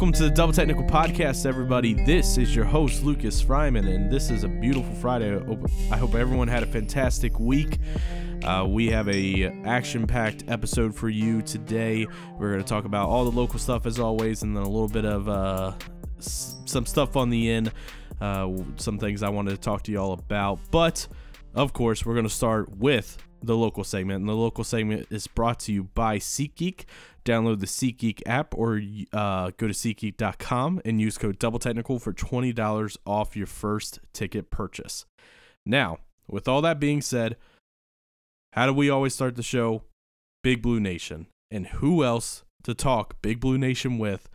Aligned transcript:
Welcome 0.00 0.14
to 0.14 0.22
the 0.22 0.30
Double 0.30 0.54
Technical 0.54 0.84
Podcast, 0.84 1.44
everybody. 1.44 1.92
This 1.92 2.38
is 2.38 2.56
your 2.56 2.64
host, 2.64 3.02
Lucas 3.04 3.44
Fryman, 3.44 3.86
and 3.86 4.10
this 4.10 4.30
is 4.30 4.44
a 4.44 4.48
beautiful 4.48 4.94
Friday. 4.94 5.38
I 5.90 5.98
hope- 5.98 6.14
everyone 6.14 6.48
had 6.48 6.62
a 6.62 6.66
fantastic 6.66 7.38
week. 7.38 7.76
Uh, 8.42 8.66
we 8.66 8.86
have 8.86 9.10
a 9.10 9.48
action-packed 9.66 10.44
episode 10.48 10.94
for 10.94 11.10
you 11.10 11.42
today. 11.42 12.06
We're 12.38 12.50
going 12.52 12.64
to 12.64 12.66
talk 12.66 12.86
about 12.86 13.10
all 13.10 13.26
the 13.26 13.30
local 13.30 13.58
stuff 13.58 13.84
as 13.84 14.00
always, 14.00 14.42
and 14.42 14.56
then 14.56 14.62
a 14.62 14.70
little 14.70 14.88
bit 14.88 15.04
of 15.04 15.28
uh, 15.28 15.74
s- 16.16 16.56
some 16.64 16.86
stuff 16.86 17.14
on 17.14 17.28
the 17.28 17.50
end. 17.50 17.70
Uh, 18.22 18.48
some 18.76 18.98
things 18.98 19.22
I 19.22 19.28
wanted 19.28 19.50
to 19.50 19.58
talk 19.58 19.82
to 19.82 19.92
you 19.92 19.98
all 19.98 20.14
about, 20.14 20.60
but 20.70 21.08
of 21.54 21.74
course, 21.74 22.06
we're 22.06 22.14
going 22.14 22.24
to 22.24 22.30
start 22.30 22.74
with 22.74 23.18
the 23.42 23.56
local 23.56 23.84
segment, 23.84 24.20
and 24.20 24.28
the 24.28 24.34
local 24.34 24.64
segment 24.64 25.08
is 25.10 25.26
brought 25.26 25.60
to 25.60 25.72
you 25.72 25.84
by 25.84 26.18
SeatGeek. 26.18 26.84
Download 27.24 27.60
the 27.60 27.66
SeatGeek 27.66 28.22
app 28.26 28.54
or 28.56 28.80
uh, 29.12 29.50
go 29.56 29.66
to 29.66 29.74
SeatGeek.com 29.74 30.80
and 30.84 31.00
use 31.00 31.18
code 31.18 31.38
Double 31.38 31.58
Technical 31.58 31.98
for 31.98 32.12
twenty 32.12 32.52
dollars 32.52 32.96
off 33.06 33.36
your 33.36 33.46
first 33.46 34.00
ticket 34.12 34.50
purchase. 34.50 35.06
Now, 35.66 35.98
with 36.28 36.48
all 36.48 36.62
that 36.62 36.80
being 36.80 37.02
said, 37.02 37.36
how 38.52 38.66
do 38.66 38.72
we 38.72 38.90
always 38.90 39.14
start 39.14 39.36
the 39.36 39.42
show? 39.42 39.82
Big 40.42 40.62
Blue 40.62 40.80
Nation, 40.80 41.26
and 41.50 41.66
who 41.66 42.02
else 42.02 42.44
to 42.64 42.74
talk 42.74 43.20
Big 43.22 43.40
Blue 43.40 43.58
Nation 43.58 43.98
with 43.98 44.28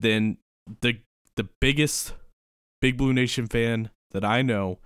than 0.00 0.38
the 0.80 1.00
the 1.36 1.48
biggest 1.60 2.14
Big 2.80 2.96
Blue 2.96 3.12
Nation 3.12 3.46
fan 3.46 3.90
that 4.12 4.24
I 4.24 4.42
know? 4.42 4.78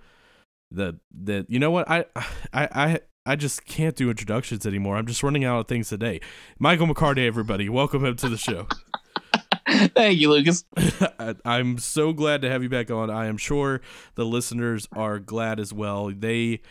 That 0.71 0.95
that 1.11 1.49
you 1.49 1.59
know 1.59 1.71
what 1.71 1.89
I 1.89 2.05
I 2.51 2.67
I 2.71 2.99
I 3.25 3.35
just 3.37 3.65
can't 3.65 3.95
do 3.95 4.09
introductions 4.09 4.65
anymore. 4.65 4.97
I'm 4.97 5.05
just 5.07 5.23
running 5.23 5.45
out 5.45 5.59
of 5.59 5.67
things 5.67 5.87
today. 5.89 6.19
Michael 6.59 6.87
McCarty, 6.87 7.25
everybody, 7.25 7.69
welcome 7.69 8.03
him 8.03 8.17
to 8.17 8.27
the 8.27 8.37
show. 8.37 8.67
Thank 9.95 10.19
you, 10.19 10.29
Lucas. 10.29 10.65
I- 10.77 11.35
I'm 11.45 11.77
so 11.77 12.11
glad 12.11 12.41
to 12.41 12.49
have 12.49 12.63
you 12.63 12.69
back 12.69 12.91
on. 12.91 13.09
I 13.09 13.27
am 13.27 13.37
sure 13.37 13.79
the 14.15 14.25
listeners 14.25 14.87
are 14.91 15.19
glad 15.19 15.59
as 15.59 15.71
well. 15.71 16.11
They 16.13 16.61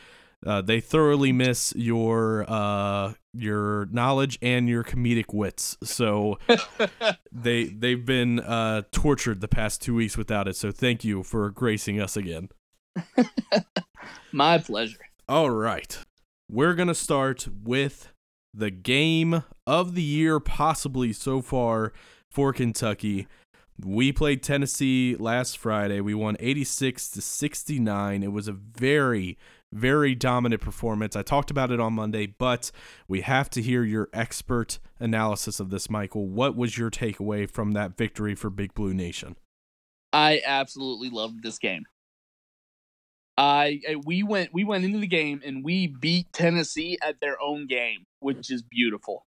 uh, 0.44 0.60
they 0.60 0.80
thoroughly 0.80 1.32
miss 1.32 1.72
your 1.74 2.44
uh, 2.48 3.14
your 3.32 3.86
knowledge 3.90 4.38
and 4.42 4.68
your 4.68 4.84
comedic 4.84 5.32
wits. 5.32 5.78
So 5.84 6.38
they 7.32 7.64
they've 7.64 8.04
been 8.04 8.40
uh, 8.40 8.82
tortured 8.92 9.40
the 9.40 9.48
past 9.48 9.80
two 9.80 9.94
weeks 9.94 10.18
without 10.18 10.48
it. 10.48 10.56
So 10.56 10.70
thank 10.70 11.02
you 11.02 11.22
for 11.22 11.48
gracing 11.50 11.98
us 11.98 12.14
again. 12.16 12.50
My 14.32 14.58
pleasure. 14.58 14.98
All 15.28 15.48
right. 15.50 15.96
We're 16.52 16.74
going 16.74 16.88
to 16.88 16.94
start 16.94 17.48
with 17.64 18.12
the 18.52 18.70
game 18.70 19.42
of 19.66 19.94
the 19.94 20.02
year, 20.02 20.38
possibly 20.38 21.14
so 21.14 21.40
far 21.40 21.94
for 22.28 22.52
Kentucky. 22.52 23.26
We 23.82 24.12
played 24.12 24.42
Tennessee 24.42 25.16
last 25.18 25.56
Friday. 25.56 26.02
We 26.02 26.12
won 26.12 26.36
86 26.38 27.08
to 27.12 27.22
69. 27.22 28.22
It 28.22 28.32
was 28.32 28.48
a 28.48 28.52
very, 28.52 29.38
very 29.72 30.14
dominant 30.14 30.60
performance. 30.60 31.16
I 31.16 31.22
talked 31.22 31.50
about 31.50 31.70
it 31.70 31.80
on 31.80 31.94
Monday, 31.94 32.26
but 32.26 32.70
we 33.08 33.22
have 33.22 33.48
to 33.48 33.62
hear 33.62 33.82
your 33.82 34.10
expert 34.12 34.78
analysis 35.00 35.58
of 35.58 35.70
this, 35.70 35.88
Michael. 35.88 36.26
What 36.26 36.54
was 36.54 36.76
your 36.76 36.90
takeaway 36.90 37.50
from 37.50 37.72
that 37.72 37.96
victory 37.96 38.34
for 38.34 38.50
Big 38.50 38.74
Blue 38.74 38.92
Nation? 38.92 39.36
I 40.12 40.42
absolutely 40.44 41.08
loved 41.08 41.42
this 41.42 41.58
game. 41.58 41.84
I 43.36 43.80
I- 43.88 43.96
we 44.04 44.22
went 44.22 44.52
we 44.52 44.64
went 44.64 44.84
into 44.84 44.98
the 44.98 45.06
game 45.06 45.40
and 45.44 45.64
we 45.64 45.86
beat 45.86 46.32
Tennessee 46.32 46.98
at 47.02 47.20
their 47.20 47.40
own 47.40 47.66
game, 47.66 48.06
which 48.20 48.50
is 48.50 48.62
beautiful. 48.62 49.26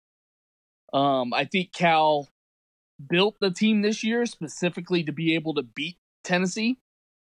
Um, 0.92 1.32
I 1.34 1.44
think 1.44 1.72
Cal 1.72 2.28
built 3.08 3.36
the 3.40 3.50
team 3.50 3.82
this 3.82 4.02
year 4.04 4.24
specifically 4.26 5.02
to 5.04 5.12
be 5.12 5.34
able 5.34 5.54
to 5.54 5.62
beat 5.62 5.98
Tennessee, 6.24 6.78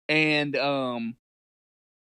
and 0.08 0.56
um, 0.56 1.16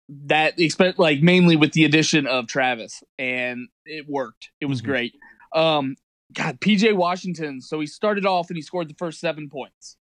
that 0.10 0.60
expect 0.60 0.98
like 1.00 1.22
mainly 1.22 1.56
with 1.56 1.74
the 1.74 1.86
addition 1.86 2.26
of 2.28 2.48
Travis, 2.48 3.04
and 3.18 3.68
it 3.86 4.08
worked. 4.08 4.50
It 4.60 4.66
was 4.66 4.82
Mhm. 4.82 4.86
great. 4.86 5.16
Um, 5.54 5.96
God, 6.34 6.60
PJ 6.60 6.94
Washington. 6.94 7.62
So 7.62 7.80
he 7.80 7.88
started 7.88 8.26
off 8.26 8.50
and 8.50 8.58
he 8.58 8.62
scored 8.62 8.90
the 8.90 8.96
first 8.96 9.20
seven 9.20 9.50
points, 9.50 9.98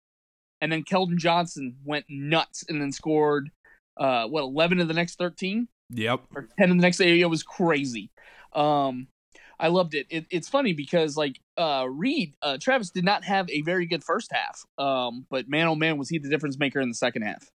and 0.61 0.71
then 0.71 0.83
Keldon 0.83 1.17
Johnson 1.17 1.77
went 1.85 2.05
nuts 2.09 2.63
and 2.67 2.81
then 2.81 2.91
scored 2.91 3.51
uh 3.99 4.25
what 4.27 4.41
eleven 4.43 4.79
of 4.79 4.87
the 4.87 4.93
next 4.93 5.17
thirteen 5.17 5.67
Yep. 5.91 6.19
or 6.35 6.49
10 6.59 6.71
in 6.71 6.77
the 6.77 6.81
next 6.81 6.99
area 6.99 7.29
was 7.29 7.43
crazy. 7.43 8.11
Um, 8.51 9.07
I 9.57 9.69
loved 9.69 9.93
it. 9.95 10.05
it. 10.09 10.25
It's 10.29 10.49
funny 10.49 10.73
because 10.73 11.15
like 11.15 11.39
uh 11.57 11.87
Reed, 11.89 12.33
uh 12.41 12.57
Travis 12.59 12.89
did 12.91 13.05
not 13.05 13.23
have 13.23 13.49
a 13.49 13.61
very 13.61 13.85
good 13.85 14.03
first 14.03 14.31
half. 14.33 14.65
Um, 14.77 15.25
but 15.29 15.47
man 15.47 15.67
oh 15.67 15.75
man 15.75 15.97
was 15.97 16.09
he 16.09 16.19
the 16.19 16.29
difference 16.29 16.59
maker 16.59 16.81
in 16.81 16.89
the 16.89 16.95
second 16.95 17.21
half. 17.23 17.49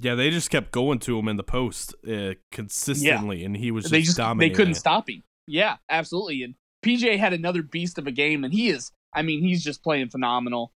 Yeah, 0.00 0.14
they 0.14 0.30
just 0.30 0.50
kept 0.50 0.70
going 0.70 0.98
to 1.00 1.18
him 1.18 1.26
in 1.28 1.36
the 1.36 1.42
post 1.42 1.94
uh, 2.08 2.34
consistently, 2.52 3.44
and 3.44 3.56
he 3.56 3.70
was 3.72 3.84
just 3.84 3.92
they 3.92 4.02
just 4.02 4.16
they 4.16 4.22
dominating. 4.22 4.56
couldn't 4.56 4.74
stop 4.74 5.08
him. 5.08 5.22
Yeah, 5.46 5.76
absolutely. 5.88 6.42
And 6.42 6.54
PJ 6.84 7.18
had 7.18 7.32
another 7.32 7.62
beast 7.62 7.98
of 7.98 8.06
a 8.06 8.12
game 8.12 8.44
and 8.44 8.52
he 8.52 8.68
is 8.68 8.90
I 9.14 9.22
mean, 9.22 9.42
he's 9.42 9.64
just 9.64 9.82
playing 9.82 10.10
phenomenal. 10.10 10.72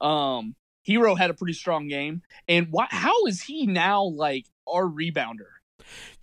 Um 0.00 0.54
Herro 0.88 1.16
had 1.16 1.30
a 1.30 1.34
pretty 1.34 1.52
strong 1.52 1.88
game. 1.88 2.22
And 2.48 2.68
why 2.70 2.86
how 2.90 3.26
is 3.26 3.42
he 3.42 3.66
now 3.66 4.02
like 4.04 4.46
our 4.66 4.84
rebounder? 4.84 5.48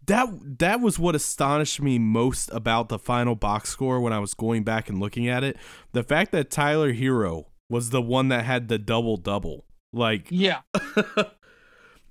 That 0.06 0.30
that 0.60 0.82
was 0.82 0.98
what 0.98 1.16
astonished 1.16 1.82
me 1.82 2.00
most 2.00 2.50
about 2.54 2.90
the 2.90 3.00
final 3.00 3.36
box 3.36 3.70
score 3.70 4.00
when 4.00 4.14
I 4.14 4.20
was 4.20 4.34
going 4.34 4.64
back 4.64 4.90
and 4.90 5.00
looking 5.00 5.28
at 5.28 5.44
it. 5.44 5.58
The 5.92 6.04
fact 6.04 6.32
that 6.32 6.50
Tyler 6.50 6.94
Herro 6.94 7.46
was 7.70 7.90
the 7.90 8.02
one 8.02 8.30
that 8.30 8.46
had 8.46 8.68
the 8.68 8.78
double 8.78 9.18
double. 9.18 9.66
Like 9.94 10.28
Yeah. 10.30 10.62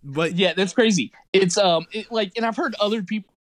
but 0.06 0.36
yeah 0.36 0.54
that's 0.54 0.72
crazy 0.72 1.12
it's 1.32 1.58
um 1.58 1.84
it, 1.92 2.10
like 2.10 2.32
and 2.36 2.46
i've 2.46 2.56
heard 2.56 2.74
other 2.80 3.02
people 3.02 3.32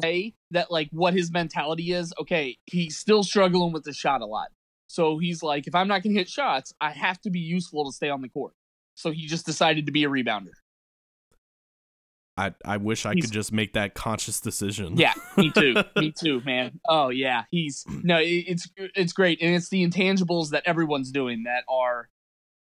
say 0.00 0.32
that 0.50 0.70
like 0.70 0.88
what 0.92 1.12
his 1.12 1.30
mentality 1.32 1.92
is 1.92 2.14
okay 2.18 2.56
he's 2.66 2.96
still 2.96 3.22
struggling 3.22 3.72
with 3.72 3.84
the 3.84 3.92
shot 3.92 4.20
a 4.20 4.26
lot 4.26 4.48
so 4.92 5.18
he's 5.18 5.42
like 5.42 5.66
if 5.66 5.74
i'm 5.74 5.88
not 5.88 6.02
gonna 6.02 6.14
hit 6.14 6.28
shots 6.28 6.72
i 6.80 6.90
have 6.90 7.20
to 7.22 7.30
be 7.30 7.40
useful 7.40 7.84
to 7.86 7.92
stay 7.92 8.10
on 8.10 8.20
the 8.22 8.28
court. 8.28 8.52
So 8.94 9.10
he 9.10 9.26
just 9.26 9.46
decided 9.46 9.86
to 9.86 9.92
be 9.92 10.04
a 10.04 10.08
rebounder. 10.10 10.50
I 12.36 12.54
I 12.64 12.76
wish 12.78 13.04
I 13.04 13.12
He's- 13.14 13.26
could 13.26 13.32
just 13.32 13.52
make 13.52 13.74
that 13.74 13.94
conscious 13.94 14.40
decision. 14.40 14.96
yeah 14.96 15.12
me 15.36 15.50
too. 15.50 15.74
Me 15.96 16.12
too 16.12 16.40
man. 16.44 16.80
Oh 16.88 17.08
yeah. 17.10 17.44
He's 17.50 17.84
no 17.88 18.18
it, 18.18 18.44
it's 18.48 18.68
it's 18.76 19.12
great. 19.12 19.40
And 19.42 19.54
it's 19.54 19.68
the 19.68 19.86
intangibles 19.86 20.50
that 20.50 20.62
everyone's 20.66 21.10
doing 21.10 21.44
that 21.44 21.64
are 21.68 22.08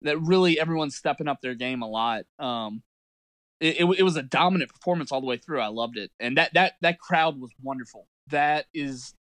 that 0.02 0.18
really 0.20 0.58
everyone's 0.58 0.96
stepping 0.96 1.28
up 1.28 1.40
their 1.42 1.54
game 1.54 1.82
a 1.82 1.88
lot. 1.88 2.24
Um 2.38 2.82
it, 3.60 3.80
it, 3.80 3.98
it 3.98 4.02
was 4.04 4.16
a 4.16 4.22
dominant 4.22 4.70
performance 4.70 5.10
all 5.12 5.20
the 5.20 5.26
way 5.26 5.36
through. 5.36 5.60
I 5.60 5.66
loved 5.68 5.98
it. 5.98 6.10
And 6.20 6.36
that 6.38 6.54
that 6.54 6.74
that 6.80 6.98
crowd 6.98 7.38
was 7.40 7.50
wonderful. 7.62 8.06
That 8.28 8.66
is 8.72 9.14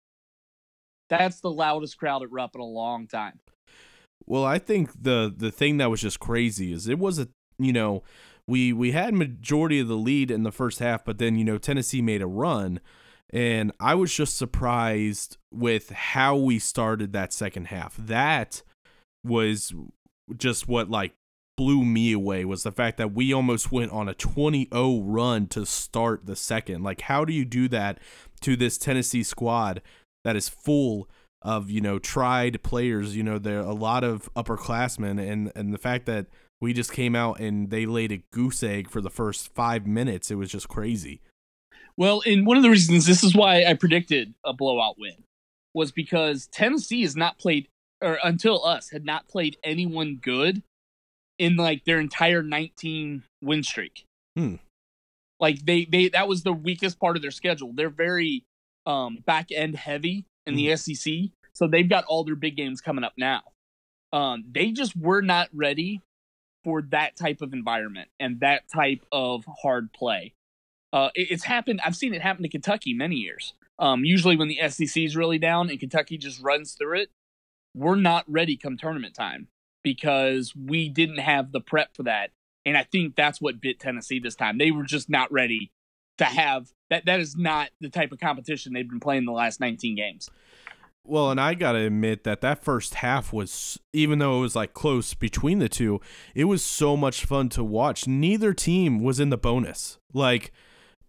that's 1.09 1.39
the 1.41 1.51
loudest 1.51 1.97
crowd 1.97 2.23
at 2.23 2.31
rupp 2.31 2.55
in 2.55 2.61
a 2.61 2.65
long 2.65 3.07
time 3.07 3.39
Well, 4.25 4.43
I 4.43 4.59
think 4.59 4.91
the 5.03 5.33
the 5.35 5.51
thing 5.51 5.77
that 5.77 5.89
was 5.89 6.01
just 6.01 6.19
crazy 6.19 6.73
is 6.73 6.87
it 6.87 6.99
was 6.99 7.19
a 7.19 7.27
you 7.59 7.73
know 7.73 8.03
we 8.47 8.73
we 8.73 8.91
had 8.91 9.13
majority 9.13 9.79
of 9.79 9.87
the 9.87 9.95
lead 9.95 10.31
in 10.31 10.43
the 10.43 10.51
first 10.51 10.79
half, 10.79 11.05
but 11.05 11.17
then 11.17 11.37
you 11.37 11.43
know 11.43 11.57
Tennessee 11.57 12.01
made 12.01 12.21
a 12.21 12.27
run, 12.27 12.79
and 13.31 13.71
I 13.79 13.95
was 13.95 14.13
just 14.13 14.37
surprised 14.37 15.37
with 15.53 15.89
how 15.91 16.35
we 16.35 16.59
started 16.59 17.13
that 17.13 17.33
second 17.33 17.67
half. 17.67 17.95
That 17.97 18.63
was 19.23 19.73
just 20.35 20.67
what 20.67 20.89
like 20.89 21.13
blew 21.57 21.85
me 21.85 22.11
away 22.11 22.43
was 22.45 22.63
the 22.63 22.71
fact 22.71 22.97
that 22.97 23.13
we 23.13 23.33
almost 23.33 23.71
went 23.71 23.91
on 23.91 24.09
a 24.09 24.13
20-0 24.13 25.01
run 25.05 25.47
to 25.47 25.65
start 25.65 26.25
the 26.25 26.35
second. 26.35 26.83
Like 26.83 27.01
how 27.01 27.23
do 27.23 27.31
you 27.31 27.45
do 27.45 27.69
that 27.69 27.99
to 28.41 28.57
this 28.57 28.77
Tennessee 28.77 29.23
squad 29.23 29.81
that 30.25 30.35
is 30.35 30.49
full 30.49 31.07
of 31.41 31.69
you 31.69 31.79
know 31.79 31.97
tried 31.97 32.61
players. 32.61 33.15
You 33.15 33.23
know, 33.23 33.39
there 33.39 33.59
are 33.59 33.69
a 33.69 33.73
lot 33.73 34.03
of 34.03 34.29
upperclassmen, 34.35 35.25
and 35.25 35.51
and 35.55 35.73
the 35.73 35.77
fact 35.77 36.05
that 36.07 36.25
we 36.59 36.73
just 36.73 36.91
came 36.91 37.15
out 37.15 37.39
and 37.39 37.69
they 37.69 37.85
laid 37.85 38.11
a 38.11 38.23
goose 38.31 38.63
egg 38.63 38.89
for 38.89 38.99
the 38.99 39.09
first 39.09 39.53
five 39.53 39.87
minutes, 39.87 40.29
it 40.29 40.35
was 40.35 40.51
just 40.51 40.67
crazy. 40.67 41.21
well 41.95 42.21
and 42.25 42.45
one 42.45 42.57
of 42.57 42.63
the 42.63 42.69
reasons 42.69 43.05
this 43.05 43.23
is 43.23 43.33
why 43.33 43.63
i 43.63 43.73
predicted 43.73 44.33
a 44.43 44.51
blowout 44.51 44.97
win 44.99 45.23
was 45.73 45.91
because 45.93 46.47
tennessee 46.47 47.03
has 47.03 47.15
not 47.15 47.37
played 47.37 47.67
or 48.01 48.19
until 48.23 48.65
us 48.65 48.89
had 48.89 49.05
not 49.05 49.27
played 49.27 49.57
anyone 49.63 50.19
good 50.21 50.61
in 51.37 51.55
like 51.55 51.85
their 51.85 51.99
entire 51.99 52.41
19 52.43 53.23
win 53.41 53.63
streak. 53.63 54.05
Hmm. 54.35 54.55
Like 55.39 55.65
they 55.65 55.85
they 55.85 56.09
that 56.09 56.27
was 56.27 56.43
the 56.43 56.53
weakest 56.53 56.99
part 56.99 57.15
of 57.15 57.21
their 57.21 57.31
schedule. 57.31 57.73
They're 57.73 57.89
very 57.89 58.43
um 58.85 59.17
back 59.25 59.47
end 59.51 59.75
heavy 59.75 60.25
in 60.45 60.55
the 60.55 60.75
SEC, 60.75 61.13
so 61.53 61.67
they've 61.67 61.89
got 61.89 62.03
all 62.05 62.23
their 62.23 62.35
big 62.35 62.55
games 62.55 62.81
coming 62.81 63.03
up 63.03 63.13
now. 63.17 63.41
Um 64.13 64.43
they 64.49 64.71
just 64.71 64.95
were 64.95 65.21
not 65.21 65.49
ready 65.53 66.01
for 66.63 66.81
that 66.81 67.15
type 67.15 67.41
of 67.41 67.53
environment 67.53 68.09
and 68.19 68.39
that 68.39 68.63
type 68.73 69.05
of 69.11 69.45
hard 69.63 69.91
play. 69.93 70.33
Uh 70.93 71.09
it- 71.15 71.31
it's 71.31 71.43
happened 71.45 71.81
I've 71.85 71.95
seen 71.95 72.13
it 72.13 72.21
happen 72.21 72.43
to 72.43 72.49
Kentucky 72.49 72.93
many 72.93 73.15
years. 73.15 73.53
Um 73.79 74.05
usually 74.05 74.35
when 74.37 74.47
the 74.47 74.59
SEC 74.69 75.03
is 75.03 75.15
really 75.15 75.37
down 75.39 75.69
and 75.69 75.79
Kentucky 75.79 76.17
just 76.17 76.41
runs 76.41 76.73
through 76.73 76.99
it, 76.99 77.09
we're 77.75 77.95
not 77.95 78.23
ready 78.27 78.55
come 78.57 78.77
tournament 78.77 79.15
time. 79.15 79.47
because 79.83 80.55
we 80.55 80.89
didn't 80.89 81.19
have 81.19 81.51
the 81.51 81.61
prep 81.61 81.95
for 81.95 82.01
that. 82.01 82.31
And 82.65 82.75
I 82.75 82.81
think 82.81 83.15
that's 83.15 83.39
what 83.39 83.61
bit 83.61 83.79
Tennessee 83.79 84.17
this 84.19 84.33
time. 84.35 84.57
They 84.57 84.71
were 84.71 84.81
just 84.83 85.11
not 85.11 85.31
ready 85.31 85.69
to 86.17 86.25
have 86.25 86.71
that. 86.89 87.05
That 87.05 87.19
is 87.19 87.35
not 87.35 87.69
the 87.81 87.89
type 87.89 88.11
of 88.11 88.19
competition 88.19 88.73
they've 88.73 88.89
been 88.89 88.99
playing 88.99 89.25
the 89.25 89.31
last 89.31 89.59
19 89.59 89.95
games. 89.95 90.29
Well, 91.07 91.29
and 91.29 91.39
I 91.39 91.53
got 91.53 91.73
to 91.73 91.79
admit 91.79 92.23
that 92.23 92.41
that 92.41 92.63
first 92.63 92.95
half 92.95 93.31
was, 93.31 93.79
even 93.93 94.17
though 94.17 94.39
it 94.39 94.41
was 94.41 94.55
like 94.55 94.73
close 94.73 95.13
between 95.13 95.59
the 95.59 95.69
two, 95.69 96.01
it 96.33 96.45
was 96.45 96.63
so 96.63 96.97
much 96.97 97.25
fun 97.25 97.49
to 97.49 97.63
watch. 97.63 98.07
Neither 98.07 98.53
team 98.53 99.03
was 99.03 99.19
in 99.19 99.29
the 99.29 99.37
bonus. 99.37 99.99
Like, 100.13 100.51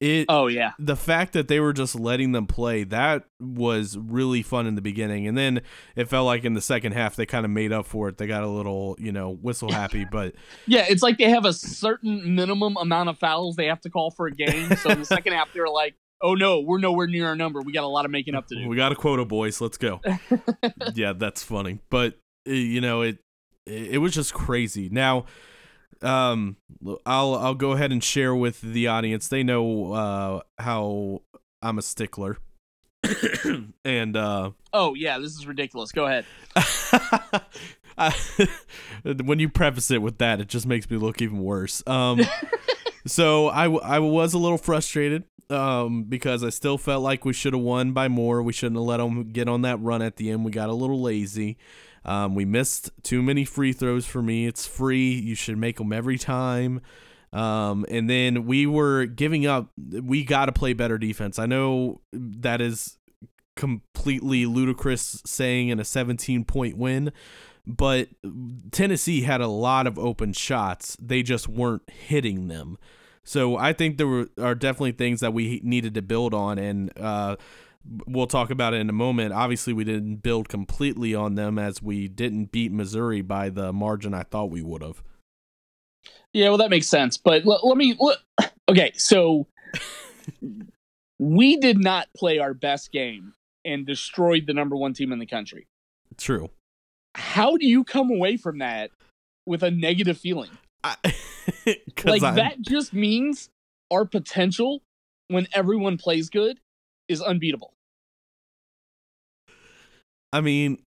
it 0.00 0.26
oh 0.28 0.46
yeah. 0.46 0.72
the 0.78 0.96
fact 0.96 1.32
that 1.32 1.48
they 1.48 1.58
were 1.58 1.72
just 1.72 1.94
letting 1.94 2.32
them 2.32 2.46
play 2.46 2.84
that 2.84 3.24
was 3.40 3.96
really 3.96 4.42
fun 4.42 4.66
in 4.66 4.74
the 4.74 4.82
beginning. 4.82 5.26
And 5.26 5.36
then 5.36 5.62
it 5.94 6.08
felt 6.08 6.26
like 6.26 6.44
in 6.44 6.54
the 6.54 6.60
second 6.60 6.92
half 6.92 7.16
they 7.16 7.26
kind 7.26 7.44
of 7.44 7.50
made 7.50 7.72
up 7.72 7.86
for 7.86 8.08
it. 8.08 8.18
They 8.18 8.26
got 8.26 8.42
a 8.42 8.48
little 8.48 8.96
you 8.98 9.12
know 9.12 9.30
whistle 9.30 9.70
happy 9.70 10.04
but 10.10 10.34
yeah 10.66 10.84
it's 10.88 11.02
like 11.02 11.18
they 11.18 11.30
have 11.30 11.44
a 11.44 11.52
certain 11.52 12.34
minimum 12.34 12.76
amount 12.76 13.08
of 13.08 13.18
fouls 13.18 13.56
they 13.56 13.66
have 13.66 13.80
to 13.82 13.90
call 13.90 14.10
for 14.10 14.26
a 14.26 14.32
game. 14.32 14.74
So 14.76 14.90
in 14.90 15.00
the 15.00 15.06
second 15.06 15.32
half 15.32 15.52
they're 15.52 15.68
like 15.68 15.94
oh 16.22 16.34
no 16.34 16.60
we're 16.60 16.78
nowhere 16.78 17.06
near 17.06 17.26
our 17.26 17.36
number. 17.36 17.62
We 17.62 17.72
got 17.72 17.84
a 17.84 17.88
lot 17.88 18.04
of 18.04 18.10
making 18.10 18.34
up 18.34 18.46
to 18.48 18.54
do. 18.54 18.68
We 18.68 18.76
got 18.76 18.92
a 18.92 18.96
quota 18.96 19.24
boys. 19.24 19.60
Let's 19.60 19.78
go. 19.78 20.00
Yeah 20.94 21.14
that's 21.14 21.42
funny. 21.42 21.78
But 21.90 22.18
eh, 22.46 22.52
you 22.52 22.80
know 22.80 23.02
it 23.02 23.18
it 23.66 23.98
was 23.98 24.14
just 24.14 24.34
crazy. 24.34 24.88
Now 24.90 25.24
um 26.02 26.56
i'll 27.04 27.34
i'll 27.34 27.54
go 27.54 27.72
ahead 27.72 27.92
and 27.92 28.02
share 28.02 28.34
with 28.34 28.60
the 28.60 28.86
audience. 28.86 29.28
They 29.28 29.42
know 29.42 29.92
uh 29.92 30.40
how 30.58 31.22
i'm 31.62 31.78
a 31.78 31.82
stickler. 31.82 32.38
And 33.84 34.16
uh 34.16 34.50
oh 34.72 34.94
yeah 34.94 35.18
this 35.18 35.32
is 35.32 35.46
ridiculous. 35.46 35.92
Go 35.92 36.06
ahead. 36.06 36.24
I, 37.98 38.14
when 39.24 39.38
you 39.38 39.48
preface 39.48 39.90
it 39.90 40.02
with 40.02 40.18
that 40.18 40.40
it 40.40 40.48
just 40.48 40.66
makes 40.66 40.90
me 40.90 40.96
look 40.96 41.22
even 41.22 41.38
worse. 41.38 41.82
Um 41.86 42.20
so 43.06 43.48
i 43.48 43.66
i 43.66 43.98
was 43.98 44.34
a 44.34 44.38
little 44.38 44.58
frustrated 44.58 45.22
um 45.48 46.02
because 46.02 46.42
i 46.42 46.50
still 46.50 46.76
felt 46.76 47.04
like 47.04 47.24
we 47.24 47.32
should 47.32 47.52
have 47.52 47.62
won 47.62 47.92
by 47.92 48.08
more. 48.08 48.42
We 48.42 48.52
shouldn't 48.52 48.76
have 48.76 48.84
let 48.84 48.96
them 48.96 49.30
get 49.30 49.48
on 49.48 49.62
that 49.62 49.80
run 49.80 50.02
at 50.02 50.16
the 50.16 50.30
end. 50.30 50.44
We 50.44 50.50
got 50.50 50.68
a 50.68 50.74
little 50.74 51.00
lazy 51.00 51.56
um, 52.06 52.36
we 52.36 52.44
missed 52.44 52.90
too 53.02 53.20
many 53.20 53.44
free 53.44 53.72
throws 53.72 54.06
for 54.06 54.22
me. 54.22 54.46
It's 54.46 54.66
free. 54.66 55.12
You 55.12 55.34
should 55.34 55.58
make 55.58 55.76
them 55.76 55.92
every 55.92 56.18
time. 56.18 56.80
Um, 57.32 57.84
and 57.88 58.08
then 58.08 58.46
we 58.46 58.66
were 58.66 59.06
giving 59.06 59.44
up. 59.44 59.70
We 59.76 60.24
got 60.24 60.46
to 60.46 60.52
play 60.52 60.72
better 60.72 60.98
defense. 60.98 61.38
I 61.38 61.46
know 61.46 62.00
that 62.12 62.60
is 62.60 62.96
completely 63.56 64.46
ludicrous 64.46 65.20
saying 65.26 65.68
in 65.68 65.80
a 65.80 65.84
17 65.84 66.44
point 66.44 66.78
win, 66.78 67.12
but 67.66 68.08
Tennessee 68.70 69.22
had 69.22 69.40
a 69.40 69.48
lot 69.48 69.88
of 69.88 69.98
open 69.98 70.32
shots. 70.32 70.96
They 71.00 71.22
just 71.22 71.48
weren't 71.48 71.90
hitting 71.90 72.46
them. 72.46 72.78
So 73.24 73.56
I 73.56 73.72
think 73.72 73.98
there 73.98 74.06
were, 74.06 74.28
are 74.40 74.54
definitely 74.54 74.92
things 74.92 75.18
that 75.20 75.32
we 75.32 75.60
needed 75.64 75.94
to 75.94 76.02
build 76.02 76.32
on. 76.32 76.58
And, 76.58 76.92
uh, 76.96 77.34
we'll 78.06 78.26
talk 78.26 78.50
about 78.50 78.74
it 78.74 78.80
in 78.80 78.88
a 78.88 78.94
moment. 78.94 79.32
Obviously, 79.32 79.72
we 79.72 79.84
didn't 79.84 80.16
build 80.16 80.48
completely 80.48 81.14
on 81.14 81.34
them 81.34 81.58
as 81.58 81.82
we 81.82 82.08
didn't 82.08 82.52
beat 82.52 82.72
Missouri 82.72 83.22
by 83.22 83.48
the 83.48 83.72
margin 83.72 84.14
I 84.14 84.22
thought 84.22 84.50
we 84.50 84.62
would 84.62 84.82
have. 84.82 85.02
Yeah, 86.32 86.48
well, 86.48 86.58
that 86.58 86.70
makes 86.70 86.88
sense. 86.88 87.16
But 87.16 87.46
l- 87.46 87.60
let 87.62 87.76
me. 87.76 87.96
L- 88.00 88.16
okay, 88.68 88.92
so 88.94 89.46
we 91.18 91.56
did 91.56 91.78
not 91.78 92.08
play 92.16 92.38
our 92.38 92.54
best 92.54 92.92
game 92.92 93.34
and 93.64 93.86
destroyed 93.86 94.46
the 94.46 94.54
number 94.54 94.76
one 94.76 94.94
team 94.94 95.12
in 95.12 95.18
the 95.18 95.26
country. 95.26 95.66
True. 96.16 96.50
How 97.14 97.56
do 97.56 97.66
you 97.66 97.84
come 97.84 98.10
away 98.10 98.36
from 98.36 98.58
that 98.58 98.90
with 99.46 99.62
a 99.62 99.70
negative 99.70 100.18
feeling? 100.18 100.50
I, 100.84 100.96
like 102.04 102.22
I'm... 102.22 102.36
that 102.36 102.60
just 102.60 102.92
means 102.92 103.48
our 103.90 104.04
potential 104.04 104.82
when 105.28 105.46
everyone 105.52 105.96
plays 105.98 106.28
good 106.28 106.60
is 107.08 107.20
unbeatable. 107.20 107.72
I 110.36 110.42
mean, 110.42 110.82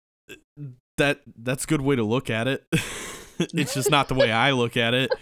that 0.98 1.22
that's 1.38 1.64
a 1.64 1.68
good 1.68 1.80
way 1.80 1.96
to 1.96 2.04
look 2.04 2.30
at 2.30 2.50
it. 2.50 2.66
it's 3.40 3.74
just 3.74 3.90
not 3.90 4.10
the 4.10 4.14
way 4.14 4.30
I 4.30 4.52
look 4.52 4.76
at 4.78 4.94
it. 4.94 5.12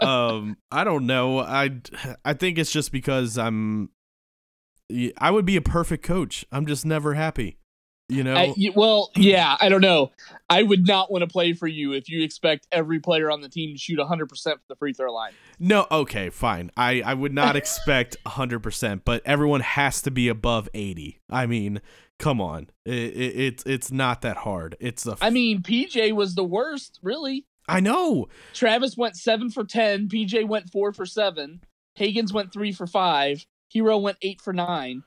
Um, 0.00 0.56
I 0.72 0.82
don't 0.82 1.06
know. 1.06 1.38
I 1.38 1.70
I 2.24 2.32
think 2.32 2.58
it's 2.58 2.72
just 2.72 2.90
because 2.90 3.38
I'm. 3.38 3.90
I 5.16 5.30
would 5.30 5.44
be 5.44 5.56
a 5.56 5.60
perfect 5.60 6.02
coach. 6.02 6.44
I'm 6.50 6.66
just 6.66 6.84
never 6.84 7.14
happy. 7.14 7.58
You 8.08 8.24
know. 8.24 8.34
I, 8.34 8.54
well, 8.74 9.10
yeah. 9.14 9.56
I 9.60 9.68
don't 9.68 9.80
know. 9.80 10.10
I 10.48 10.64
would 10.64 10.86
not 10.86 11.12
want 11.12 11.22
to 11.22 11.28
play 11.28 11.52
for 11.52 11.68
you 11.68 11.92
if 11.92 12.08
you 12.08 12.24
expect 12.24 12.66
every 12.72 12.98
player 12.98 13.30
on 13.30 13.42
the 13.42 13.48
team 13.48 13.74
to 13.74 13.78
shoot 13.78 13.98
100 13.98 14.28
percent 14.28 14.56
from 14.56 14.64
the 14.68 14.74
free 14.74 14.92
throw 14.92 15.12
line. 15.12 15.32
No. 15.60 15.86
Okay. 15.90 16.30
Fine. 16.30 16.72
I 16.76 17.02
I 17.02 17.14
would 17.14 17.32
not 17.32 17.54
expect 17.54 18.16
100 18.24 18.60
percent, 18.60 19.04
but 19.04 19.22
everyone 19.24 19.60
has 19.60 20.02
to 20.02 20.10
be 20.10 20.28
above 20.28 20.68
80. 20.74 21.20
I 21.30 21.46
mean, 21.46 21.80
come 22.20 22.40
on. 22.40 22.68
It, 22.84 22.94
it, 22.94 23.40
it's 23.40 23.62
it's 23.66 23.90
not 23.90 24.20
that 24.22 24.36
hard. 24.36 24.76
It's 24.78 25.06
a. 25.06 25.12
F- 25.12 25.18
I 25.22 25.30
mean, 25.30 25.62
PJ 25.62 26.12
was 26.12 26.36
the 26.36 26.44
worst, 26.44 27.00
really. 27.02 27.46
I 27.66 27.80
know. 27.80 28.28
Travis 28.52 28.96
went 28.96 29.16
seven 29.16 29.50
for 29.50 29.64
ten. 29.64 30.08
PJ 30.08 30.46
went 30.46 30.70
four 30.70 30.92
for 30.92 31.06
seven. 31.06 31.62
Hagans 31.98 32.32
went 32.32 32.52
three 32.52 32.72
for 32.72 32.86
five. 32.86 33.44
Herro 33.74 34.00
went 34.00 34.18
eight 34.22 34.40
for 34.40 34.52
nine, 34.52 35.02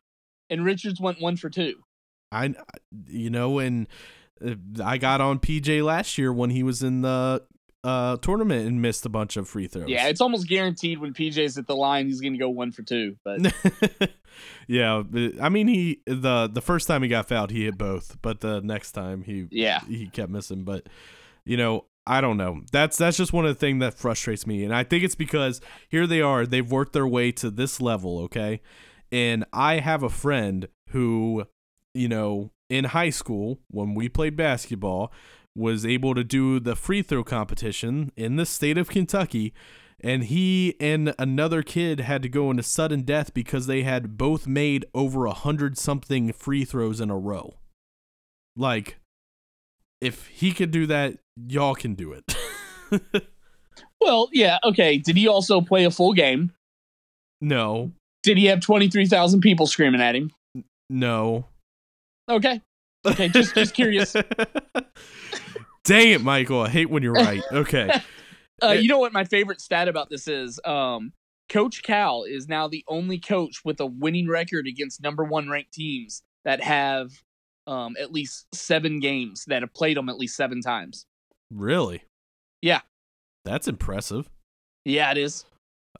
and 0.49 0.65
Richards 0.65 0.99
went 0.99 1.21
one 1.21 1.37
for 1.37 1.49
two. 1.49 1.75
I, 2.31 2.55
you 3.07 3.29
know, 3.29 3.59
and 3.59 3.87
uh, 4.45 4.55
I 4.83 4.97
got 4.97 5.21
on 5.21 5.39
PJ 5.39 5.83
last 5.83 6.17
year 6.17 6.33
when 6.33 6.49
he 6.49 6.63
was 6.63 6.81
in 6.81 7.01
the 7.01 7.43
uh, 7.83 8.17
tournament 8.17 8.67
and 8.67 8.81
missed 8.81 9.05
a 9.05 9.09
bunch 9.09 9.35
of 9.35 9.47
free 9.47 9.67
throws. 9.67 9.89
Yeah, 9.89 10.07
it's 10.07 10.21
almost 10.21 10.47
guaranteed 10.47 10.99
when 10.99 11.13
PJ's 11.13 11.57
at 11.57 11.67
the 11.67 11.75
line, 11.75 12.07
he's 12.07 12.21
going 12.21 12.33
to 12.33 12.39
go 12.39 12.49
one 12.49 12.71
for 12.71 12.81
two. 12.81 13.17
But 13.23 13.53
yeah, 14.67 15.03
I 15.41 15.49
mean, 15.49 15.67
he 15.67 16.01
the 16.05 16.49
the 16.51 16.61
first 16.61 16.87
time 16.87 17.03
he 17.03 17.09
got 17.09 17.27
fouled, 17.27 17.51
he 17.51 17.65
hit 17.65 17.77
both, 17.77 18.17
but 18.21 18.39
the 18.39 18.61
next 18.61 18.93
time 18.93 19.23
he 19.23 19.47
yeah 19.51 19.81
he 19.81 20.07
kept 20.07 20.31
missing. 20.31 20.63
But 20.63 20.87
you 21.45 21.57
know, 21.57 21.85
I 22.07 22.21
don't 22.21 22.37
know. 22.37 22.61
That's 22.71 22.97
that's 22.97 23.17
just 23.17 23.33
one 23.33 23.45
of 23.45 23.53
the 23.53 23.59
things 23.59 23.81
that 23.81 23.95
frustrates 23.95 24.47
me, 24.47 24.63
and 24.63 24.73
I 24.73 24.83
think 24.83 25.03
it's 25.03 25.15
because 25.15 25.59
here 25.89 26.07
they 26.07 26.21
are, 26.21 26.45
they've 26.45 26.69
worked 26.69 26.93
their 26.93 27.07
way 27.07 27.31
to 27.33 27.49
this 27.49 27.81
level, 27.81 28.19
okay, 28.21 28.61
and 29.11 29.45
I 29.51 29.79
have 29.79 30.03
a 30.03 30.09
friend 30.09 30.69
who, 30.89 31.45
you 31.93 32.07
know, 32.07 32.51
in 32.69 32.85
high 32.85 33.09
school 33.09 33.59
when 33.69 33.93
we 33.93 34.07
played 34.07 34.37
basketball 34.37 35.11
was 35.55 35.85
able 35.85 36.15
to 36.15 36.23
do 36.23 36.59
the 36.59 36.75
free 36.75 37.01
throw 37.01 37.23
competition 37.23 38.11
in 38.15 38.35
the 38.35 38.45
state 38.45 38.77
of 38.77 38.89
Kentucky. 38.89 39.53
And 39.99 40.25
he 40.25 40.75
and 40.79 41.15
another 41.17 41.63
kid 41.63 42.01
had 42.01 42.21
to 42.23 42.29
go 42.29 42.51
into 42.51 42.63
sudden 42.63 43.03
death 43.03 43.33
because 43.33 43.67
they 43.67 43.83
had 43.83 44.17
both 44.17 44.47
made 44.47 44.85
over 44.93 45.25
a 45.25 45.33
hundred 45.33 45.77
something 45.77 46.33
free 46.33 46.65
throws 46.65 46.99
in 46.99 47.09
a 47.09 47.17
row. 47.17 47.53
Like, 48.55 48.97
if 50.01 50.27
he 50.27 50.51
could 50.51 50.71
do 50.71 50.85
that, 50.87 51.19
y'all 51.47 51.75
can 51.75 51.95
do 51.95 52.11
it. 52.11 52.35
well, 54.01 54.29
yeah, 54.33 54.59
okay. 54.63 54.97
Did 54.97 55.15
he 55.15 55.27
also 55.27 55.61
play 55.61 55.85
a 55.85 55.91
full 55.91 56.13
game? 56.13 56.51
No. 57.39 57.91
Did 58.23 58.37
he 58.37 58.45
have 58.45 58.59
23,000 58.59 59.41
people 59.41 59.67
screaming 59.67 60.01
at 60.01 60.15
him? 60.15 60.31
No. 60.89 61.45
Okay. 62.29 62.61
Okay, 63.05 63.27
just 63.29 63.53
just 63.53 63.73
curious. 63.73 64.15
Dang 65.83 66.09
it, 66.09 66.21
Michael. 66.21 66.61
I 66.61 66.69
hate 66.69 66.89
when 66.89 67.03
you're 67.03 67.13
right. 67.13 67.41
Okay. 67.51 67.89
uh, 68.61 68.69
you 68.71 68.87
know 68.87 68.99
what 68.99 69.13
my 69.13 69.25
favorite 69.25 69.61
stat 69.61 69.87
about 69.87 70.09
this 70.09 70.27
is? 70.27 70.59
Um, 70.63 71.13
coach 71.49 71.83
Cal 71.83 72.23
is 72.23 72.47
now 72.47 72.67
the 72.67 72.83
only 72.87 73.19
coach 73.19 73.61
with 73.65 73.79
a 73.79 73.85
winning 73.85 74.27
record 74.29 74.65
against 74.67 75.01
number 75.01 75.23
one 75.23 75.49
ranked 75.49 75.73
teams 75.73 76.23
that 76.45 76.61
have 76.63 77.11
um, 77.67 77.95
at 77.99 78.11
least 78.11 78.47
seven 78.53 78.99
games 78.99 79.45
that 79.47 79.61
have 79.61 79.73
played 79.73 79.97
them 79.97 80.09
at 80.09 80.17
least 80.17 80.35
seven 80.35 80.61
times. 80.61 81.05
Really? 81.51 82.03
Yeah. 82.61 82.81
That's 83.45 83.67
impressive. 83.67 84.29
Yeah, 84.85 85.11
it 85.11 85.17
is. 85.17 85.45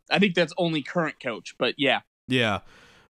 I 0.10 0.20
think 0.20 0.36
that's 0.36 0.54
only 0.58 0.82
current 0.82 1.16
coach, 1.22 1.56
but 1.58 1.76
yeah. 1.78 2.02
Yeah. 2.28 2.60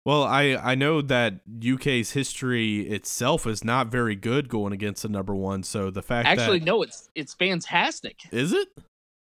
Well, 0.06 0.24
I 0.24 0.58
I 0.62 0.76
know 0.76 1.02
that 1.02 1.40
UK's 1.66 2.12
history 2.12 2.82
itself 2.82 3.48
is 3.48 3.64
not 3.64 3.88
very 3.88 4.16
good 4.16 4.50
going 4.50 4.74
against 4.74 5.04
the 5.04 5.10
number 5.10 5.34
one. 5.34 5.64
So 5.64 5.90
the 5.90 6.02
fact 6.02 6.28
actually 6.28 6.60
that, 6.60 6.66
no, 6.66 6.82
it's 6.82 7.10
it's 7.16 7.34
fantastic. 7.34 8.20
Is 8.32 8.52
it? 8.52 8.68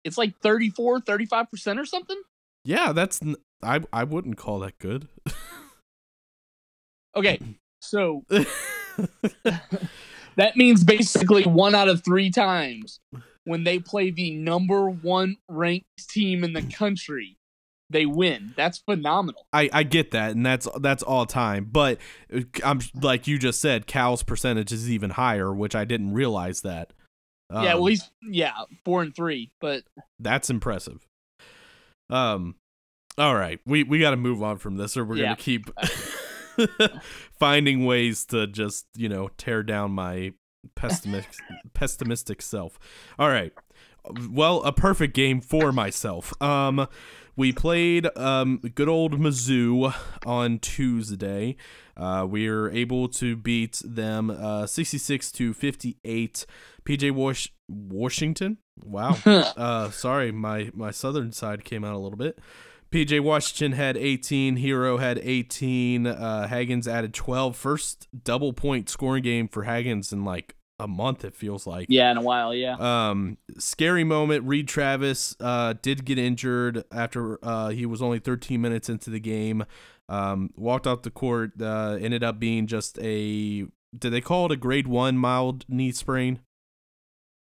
It's 0.05 0.19
like 0.19 0.39
34, 0.41 1.01
35 1.01 1.51
percent 1.51 1.81
or 1.81 1.87
something. 1.87 2.21
Yeah, 2.65 2.93
that's 2.93 3.21
I 3.63 3.81
I 3.93 4.05
wouldn't 4.05 4.37
call 4.37 4.59
that 4.59 4.79
good. 4.79 5.09
okay, 7.17 7.41
so 7.81 8.25
that 10.37 10.57
means 10.57 10.85
basically 10.85 11.45
one 11.45 11.75
out 11.75 11.89
of 11.89 12.05
three 12.05 12.31
times 12.31 13.01
when 13.45 13.65
they 13.65 13.79
play 13.79 14.11
the 14.11 14.33
number 14.33 14.91
one 14.91 15.37
ranked 15.49 16.11
team 16.11 16.45
in 16.45 16.53
the 16.53 16.63
country 16.63 17.38
they 17.91 18.07
win. 18.07 18.53
That's 18.57 18.79
phenomenal. 18.79 19.47
I, 19.53 19.71
I 19.73 19.83
get 19.83 20.11
that, 20.13 20.33
and 20.33 20.45
that's 20.45 20.69
that's 20.81 21.03
all 21.03 21.25
time. 21.27 21.69
But 21.71 21.99
I'm 22.65 22.81
like 22.95 23.27
you 23.27 23.39
just 23.39 23.61
said, 23.61 23.87
Cal's 23.87 24.23
percentage 24.23 24.73
is 24.73 24.91
even 24.91 25.11
higher, 25.11 25.53
which 25.55 25.75
I 25.75 25.85
didn't 25.85 26.13
realize 26.13 26.61
that. 26.63 26.93
yeah, 27.53 27.73
Um, 27.75 27.79
well, 27.81 27.87
he's 27.87 28.11
yeah 28.29 28.53
four 28.85 29.03
and 29.03 29.15
three, 29.15 29.51
but 29.61 29.85
that's 30.19 30.51
impressive. 30.51 31.07
Um, 32.11 32.57
all 33.17 33.35
right, 33.35 33.61
we 33.67 33.83
we 33.85 33.99
got 34.01 34.11
to 34.11 34.17
move 34.17 34.43
on 34.43 34.59
from 34.59 34.77
this, 34.77 34.97
or 34.97 35.05
we're 35.05 35.17
Yeah. 35.17 35.25
gonna 35.25 35.37
keep 35.37 35.71
finding 37.39 37.85
ways 37.85 38.25
to 38.27 38.47
just 38.47 38.87
you 38.97 39.09
know 39.09 39.29
tear 39.37 39.63
down 39.63 39.93
my 39.93 40.33
pessimistic 40.75 41.35
pessimistic 41.75 42.43
self. 42.43 42.79
All 43.19 43.29
right, 43.29 43.53
well, 44.31 44.63
a 44.63 44.73
perfect 44.73 45.15
game 45.15 45.41
for 45.41 45.73
myself. 45.73 46.33
Um, 46.43 46.87
we 47.39 47.53
played 47.53 48.07
um 48.19 48.59
good 48.75 48.89
old 48.89 49.19
Mizzou 49.19 49.95
on 50.27 50.59
Tuesday. 50.59 51.57
Uh, 51.97 52.27
we 52.29 52.51
were 52.51 52.69
able 52.71 53.09
to 53.09 53.37
beat 53.37 53.81
them 53.85 54.29
uh 54.29 54.67
66 54.67 55.33
to 55.33 55.55
58. 55.55 56.45
PJ 56.85 57.11
Wash- 57.13 57.53
Washington. 57.69 58.59
Wow. 58.83 59.17
Uh, 59.57 59.91
sorry, 59.91 60.33
my 60.33 60.71
my 60.75 60.91
southern 60.91 61.33
side 61.33 61.65
came 61.65 61.85
out 61.85 61.95
a 61.95 61.99
little 61.99 62.19
bit. 62.19 62.39
PJ 62.91 63.21
Washington 63.21 63.73
had 63.73 63.97
18, 63.99 64.57
Herro 64.57 64.99
had 64.99 65.19
18, 65.19 66.07
uh, 66.07 66.49
Hagans 66.51 66.87
added 66.87 67.13
12. 67.13 67.55
First 67.55 68.09
double 68.25 68.55
point 68.55 68.89
scoring 68.89 69.23
game 69.23 69.47
for 69.47 69.65
Hagans 69.65 70.11
in 70.13 70.25
like 70.25 70.57
a 70.79 70.87
month, 70.89 71.25
it 71.25 71.35
feels 71.35 71.67
like. 71.67 71.87
yeah, 71.89 72.11
in 72.11 72.17
a 72.17 72.23
while, 72.23 72.55
yeah. 72.55 72.77
Um, 72.79 73.39
scary 73.59 74.05
moment. 74.05 74.45
Reed 74.45 74.69
Travis 74.69 75.37
uh, 75.41 75.75
did 75.83 76.05
get 76.05 76.19
injured 76.19 76.85
after 76.93 77.39
uh, 77.45 77.69
he 77.69 77.87
was 77.87 78.01
only 78.01 78.19
13 78.19 78.61
minutes 78.61 78.89
into 78.89 79.11
the 79.11 79.21
game. 79.21 79.65
Um, 80.09 80.51
walked 80.57 80.87
off 80.87 81.03
the 81.03 81.11
court. 81.11 81.61
Uh, 81.61 81.99
ended 82.01 82.23
up 82.23 82.39
being 82.39 82.67
just 82.67 82.99
a. 83.01 83.67
Did 83.97 84.11
they 84.11 84.21
call 84.21 84.47
it 84.47 84.53
a 84.53 84.57
grade 84.57 84.87
one 84.87 85.17
mild 85.17 85.65
knee 85.69 85.93
sprain? 85.93 86.41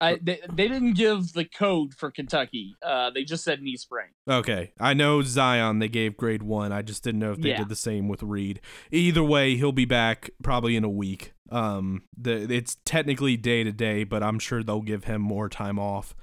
I 0.00 0.18
they, 0.22 0.40
they 0.52 0.68
didn't 0.68 0.92
give 0.94 1.32
the 1.32 1.44
code 1.46 1.94
for 1.94 2.10
Kentucky. 2.10 2.74
Uh, 2.82 3.10
they 3.10 3.24
just 3.24 3.44
said 3.44 3.62
knee 3.62 3.76
sprain. 3.76 4.08
Okay, 4.28 4.72
I 4.78 4.92
know 4.92 5.22
Zion. 5.22 5.78
They 5.78 5.88
gave 5.88 6.16
grade 6.16 6.42
one. 6.42 6.70
I 6.72 6.82
just 6.82 7.02
didn't 7.02 7.20
know 7.20 7.32
if 7.32 7.40
they 7.40 7.50
Yeah. 7.50 7.58
did 7.58 7.68
the 7.70 7.76
same 7.76 8.06
with 8.08 8.22
Reed. 8.22 8.60
Either 8.90 9.22
way, 9.22 9.56
he'll 9.56 9.72
be 9.72 9.86
back 9.86 10.30
probably 10.42 10.76
in 10.76 10.84
a 10.84 10.90
week. 10.90 11.32
Um, 11.50 12.02
the 12.16 12.52
it's 12.52 12.76
technically 12.84 13.36
day 13.36 13.64
to 13.64 13.72
day, 13.72 14.04
but 14.04 14.22
I'm 14.22 14.38
sure 14.38 14.62
they'll 14.62 14.82
give 14.82 15.04
him 15.04 15.22
more 15.22 15.48
time 15.48 15.78
off. 15.78 16.14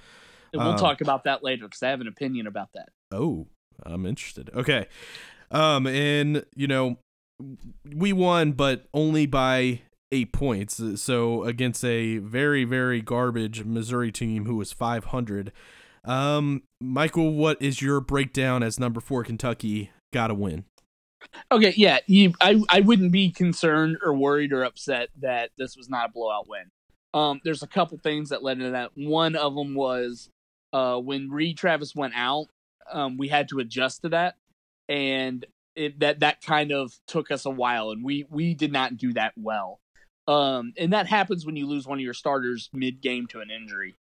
And 0.51 0.61
we'll 0.61 0.73
Um, 0.73 0.77
talk 0.77 1.01
about 1.01 1.23
that 1.23 1.43
later 1.43 1.65
because 1.65 1.81
I 1.81 1.89
have 1.89 2.01
an 2.01 2.07
opinion 2.07 2.45
about 2.45 2.69
that. 2.75 2.89
Oh, 3.11 3.47
I'm 3.83 4.05
interested. 4.05 4.51
Okay. 4.53 4.85
Um, 5.49 5.87
and 5.87 6.45
you 6.55 6.67
know, 6.67 6.99
we 7.85 8.13
won, 8.13 8.51
but 8.51 8.85
only 8.93 9.25
by 9.25 9.81
eight 10.13 10.31
points. 10.31 10.81
So 11.01 11.43
against 11.43 11.83
a 11.83 12.19
very, 12.19 12.63
very 12.63 13.01
garbage 13.01 13.65
Missouri 13.65 14.11
team 14.11 14.45
who 14.45 14.55
was 14.55 14.71
500. 14.71 15.51
Um, 16.05 16.63
Michael, 16.79 17.33
what 17.33 17.61
is 17.61 17.81
your 17.81 17.99
breakdown 17.99 18.61
as 18.61 18.79
number 18.79 18.99
four 18.99 19.23
Kentucky 19.23 19.91
got 20.11 20.27
to 20.27 20.33
win? 20.33 20.65
Okay, 21.51 21.73
yeah, 21.77 21.99
you, 22.05 22.33
I 22.41 22.61
I 22.69 22.81
wouldn't 22.81 23.13
be 23.13 23.31
concerned 23.31 23.97
or 24.03 24.13
worried 24.13 24.51
or 24.51 24.63
upset 24.63 25.09
that 25.21 25.51
this 25.57 25.77
was 25.77 25.89
not 25.89 26.09
a 26.09 26.11
blowout 26.11 26.49
win. 26.49 26.69
Um, 27.13 27.39
there's 27.45 27.63
a 27.63 27.67
couple 27.67 27.97
things 27.97 28.29
that 28.29 28.43
led 28.43 28.57
into 28.57 28.71
that. 28.71 28.91
One 28.95 29.35
of 29.35 29.55
them 29.55 29.73
was 29.73 30.29
uh, 30.73 30.97
when 30.97 31.29
Reed 31.29 31.57
Travis 31.57 31.95
went 31.95 32.13
out, 32.15 32.47
um, 32.91 33.17
we 33.17 33.29
had 33.29 33.47
to 33.49 33.59
adjust 33.59 34.01
to 34.01 34.09
that, 34.09 34.35
and 34.89 35.45
it, 35.75 35.99
that 35.99 36.19
that 36.19 36.41
kind 36.41 36.71
of 36.71 36.93
took 37.07 37.31
us 37.31 37.45
a 37.45 37.49
while, 37.49 37.91
and 37.91 38.03
we 38.03 38.25
we 38.29 38.53
did 38.53 38.71
not 38.71 38.97
do 38.97 39.13
that 39.13 39.33
well. 39.37 39.79
Um, 40.27 40.73
and 40.77 40.93
that 40.93 41.07
happens 41.07 41.45
when 41.45 41.55
you 41.55 41.67
lose 41.67 41.85
one 41.85 41.97
of 41.97 42.03
your 42.03 42.13
starters 42.13 42.69
mid 42.73 43.01
game 43.01 43.27
to 43.27 43.39
an 43.41 43.49
injury. 43.51 43.95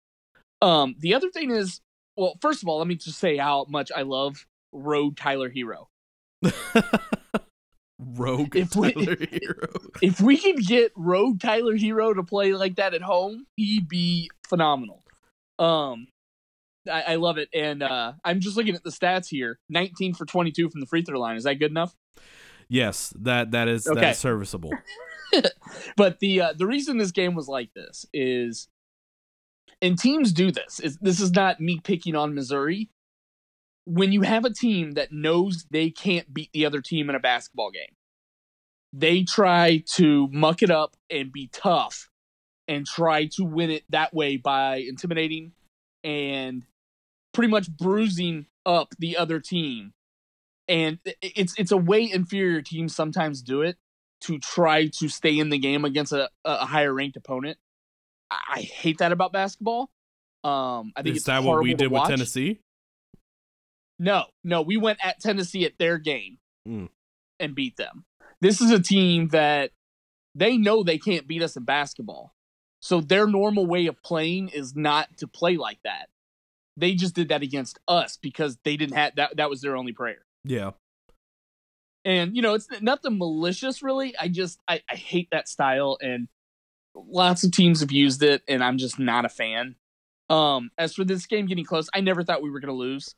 Um, 0.61 0.95
the 0.99 1.13
other 1.13 1.29
thing 1.29 1.51
is, 1.51 1.79
well, 2.17 2.37
first 2.41 2.61
of 2.63 2.67
all, 2.69 2.77
let 2.79 2.87
me 2.87 2.95
just 2.95 3.19
say 3.19 3.37
how 3.37 3.65
much 3.69 3.91
I 3.95 4.01
love 4.01 4.45
Road 4.73 5.15
Tyler 5.15 5.49
Herro. 5.49 5.85
Rogue 7.99 8.55
If 8.55 8.75
we- 8.75 8.93
Tyler 8.93 9.15
Herro. 9.17 9.89
if 10.01 10.21
we 10.21 10.37
could 10.37 10.65
get 10.65 10.91
Road 10.95 11.41
Tyler 11.41 11.75
Herro 11.77 12.13
to 12.15 12.23
play 12.23 12.53
like 12.53 12.75
that 12.77 12.93
at 12.93 13.01
home, 13.01 13.45
he'd 13.55 13.87
be 13.89 14.29
phenomenal. 14.47 15.03
Um, 15.57 16.07
I, 16.89 17.01
I 17.01 17.15
love 17.15 17.37
it, 17.37 17.49
and 17.53 17.83
uh, 17.83 18.13
I'm 18.23 18.39
just 18.39 18.55
looking 18.55 18.73
at 18.75 18.83
the 18.83 18.89
stats 18.89 19.27
here: 19.27 19.59
19 19.69 20.13
for 20.13 20.25
22 20.25 20.69
from 20.69 20.79
the 20.79 20.87
free 20.87 21.01
throw 21.01 21.19
line. 21.19 21.35
Is 21.35 21.43
that 21.43 21.55
good 21.55 21.71
enough? 21.71 21.93
Yes, 22.69 23.13
that 23.19 23.51
that 23.51 23.67
is 23.67 23.85
Okay. 23.87 23.99
that's 23.99 24.19
serviceable. 24.19 24.71
But 25.95 26.19
the 26.19 26.41
uh, 26.41 26.53
the 26.57 26.67
reason 26.67 26.97
this 26.97 27.11
game 27.11 27.35
was 27.35 27.47
like 27.47 27.73
this 27.73 28.05
is, 28.13 28.67
and 29.81 29.97
teams 29.97 30.31
do 30.31 30.51
this. 30.51 30.79
Is 30.79 30.97
this 30.97 31.19
is 31.19 31.31
not 31.31 31.59
me 31.59 31.79
picking 31.83 32.15
on 32.15 32.33
Missouri. 32.33 32.89
When 33.85 34.11
you 34.11 34.21
have 34.21 34.45
a 34.45 34.53
team 34.53 34.91
that 34.91 35.11
knows 35.11 35.65
they 35.71 35.89
can't 35.89 36.33
beat 36.33 36.51
the 36.53 36.65
other 36.65 36.81
team 36.81 37.09
in 37.09 37.15
a 37.15 37.19
basketball 37.19 37.71
game, 37.71 37.95
they 38.93 39.23
try 39.23 39.83
to 39.95 40.27
muck 40.31 40.61
it 40.61 40.69
up 40.69 40.95
and 41.09 41.31
be 41.31 41.49
tough 41.51 42.09
and 42.67 42.85
try 42.85 43.25
to 43.25 43.43
win 43.43 43.71
it 43.71 43.83
that 43.89 44.13
way 44.13 44.37
by 44.37 44.77
intimidating 44.77 45.53
and 46.03 46.63
pretty 47.33 47.49
much 47.49 47.69
bruising 47.69 48.45
up 48.65 48.93
the 48.99 49.17
other 49.17 49.39
team. 49.39 49.93
And 50.67 50.99
it's 51.21 51.55
it's 51.57 51.71
a 51.71 51.77
way 51.77 52.09
inferior 52.11 52.61
teams 52.61 52.95
sometimes 52.95 53.41
do 53.41 53.63
it 53.63 53.77
to 54.21 54.39
try 54.39 54.87
to 54.87 55.09
stay 55.09 55.37
in 55.39 55.49
the 55.49 55.57
game 55.57 55.85
against 55.85 56.11
a, 56.11 56.29
a 56.45 56.65
higher 56.65 56.93
ranked 56.93 57.17
opponent. 57.17 57.57
I, 58.29 58.39
I 58.55 58.61
hate 58.61 58.97
that 58.99 59.11
about 59.11 59.31
basketball. 59.31 59.89
Um, 60.43 60.93
I 60.95 61.01
think 61.03 61.17
Is 61.17 61.23
that 61.25 61.43
what 61.43 61.61
we 61.61 61.73
did 61.73 61.91
with. 61.91 62.07
Tennessee? 62.07 62.59
No, 63.97 64.25
no, 64.43 64.61
we 64.61 64.77
went 64.77 64.99
at 65.03 65.19
Tennessee 65.19 65.65
at 65.65 65.77
their 65.77 65.97
game 65.97 66.37
Mm. 66.67 66.89
and 67.39 67.55
beat 67.55 67.77
them. 67.77 68.05
This 68.41 68.61
is 68.61 68.69
a 68.71 68.79
team 68.81 69.29
that 69.29 69.71
they 70.35 70.57
know 70.57 70.83
they 70.83 70.97
can't 70.97 71.27
beat 71.27 71.41
us 71.41 71.55
in 71.57 71.63
basketball. 71.63 72.33
So 72.81 73.01
their 73.01 73.27
normal 73.27 73.65
way 73.65 73.87
of 73.87 74.01
playing 74.03 74.49
is 74.49 74.75
not 74.75 75.17
to 75.17 75.27
play 75.27 75.57
like 75.57 75.79
that. 75.83 76.09
They 76.77 76.93
just 76.95 77.15
did 77.15 77.29
that 77.29 77.41
against 77.41 77.79
us 77.87 78.17
because 78.21 78.57
they 78.63 78.77
didn't 78.77 78.95
have 78.95 79.15
that 79.15 79.37
that 79.37 79.49
was 79.49 79.61
their 79.61 79.75
only 79.75 79.91
prayer. 79.91 80.25
Yeah. 80.45 80.71
And 82.09 82.35
you 82.35 82.41
know, 82.41 82.55
it's 82.55 82.67
nothing 82.81 83.19
malicious 83.19 83.83
really. 83.83 84.15
I 84.19 84.29
just 84.29 84.59
I, 84.67 84.81
I 84.89 84.95
hate 84.95 85.27
that 85.31 85.47
style 85.47 85.99
and 86.01 86.27
lots 86.95 87.43
of 87.43 87.51
teams 87.51 87.81
have 87.81 87.91
used 87.91 88.23
it 88.23 88.41
and 88.47 88.63
I'm 88.63 88.79
just 88.79 88.97
not 88.97 89.25
a 89.25 89.29
fan. 89.29 89.75
Um 90.27 90.71
as 90.79 90.95
for 90.95 91.03
this 91.03 91.27
game 91.27 91.45
getting 91.45 91.65
close, 91.65 91.87
I 91.93 92.01
never 92.01 92.23
thought 92.23 92.41
we 92.41 92.49
were 92.49 92.59
gonna 92.59 92.73
lose. 92.73 93.13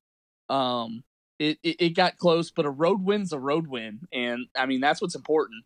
Um 0.49 1.05
it, 1.39 1.57
it, 1.63 1.77
it 1.79 1.89
got 1.91 2.17
close, 2.17 2.51
but 2.51 2.65
a 2.65 2.69
road 2.69 3.01
win's 3.01 3.31
a 3.31 3.39
road 3.39 3.67
win, 3.67 4.01
and 4.11 4.47
I 4.57 4.65
mean 4.65 4.81
that's 4.81 5.01
what's 5.01 5.15
important. 5.15 5.63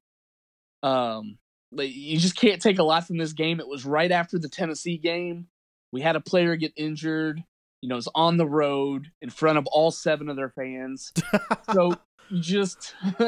Um 0.83 1.39
you 1.71 2.19
just 2.19 2.37
can't 2.37 2.61
take 2.61 2.77
a 2.77 2.83
lot 2.83 3.07
from 3.07 3.17
this 3.17 3.33
game. 3.33 3.59
It 3.59 3.67
was 3.67 3.85
right 3.85 4.11
after 4.11 4.37
the 4.37 4.49
Tennessee 4.49 4.99
game. 4.99 5.47
We 5.91 6.01
had 6.01 6.15
a 6.15 6.21
player 6.21 6.55
get 6.55 6.73
injured. 6.77 7.43
You 7.81 7.89
know, 7.89 7.97
it's 7.97 8.07
on 8.13 8.37
the 8.37 8.47
road 8.47 9.07
in 9.19 9.31
front 9.31 9.57
of 9.57 9.65
all 9.65 9.89
seven 9.89 10.29
of 10.29 10.35
their 10.35 10.51
fans. 10.51 11.11
so 11.73 11.95
you 12.29 12.41
just 12.41 12.93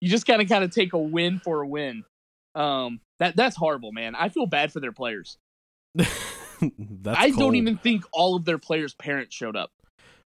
you 0.00 0.08
just 0.08 0.26
kind 0.26 0.42
of 0.42 0.48
kind 0.48 0.64
of 0.64 0.70
take 0.70 0.92
a 0.92 0.98
win 0.98 1.38
for 1.38 1.62
a 1.62 1.66
win. 1.66 2.04
Um, 2.54 3.00
that 3.18 3.36
that's 3.36 3.56
horrible, 3.56 3.92
man. 3.92 4.14
I 4.14 4.28
feel 4.28 4.46
bad 4.46 4.72
for 4.72 4.80
their 4.80 4.92
players. 4.92 5.38
That's 5.94 7.18
I 7.18 7.28
cold. 7.30 7.38
don't 7.38 7.54
even 7.56 7.76
think 7.76 8.04
all 8.12 8.36
of 8.36 8.44
their 8.44 8.58
players' 8.58 8.94
parents 8.94 9.34
showed 9.34 9.56
up. 9.56 9.70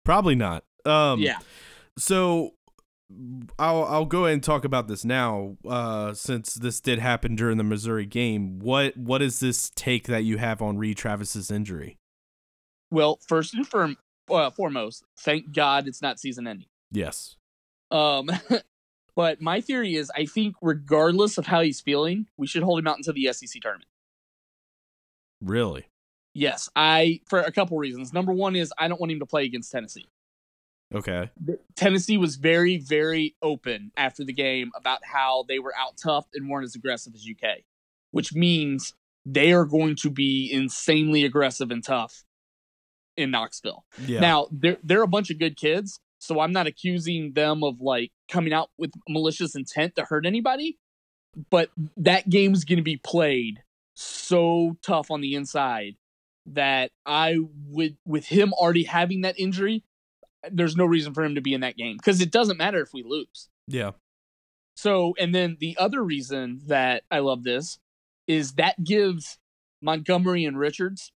Probably 0.05 0.35
not. 0.35 0.63
Um, 0.85 1.19
yeah, 1.19 1.39
So 1.97 2.53
I'll 3.57 3.83
I'll 3.85 4.05
go 4.05 4.25
ahead 4.25 4.33
and 4.35 4.43
talk 4.43 4.63
about 4.65 4.87
this 4.87 5.03
now, 5.03 5.57
uh, 5.67 6.13
since 6.13 6.53
this 6.53 6.79
did 6.79 6.99
happen 6.99 7.35
during 7.35 7.57
the 7.57 7.63
Missouri 7.63 8.05
game. 8.05 8.59
What 8.59 8.95
what 8.97 9.21
is 9.21 9.39
this 9.39 9.71
take 9.75 10.07
that 10.07 10.23
you 10.23 10.37
have 10.37 10.61
on 10.61 10.77
Reed 10.77 10.97
Travis's 10.97 11.49
injury? 11.49 11.97
well, 12.91 13.19
first 13.27 13.53
and 13.53 13.67
firm, 13.67 13.97
uh, 14.29 14.49
foremost, 14.49 15.03
thank 15.19 15.53
God 15.53 15.87
it's 15.87 16.01
not 16.01 16.19
season 16.19 16.47
ending. 16.47 16.67
Yes. 16.91 17.35
Um, 17.91 18.29
but 19.15 19.41
my 19.41 19.61
theory 19.61 19.95
is, 19.95 20.11
I 20.15 20.25
think 20.25 20.55
regardless 20.61 21.37
of 21.37 21.47
how 21.47 21.61
he's 21.61 21.81
feeling, 21.81 22.27
we 22.37 22.47
should 22.47 22.63
hold 22.63 22.79
him 22.79 22.87
out 22.87 22.97
until 22.97 23.13
the 23.13 23.31
SEC 23.31 23.61
tournament. 23.61 23.89
Really? 25.41 25.85
Yes, 26.33 26.69
I 26.75 27.21
for 27.27 27.39
a 27.39 27.51
couple 27.51 27.77
reasons. 27.77 28.13
Number 28.13 28.31
one 28.31 28.55
is 28.55 28.71
I 28.77 28.87
don't 28.87 28.99
want 28.99 29.11
him 29.11 29.19
to 29.19 29.25
play 29.25 29.45
against 29.45 29.71
Tennessee. 29.71 30.07
Okay. 30.93 31.29
Tennessee 31.75 32.17
was 32.17 32.35
very, 32.35 32.77
very 32.77 33.35
open 33.41 33.91
after 33.97 34.23
the 34.23 34.33
game 34.33 34.71
about 34.75 34.99
how 35.03 35.43
they 35.47 35.59
were 35.59 35.73
out 35.77 35.97
tough 35.97 36.27
and 36.33 36.49
weren't 36.49 36.63
as 36.63 36.75
aggressive 36.75 37.13
as 37.13 37.27
UK, 37.29 37.59
which 38.11 38.33
means 38.33 38.93
they 39.25 39.51
are 39.51 39.65
going 39.65 39.95
to 39.97 40.09
be 40.09 40.49
insanely 40.51 41.25
aggressive 41.25 41.71
and 41.71 41.83
tough 41.83 42.23
in 43.17 43.31
Knoxville. 43.31 43.83
Yeah. 44.05 44.21
Now, 44.21 44.47
they're 44.51 44.77
they're 44.83 45.03
a 45.03 45.07
bunch 45.07 45.29
of 45.29 45.39
good 45.39 45.57
kids, 45.57 45.99
so 46.27 46.41
I'm 46.41 46.51
not 46.51 46.67
accusing 46.67 47.33
them 47.33 47.63
of 47.63 47.79
like 47.79 48.11
coming 48.29 48.51
out 48.51 48.69
with 48.77 48.91
malicious 49.07 49.55
intent 49.55 49.95
to 49.95 50.03
hurt 50.03 50.25
anybody, 50.25 50.77
but 51.49 51.69
that 51.95 52.29
game's 52.29 52.65
going 52.65 52.77
to 52.77 52.83
be 52.83 52.97
played 52.97 53.63
so 53.93 54.77
tough 54.83 55.09
on 55.09 55.21
the 55.21 55.35
inside 55.35 55.95
that 56.47 56.91
I 57.05 57.37
would 57.67 57.97
with 58.05 58.25
him 58.25 58.53
already 58.53 58.83
having 58.83 59.21
that 59.21 59.39
injury, 59.39 59.83
there's 60.51 60.75
no 60.75 60.85
reason 60.85 61.13
for 61.13 61.23
him 61.23 61.35
to 61.35 61.41
be 61.41 61.53
in 61.53 61.61
that 61.61 61.77
game 61.77 61.97
because 61.97 62.21
it 62.21 62.31
doesn't 62.31 62.57
matter 62.57 62.81
if 62.81 62.89
we 62.93 63.03
lose. 63.03 63.49
Yeah. 63.67 63.91
So, 64.75 65.13
and 65.17 65.33
then 65.33 65.57
the 65.59 65.77
other 65.79 66.03
reason 66.03 66.61
that 66.67 67.03
I 67.09 67.19
love 67.19 67.43
this 67.43 67.79
is 68.27 68.53
that 68.53 68.83
gives 68.83 69.39
Montgomery 69.81 70.45
and 70.45 70.59
Richards 70.59 71.11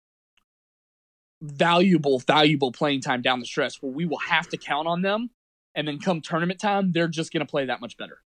valuable, 1.42 2.20
valuable 2.20 2.72
playing 2.72 3.02
time 3.02 3.22
down 3.22 3.40
the 3.40 3.46
stretch 3.46 3.82
where 3.82 3.92
we 3.92 4.06
will 4.06 4.20
have 4.20 4.48
to 4.50 4.58
count 4.58 4.88
on 4.88 5.02
them. 5.02 5.30
And 5.74 5.88
then 5.88 6.00
come 6.00 6.22
tournament 6.22 6.60
time, 6.60 6.92
they're 6.92 7.08
just 7.08 7.32
going 7.32 7.46
to 7.46 7.50
play 7.50 7.66
that 7.66 7.80
much 7.80 7.96
better. 7.98 8.20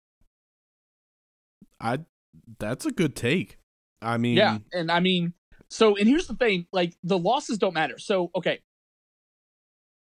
I 1.80 2.00
that's 2.60 2.86
a 2.86 2.92
good 2.92 3.16
take. 3.16 3.60
I 4.02 4.18
mean, 4.18 4.38
Yeah. 4.38 4.58
And 4.72 4.92
I 4.92 5.00
mean, 5.00 5.34
so, 5.70 5.96
and 5.96 6.08
here's 6.08 6.28
the 6.28 6.36
thing 6.36 6.68
like, 6.72 6.96
the 7.04 7.18
losses 7.18 7.58
don't 7.58 7.74
matter. 7.74 7.98
So, 7.98 8.32
okay. 8.36 8.60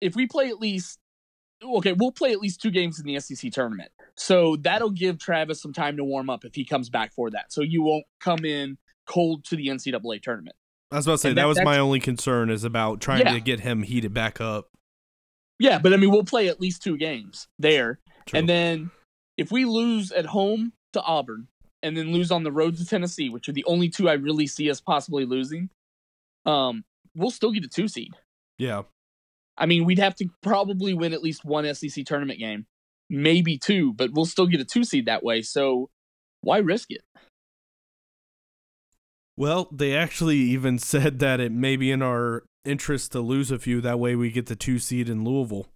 If 0.00 0.14
we 0.14 0.26
play 0.26 0.48
at 0.48 0.58
least, 0.58 0.98
okay, 1.62 1.92
we'll 1.92 2.12
play 2.12 2.32
at 2.32 2.38
least 2.38 2.62
two 2.62 2.70
games 2.70 3.00
in 3.00 3.06
the 3.06 3.18
SEC 3.18 3.50
tournament. 3.52 3.90
So 4.14 4.56
that'll 4.56 4.90
give 4.90 5.18
Travis 5.18 5.60
some 5.60 5.72
time 5.72 5.96
to 5.96 6.04
warm 6.04 6.30
up 6.30 6.44
if 6.44 6.54
he 6.54 6.64
comes 6.64 6.88
back 6.88 7.12
for 7.12 7.30
that. 7.30 7.52
So 7.52 7.62
you 7.62 7.82
won't 7.82 8.04
come 8.20 8.44
in 8.44 8.78
cold 9.06 9.44
to 9.46 9.56
the 9.56 9.66
NCAA 9.66 10.22
tournament. 10.22 10.56
I 10.90 10.96
was 10.96 11.06
about 11.06 11.14
to 11.14 11.18
say 11.18 11.28
that, 11.30 11.34
that- 11.36 11.46
was 11.46 11.60
my 11.62 11.78
only 11.78 12.00
concern 12.00 12.50
is 12.50 12.64
about 12.64 13.00
trying 13.00 13.20
Yeah. 13.26 13.32
to 13.34 13.40
get 13.40 13.60
him 13.60 13.82
heated 13.82 14.14
back 14.14 14.40
up. 14.40 14.70
Yeah, 15.58 15.78
but 15.78 15.92
I 15.92 15.96
mean, 15.96 16.10
we'll 16.10 16.24
play 16.24 16.48
at 16.48 16.60
least 16.60 16.82
two 16.82 16.96
games 16.96 17.48
there. 17.58 17.98
True. 18.26 18.38
And 18.38 18.48
then 18.48 18.90
if 19.36 19.50
we 19.50 19.64
lose 19.64 20.12
at 20.12 20.26
home 20.26 20.72
to 20.92 21.02
Auburn 21.02 21.48
and 21.82 21.96
then 21.96 22.12
lose 22.12 22.30
on 22.30 22.42
the 22.44 22.52
road 22.52 22.76
to 22.76 22.86
Tennessee, 22.86 23.28
which 23.28 23.48
are 23.48 23.52
the 23.52 23.64
only 23.64 23.88
two 23.88 24.08
I 24.08 24.14
really 24.14 24.46
see 24.46 24.70
us 24.70 24.80
possibly 24.80 25.24
losing, 25.26 25.68
um, 26.46 26.84
we'll 27.14 27.30
still 27.30 27.50
get 27.52 27.64
a 27.64 27.68
two 27.68 27.88
seed. 27.88 28.12
yeah. 28.58 28.82
I 29.60 29.66
mean, 29.66 29.84
we'd 29.84 29.98
have 29.98 30.14
to 30.16 30.28
probably 30.40 30.94
win 30.94 31.12
at 31.12 31.20
least 31.20 31.44
one 31.44 31.64
SEC 31.74 32.04
tournament 32.06 32.38
game, 32.38 32.66
maybe 33.10 33.58
two, 33.58 33.92
but 33.92 34.12
we'll 34.12 34.24
still 34.24 34.46
get 34.46 34.60
a 34.60 34.64
two 34.64 34.84
seed 34.84 35.06
that 35.06 35.24
way. 35.24 35.42
So 35.42 35.90
why 36.42 36.58
risk 36.58 36.92
it? 36.92 37.00
Well, 39.38 39.68
they 39.70 39.94
actually 39.94 40.38
even 40.38 40.78
said 40.80 41.20
that 41.20 41.38
it 41.38 41.52
may 41.52 41.76
be 41.76 41.92
in 41.92 42.02
our 42.02 42.44
interest 42.64 43.12
to 43.12 43.20
lose 43.20 43.50
a 43.52 43.58
few. 43.58 43.80
That 43.80 44.00
way 44.00 44.16
we 44.16 44.30
get 44.30 44.46
the 44.46 44.56
two 44.56 44.78
seed 44.80 45.08
in 45.08 45.24
Louisville. 45.24 45.68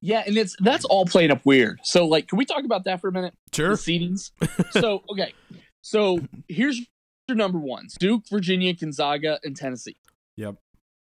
Yeah, 0.00 0.22
and 0.24 0.38
it's 0.38 0.54
that's 0.60 0.84
all 0.84 1.04
playing 1.06 1.32
up 1.32 1.44
weird. 1.44 1.80
So, 1.82 2.06
like, 2.06 2.28
can 2.28 2.38
we 2.38 2.44
talk 2.44 2.64
about 2.64 2.84
that 2.84 3.00
for 3.00 3.08
a 3.08 3.12
minute? 3.12 3.34
Sure. 3.52 3.70
the 3.70 3.74
seedings. 3.74 4.30
so 4.70 5.02
okay, 5.10 5.34
so 5.82 6.20
here's 6.46 6.80
your 7.26 7.36
number 7.36 7.58
ones: 7.58 7.96
Duke, 7.98 8.22
Virginia, 8.30 8.72
Gonzaga, 8.72 9.40
and 9.42 9.56
Tennessee. 9.56 9.96
Yep. 10.36 10.54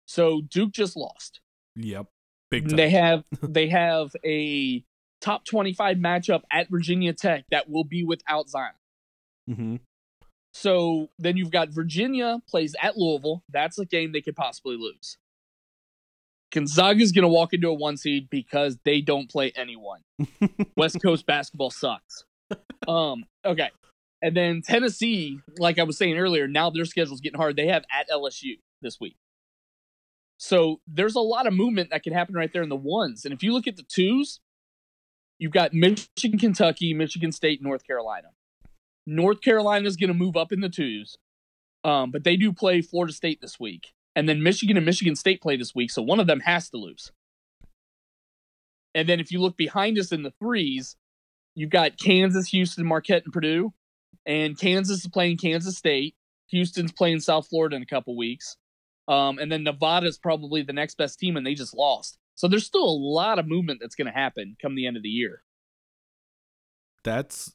So 0.06 0.42
Duke 0.42 0.74
just 0.74 0.98
lost. 0.98 1.40
Yep. 1.78 2.08
Big 2.52 2.68
time. 2.68 2.76
They 2.76 2.90
have 2.90 3.24
they 3.42 3.70
have 3.70 4.14
a 4.26 4.84
top 5.22 5.46
twenty 5.46 5.72
five 5.72 5.96
matchup 5.96 6.42
at 6.52 6.70
Virginia 6.70 7.14
Tech 7.14 7.46
that 7.52 7.70
will 7.70 7.86
be 7.86 8.04
without 8.04 8.50
Zion. 8.50 8.74
hmm 9.48 9.76
So 10.54 11.10
then 11.18 11.36
you've 11.36 11.52
got 11.52 11.70
Virginia 11.70 12.40
plays 12.48 12.76
at 12.82 12.96
Louisville. 12.96 13.44
That's 13.50 13.80
a 13.80 13.86
game 13.86 14.12
they 14.12 14.22
could 14.22 14.36
possibly 14.36 14.78
lose. 14.78 15.18
Gonzaga's 16.54 17.12
going 17.12 17.24
to 17.24 17.30
walk 17.30 17.54
into 17.54 17.68
a 17.70 17.74
one 17.74 17.98
seed 17.98 18.30
because 18.30 18.78
they 18.86 19.02
don't 19.02 19.30
play 19.30 19.52
anyone. 19.56 20.02
West 20.78 21.02
Coast 21.02 21.26
basketball 21.26 21.72
sucks. 21.72 22.26
Um, 22.88 23.24
okay. 23.44 23.72
And 24.22 24.38
then 24.38 24.62
Tennessee, 24.62 25.40
like 25.58 25.80
I 25.80 25.84
was 25.84 25.98
saying 25.98 26.18
earlier, 26.18 26.48
now 26.48 26.70
their 26.70 26.86
schedule's 26.86 27.20
getting 27.20 27.40
hard. 27.40 27.56
They 27.56 27.68
have 27.68 27.84
at 27.92 28.08
LSU 28.10 28.60
this 28.84 29.00
week. 29.02 29.18
So 30.38 30.80
there's 30.88 31.16
a 31.16 31.22
lot 31.22 31.48
of 31.48 31.54
movement 31.54 31.90
that 31.90 32.04
can 32.04 32.14
happen 32.14 32.36
right 32.36 32.52
there 32.54 32.62
in 32.62 32.70
the 32.70 32.76
ones. 32.76 33.26
And 33.26 33.34
if 33.34 33.42
you 33.42 33.54
look 33.54 33.68
at 33.68 33.76
the 33.76 33.84
twos, 33.84 34.40
you've 35.40 35.52
got 35.52 35.74
Michigan, 35.74 36.38
Kentucky, 36.38 36.94
Michigan 36.94 37.32
State, 37.32 37.62
North 37.62 37.86
Carolina. 37.88 38.28
North 39.06 39.42
Carolina 39.42 39.88
is 39.88 39.98
going 39.98 40.10
to 40.10 40.14
move 40.14 40.38
up 40.38 40.52
in 40.52 40.62
the 40.62 40.70
twos, 40.70 41.18
um, 41.84 42.12
but 42.12 42.24
they 42.24 42.38
do 42.38 42.54
play 42.54 42.82
Florida 42.82 43.14
State 43.14 43.42
this 43.42 43.60
week. 43.60 43.94
And 44.16 44.30
then 44.30 44.44
Michigan 44.44 44.78
and 44.78 44.86
Michigan 44.86 45.16
State 45.16 45.42
play 45.42 45.58
this 45.58 45.74
week, 45.74 45.92
so 45.92 46.02
one 46.02 46.20
of 46.20 46.28
them 46.28 46.42
has 46.42 46.70
to 46.70 46.78
lose. 46.78 47.12
And 48.96 49.10
then 49.10 49.20
if 49.20 49.32
you 49.32 49.42
look 49.42 49.58
behind 49.58 49.98
us 49.98 50.12
in 50.12 50.24
the 50.24 50.34
threes, 50.40 50.96
you've 51.56 51.72
got 51.72 51.98
Kansas, 51.98 52.48
Houston, 52.50 52.86
Marquette, 52.86 53.24
and 53.24 53.34
Purdue. 53.34 53.74
And 54.26 54.58
Kansas 54.58 55.00
is 55.00 55.08
playing 55.08 55.38
Kansas 55.38 55.78
State. 55.78 56.16
Houston's 56.48 56.92
playing 56.92 57.20
South 57.20 57.48
Florida 57.48 57.76
in 57.76 57.82
a 57.82 57.88
couple 57.88 58.16
weeks. 58.16 58.56
Um, 59.08 59.40
and 59.40 59.52
then 59.52 59.64
Nevada 59.64 60.08
is 60.08 60.18
probably 60.18 60.62
the 60.62 60.74
next 60.74 60.96
best 60.96 61.20
team, 61.20 61.36
and 61.36 61.46
they 61.46 61.56
just 61.56 61.76
lost. 61.76 62.18
So 62.36 62.48
there's 62.48 62.66
still 62.66 62.86
a 62.86 62.86
lot 62.86 63.40
of 63.40 63.48
movement 63.48 63.80
that's 63.82 63.96
going 63.96 64.08
to 64.08 64.14
happen 64.14 64.56
come 64.62 64.76
the 64.76 64.88
end 64.88 64.98
of 64.98 65.04
the 65.04 65.10
year. 65.10 65.44
That's 67.04 67.54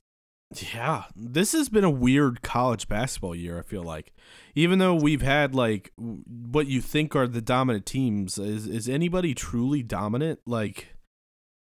yeah. 0.56 1.04
This 1.14 1.52
has 1.52 1.68
been 1.68 1.84
a 1.84 1.90
weird 1.90 2.42
college 2.42 2.88
basketball 2.88 3.34
year. 3.34 3.58
I 3.58 3.62
feel 3.62 3.82
like, 3.82 4.12
even 4.54 4.78
though 4.78 4.94
we've 4.94 5.22
had 5.22 5.54
like 5.54 5.92
what 5.96 6.66
you 6.66 6.80
think 6.80 7.14
are 7.14 7.26
the 7.26 7.42
dominant 7.42 7.86
teams, 7.86 8.38
is 8.38 8.66
is 8.66 8.88
anybody 8.88 9.34
truly 9.34 9.82
dominant? 9.82 10.40
Like, 10.46 10.94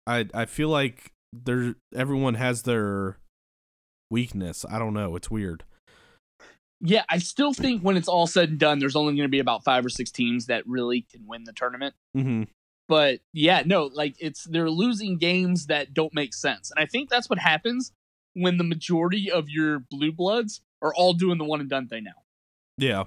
I 0.06 0.28
I 0.34 0.46
feel 0.46 0.70
like 0.70 1.12
there 1.34 1.76
everyone 1.96 2.36
has 2.36 2.64
their 2.64 3.18
weakness. 4.12 4.66
I 4.70 4.78
don't 4.78 4.94
know. 4.94 5.16
It's 5.16 5.32
weird. 5.32 5.64
Yeah, 6.82 7.06
I 7.10 7.18
still 7.18 7.54
think 7.54 7.82
when 7.82 7.98
it's 7.98 8.08
all 8.08 8.28
said 8.28 8.50
and 8.50 8.60
done, 8.60 8.80
there's 8.80 8.96
only 8.96 9.14
going 9.14 9.28
to 9.28 9.32
be 9.32 9.40
about 9.40 9.64
five 9.64 9.84
or 9.86 9.90
six 9.90 10.12
teams 10.12 10.46
that 10.48 10.68
really 10.68 11.02
can 11.02 11.26
win 11.26 11.46
the 11.46 11.54
tournament. 11.54 11.96
Mm-hmm. 12.16 12.44
But 12.88 13.22
yeah, 13.34 13.64
no, 13.66 13.86
like 13.86 14.16
it's 14.20 14.44
they're 14.44 14.70
losing 14.70 15.18
games 15.18 15.68
that 15.68 15.96
don't 15.96 16.14
make 16.14 16.36
sense, 16.36 16.70
and 16.70 16.80
I 16.80 16.86
think 16.86 17.10
that's 17.10 17.28
what 17.28 17.40
happens 17.40 17.92
when 18.36 18.58
the 18.58 18.64
majority 18.64 19.32
of 19.32 19.50
your 19.50 19.80
blue 19.80 20.12
bloods 20.12 20.62
are 20.82 20.94
all 20.94 21.14
doing 21.14 21.38
the 21.40 21.44
one 21.46 21.60
and 21.62 21.70
done 21.70 21.88
thing 21.88 22.04
now. 22.04 22.22
Yeah. 22.78 23.06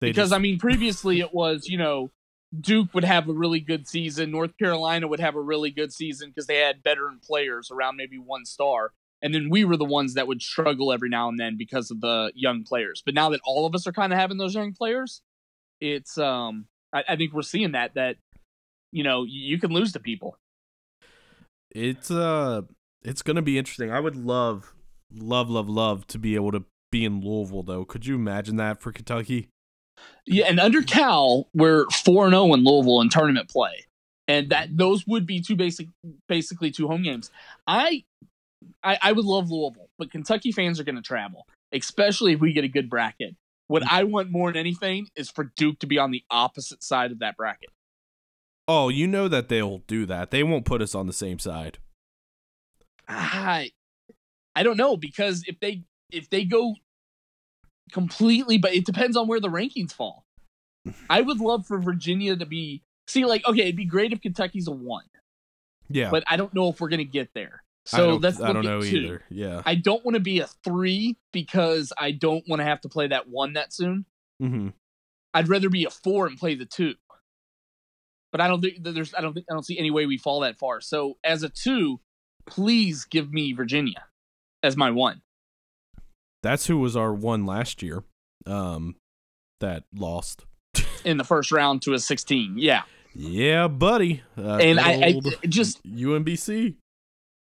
They 0.00 0.08
because 0.08 0.30
just- 0.30 0.34
I 0.34 0.38
mean, 0.38 0.58
previously 0.58 1.20
it 1.20 1.32
was 1.32 1.68
you 1.68 1.78
know 1.78 2.10
Duke 2.58 2.92
would 2.94 3.04
have 3.04 3.28
a 3.28 3.32
really 3.32 3.60
good 3.60 3.86
season, 3.88 4.30
North 4.30 4.56
Carolina 4.58 5.06
would 5.08 5.20
have 5.20 5.34
a 5.34 5.40
really 5.40 5.70
good 5.70 5.92
season 5.92 6.30
because 6.30 6.46
they 6.46 6.56
had 6.58 6.82
veteran 6.82 7.20
players 7.22 7.70
around 7.70 7.96
maybe 7.96 8.18
one 8.18 8.44
star, 8.44 8.92
and 9.20 9.34
then 9.34 9.48
we 9.50 9.64
were 9.64 9.76
the 9.76 9.84
ones 9.84 10.14
that 10.14 10.26
would 10.28 10.40
struggle 10.40 10.92
every 10.92 11.08
now 11.08 11.28
and 11.28 11.38
then 11.40 11.56
because 11.56 11.90
of 11.90 12.00
the 12.00 12.32
young 12.34 12.62
players. 12.64 13.02
But 13.04 13.14
now 13.14 13.30
that 13.30 13.40
all 13.44 13.66
of 13.66 13.74
us 13.74 13.86
are 13.86 13.92
kind 13.92 14.12
of 14.12 14.18
having 14.18 14.38
those 14.38 14.54
young 14.54 14.72
players, 14.72 15.22
it's 15.80 16.16
um 16.18 16.66
I, 16.92 17.04
I 17.10 17.16
think 17.16 17.32
we're 17.32 17.42
seeing 17.42 17.72
that 17.72 17.94
that 17.94 18.16
you 18.92 19.02
know 19.02 19.24
you 19.28 19.58
can 19.58 19.72
lose 19.72 19.92
to 19.92 20.00
people. 20.00 20.38
it's 21.70 22.10
uh 22.10 22.62
it's 23.02 23.22
gonna 23.22 23.42
be 23.42 23.58
interesting. 23.58 23.90
I 23.90 24.00
would 24.00 24.16
love, 24.16 24.74
love, 25.12 25.48
love, 25.50 25.68
love 25.68 26.06
to 26.08 26.18
be 26.18 26.34
able 26.34 26.52
to 26.52 26.64
be 26.90 27.04
in 27.04 27.20
Louisville 27.20 27.62
though. 27.62 27.84
Could 27.84 28.06
you 28.06 28.14
imagine 28.14 28.56
that 28.56 28.80
for 28.80 28.92
Kentucky? 28.92 29.48
Yeah, 30.26 30.46
and 30.46 30.60
under 30.60 30.82
Cal, 30.82 31.48
we're 31.54 31.86
four 31.90 32.24
and 32.24 32.32
zero 32.32 32.52
in 32.54 32.64
Louisville 32.64 33.00
in 33.00 33.08
tournament 33.08 33.48
play, 33.48 33.86
and 34.28 34.50
that 34.50 34.76
those 34.76 35.06
would 35.06 35.26
be 35.26 35.40
two 35.40 35.56
basic, 35.56 35.88
basically 36.28 36.70
two 36.70 36.88
home 36.88 37.02
games. 37.02 37.30
I, 37.66 38.04
I, 38.82 38.98
I 39.00 39.12
would 39.12 39.24
love 39.24 39.50
Louisville, 39.50 39.88
but 39.98 40.10
Kentucky 40.10 40.52
fans 40.52 40.78
are 40.80 40.84
going 40.84 40.96
to 40.96 41.02
travel, 41.02 41.46
especially 41.72 42.32
if 42.32 42.40
we 42.40 42.52
get 42.52 42.64
a 42.64 42.68
good 42.68 42.90
bracket. 42.90 43.36
What 43.68 43.90
I 43.90 44.04
want 44.04 44.30
more 44.30 44.52
than 44.52 44.60
anything 44.60 45.08
is 45.16 45.30
for 45.30 45.50
Duke 45.56 45.78
to 45.80 45.86
be 45.86 45.98
on 45.98 46.10
the 46.10 46.22
opposite 46.30 46.82
side 46.82 47.10
of 47.10 47.20
that 47.20 47.36
bracket. 47.36 47.70
Oh, 48.68 48.88
you 48.88 49.06
know 49.06 49.28
that 49.28 49.48
they'll 49.48 49.78
do 49.86 50.06
that. 50.06 50.30
They 50.30 50.42
won't 50.42 50.64
put 50.64 50.82
us 50.82 50.94
on 50.94 51.06
the 51.06 51.12
same 51.12 51.38
side. 51.38 51.78
I, 53.08 53.70
I 54.54 54.62
don't 54.62 54.76
know 54.76 54.96
because 54.96 55.44
if 55.46 55.58
they 55.60 55.82
if 56.10 56.30
they 56.30 56.44
go 56.44 56.74
completely, 57.92 58.58
but 58.58 58.74
it 58.74 58.84
depends 58.86 59.16
on 59.16 59.26
where 59.28 59.40
the 59.40 59.48
rankings 59.48 59.92
fall. 59.92 60.24
I 61.10 61.20
would 61.20 61.40
love 61.40 61.66
for 61.66 61.78
Virginia 61.78 62.36
to 62.36 62.46
be 62.46 62.82
see 63.06 63.24
like 63.24 63.46
okay, 63.46 63.62
it'd 63.62 63.76
be 63.76 63.84
great 63.86 64.12
if 64.12 64.20
Kentucky's 64.20 64.68
a 64.68 64.72
one. 64.72 65.04
Yeah. 65.88 66.10
but 66.10 66.24
I 66.26 66.36
don't 66.36 66.52
know 66.52 66.68
if 66.68 66.80
we're 66.80 66.88
gonna 66.88 67.04
get 67.04 67.30
there. 67.34 67.62
I 67.92 67.96
So 67.96 68.18
don't, 68.18 68.40
I 68.42 68.52
don't 68.52 68.64
know 68.64 68.80
two. 68.82 68.96
either. 68.96 69.22
Yeah. 69.30 69.62
I 69.64 69.76
don't 69.76 70.04
want 70.04 70.14
to 70.16 70.20
be 70.20 70.40
a 70.40 70.48
three 70.64 71.16
because 71.32 71.92
I 71.96 72.10
don't 72.10 72.42
want 72.48 72.58
to 72.58 72.64
have 72.64 72.80
to 72.80 72.88
play 72.88 73.06
that 73.06 73.28
one 73.28 73.52
that 73.52 73.72
soon. 73.72 74.04
mm-hmm. 74.42 74.70
I'd 75.32 75.48
rather 75.48 75.68
be 75.68 75.84
a 75.84 75.90
four 75.90 76.26
and 76.26 76.36
play 76.36 76.56
the 76.56 76.64
two. 76.64 76.94
But 78.32 78.40
I 78.40 78.48
don't 78.48 78.60
think 78.60 78.78
there's 78.82 79.14
I 79.14 79.20
don't 79.20 79.34
think 79.34 79.46
I 79.48 79.54
don't 79.54 79.64
see 79.64 79.78
any 79.78 79.90
way 79.92 80.06
we 80.06 80.18
fall 80.18 80.40
that 80.40 80.58
far. 80.58 80.80
So 80.80 81.18
as 81.22 81.44
a 81.44 81.48
two, 81.48 82.00
please 82.46 83.04
give 83.04 83.32
me 83.32 83.52
Virginia 83.52 84.04
as 84.62 84.76
my 84.76 84.90
one. 84.90 85.22
That's 86.42 86.66
who 86.66 86.78
was 86.78 86.96
our 86.96 87.12
one 87.12 87.44
last 87.46 87.82
year. 87.82 88.04
Um, 88.46 88.96
that 89.60 89.84
lost. 89.94 90.44
in 91.04 91.16
the 91.16 91.24
first 91.24 91.50
round 91.50 91.82
to 91.82 91.94
a 91.94 91.98
16. 91.98 92.54
Yeah. 92.58 92.82
Yeah, 93.14 93.68
buddy. 93.68 94.22
Uh, 94.36 94.56
And 94.56 94.78
I, 94.78 94.92
I 94.92 95.20
just 95.46 95.82
UMBC. 95.84 96.74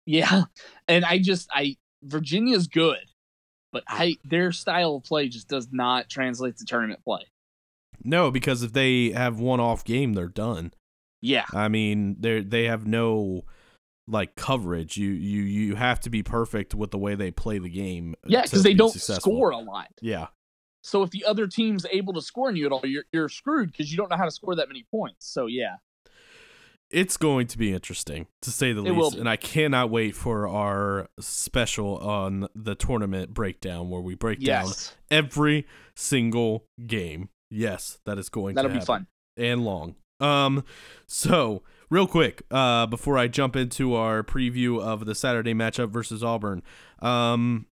yeah, 0.06 0.44
and 0.90 1.06
I 1.06 1.20
just 1.20 1.50
I 1.54 1.78
Virginia's 2.04 2.68
good, 2.68 3.00
but 3.72 3.84
I 3.88 4.18
their 4.26 4.52
style 4.52 4.96
of 4.98 5.04
play 5.06 5.30
just 5.30 5.48
does 5.48 5.70
not 5.72 6.10
translate 6.10 6.58
to 6.58 6.66
tournament 6.66 7.00
play. 7.06 7.22
No, 8.04 8.30
because 8.30 8.62
if 8.62 8.74
they 8.74 9.12
have 9.12 9.40
one 9.40 9.62
off 9.62 9.86
game, 9.86 10.14
they're 10.14 10.28
done. 10.28 10.74
Yeah. 11.22 11.46
I 11.54 11.70
mean, 11.70 12.18
they 12.20 12.42
they 12.42 12.66
have 12.66 12.86
no 12.86 13.46
like 14.08 14.36
coverage. 14.36 14.98
You 14.98 15.10
you 15.10 15.42
you 15.44 15.76
have 15.76 16.00
to 16.02 16.10
be 16.10 16.24
perfect 16.24 16.76
with 16.76 16.92
the 16.92 16.98
way 16.98 17.16
they 17.16 17.32
play 17.32 17.60
the 17.60 17.70
game. 17.70 18.16
Yeah, 18.26 18.44
because 18.44 18.64
they 18.64 18.72
be 18.72 18.78
don't 18.78 18.92
successful. 18.92 19.34
score 19.34 19.50
a 19.52 19.58
lot. 19.58 19.88
Yeah. 20.02 20.28
So 20.82 21.02
if 21.02 21.12
the 21.12 21.24
other 21.26 21.48
team's 21.48 21.86
able 21.92 22.14
to 22.14 22.22
score 22.22 22.50
on 22.50 22.56
you 22.56 22.66
at 22.66 22.72
all, 22.72 22.82
you're 22.84 23.06
you're 23.14 23.30
screwed 23.30 23.72
because 23.72 23.92
you 23.92 23.98
don't 23.98 24.10
know 24.10 24.18
how 24.18 24.26
to 24.26 24.32
score 24.32 24.56
that 24.56 24.68
many 24.68 24.86
points. 24.92 25.26
So 25.28 25.46
yeah. 25.46 25.76
It's 26.90 27.18
going 27.18 27.48
to 27.48 27.58
be 27.58 27.74
interesting 27.74 28.28
to 28.44 28.52
say 28.52 28.72
the 28.72 28.84
It 28.86 28.92
least, 28.92 29.16
and 29.16 29.28
I 29.28 29.36
cannot 29.36 29.90
wait 29.90 30.16
for 30.16 30.48
our 30.48 31.08
special 31.20 31.98
on 31.98 32.48
the 32.54 32.76
tournament 32.76 33.34
breakdown 33.34 33.90
where 33.90 34.02
we 34.02 34.14
break 34.14 34.40
down 34.42 34.72
every 35.10 35.66
single 35.96 36.68
game. 36.86 37.30
Yes, 37.50 37.98
that 38.06 38.20
is 38.20 38.30
going 38.30 38.54
That'll 38.54 38.70
to 38.70 38.78
be 38.78 38.86
fun. 38.86 39.08
and 39.38 39.66
long. 39.66 39.96
Um, 40.20 40.64
so 41.08 41.64
real 41.94 42.08
quick, 42.08 42.44
uh, 42.52 42.86
before 42.88 43.18
I 43.18 43.28
jump 43.28 43.56
into 43.56 43.96
our 43.96 44.24
preview 44.24 44.82
of 44.82 45.06
the 45.06 45.16
Saturday 45.16 45.54
matchup 45.54 45.90
versus 45.90 46.24
Auburn, 46.24 46.64
um, 47.00 47.68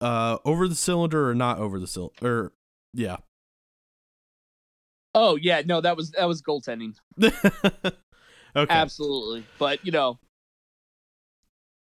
uh, 0.00 0.38
over 0.44 0.66
the 0.66 0.74
cylinder 0.74 1.28
or 1.30 1.34
not 1.34 1.58
over 1.58 1.78
the 1.78 1.86
cylinder? 1.86 2.14
Or 2.22 2.52
yeah, 2.92 3.16
Oh 5.14 5.36
yeah, 5.36 5.62
no, 5.64 5.80
that 5.80 5.96
was 5.96 6.10
that 6.12 6.26
was 6.26 6.42
goaltending. 6.42 6.94
okay. 7.22 7.94
Absolutely. 8.56 9.44
But 9.58 9.84
you 9.86 9.92
know, 9.92 10.18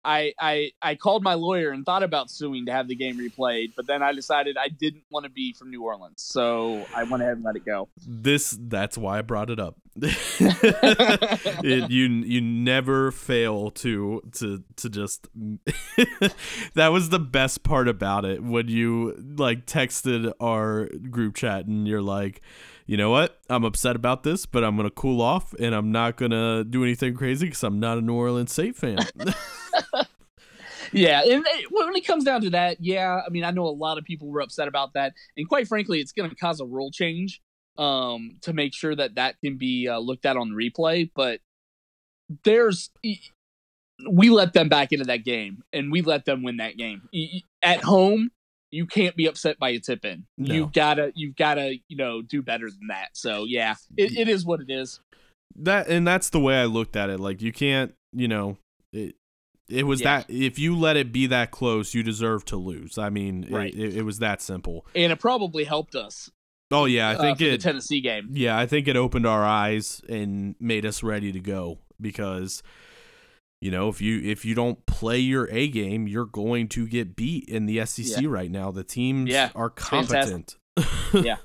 I 0.05 0.35
I 0.38 0.73
I 0.83 0.95
called 0.97 1.23
my 1.23 1.35
lawyer 1.35 1.71
and 1.71 1.85
thought 1.85 2.03
about 2.03 2.31
suing 2.31 2.67
to 2.67 2.73
have 2.73 2.88
the 2.88 2.95
game 2.97 3.19
replayed, 3.19 3.73
but 3.77 3.87
then 3.87 4.03
I 4.03 4.12
decided 4.12 4.57
I 4.57 4.69
didn't 4.69 5.05
want 5.11 5.25
to 5.25 5.31
be 5.31 5.53
from 5.55 5.71
New 5.71 5.83
Orleans, 5.83 6.23
so 6.23 6.87
I 6.95 7.05
went 7.05 7.23
ahead 7.23 7.37
and 7.37 7.45
let 7.45 7.57
it 7.57 7.64
go. 7.64 7.88
This 8.07 8.57
that's 8.61 8.99
why 8.99 9.19
I 9.19 9.23
brought 9.23 9.51
it 9.51 9.59
up. 9.61 9.77
It- 10.40 11.90
you 11.90 12.07
you 12.07 12.40
never 12.40 13.11
fail 13.12 13.71
to 13.71 14.23
to 14.33 14.62
to 14.77 14.90
just 14.90 15.29
that 16.75 16.88
was 16.93 17.11
the 17.11 17.19
best 17.21 17.62
part 17.62 17.88
about 17.88 18.25
it 18.25 18.43
when 18.43 18.69
you 18.69 19.14
like 19.37 19.67
texted 19.67 20.33
our 20.40 20.88
group 21.11 21.35
chat 21.37 21.67
and 21.67 21.87
you're 21.87 22.03
like 22.03 22.40
you 22.87 22.97
know 22.97 23.11
what 23.11 23.40
i'm 23.49 23.64
upset 23.64 23.97
about 23.97 24.23
this 24.23 24.47
but 24.47 24.62
i'm 24.64 24.77
gonna 24.77 24.90
cool 24.90 25.20
off 25.20 25.55
and 25.55 25.75
i'm 25.75 25.90
not 25.90 26.16
gonna 26.16 26.64
do 26.64 26.83
anything 26.83 27.14
crazy 27.14 27.47
because 27.47 27.62
i'm 27.62 27.81
not 27.81 27.99
a 27.99 28.01
new 28.01 28.14
orleans 28.14 28.53
safe 28.53 28.77
fan 28.77 28.99
Yeah, 30.94 31.23
and 31.29 31.44
when 31.70 31.97
it 31.97 32.07
comes 32.07 32.23
down 32.23 32.42
to 32.42 32.51
that, 32.51 32.77
yeah, 32.81 33.20
I 33.27 33.29
mean, 33.29 33.42
I 33.42 33.51
know 33.51 33.66
a 33.66 33.68
lot 33.68 33.99
of 33.99 34.05
people 34.05 34.29
were 34.29 34.40
upset 34.40 34.68
about 34.68 34.94
that, 34.94 35.12
and 35.37 35.49
quite 35.49 35.66
frankly, 35.66 36.01
it's 36.01 36.12
going 36.12 36.31
to 36.31 36.37
cause 36.37 36.61
a 36.61 36.64
rule 36.64 36.92
change 36.92 37.42
um, 37.77 38.37
to 38.42 38.53
make 38.53 38.73
sure 38.73 38.94
that 38.94 39.16
that 39.16 39.35
can 39.42 39.59
be 39.59 39.88
uh, 39.88 39.99
looked 39.99 40.25
at 40.25 40.37
on 40.37 40.51
the 40.51 40.55
replay. 40.55 41.11
But 41.14 41.40
there's, 42.44 42.90
we 44.09 44.31
let 44.31 44.53
them 44.53 44.68
back 44.68 44.92
into 44.92 45.07
that 45.07 45.25
game, 45.25 45.64
and 45.73 45.90
we 45.90 46.01
let 46.01 46.27
them 46.27 46.44
win 46.44 46.59
that 46.59 46.77
game 46.77 47.03
at 47.61 47.83
home. 47.83 48.31
You 48.74 48.87
can't 48.87 49.14
be 49.16 49.26
upset 49.26 49.58
by 49.58 49.70
a 49.70 49.78
tip 49.78 50.04
in. 50.04 50.24
No. 50.37 50.54
You 50.54 50.70
gotta, 50.72 51.12
you've 51.14 51.37
gotta, 51.37 51.76
you 51.88 51.96
know, 51.96 52.22
do 52.22 52.42
better 52.42 52.68
than 52.68 52.88
that. 52.88 53.08
So 53.14 53.44
yeah, 53.44 53.74
it, 53.96 54.16
it 54.18 54.28
is 54.28 54.44
what 54.44 54.60
it 54.60 54.70
is. 54.70 55.00
that 55.56 55.87
and 55.88 56.06
that's 56.06 56.30
the 56.30 56.40
way 56.40 56.60
i 56.60 56.64
looked 56.64 56.96
at 56.96 57.10
it 57.10 57.20
like 57.20 57.40
you 57.40 57.52
can't 57.52 57.94
you 58.12 58.26
know 58.26 58.56
it 58.92 59.14
it 59.68 59.84
was 59.87 60.00
Yeah. 60.00 60.18
that 60.18 60.26
if 60.30 60.58
you 60.58 60.76
let 60.76 60.96
it 60.96 61.12
be 61.12 61.26
that 61.28 61.52
close 61.52 61.94
you 61.94 62.02
deserve 62.02 62.44
to 62.46 62.56
lose 62.56 62.98
i 62.98 63.08
mean 63.08 63.46
Right. 63.48 63.72
it, 63.72 63.80
it, 63.80 63.96
it 63.98 64.02
was 64.02 64.18
that 64.18 64.42
simple 64.42 64.84
And 64.96 65.12
it 65.12 65.20
probably 65.20 65.62
helped 65.62 65.94
us. 65.94 66.28
oh 66.72 66.87
yeah 66.87 67.10
i 67.10 67.14
uh, 67.14 67.20
think 67.20 67.38
the 67.38 67.50
it 67.50 67.60
Tennessee 67.60 68.00
game. 68.00 68.30
yeah 68.32 68.58
i 68.58 68.66
think 68.66 68.88
it 68.88 68.96
opened 68.96 69.26
our 69.26 69.44
eyes 69.44 70.00
and 70.08 70.56
made 70.58 70.84
us 70.84 71.04
ready 71.04 71.30
to 71.30 71.38
go 71.40 71.78
because 72.00 72.62
you 73.64 73.70
know 73.70 73.88
if 73.88 74.00
you 74.00 74.20
if 74.22 74.44
you 74.44 74.55
don't 74.55 74.85
play 74.87 75.18
your 75.18 75.48
a 75.50 75.66
game 75.68 76.07
you're 76.07 76.27
going 76.27 76.68
to 76.68 76.87
get 76.87 77.16
beat 77.16 77.48
in 77.48 77.64
the 77.66 77.85
sec 77.87 78.20
Yeah. 78.22 78.29
right 78.29 78.50
now. 78.50 78.70
The 78.70 78.85
teams 78.85 79.31
Yeah, 79.31 79.50
are 79.55 79.70
competent. 79.70 80.57
Yeah. 81.14 81.37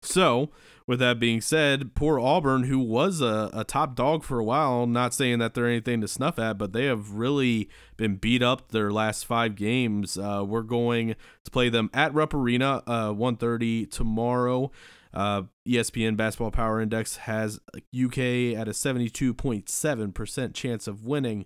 so 0.00 0.50
with 0.86 0.98
that 0.98 1.20
being 1.20 1.40
said 1.40 1.94
poor 1.94 2.18
auburn 2.18 2.64
who 2.64 2.78
was 2.80 3.20
a, 3.20 3.50
a 3.52 3.62
top 3.64 3.94
dog 3.94 4.24
for 4.24 4.38
a 4.40 4.44
while 4.44 4.86
not 4.86 5.14
saying 5.14 5.38
that 5.38 5.54
they're 5.54 5.68
anything 5.68 6.00
to 6.00 6.08
snuff 6.08 6.38
at 6.38 6.58
but 6.58 6.72
they 6.72 6.86
have 6.86 7.12
really 7.12 7.68
been 7.96 8.16
beat 8.16 8.42
up 8.42 8.72
their 8.72 8.90
last 8.90 9.24
five 9.26 9.54
games. 9.54 10.18
Uh, 10.18 10.42
we're 10.44 10.62
going 10.62 11.14
to 11.44 11.50
play 11.52 11.68
them 11.68 11.88
at 11.94 12.12
rupp 12.12 12.34
arena 12.34 12.82
uh, 12.88 13.10
1.30 13.12 13.88
tomorrow 13.90 14.72
uh, 15.14 15.42
espn 15.68 16.16
basketball 16.16 16.50
power 16.50 16.80
index 16.80 17.16
has 17.16 17.60
uk 17.76 18.18
at 18.18 18.68
a 18.68 18.72
72.7% 18.72 20.54
chance 20.54 20.86
of 20.86 21.04
winning 21.04 21.44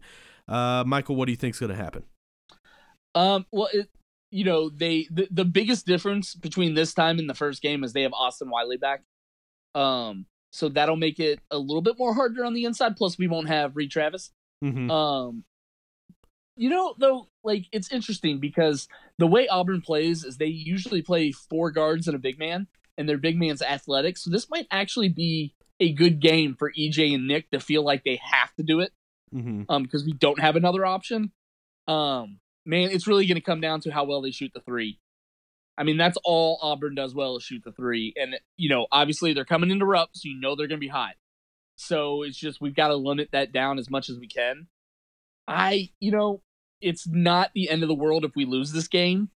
uh, 0.49 0.85
michael 0.87 1.17
what 1.17 1.27
do 1.27 1.33
you 1.33 1.37
think 1.37 1.55
is 1.55 1.61
going 1.61 1.71
to 1.71 1.77
happen 1.77 2.05
Um, 3.17 3.47
well, 3.51 3.69
it, 3.73 3.89
you 4.31 4.45
know, 4.45 4.69
they 4.69 5.09
the, 5.11 5.27
the 5.31 5.45
biggest 5.45 5.87
difference 5.87 6.35
between 6.35 6.75
this 6.75 6.93
time 6.93 7.19
and 7.19 7.29
the 7.29 7.35
first 7.35 7.63
game 7.63 7.83
is 7.83 7.93
they 7.93 8.03
have 8.03 8.13
Austin 8.13 8.51
Wiley 8.51 8.77
back. 8.77 9.03
Um, 9.75 10.27
so 10.53 10.69
that'll 10.69 10.97
make 10.97 11.19
it 11.19 11.41
a 11.51 11.59
little 11.59 11.83
bit 11.83 11.99
more 11.99 12.15
harder 12.15 12.45
on 12.45 12.53
the 12.53 12.65
inside. 12.65 12.97
Plus, 12.97 13.19
we 13.19 13.27
won't 13.27 13.49
have 13.49 13.75
Reed 13.75 13.91
Travis. 13.91 14.33
mm-hmm. 14.63 14.91
Um, 14.91 15.45
you 16.57 16.69
know, 16.69 16.95
though, 16.99 17.29
like 17.43 17.67
it's 17.73 17.91
interesting 17.91 18.39
because 18.39 18.89
the 19.19 19.27
way 19.27 19.49
Auburn 19.49 19.81
plays 19.81 20.25
is 20.25 20.37
they 20.37 20.47
usually 20.47 21.03
play 21.03 21.33
four 21.33 21.71
guards 21.71 22.07
and 22.07 22.15
a 22.15 22.19
big 22.19 22.39
man, 22.39 22.67
and 22.99 23.09
their 23.09 23.19
big 23.19 23.39
man's 23.39 23.63
athletic. 23.63 24.17
So 24.17 24.31
this 24.31 24.49
might 24.51 24.67
actually 24.71 25.09
be 25.09 25.55
a 25.79 25.93
good 25.93 26.21
game 26.21 26.57
for 26.59 26.73
EJ 26.73 27.15
and 27.15 27.27
Nick 27.29 27.51
to 27.51 27.61
feel 27.61 27.83
like 27.85 28.05
they 28.05 28.19
have 28.23 28.55
to 28.57 28.63
do 28.63 28.81
it 28.81 28.93
Mm-hmm. 29.35 29.63
um 29.69 29.83
because 29.83 30.05
we 30.05 30.13
don't 30.13 30.39
have 30.41 30.55
another 30.55 30.87
option. 30.87 31.33
Um 31.89 32.39
man 32.65 32.91
it's 32.91 33.09
really 33.09 33.27
going 33.27 33.35
to 33.35 33.41
come 33.45 33.61
down 33.61 33.81
to 33.81 33.91
how 33.91 34.05
well 34.05 34.23
they 34.23 34.31
shoot 34.31 34.53
the 34.55 34.61
three. 34.61 35.01
I 35.77 35.83
mean 35.83 35.97
that's 35.97 36.17
all 36.25 36.59
auburn 36.63 36.95
does 36.95 37.13
well 37.13 37.37
is 37.37 37.43
shoot 37.43 37.63
the 37.65 37.73
three. 37.73 38.15
And 38.17 38.37
you 38.57 38.69
know 38.69 38.87
obviously 38.93 39.33
they're 39.35 39.45
coming 39.45 39.71
into 39.71 39.85
rupp 39.85 40.11
so 40.15 40.29
you 40.29 40.41
know 40.41 40.55
they're 40.55 40.69
going 40.69 40.79
to 40.81 40.85
be 40.85 40.89
hot. 40.89 41.15
So 41.75 42.23
it's 42.23 42.39
just 42.39 42.61
we've 42.61 42.75
got 42.75 42.89
to 42.89 42.97
limit 42.97 43.31
that 43.33 43.53
down 43.53 43.79
as 43.81 43.91
much 43.91 44.09
as 44.09 44.17
we 44.19 44.29
can. 44.29 44.69
I 45.49 45.91
you 45.99 46.13
know 46.13 46.43
it's 46.81 47.07
not 47.09 47.51
the 47.53 47.69
end 47.69 47.83
of 47.83 47.89
the 47.89 47.95
world 47.95 48.25
if 48.25 48.31
we 48.37 48.45
lose 48.45 48.71
this 48.73 48.89
game. 48.89 49.29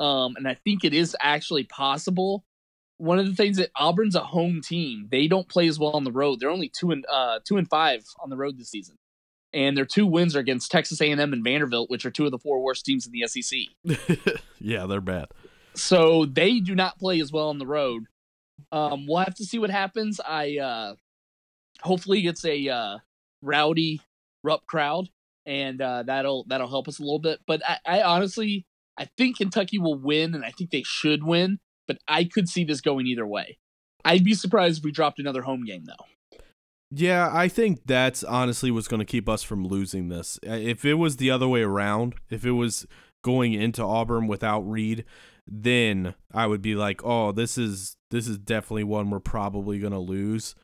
Um 0.00 0.34
and 0.36 0.48
i 0.48 0.54
think 0.54 0.84
it 0.84 0.92
is 0.92 1.16
actually 1.20 1.64
possible 1.64 2.44
one 3.02 3.18
of 3.18 3.26
the 3.26 3.34
things 3.34 3.56
that 3.56 3.70
auburn's 3.76 4.14
a 4.14 4.20
home 4.20 4.60
team 4.60 5.08
they 5.10 5.26
don't 5.26 5.48
play 5.48 5.66
as 5.66 5.78
well 5.78 5.92
on 5.92 6.04
the 6.04 6.12
road 6.12 6.38
they're 6.38 6.50
only 6.50 6.68
two 6.68 6.90
and 6.90 7.04
uh 7.12 7.38
two 7.44 7.56
and 7.56 7.68
five 7.68 8.04
on 8.22 8.30
the 8.30 8.36
road 8.36 8.56
this 8.58 8.70
season 8.70 8.96
and 9.54 9.76
their 9.76 9.84
two 9.84 10.06
wins 10.06 10.34
are 10.34 10.40
against 10.40 10.70
Texas 10.70 10.98
A&M 11.02 11.20
and 11.20 11.44
Vanderbilt, 11.44 11.90
which 11.90 12.06
are 12.06 12.10
two 12.10 12.24
of 12.24 12.30
the 12.30 12.38
four 12.38 12.62
worst 12.62 12.86
teams 12.86 13.06
in 13.06 13.12
the 13.12 13.26
SEC. 13.26 14.38
yeah 14.58 14.86
they're 14.86 15.02
bad 15.02 15.26
So 15.74 16.24
they 16.24 16.58
do 16.58 16.74
not 16.74 16.98
play 16.98 17.20
as 17.20 17.30
well 17.30 17.50
on 17.50 17.58
the 17.58 17.66
road. 17.66 18.04
Um, 18.70 19.06
we'll 19.06 19.18
have 19.18 19.34
to 19.34 19.44
see 19.44 19.58
what 19.58 19.70
happens. 19.70 20.20
I 20.20 20.58
uh, 20.58 20.94
hopefully 21.82 22.26
it's 22.26 22.44
a 22.44 22.68
uh, 22.68 22.98
rowdy 23.42 24.00
Rupp 24.42 24.66
crowd, 24.66 25.08
and 25.46 25.80
uh, 25.80 26.04
that'll 26.04 26.44
that'll 26.48 26.68
help 26.68 26.88
us 26.88 26.98
a 26.98 27.02
little 27.02 27.18
bit. 27.18 27.40
But 27.46 27.62
I, 27.66 27.78
I 27.84 28.02
honestly, 28.02 28.66
I 28.96 29.08
think 29.16 29.38
Kentucky 29.38 29.78
will 29.78 29.98
win, 29.98 30.34
and 30.34 30.44
I 30.44 30.50
think 30.50 30.70
they 30.70 30.82
should 30.84 31.24
win. 31.24 31.58
But 31.92 32.00
I 32.08 32.24
could 32.24 32.48
see 32.48 32.64
this 32.64 32.80
going 32.80 33.06
either 33.06 33.26
way. 33.26 33.58
I'd 34.02 34.24
be 34.24 34.32
surprised 34.34 34.78
if 34.78 34.84
we 34.84 34.92
dropped 34.92 35.18
another 35.18 35.42
home 35.42 35.64
game 35.64 35.84
though. 35.84 36.38
Yeah, 36.90 37.30
I 37.32 37.48
think 37.48 37.82
that's 37.86 38.24
honestly 38.24 38.70
what's 38.70 38.88
going 38.88 39.00
to 39.00 39.06
keep 39.06 39.28
us 39.28 39.42
from 39.42 39.66
losing 39.66 40.08
this. 40.08 40.38
If 40.42 40.84
it 40.84 40.94
was 40.94 41.16
the 41.16 41.30
other 41.30 41.48
way 41.48 41.62
around, 41.62 42.14
if 42.30 42.44
it 42.44 42.52
was 42.52 42.86
going 43.22 43.52
into 43.52 43.82
Auburn 43.82 44.26
without 44.26 44.60
Reed, 44.60 45.04
then 45.46 46.14
I 46.32 46.46
would 46.46 46.62
be 46.62 46.74
like, 46.74 47.04
"Oh, 47.04 47.32
this 47.32 47.58
is 47.58 47.96
this 48.10 48.26
is 48.26 48.38
definitely 48.38 48.84
one 48.84 49.10
we're 49.10 49.20
probably 49.20 49.78
going 49.78 49.92
to 49.92 49.98
lose." 49.98 50.54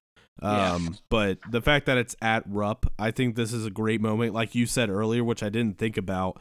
Yeah. 0.43 0.73
Um, 0.73 0.99
but 1.11 1.39
the 1.51 1.61
fact 1.61 1.87
that 1.87 1.99
it's 1.99 2.17
at 2.23 2.45
Rupp, 2.47 2.91
I 2.99 3.11
think 3.11 3.35
this 3.35 3.53
is 3.53 3.67
a 3.67 3.71
great 3.71 4.01
moment, 4.01 4.35
like 4.35 4.55
you 4.55 4.67
said 4.67 4.89
earlier, 4.89 5.25
which 5.25 5.43
I 5.43 5.49
didn't 5.49 5.79
think 5.79 5.97
about. 5.97 6.41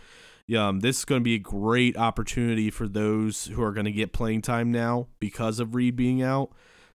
Um, 0.56 0.80
this 0.80 1.00
is 1.00 1.06
going 1.06 1.20
to 1.22 1.24
be 1.24 1.36
a 1.36 1.40
great 1.40 1.98
opportunity 1.98 2.70
for 2.70 2.88
those 2.88 3.48
who 3.48 3.62
are 3.62 3.74
going 3.74 3.86
to 3.86 3.92
get 3.92 4.14
playing 4.14 4.42
time 4.42 4.72
now 4.72 5.08
because 5.20 5.60
of 5.60 5.76
Reed 5.76 5.96
being 5.96 6.22
out 6.22 6.52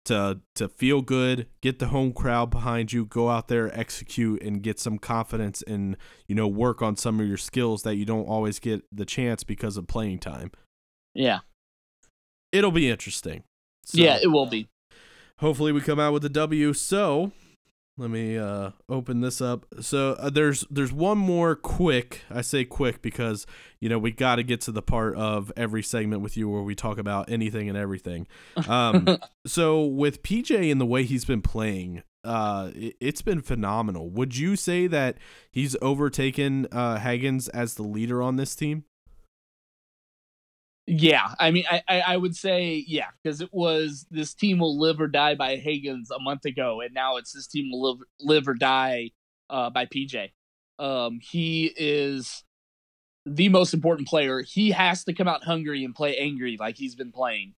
to 0.05 0.41
to 0.55 0.69
feel 0.69 1.03
good, 1.03 1.47
get 1.61 1.79
the 1.79 1.89
home 1.89 2.13
crowd 2.13 2.51
behind 2.51 2.93
you, 2.93 3.05
go 3.05 3.29
out 3.29 3.49
there, 3.49 3.77
execute, 3.79 4.43
and 4.43 4.63
get 4.63 4.79
some 4.79 4.99
confidence, 4.99 5.63
and 5.63 5.97
you 6.27 6.35
know 6.35 6.49
work 6.49 6.81
on 6.81 6.97
some 6.97 7.21
of 7.21 7.27
your 7.27 7.37
skills 7.37 7.83
that 7.83 7.97
you 7.97 8.05
don't 8.05 8.27
always 8.27 8.59
get 8.59 8.85
the 8.93 9.05
chance 9.05 9.43
because 9.43 9.77
of 9.77 9.87
playing 9.87 10.21
time. 10.21 10.53
Yeah, 11.13 11.41
It'll 12.53 12.73
be 12.73 12.91
interesting. 12.91 13.45
So, 13.85 14.01
yeah, 14.01 14.19
it 14.21 14.29
will 14.29 14.47
be. 14.47 14.69
Hopefully, 15.39 15.73
we 15.73 15.81
come 15.81 16.01
out 16.01 16.13
with 16.13 16.25
a 16.25 16.29
W. 16.29 16.73
So, 16.73 17.33
Let 18.01 18.09
me 18.09 18.39
uh, 18.39 18.71
open 18.89 19.21
this 19.21 19.43
up. 19.43 19.67
So 19.83 20.13
uh, 20.13 20.31
there's 20.31 20.65
there's 20.71 20.91
one 20.91 21.19
more 21.19 21.55
quick. 21.55 22.23
I 22.31 22.41
say 22.41 22.65
quick 22.65 23.03
because 23.03 23.47
you 23.79 23.91
know 23.91 23.99
we 23.99 24.11
got 24.11 24.37
to 24.37 24.43
get 24.43 24.63
to 24.63 24.73
the 24.73 24.81
part 24.81 25.17
of 25.17 25.53
every 25.55 25.83
segment 25.83 26.23
with 26.23 26.35
you 26.35 26.49
where 26.49 26.63
we 26.63 26.75
talk 26.75 26.97
about 26.97 27.29
anything 27.29 27.69
and 27.69 27.77
everything. 27.77 28.27
Um, 28.67 29.19
so 29.47 29.85
with 29.85 30.23
PJ 30.23 30.73
and 30.73 30.81
the 30.81 30.87
way 30.87 31.03
he's 31.05 31.27
been 31.27 31.43
playing, 31.43 32.03
uh, 32.25 32.71
it, 32.75 32.97
it's 33.01 33.21
been 33.21 33.43
phenomenal. 33.43 34.09
Would 34.09 34.35
you 34.35 34.57
say 34.57 34.87
that 34.87 35.19
he's 35.51 35.77
overtaken 35.83 36.69
uh, 36.73 36.97
Hagans 36.97 37.51
as 37.53 37.75
the 37.75 37.83
leader 37.83 38.23
on 38.23 38.37
this 38.37 38.57
team? 38.57 38.85
Yeah, 40.93 41.35
I 41.39 41.53
mean, 41.53 41.65
I, 41.71 41.83
I, 41.89 42.01
I 42.01 42.17
would 42.17 42.35
say 42.35 42.85
yeah, 42.89 43.07
because 43.23 43.41
it 43.41 43.51
was 43.53 44.07
this 44.11 44.35
team 44.35 44.59
will 44.59 44.77
live 44.77 45.01
or 45.01 45.07
die 45.07 45.37
by 45.37 45.57
Hagans 45.57 46.11
a 46.11 46.21
month 46.21 46.45
ago, 46.45 46.81
and 46.81 46.93
now 46.93 47.17
it's 47.17 47.33
this 47.33 47.47
team 47.47 47.71
will 47.71 47.93
live 47.93 47.99
live 48.21 48.49
or 48.49 48.55
die 48.55 49.13
uh, 49.49 49.71
by 49.71 49.87
PJ. 49.87 50.33
Um, 50.81 51.21
he 51.23 51.73
is 51.77 52.43
the 53.25 53.49
most 53.51 53.73
important 53.73 54.09
player. 54.09 54.43
He 54.43 54.73
has 54.73 55.05
to 55.05 55.13
come 55.13 55.29
out 55.29 55.45
hungry 55.45 55.85
and 55.85 55.95
play 55.95 56.17
angry 56.17 56.57
like 56.59 56.77
he's 56.77 56.97
been 56.97 57.13
playing 57.13 57.55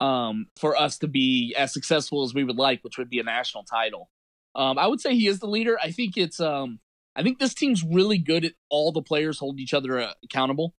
um, 0.00 0.46
for 0.56 0.76
us 0.76 0.98
to 0.98 1.08
be 1.08 1.56
as 1.58 1.72
successful 1.72 2.22
as 2.22 2.32
we 2.32 2.44
would 2.44 2.58
like, 2.58 2.84
which 2.84 2.96
would 2.96 3.10
be 3.10 3.18
a 3.18 3.24
national 3.24 3.64
title. 3.64 4.08
Um, 4.54 4.78
I 4.78 4.86
would 4.86 5.00
say 5.00 5.16
he 5.16 5.26
is 5.26 5.40
the 5.40 5.48
leader. 5.48 5.78
I 5.82 5.90
think 5.90 6.16
it's 6.16 6.38
um, 6.38 6.78
I 7.16 7.24
think 7.24 7.40
this 7.40 7.54
team's 7.54 7.82
really 7.82 8.18
good 8.18 8.44
at 8.44 8.52
all 8.70 8.92
the 8.92 9.02
players 9.02 9.40
hold 9.40 9.58
each 9.58 9.74
other 9.74 9.98
uh, 9.98 10.12
accountable. 10.22 10.74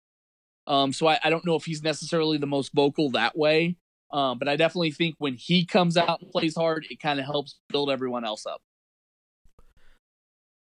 Um, 0.70 0.94
so 0.94 1.08
I, 1.08 1.20
I 1.24 1.30
don't 1.30 1.46
know 1.46 1.56
if 1.56 1.66
he's 1.66 1.84
necessarily 1.84 2.38
the 2.38 2.48
most 2.48 2.72
vocal 2.74 3.10
that 3.12 3.38
way. 3.38 3.76
Um, 4.12 4.40
but 4.40 4.48
I 4.48 4.56
definitely 4.56 4.92
think 4.92 5.16
when 5.18 5.36
he 5.36 5.66
comes 5.66 5.98
out 5.98 6.22
and 6.22 6.32
plays 6.32 6.56
hard, 6.56 6.86
it 6.90 7.00
kind 7.00 7.20
of 7.20 7.26
helps 7.26 7.60
build 7.70 7.92
everyone 7.92 8.24
else 8.24 8.46
up. 8.46 8.62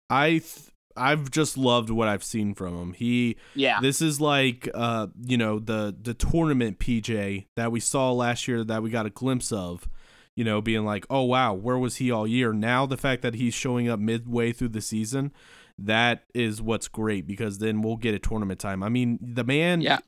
I 0.09 0.29
th- 0.29 0.71
I've 0.97 1.31
just 1.31 1.59
loved 1.59 1.91
what 1.91 2.09
I've 2.09 2.23
seen 2.23 2.55
from 2.55 2.77
him. 2.77 2.93
He 2.93 3.37
yeah. 3.55 3.81
This 3.81 4.01
is 4.01 4.21
like 4.21 4.69
uh 4.75 5.09
you 5.21 5.37
know 5.37 5.59
the 5.59 5.95
the 6.01 6.15
tournament 6.15 6.79
PJ 6.79 7.47
that 7.57 7.73
we 7.73 7.81
saw 7.81 8.13
last 8.13 8.47
year 8.47 8.63
that 8.65 8.83
we 8.83 8.91
got 8.91 9.07
a 9.07 9.11
glimpse 9.11 9.51
of. 9.53 9.89
You 10.37 10.43
know, 10.43 10.61
being 10.61 10.85
like, 10.85 11.07
oh 11.11 11.23
wow, 11.23 11.55
where 11.55 11.79
was 11.79 11.97
he 11.97 12.11
all 12.11 12.27
year? 12.27 12.53
Now 12.53 12.87
the 12.87 12.97
fact 12.97 13.23
that 13.23 13.35
he's 13.35 13.55
showing 13.55 13.89
up 13.89 14.01
midway 14.01 14.53
through 14.53 14.71
the 14.71 14.81
season, 14.81 15.33
that 15.79 16.23
is 16.35 16.63
what's 16.63 16.87
great 16.87 17.27
because 17.27 17.59
then 17.59 17.83
we'll 17.83 17.97
get 17.97 18.15
a 18.15 18.19
tournament 18.19 18.61
time. 18.61 18.83
I 18.83 18.89
mean, 18.89 19.19
the 19.21 19.43
man. 19.43 19.81
Yeah. 19.81 19.99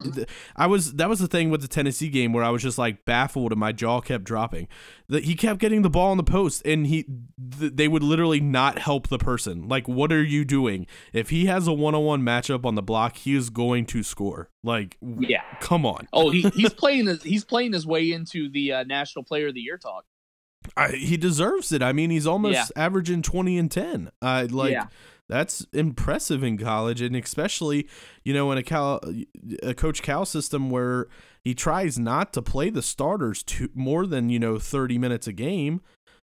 I 0.55 0.67
was 0.67 0.93
that 0.95 1.09
was 1.09 1.19
the 1.19 1.27
thing 1.27 1.51
with 1.51 1.61
the 1.61 1.69
Tennessee 1.69 2.09
game 2.09 2.33
where 2.33 2.45
I 2.45 2.51
was 2.51 2.63
just 2.63 2.79
like 2.79 3.05
baffled 3.05 3.51
and 3.53 3.59
my 3.59 3.73
jaw 3.73 4.01
kept 4.01 4.25
dropping. 4.25 4.69
That 5.09 5.25
he 5.25 5.35
kept 5.35 5.59
getting 5.61 5.83
the 5.83 5.91
ball 5.91 6.11
on 6.13 6.17
the 6.19 6.23
post 6.23 6.63
and 6.65 6.87
he 6.87 7.05
th- 7.59 7.73
they 7.75 7.89
would 7.89 8.03
literally 8.05 8.41
not 8.41 8.79
help 8.79 9.09
the 9.09 9.19
person. 9.19 9.67
Like, 9.69 9.89
what 9.89 10.13
are 10.13 10.23
you 10.23 10.45
doing? 10.45 10.87
If 11.13 11.31
he 11.31 11.47
has 11.47 11.67
a 11.67 11.73
one 11.73 11.95
on 11.97 12.05
one 12.05 12.23
matchup 12.23 12.65
on 12.65 12.77
the 12.77 12.83
block, 12.83 13.17
he 13.17 13.35
is 13.35 13.51
going 13.51 13.87
to 13.87 14.03
score. 14.05 14.51
Like, 14.63 14.97
yeah, 15.19 15.43
come 15.61 15.85
on. 15.85 16.07
Oh, 16.13 16.31
he, 16.31 16.43
he's 16.55 16.73
playing 16.75 17.07
his, 17.07 17.23
he's 17.23 17.45
playing 17.45 17.73
his 17.73 17.87
way 17.87 18.11
into 18.13 18.49
the 18.49 18.73
uh, 18.73 18.85
National 18.85 19.25
Player 19.25 19.49
of 19.49 19.55
the 19.55 19.61
Year 19.61 19.79
talk. 19.79 20.05
I, 20.77 20.89
he 20.93 21.17
deserves 21.17 21.71
it. 21.73 21.83
I 21.83 21.93
mean, 21.93 22.11
he's 22.11 22.27
almost 22.27 22.55
Yeah. 22.55 22.67
averaging 22.75 23.23
twenty 23.23 23.57
and 23.59 23.71
ten. 23.71 24.11
Uh, 24.21 24.49
like 24.51 24.73
Yeah. 24.73 24.87
That's 25.29 25.67
impressive 25.73 26.43
in 26.43 26.59
college, 26.59 27.01
and 27.01 27.17
especially 27.17 27.89
you 28.25 28.33
know 28.33 28.51
in 28.53 28.59
a 28.59 28.63
Cal, 28.63 29.01
a 29.63 29.75
Coach 29.75 30.03
Cal 30.03 30.25
system 30.25 30.71
where 30.71 31.09
he 31.43 31.55
tries 31.55 31.99
not 31.99 32.33
to 32.35 32.43
play 32.43 32.71
the 32.71 32.83
starters 32.83 33.43
to 33.45 33.69
more 33.75 34.07
than 34.07 34.29
you 34.29 34.39
know 34.39 34.59
thirty 34.59 34.99
minutes 34.99 35.27
a 35.27 35.33
game. 35.33 35.81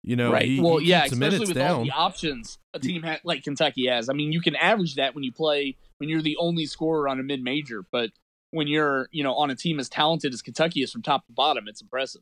You 0.03 0.15
know, 0.15 0.31
right. 0.31 0.45
he, 0.45 0.61
well, 0.61 0.77
he 0.77 0.87
yeah, 0.87 1.05
especially 1.05 1.19
minutes 1.19 1.49
with 1.49 1.57
all 1.57 1.83
the 1.83 1.91
options 1.91 2.59
a 2.73 2.79
team 2.79 3.03
ha- 3.03 3.19
like 3.23 3.43
Kentucky 3.43 3.87
has. 3.87 4.09
I 4.09 4.13
mean, 4.13 4.31
you 4.31 4.41
can 4.41 4.55
average 4.55 4.95
that 4.95 5.15
when 5.15 5.23
you 5.23 5.31
play 5.31 5.75
when 5.97 6.09
you're 6.09 6.21
the 6.21 6.37
only 6.37 6.65
scorer 6.65 7.07
on 7.09 7.19
a 7.19 7.23
mid 7.23 7.43
major, 7.43 7.83
but 7.91 8.11
when 8.51 8.67
you're 8.67 9.09
you 9.11 9.23
know 9.23 9.33
on 9.33 9.49
a 9.49 9.55
team 9.55 9.79
as 9.79 9.89
talented 9.89 10.33
as 10.33 10.41
Kentucky 10.41 10.81
is 10.81 10.91
from 10.91 11.01
top 11.01 11.25
to 11.27 11.33
bottom, 11.33 11.67
it's 11.67 11.81
impressive. 11.81 12.21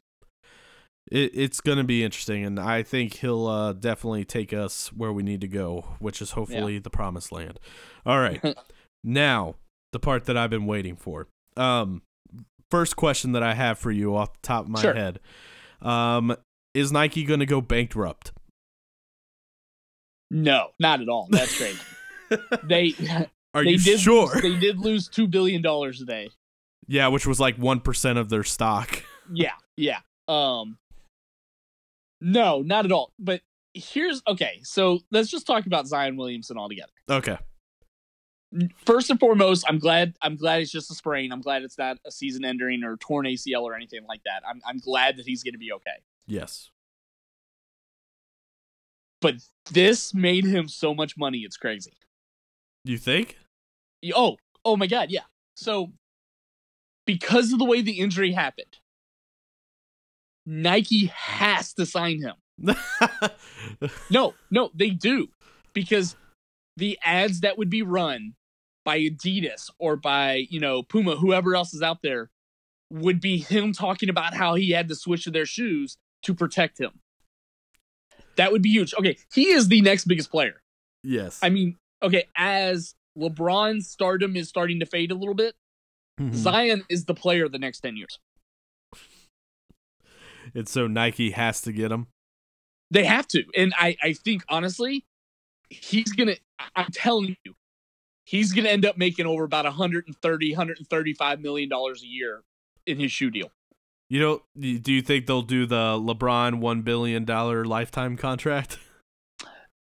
It, 1.12 1.32
it's 1.36 1.62
going 1.62 1.78
to 1.78 1.84
be 1.84 2.04
interesting, 2.04 2.44
and 2.44 2.60
I 2.60 2.82
think 2.82 3.16
he'll 3.16 3.46
uh, 3.48 3.74
definitely 3.74 4.26
take 4.26 4.54
us 4.54 4.92
where 4.92 5.14
we 5.14 5.22
need 5.24 5.42
to 5.42 5.48
go, 5.48 5.86
which 6.00 6.22
is 6.22 6.32
hopefully 6.32 6.80
the 6.80 6.90
promised 6.90 7.32
land. 7.32 7.60
All 8.06 8.20
right, 8.20 8.42
now 9.04 9.56
the 9.92 10.00
part 10.00 10.26
that 10.26 10.36
I've 10.36 10.50
been 10.50 10.66
waiting 10.66 10.96
for. 10.96 11.28
Um, 11.58 12.02
first 12.72 12.96
question 12.96 13.34
that 13.34 13.44
I 13.44 13.54
have 13.54 13.78
for 13.78 13.92
you 13.92 14.16
off 14.16 14.34
the 14.34 14.40
top 14.42 14.66
of 14.66 14.70
my 14.72 14.82
Sure. 14.82 14.94
head: 14.96 15.20
um, 15.82 16.36
Is 16.74 16.92
Nike 16.92 17.24
going 17.24 17.40
to 17.40 17.46
go 17.46 17.62
bankrupt? 17.62 18.32
No, 20.32 20.70
not 20.80 21.02
at 21.02 21.10
all. 21.10 21.28
That's 21.30 21.58
great. 21.58 21.78
they 22.64 22.94
Are 23.54 23.64
they 23.64 23.72
you 23.72 23.78
did 23.80 24.00
sure? 24.00 24.42
they 24.42 24.58
did 24.58 24.80
lose 24.80 25.08
two 25.08 25.28
billion 25.28 25.62
dollars 25.62 26.02
a 26.02 26.06
day. 26.06 26.30
yeah, 26.88 27.08
which 27.10 27.28
was 27.28 27.40
like 27.40 27.58
one 27.58 27.80
percent 27.80 28.18
of 28.18 28.30
their 28.30 28.44
stock. 28.44 29.04
Yeah, 29.32 29.52
yeah. 29.78 30.00
Um 30.28 30.78
No, 32.22 32.62
not 32.62 32.86
at 32.86 32.92
all. 32.92 33.14
But 33.20 33.42
here's 33.74 34.22
okay, 34.28 34.62
so 34.64 35.00
let's 35.12 35.30
just 35.30 35.46
talk 35.46 35.66
about 35.66 35.88
Zion 35.88 36.18
Williamson 36.18 36.58
altogether. 36.58 36.92
Okay. 37.10 37.38
First 38.86 39.10
and 39.10 39.20
foremost, 39.20 39.66
I'm 39.68 39.80
glad 39.80 40.16
I'm 40.22 40.38
glad 40.38 40.62
it's 40.62 40.72
just 40.72 40.90
a 40.92 40.96
sprain. 40.96 41.32
I'm 41.32 41.42
glad 41.42 41.64
it's 41.64 41.78
not 41.78 41.98
a 42.06 42.12
season 42.12 42.46
ending 42.46 42.84
or 42.84 42.96
torn 42.98 43.26
ACL 43.26 43.64
or 43.64 43.76
anything 43.76 44.06
like 44.08 44.22
that. 44.24 44.44
I'm 44.48 44.62
I'm 44.66 44.80
glad 44.80 45.18
that 45.18 45.26
he's 45.26 45.44
gonna 45.44 45.58
be 45.58 45.74
okay. 45.74 46.02
Yes. 46.26 46.70
But 49.22 49.36
this 49.72 50.14
made 50.14 50.46
him 50.46 50.68
so 50.68 50.94
much 50.94 51.18
money, 51.18 51.40
it's 51.40 51.58
crazy. 51.58 51.94
You 52.84 52.98
think? 52.98 53.38
Oh, 54.14 54.38
oh 54.64 54.78
my 54.78 54.88
god, 54.88 55.10
yeah. 55.10 55.24
So 55.56 55.92
because 57.06 57.52
of 57.52 57.60
the 57.60 57.66
way 57.66 57.82
the 57.82 58.00
injury 58.00 58.32
happened, 58.32 58.78
Nike 60.46 61.08
has 61.08 61.74
to 61.74 61.86
sign 61.86 62.22
him. 62.22 62.36
No, 64.10 64.36
no, 64.52 64.70
they 64.76 64.92
do. 64.92 65.28
Because 65.74 66.16
the 66.78 66.98
ads 67.04 67.42
that 67.42 67.58
would 67.58 67.70
be 67.70 67.82
run 67.82 68.34
by 68.84 69.00
Adidas 69.00 69.70
or 69.80 69.96
by, 69.96 70.46
you 70.50 70.60
know, 70.60 70.84
Puma, 70.84 71.16
whoever 71.16 71.56
else 71.56 71.74
is 71.74 71.82
out 71.82 72.02
there, 72.04 72.30
would 72.92 73.20
be 73.20 73.38
him 73.40 73.74
talking 73.74 74.10
about 74.10 74.36
how 74.36 74.54
he 74.56 74.70
had 74.72 74.88
to 74.90 74.96
switch 74.96 75.24
to 75.24 75.32
their 75.32 75.46
shoes 75.48 75.98
to 76.24 76.34
protect 76.36 76.80
him. 76.80 76.92
That 78.36 78.52
would 78.52 78.62
be 78.62 78.70
huge. 78.70 78.94
Okay, 78.94 79.18
he 79.34 79.48
is 79.48 79.68
the 79.68 79.82
next 79.82 80.06
biggest 80.06 80.30
player. 80.30 80.62
yes. 81.04 81.40
I 81.42 81.50
mean, 81.50 81.78
okay, 82.04 82.26
as 82.36 82.94
LeBron's 83.18 83.90
stardom 83.90 84.36
is 84.36 84.48
starting 84.50 84.80
to 84.82 84.86
fade 84.86 85.12
a 85.12 85.16
little 85.16 85.34
bit, 85.36 85.56
Mhm. 86.20 86.34
Zion 86.34 86.84
is 86.90 87.06
the 87.06 87.14
player 87.16 87.50
the 87.50 87.58
next 87.60 87.80
10 87.82 87.98
years. 87.98 88.20
And 90.56 90.68
so 90.68 90.88
Nike 90.88 91.32
has 91.32 91.62
to 91.62 91.72
get 91.72 91.92
him. 91.92 92.08
They 92.90 93.04
have 93.04 93.28
to. 93.30 93.44
And 93.56 93.74
I, 93.78 93.98
I 94.02 94.14
think, 94.14 94.44
honestly, 94.50 95.06
he's 95.70 96.12
going 96.14 96.30
to, 96.30 96.38
I'm 96.76 96.92
telling 96.92 97.36
you, 97.44 97.54
he's 98.26 98.54
going 98.54 98.66
to 98.66 98.72
end 98.72 98.86
up 98.86 98.98
making 98.98 99.26
over 99.26 99.44
about 99.44 99.66
130, 99.66 100.52
135 100.52 101.42
million 101.42 101.70
dollars 101.70 102.04
a 102.04 102.08
year 102.08 102.44
in 102.86 103.00
his 103.00 103.12
shoe 103.12 103.30
deal. 103.30 103.52
You 104.10 104.20
know, 104.20 104.42
do 104.60 104.94
you 104.94 105.02
think 105.02 105.26
they'll 105.26 105.42
do 105.42 105.66
the 105.66 106.00
LeBron 106.00 106.60
one 106.60 106.84
billion 106.84 107.26
dollar 107.26 107.66
lifetime 107.66 108.18
contract? 108.18 108.80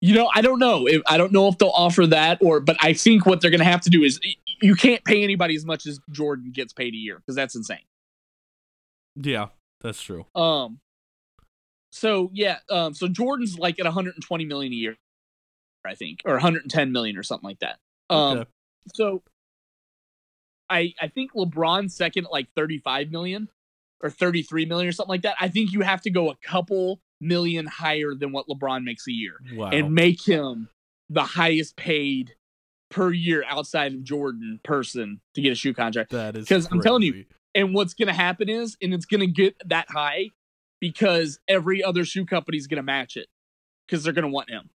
You 0.02 0.14
know, 0.14 0.30
I 0.34 0.40
don't 0.40 0.58
know. 0.58 0.88
I 1.06 1.18
don't 1.18 1.30
know 1.30 1.48
if 1.48 1.58
they'll 1.58 1.68
offer 1.74 2.06
that 2.06 2.38
or, 2.40 2.58
but 2.58 2.74
I 2.80 2.94
think 2.94 3.26
what 3.26 3.42
they're 3.42 3.50
going 3.50 3.58
to 3.58 3.66
have 3.66 3.82
to 3.82 3.90
do 3.90 4.02
is 4.02 4.18
you 4.62 4.74
can't 4.74 5.04
pay 5.04 5.22
anybody 5.22 5.54
as 5.54 5.66
much 5.66 5.86
as 5.86 6.00
Jordan 6.10 6.52
gets 6.52 6.72
paid 6.72 6.94
a 6.94 6.96
year 6.96 7.16
because 7.18 7.36
that's 7.36 7.54
insane. 7.54 7.84
yeah, 9.14 9.48
that's 9.80 10.02
true. 10.02 10.26
Um, 10.34 10.80
so 11.90 12.30
yeah, 12.32 12.58
um, 12.70 12.94
so 12.94 13.08
Jordan's 13.08 13.58
like 13.58 13.78
at 13.78 13.84
120 13.84 14.44
million 14.44 14.72
a 14.72 14.76
year, 14.76 14.96
I 15.84 15.94
think, 15.94 16.20
or 16.24 16.34
110 16.34 16.92
million 16.92 17.16
or 17.16 17.22
something 17.22 17.48
like 17.48 17.58
that. 17.60 17.78
Um, 18.08 18.38
Okay. 18.38 18.50
so 18.94 19.22
I 20.68 20.94
I 21.00 21.08
think 21.08 21.32
LeBron's 21.32 21.94
second 21.94 22.26
at 22.26 22.32
like 22.32 22.48
35 22.54 23.10
million 23.10 23.48
or 24.02 24.10
33 24.10 24.66
million 24.66 24.88
or 24.88 24.92
something 24.92 25.10
like 25.10 25.22
that. 25.22 25.36
I 25.40 25.48
think 25.48 25.72
you 25.72 25.80
have 25.82 26.02
to 26.02 26.10
go 26.10 26.30
a 26.30 26.36
couple 26.36 27.00
million 27.20 27.66
higher 27.66 28.14
than 28.14 28.32
what 28.32 28.46
LeBron 28.48 28.82
makes 28.84 29.06
a 29.06 29.12
year 29.12 29.34
Wow. 29.52 29.70
and 29.70 29.94
make 29.94 30.22
him 30.26 30.68
the 31.10 31.22
highest 31.24 31.76
paid 31.76 32.34
per 32.90 33.10
year 33.12 33.44
outside 33.46 33.92
of 33.92 34.02
Jordan 34.04 34.58
person 34.64 35.20
to 35.34 35.42
get 35.42 35.52
a 35.52 35.54
shoe 35.54 35.74
contract. 35.74 36.10
That 36.12 36.36
is 36.36 36.46
because 36.46 36.68
I'm 36.72 36.80
telling 36.80 37.02
you. 37.02 37.24
And 37.54 37.74
what's 37.74 37.94
going 37.94 38.08
to 38.08 38.14
happen 38.14 38.48
is, 38.48 38.76
and 38.80 38.94
it's 38.94 39.06
going 39.06 39.20
to 39.20 39.26
get 39.26 39.56
that 39.68 39.86
high 39.90 40.30
because 40.80 41.38
every 41.48 41.82
other 41.82 42.04
shoe 42.04 42.24
company 42.24 42.56
is 42.58 42.66
going 42.66 42.76
to 42.76 42.82
match 42.82 43.16
it 43.16 43.26
because 43.86 44.04
they're 44.04 44.12
going 44.12 44.22
to 44.24 44.28
want 44.30 44.50
him. 44.50 44.70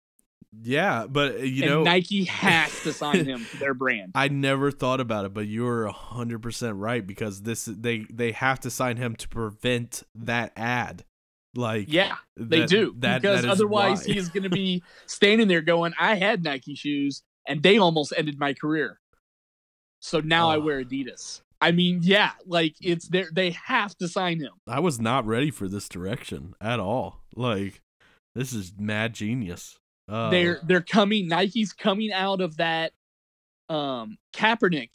Yeah, 0.63 1.05
but 1.07 1.35
uh, 1.35 1.37
you 1.39 1.63
and 1.63 1.71
know, 1.71 1.83
Nike 1.83 2.25
has 2.25 2.81
to 2.83 2.91
sign 2.91 3.23
him 3.25 3.45
to 3.51 3.57
their 3.57 3.73
brand. 3.73 4.11
I 4.15 4.27
never 4.27 4.69
thought 4.71 4.99
about 4.99 5.23
it, 5.25 5.33
but 5.33 5.47
you're 5.47 5.87
hundred 5.87 6.41
percent 6.41 6.75
right 6.75 7.05
because 7.05 7.43
this 7.43 7.65
they 7.65 8.05
they 8.11 8.33
have 8.33 8.59
to 8.61 8.69
sign 8.69 8.97
him 8.97 9.15
to 9.17 9.29
prevent 9.29 10.03
that 10.15 10.51
ad. 10.57 11.05
Like 11.55 11.85
Yeah, 11.89 12.15
they 12.35 12.61
that- 12.61 12.69
do 12.69 12.95
that- 12.99 13.21
because 13.21 13.41
that 13.43 13.47
is 13.47 13.51
otherwise 13.51 13.99
why. 14.05 14.13
he 14.13 14.19
is 14.19 14.27
going 14.29 14.43
to 14.43 14.49
be 14.49 14.83
standing 15.05 15.47
there 15.47 15.61
going, 15.61 15.93
"I 15.97 16.15
had 16.15 16.43
Nike 16.43 16.75
shoes 16.75 17.23
and 17.47 17.63
they 17.63 17.77
almost 17.77 18.11
ended 18.17 18.37
my 18.37 18.53
career, 18.53 18.99
so 20.01 20.19
now 20.19 20.49
I 20.49 20.57
Oh. 20.57 20.61
wear 20.61 20.83
Adidas." 20.83 21.41
I 21.61 21.71
mean, 21.71 21.99
yeah, 22.01 22.31
like 22.45 22.75
it's 22.81 23.07
there. 23.07 23.29
They 23.31 23.51
have 23.51 23.95
to 23.99 24.07
sign 24.07 24.39
him. 24.39 24.53
I 24.67 24.79
was 24.79 24.99
not 24.99 25.25
ready 25.27 25.51
for 25.51 25.67
this 25.67 25.87
direction 25.87 26.55
at 26.59 26.79
all. 26.79 27.21
Like 27.35 27.81
this 28.33 28.51
is 28.51 28.73
mad 28.77 29.13
genius. 29.13 29.77
Uh, 30.09 30.31
they're 30.31 30.59
they're 30.63 30.81
coming. 30.81 31.27
Nike's 31.27 31.71
coming 31.71 32.11
out 32.11 32.41
of 32.41 32.57
that 32.57 32.93
um 33.69 34.17
Kaepernick 34.33 34.89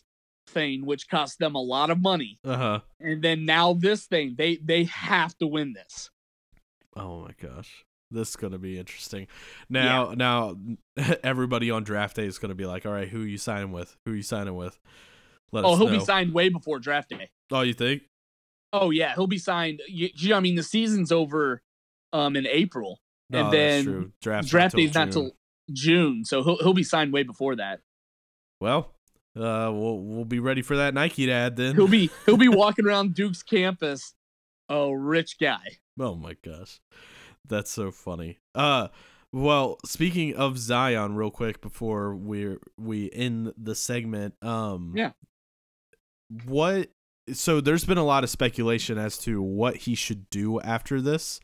thing, 0.49 0.85
which 0.85 1.09
cost 1.09 1.39
them 1.39 1.55
a 1.55 1.63
lot 1.63 1.91
of 1.91 2.01
money, 2.01 2.39
uh 2.45 2.57
huh. 2.57 2.81
and 3.01 3.23
then 3.23 3.45
now 3.45 3.73
this 3.73 4.07
thing. 4.07 4.35
They 4.37 4.57
they 4.57 4.85
have 4.85 5.39
to 5.39 5.47
win 5.47 5.73
this. 5.73 6.11
Oh 6.97 7.21
my 7.21 7.31
gosh. 7.41 7.85
This 8.11 8.31
is 8.31 8.37
gonna 8.37 8.59
be 8.59 8.79
interesting. 8.79 9.27
Now, 9.69 10.13
now, 10.17 10.57
everybody 11.25 11.73
on 11.73 11.83
draft 11.83 12.17
day 12.17 12.27
is 12.27 12.39
gonna 12.39 12.55
be 12.55 12.67
like, 12.67 12.87
"All 12.87 12.93
right, 12.93 13.09
who 13.09 13.21
you 13.21 13.37
signing 13.37 13.73
with? 13.73 13.97
Who 14.05 14.13
you 14.13 14.23
signing 14.23 14.55
with?" 14.55 14.79
Let 15.53 15.65
Oh, 15.65 15.77
he'll 15.77 15.87
know. 15.87 15.99
be 15.99 16.05
signed 16.05 16.33
way 16.35 16.49
before 16.49 16.79
draft 16.79 17.11
day. 17.11 17.31
Oh, 17.51 17.61
you 17.63 17.75
think? 17.75 18.03
Oh 18.73 18.91
yeah, 18.91 19.15
he'll 19.15 19.27
be 19.27 19.39
signed. 19.39 19.81
You, 19.89 20.09
you 20.15 20.29
know, 20.31 20.37
I 20.37 20.41
mean, 20.41 20.55
the 20.57 20.63
season's 20.63 21.13
over 21.13 21.63
um 22.13 22.37
in 22.37 22.47
April, 22.47 23.01
No, 23.31 23.39
and 23.41 23.49
Oh, 23.49 23.51
then 23.51 24.13
draft 24.21 24.51
till 24.51 24.69
day's 24.81 24.95
not 24.95 25.13
till 25.13 25.33
June, 25.73 26.25
so 26.25 26.43
he'll 26.43 26.59
he'll 26.59 26.75
be 26.75 26.83
signed 26.83 27.13
way 27.13 27.23
before 27.23 27.57
that. 27.57 27.81
Well, 28.61 28.95
uh, 29.37 29.71
we'll 29.73 29.99
we'll 30.01 30.25
be 30.25 30.41
ready 30.41 30.63
for 30.63 30.77
that 30.77 30.95
Nike 30.95 31.31
ad 31.31 31.57
then. 31.57 31.75
He'll 31.75 31.89
be 31.89 32.11
he'll 32.27 32.37
be 32.37 32.49
walking 32.49 32.87
around 32.87 33.15
Duke's 33.15 33.43
campus, 33.43 34.15
a 34.69 34.91
rich 34.97 35.39
guy. 35.39 35.79
Oh 35.99 36.15
my 36.17 36.37
gosh. 36.43 36.81
That's 37.49 37.71
so 37.71 37.91
funny. 37.93 38.39
Uh 38.55 38.89
well, 39.33 39.79
speaking 39.85 40.35
of 40.37 40.59
Zion 40.59 41.15
real 41.15 41.31
quick 41.31 41.61
before 41.61 42.15
we 42.17 42.57
we 42.77 43.11
end 43.13 43.53
the 43.57 43.75
segment, 43.75 44.35
um 44.43 44.93
Yeah. 44.97 45.13
What 46.45 46.91
so 47.33 47.61
there's 47.61 47.85
been 47.85 47.99
a 47.99 48.05
lot 48.05 48.25
of 48.25 48.31
speculation 48.31 48.99
as 48.99 49.19
to 49.19 49.43
what 49.43 49.77
he 49.79 49.95
should 49.95 50.31
do 50.31 50.61
after 50.61 51.01
this. 51.01 51.41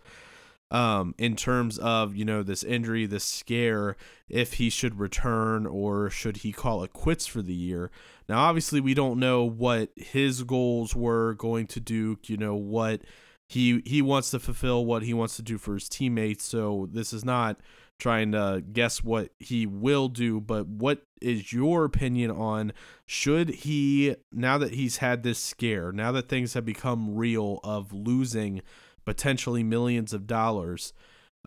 Um 0.71 1.15
in 1.19 1.37
terms 1.37 1.79
of, 1.79 2.17
you 2.17 2.25
know, 2.25 2.43
this 2.43 2.65
injury, 2.65 3.07
this 3.07 3.25
scare, 3.25 3.97
if 4.29 4.55
he 4.55 4.71
should 4.71 4.99
return 4.99 5.67
or 5.67 6.11
should 6.11 6.39
he 6.39 6.53
call 6.53 6.83
it 6.83 6.93
quits 6.93 7.27
for 7.27 7.43
the 7.43 7.55
year. 7.55 7.91
Now 8.29 8.39
obviously 8.41 8.81
we 8.81 8.95
don't 8.95 9.19
know 9.19 9.45
what 9.45 9.91
his 9.97 10.43
goals 10.45 10.95
were 10.97 11.35
going 11.35 11.67
to 11.69 11.81
Duke, 11.81 12.29
you 12.29 12.37
know, 12.37 12.55
what 12.55 13.03
he 13.49 13.83
he 13.85 14.01
wants 14.01 14.31
to 14.31 14.41
fulfill 14.41 14.85
what 14.87 15.03
he 15.03 15.13
wants 15.13 15.37
to 15.37 15.43
do 15.43 15.59
for 15.59 15.75
his 15.75 15.89
teammates 15.89 16.45
so 16.45 16.89
this 16.91 17.13
is 17.13 17.25
not 17.25 17.59
trying 18.03 18.33
to 18.33 18.63
guess 18.73 19.03
what 19.03 19.31
he 19.39 19.67
will 19.67 20.09
do 20.09 20.41
but 20.41 20.67
what 20.67 21.03
is 21.21 21.53
your 21.53 21.85
opinion 21.85 22.31
on 22.31 22.73
should 23.07 23.49
he 23.51 24.15
now 24.33 24.59
that 24.59 24.75
he's 24.75 24.97
had 24.97 25.23
this 25.23 25.39
scare 25.39 25.93
now 25.93 26.11
that 26.11 26.29
things 26.29 26.55
have 26.55 26.65
become 26.65 27.15
real 27.15 27.61
of 27.63 27.93
losing 27.93 28.61
potentially 29.05 29.63
millions 29.63 30.13
of 30.13 30.27
dollars 30.27 30.93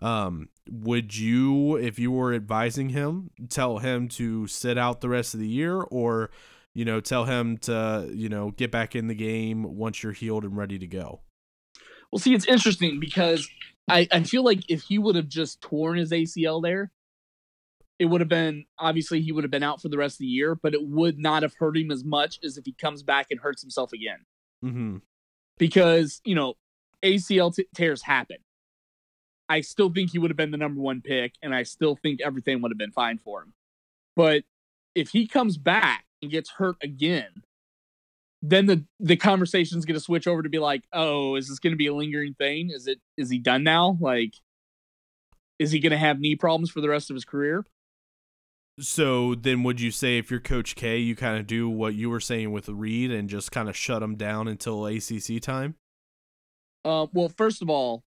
um 0.02 0.48
would 0.70 1.16
you 1.16 1.76
if 1.76 1.98
you 1.98 2.10
were 2.10 2.34
advising 2.34 2.90
him 2.90 3.30
tell 3.48 3.78
him 3.78 4.08
to 4.08 4.46
sit 4.46 4.76
out 4.76 5.00
the 5.00 5.08
rest 5.08 5.34
of 5.34 5.40
the 5.40 5.48
year? 5.48 5.80
Or 5.80 6.30
you 6.74 6.84
know 6.84 7.00
tell 7.00 7.24
him 7.24 7.58
to 7.58 8.10
you 8.12 8.28
know 8.28 8.50
get 8.52 8.70
back 8.70 8.94
in 8.94 9.06
the 9.06 9.14
game 9.14 9.62
once 9.76 10.02
you're 10.02 10.12
healed 10.12 10.44
and 10.44 10.56
ready 10.56 10.78
to 10.78 10.86
go? 10.86 11.20
Well, 12.10 12.18
see, 12.18 12.34
it's 12.34 12.46
interesting 12.46 13.00
because 13.00 13.48
I, 13.88 14.08
I 14.10 14.22
feel 14.24 14.44
like 14.44 14.68
if 14.68 14.82
he 14.82 14.98
would 14.98 15.16
have 15.16 15.28
just 15.28 15.60
torn 15.60 15.98
his 15.98 16.10
ACL 16.10 16.62
there, 16.62 16.90
it 17.98 18.06
would 18.06 18.20
have 18.20 18.28
been 18.28 18.64
obviously 18.78 19.20
he 19.22 19.32
would 19.32 19.44
have 19.44 19.50
been 19.50 19.62
out 19.62 19.80
for 19.80 19.88
the 19.88 19.96
rest 19.96 20.16
of 20.16 20.20
the 20.20 20.26
year, 20.26 20.54
but 20.54 20.74
it 20.74 20.86
would 20.86 21.18
not 21.18 21.42
have 21.42 21.54
hurt 21.58 21.76
him 21.76 21.90
as 21.90 22.04
much 22.04 22.38
as 22.44 22.58
if 22.58 22.64
he 22.64 22.72
comes 22.72 23.02
back 23.02 23.28
and 23.30 23.40
hurts 23.40 23.62
himself 23.62 23.92
again. 23.92 24.18
mm-hmm 24.64 24.96
Because, 25.58 26.20
you 26.24 26.34
know, 26.34 26.54
ACL 27.02 27.54
t- 27.54 27.68
tears 27.74 28.02
happen. 28.02 28.38
I 29.48 29.60
still 29.60 29.90
think 29.92 30.10
he 30.10 30.18
would 30.18 30.30
have 30.30 30.36
been 30.36 30.50
the 30.50 30.56
number 30.56 30.80
one 30.80 31.00
pick, 31.00 31.34
and 31.40 31.54
I 31.54 31.62
still 31.62 31.96
think 31.96 32.20
everything 32.20 32.60
would 32.62 32.72
have 32.72 32.78
been 32.78 32.92
fine 32.92 33.18
for 33.18 33.42
him. 33.42 33.54
But 34.16 34.42
if 34.94 35.10
he 35.10 35.26
comes 35.28 35.56
back 35.56 36.04
and 36.20 36.30
gets 36.30 36.50
hurt 36.50 36.76
again, 36.82 37.30
then 38.50 38.66
the 38.66 38.84
the 39.00 39.16
conversation's 39.16 39.84
going 39.84 39.94
to 39.94 40.00
switch 40.00 40.26
over 40.26 40.42
to 40.42 40.48
be 40.48 40.58
like, 40.58 40.84
"Oh, 40.92 41.36
is 41.36 41.48
this 41.48 41.58
going 41.58 41.72
to 41.72 41.76
be 41.76 41.86
a 41.86 41.94
lingering 41.94 42.34
thing? 42.34 42.70
Is 42.70 42.86
it 42.86 43.00
is 43.16 43.30
he 43.30 43.38
done 43.38 43.64
now? 43.64 43.96
Like 44.00 44.34
is 45.58 45.70
he 45.70 45.80
going 45.80 45.92
to 45.92 45.96
have 45.96 46.20
knee 46.20 46.36
problems 46.36 46.70
for 46.70 46.80
the 46.80 46.88
rest 46.88 47.10
of 47.10 47.14
his 47.14 47.24
career?" 47.24 47.64
So 48.78 49.34
then, 49.34 49.62
would 49.62 49.80
you 49.80 49.90
say 49.90 50.18
if 50.18 50.30
you're 50.30 50.40
Coach 50.40 50.74
K, 50.74 50.98
you 50.98 51.16
kind 51.16 51.38
of 51.38 51.46
do 51.46 51.68
what 51.68 51.94
you 51.94 52.10
were 52.10 52.20
saying 52.20 52.52
with 52.52 52.68
Reid 52.68 53.10
and 53.10 53.28
just 53.28 53.50
kind 53.50 53.70
of 53.70 53.76
shut 53.76 54.02
him 54.02 54.16
down 54.16 54.48
until 54.48 54.86
ACC 54.86 55.40
time? 55.40 55.76
Uh, 56.84 57.06
well, 57.12 57.30
first 57.30 57.62
of 57.62 57.70
all, 57.70 58.04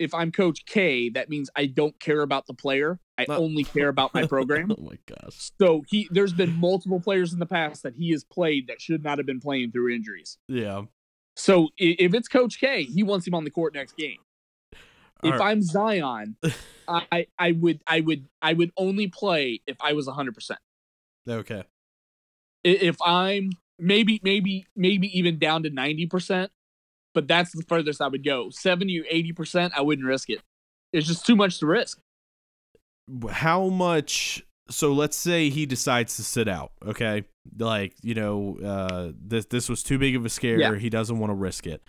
if 0.00 0.12
I'm 0.12 0.32
Coach 0.32 0.66
K, 0.66 1.08
that 1.10 1.28
means 1.28 1.50
I 1.54 1.66
don't 1.66 1.98
care 2.00 2.22
about 2.22 2.46
the 2.46 2.54
player. 2.54 2.98
I 3.28 3.36
only 3.36 3.64
care 3.64 3.88
about 3.88 4.14
my 4.14 4.26
program. 4.26 4.70
oh 4.78 4.82
my 4.82 4.98
gosh! 5.06 5.50
So 5.60 5.82
he, 5.88 6.08
there's 6.10 6.32
been 6.32 6.52
multiple 6.58 7.00
players 7.00 7.32
in 7.32 7.38
the 7.38 7.46
past 7.46 7.82
that 7.82 7.94
he 7.94 8.10
has 8.12 8.24
played 8.24 8.68
that 8.68 8.80
should 8.80 9.02
not 9.02 9.18
have 9.18 9.26
been 9.26 9.40
playing 9.40 9.72
through 9.72 9.94
injuries. 9.94 10.38
Yeah. 10.48 10.82
So 11.36 11.68
if 11.78 12.14
it's 12.14 12.28
Coach 12.28 12.60
K, 12.60 12.84
he 12.84 13.02
wants 13.02 13.26
him 13.26 13.34
on 13.34 13.44
the 13.44 13.50
court 13.50 13.74
next 13.74 13.96
game. 13.96 14.18
If 15.22 15.32
All 15.32 15.38
right. 15.38 15.50
I'm 15.52 15.62
Zion, 15.62 16.36
I, 16.88 17.26
I 17.38 17.52
would 17.52 17.80
I 17.86 18.00
would 18.00 18.26
I 18.40 18.52
would 18.52 18.72
only 18.76 19.06
play 19.06 19.60
if 19.66 19.76
I 19.80 19.92
was 19.92 20.06
100. 20.06 20.34
percent 20.34 20.60
Okay. 21.28 21.62
If 22.64 22.96
I'm 23.04 23.50
maybe 23.78 24.20
maybe 24.22 24.66
maybe 24.76 25.16
even 25.16 25.38
down 25.38 25.62
to 25.62 25.70
90 25.70 26.06
percent, 26.06 26.50
but 27.14 27.28
that's 27.28 27.52
the 27.52 27.62
furthest 27.62 28.00
I 28.00 28.08
would 28.08 28.24
go. 28.24 28.50
70 28.50 29.00
or 29.00 29.04
80 29.08 29.32
percent, 29.32 29.72
I 29.76 29.82
wouldn't 29.82 30.06
risk 30.06 30.28
it. 30.28 30.40
It's 30.92 31.06
just 31.06 31.24
too 31.24 31.36
much 31.36 31.58
to 31.60 31.66
risk. 31.66 32.00
How 33.30 33.68
much? 33.68 34.44
So 34.70 34.92
let's 34.92 35.16
say 35.16 35.50
he 35.50 35.66
decides 35.66 36.16
to 36.16 36.22
sit 36.22 36.48
out. 36.48 36.72
Okay, 36.86 37.24
like 37.58 37.94
you 38.02 38.14
know, 38.14 38.58
uh, 38.64 39.12
this 39.20 39.46
this 39.46 39.68
was 39.68 39.82
too 39.82 39.98
big 39.98 40.16
of 40.16 40.24
a 40.24 40.28
scare. 40.28 40.58
Yeah. 40.58 40.74
He 40.76 40.90
doesn't 40.90 41.18
want 41.18 41.30
to 41.30 41.34
risk 41.34 41.66
it. 41.66 41.82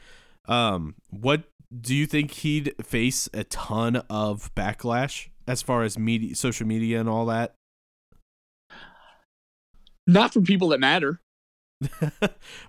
Um, 0.47 0.95
what 1.10 1.43
do 1.82 1.95
you 1.95 2.06
think 2.06 2.32
he'd 2.32 2.73
face 2.84 3.30
a 3.34 3.43
ton 3.45 3.97
of 4.10 4.54
backlash 4.56 5.30
as 5.47 5.62
far 5.62 5.84
as 5.84 5.97
media, 5.97 6.36
social 6.36 6.67
media, 6.67 6.99
and 6.99 7.10
all 7.10 7.26
that? 7.28 7.56
Not 10.06 10.34
for 10.34 10.41
people 10.41 10.69
that 10.69 10.80
matter. 10.80 11.21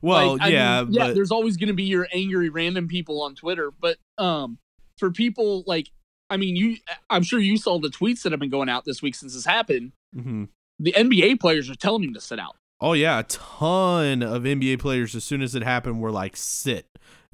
well, 0.02 0.36
Like, 0.36 0.52
yeah, 0.52 0.82
mean, 0.82 0.92
yeah. 0.92 1.06
but 1.06 1.14
There's 1.14 1.30
always 1.30 1.56
going 1.56 1.68
to 1.68 1.74
be 1.74 1.84
your 1.84 2.08
angry 2.12 2.48
random 2.48 2.88
people 2.88 3.22
on 3.22 3.34
Twitter, 3.34 3.70
but 3.70 3.98
um, 4.18 4.58
for 4.98 5.10
people 5.10 5.64
like, 5.66 5.90
I 6.30 6.36
mean, 6.36 6.56
you, 6.56 6.76
I'm 7.10 7.22
sure 7.22 7.38
you 7.38 7.56
saw 7.58 7.78
the 7.78 7.88
tweets 7.88 8.22
that 8.22 8.32
have 8.32 8.40
been 8.40 8.50
going 8.50 8.68
out 8.68 8.84
this 8.84 9.02
week 9.02 9.14
since 9.14 9.34
this 9.34 9.44
happened. 9.44 9.92
Mhm. 10.16 10.48
The 10.78 10.92
NBA 10.92 11.38
players 11.38 11.68
are 11.70 11.74
telling 11.74 12.02
him 12.04 12.14
to 12.14 12.20
sit 12.20 12.38
out. 12.38 12.56
Oh 12.80 12.92
yeah, 12.94 13.20
a 13.20 13.22
ton 13.24 14.22
of 14.22 14.42
NBA 14.42 14.78
players 14.80 15.14
as 15.14 15.22
soon 15.24 15.42
as 15.42 15.54
it 15.54 15.62
happened 15.62 16.00
were 16.00 16.10
like 16.10 16.36
sit. 16.36 16.86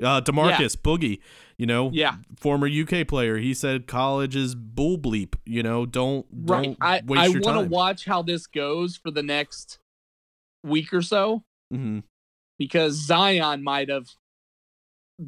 Uh 0.03 0.21
Demarcus 0.21 0.77
Boogie, 0.77 1.21
you 1.59 1.67
know, 1.67 1.91
Yeah, 1.93 2.17
former 2.37 2.67
UK 2.69 3.07
player, 3.07 3.37
he 3.39 3.53
said 3.55 3.87
college 3.87 4.35
is 4.37 4.55
bull 4.55 4.99
bleep, 4.99 5.35
you 5.45 5.63
know, 5.63 5.87
don't 5.87 6.27
right. 6.33 6.65
don't 6.65 6.77
I 6.81 7.03
I 7.17 7.29
want 7.29 7.45
to 7.45 7.67
watch 7.69 8.05
how 8.07 8.23
this 8.23 8.47
goes 8.47 8.97
for 8.97 9.11
the 9.11 9.23
next 9.23 9.79
week 10.65 10.93
or 10.93 11.03
so 11.03 11.43
Mhm. 11.73 12.03
because 12.59 12.95
Zion 12.95 13.63
might 13.63 13.89
have 13.89 14.09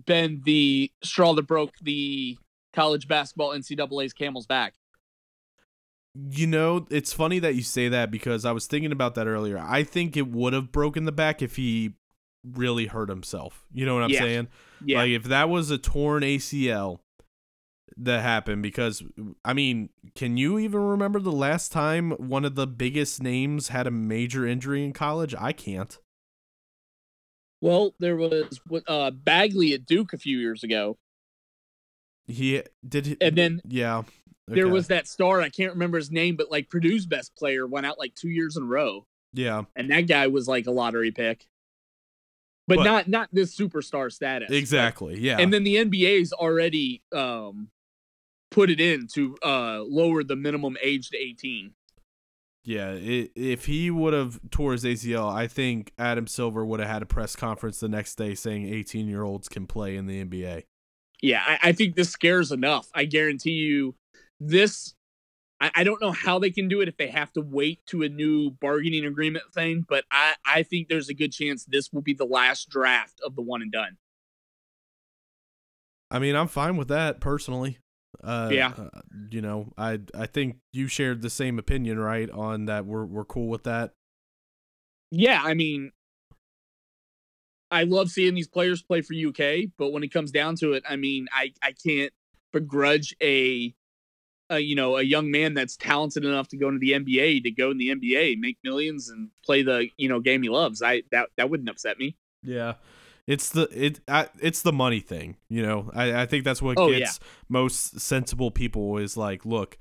been 0.07 0.43
the 0.45 0.91
straw 1.03 1.35
that 1.35 1.43
broke 1.47 1.75
the 1.83 2.39
college 2.73 3.09
basketball 3.09 3.51
NCAA's 3.51 4.13
camel's 4.13 4.47
back. 4.47 4.75
You 6.15 6.47
know, 6.47 6.87
it's 6.91 7.13
funny 7.13 7.39
that 7.39 7.55
you 7.55 7.63
say 7.63 7.89
that 7.89 8.11
because 8.11 8.45
I 8.45 8.53
was 8.53 8.67
thinking 8.67 8.93
about 8.93 9.15
that 9.15 9.27
earlier. 9.27 9.59
I 9.59 9.83
think 9.83 10.17
it 10.17 10.29
would 10.29 10.53
have 10.53 10.71
broken 10.71 11.05
the 11.07 11.13
back 11.13 11.41
if 11.41 11.57
he 11.57 11.95
really 12.45 12.87
hurt 12.87 13.09
himself. 13.09 13.65
You 13.73 13.87
know 13.87 13.95
what 13.95 14.03
I'm 14.03 14.11
Yeah. 14.11 14.21
saying? 14.21 14.49
Yeah, 14.85 14.99
Like 14.99 15.11
if 15.11 15.23
that 15.25 15.49
was 15.49 15.71
a 15.71 15.79
torn 15.79 16.23
ACL 16.23 17.01
that 17.97 18.23
happened 18.23 18.63
because 18.63 19.03
I 19.45 19.53
mean, 19.55 19.89
can 20.15 20.37
you 20.37 20.59
even 20.59 20.81
remember 20.81 21.19
the 21.19 21.33
last 21.33 21.73
time 21.73 22.11
one 22.13 22.45
of 22.45 22.57
the 22.57 22.67
biggest 22.67 23.23
names 23.23 23.69
had 23.69 23.87
a 23.87 23.91
major 23.91 24.47
injury 24.47 24.85
in 24.85 24.93
college? 24.93 25.35
I 25.39 25.53
can't. 25.53 25.99
Well, 27.61 27.95
there 28.01 28.17
was 28.17 28.61
uh, 28.89 29.13
Bagley 29.13 29.73
at 29.73 29.87
Duke 29.87 30.13
a 30.13 30.19
few 30.19 30.39
years 30.39 30.65
ago, 30.65 30.99
He 32.27 32.63
did 32.87 33.07
he- 33.07 33.17
and 33.21 33.37
then 33.37 33.61
yeah. 33.67 34.03
there 34.49 34.69
was 34.69 34.89
that 34.89 35.07
star. 35.09 35.41
I 35.41 35.49
can't 35.49 35.73
remember 35.73 35.99
his 35.99 36.11
name, 36.11 36.37
but 36.37 36.51
like 36.51 36.69
Purdue's 36.71 37.07
best 37.07 37.35
player 37.37 37.67
went 37.67 37.87
out 37.87 37.99
like 37.99 38.15
two 38.15 38.29
years 38.31 38.57
in 38.57 38.63
a 38.65 38.67
row, 38.67 39.07
yeah. 39.33 39.65
and 39.77 39.91
that 39.91 40.03
guy 40.03 40.27
was 40.29 40.47
like 40.49 40.67
a 40.67 40.71
lottery 40.71 41.11
pick. 41.11 41.47
but, 42.69 42.77
But- 42.77 42.85
not 42.85 43.09
not 43.09 43.29
this 43.33 43.57
superstar 43.57 44.11
status. 44.13 44.51
Exactly. 44.51 45.19
Yeah. 45.19 45.39
And 45.41 45.53
then 45.53 45.65
the 45.65 45.77
NBA's 45.77 46.33
already 46.33 47.03
um 47.13 47.69
put 48.51 48.71
it 48.71 48.81
in 48.81 49.07
to 49.15 49.37
uh 49.43 49.83
lower 49.83 50.23
the 50.23 50.37
minimum 50.37 50.77
age 50.83 51.09
to 51.11 51.17
18. 51.19 51.73
Yeah, 52.65 52.91
i 52.91 53.29
if 53.35 53.65
he 53.65 53.91
would 53.91 54.13
have 54.15 54.39
tore 54.53 54.73
his 54.73 54.85
ACL, 54.85 55.29
I 55.29 55.49
think 55.49 55.93
Adam 55.99 56.29
Silver 56.29 56.65
would 56.65 56.79
have 56.79 56.89
had 56.89 57.03
a 57.03 57.07
press 57.07 57.35
conference 57.35 57.81
the 57.81 57.89
next 57.89 58.15
day 58.15 58.37
saying 58.37 58.73
18 58.73 59.09
year 59.09 59.25
olds 59.25 59.49
can 59.49 59.67
play 59.67 59.97
in 59.97 60.07
the 60.07 60.25
NBA. 60.25 60.63
Yeah, 61.23 61.43
I, 61.47 61.69
I 61.69 61.73
think 61.73 61.95
this 61.97 62.11
scares 62.11 62.53
enough. 62.53 62.89
I 62.95 63.05
guarantee 63.05 63.53
you 63.53 63.95
this 64.41 64.95
I, 65.61 65.71
I 65.77 65.85
don't 65.85 66.01
know 66.03 66.11
how 66.11 66.41
they 66.41 66.51
can 66.51 66.67
do 66.67 66.81
it 66.81 66.89
if 66.89 66.97
they 66.97 67.07
have 67.07 67.33
to 67.35 67.41
wait 67.41 67.87
to 67.87 68.03
a 68.03 68.09
new 68.09 68.51
bargaining 68.51 69.05
agreement 69.07 69.45
thing, 69.55 69.87
but 69.89 70.05
I, 70.11 70.35
I 70.45 70.63
think 70.65 70.89
there's 70.89 71.09
a 71.09 71.15
good 71.15 71.33
chance 71.33 71.65
this 71.65 71.93
will 71.93 72.03
be 72.03 72.15
the 72.15 72.25
last 72.27 72.69
draft 72.69 73.21
of 73.25 73.37
the 73.37 73.43
one 73.43 73.63
and 73.63 73.71
done. 73.71 73.97
I 76.11 76.19
mean, 76.19 76.35
I'm 76.35 76.49
fine 76.49 76.77
with 76.77 76.89
that 76.89 77.21
personally. 77.21 77.79
Uh, 78.23 78.49
Yeah. 78.53 78.73
uh, 78.77 79.01
you 79.31 79.41
know, 79.41 79.73
I 79.79 80.01
I 80.15 80.27
think 80.27 80.57
you 80.73 80.89
shared 80.89 81.23
the 81.23 81.31
same 81.31 81.59
opinion, 81.59 81.99
right? 81.99 82.29
On 82.31 82.67
that, 82.67 82.85
we're 82.85 83.07
we're 83.07 83.25
cool 83.25 83.49
with 83.49 83.63
that. 83.63 83.93
Yeah, 85.11 85.41
I 85.43 85.55
mean 85.55 85.93
I 87.73 87.85
love 87.85 88.11
seeing 88.11 88.35
these 88.35 88.47
players 88.47 88.83
play 88.83 89.01
for 89.01 89.15
UK, 89.15 89.71
but 89.79 89.91
when 89.91 90.03
it 90.05 90.13
comes 90.13 90.31
down 90.31 90.55
to 90.57 90.75
it, 90.75 90.85
I 90.89 90.97
mean, 90.97 91.27
I, 91.33 91.53
I 91.63 91.73
can't 91.85 92.13
begrudge 92.53 93.17
a, 93.23 93.75
a 94.51 94.59
you 94.61 94.77
know 94.77 94.99
a 94.99 95.03
young 95.03 95.31
man 95.31 95.55
that's 95.55 95.77
talented 95.77 96.25
enough 96.25 96.49
to 96.49 96.57
go 96.59 96.69
into 96.69 96.79
the 96.79 96.93
NBA 96.93 97.43
to 97.45 97.51
go 97.51 97.71
in 97.71 97.79
the 97.79 97.89
NBA, 97.89 98.39
make 98.39 98.59
millions, 98.63 99.09
and 99.09 99.31
play 99.45 99.63
the 99.63 99.89
you 99.97 100.09
know 100.09 100.21
game 100.21 100.43
he 100.43 100.49
loves. 100.51 100.83
I 100.83 101.03
that 101.11 101.31
that 101.37 101.51
wouldn't 101.51 101.69
upset 101.71 101.99
me. 101.99 102.17
Yeah. 102.45 102.75
It's 103.27 103.51
the 103.51 103.69
it 103.73 104.01
I, 104.09 104.29
it's 104.41 104.63
the 104.63 104.73
money 104.73 104.99
thing, 105.01 105.37
you 105.49 105.63
know. 105.63 105.91
I, 105.95 106.23
I 106.23 106.27
think 106.27 106.45
that's 106.45 106.61
what 106.61 106.77
Oh, 106.77 106.89
yeah. 106.91 106.99
gets 106.99 107.21
most 107.49 108.01
sensible 108.01 108.51
people 108.51 108.99
is 108.99 109.17
like, 109.17 109.47
look, 109.47 109.79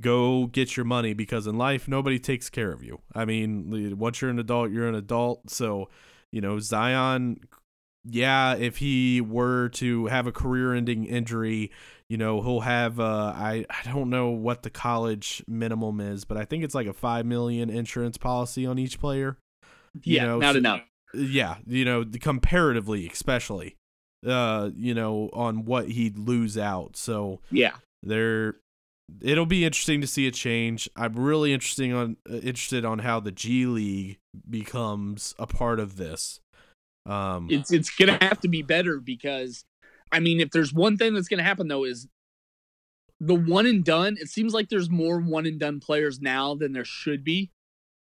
go 0.00 0.46
get 0.46 0.76
your 0.76 0.84
money 0.84 1.14
because 1.14 1.46
in 1.46 1.56
life 1.56 1.88
nobody 1.88 2.18
takes 2.18 2.50
care 2.50 2.72
of 2.72 2.82
you. 2.84 3.00
I 3.14 3.24
mean, 3.24 3.98
once 3.98 4.20
you're 4.20 4.30
an 4.30 4.38
adult, 4.38 4.70
you're 4.70 4.86
an 4.86 4.94
adult. 4.94 5.48
So, 5.50 5.88
you 6.34 6.40
know, 6.40 6.58
Zion, 6.58 7.38
yeah, 8.04 8.54
if 8.56 8.78
he 8.78 9.20
were 9.20 9.68
to 9.70 10.06
have 10.06 10.26
a 10.26 10.32
career-ending 10.32 11.04
injury, 11.04 11.70
you 12.08 12.16
know, 12.18 12.42
he'll 12.42 12.60
have 12.60 12.98
uh 12.98 13.32
I 13.36 13.64
I 13.70 13.90
don't 13.90 14.10
know 14.10 14.30
what 14.30 14.62
the 14.64 14.70
college 14.70 15.42
minimum 15.46 16.00
is, 16.00 16.24
but 16.24 16.36
I 16.36 16.44
think 16.44 16.64
it's 16.64 16.74
like 16.74 16.86
a 16.88 16.92
5 16.92 17.24
million 17.24 17.70
insurance 17.70 18.18
policy 18.18 18.66
on 18.66 18.78
each 18.78 18.98
player. 18.98 19.38
You 20.02 20.16
Yeah, 20.16 20.24
know, 20.26 20.38
not 20.40 20.52
so- 20.54 20.58
enough. 20.58 20.80
yeah, 21.14 21.56
you 21.66 21.84
know, 21.84 22.02
the- 22.04 22.18
comparatively, 22.18 23.08
especially, 23.08 23.76
uh, 24.26 24.70
you 24.74 24.92
know, 24.92 25.30
on 25.32 25.64
what 25.64 25.88
he'd 25.90 26.18
lose 26.18 26.58
out. 26.58 26.96
So 26.96 27.40
Yeah, 27.52 27.76
there, 28.02 28.56
it'll 29.20 29.46
be 29.46 29.64
interesting 29.64 30.00
to 30.00 30.06
see 30.06 30.26
a 30.26 30.30
change. 30.30 30.88
I'm 30.96 31.14
really 31.14 31.52
interesting 31.52 31.92
on 31.92 32.16
uh, 32.30 32.36
interested 32.36 32.84
on 32.84 33.00
how 33.00 33.20
the 33.20 33.32
G 33.32 33.66
League 33.66 34.18
becomes 34.48 35.34
a 35.38 35.46
part 35.46 35.80
of 35.80 35.96
this. 35.96 36.40
Um, 37.06 37.48
it's 37.50 37.72
it's 37.72 37.90
gonna 37.90 38.18
have 38.20 38.40
to 38.40 38.48
be 38.48 38.62
better 38.62 39.00
because, 39.00 39.64
I 40.10 40.20
mean, 40.20 40.40
if 40.40 40.50
there's 40.50 40.72
one 40.72 40.96
thing 40.96 41.14
that's 41.14 41.28
gonna 41.28 41.42
happen 41.42 41.68
though 41.68 41.84
is 41.84 42.08
the 43.20 43.34
one 43.34 43.66
and 43.66 43.84
done. 43.84 44.16
It 44.20 44.28
seems 44.28 44.52
like 44.52 44.68
there's 44.68 44.90
more 44.90 45.20
one 45.20 45.46
and 45.46 45.58
done 45.58 45.80
players 45.80 46.20
now 46.20 46.54
than 46.54 46.72
there 46.72 46.84
should 46.84 47.24
be. 47.24 47.50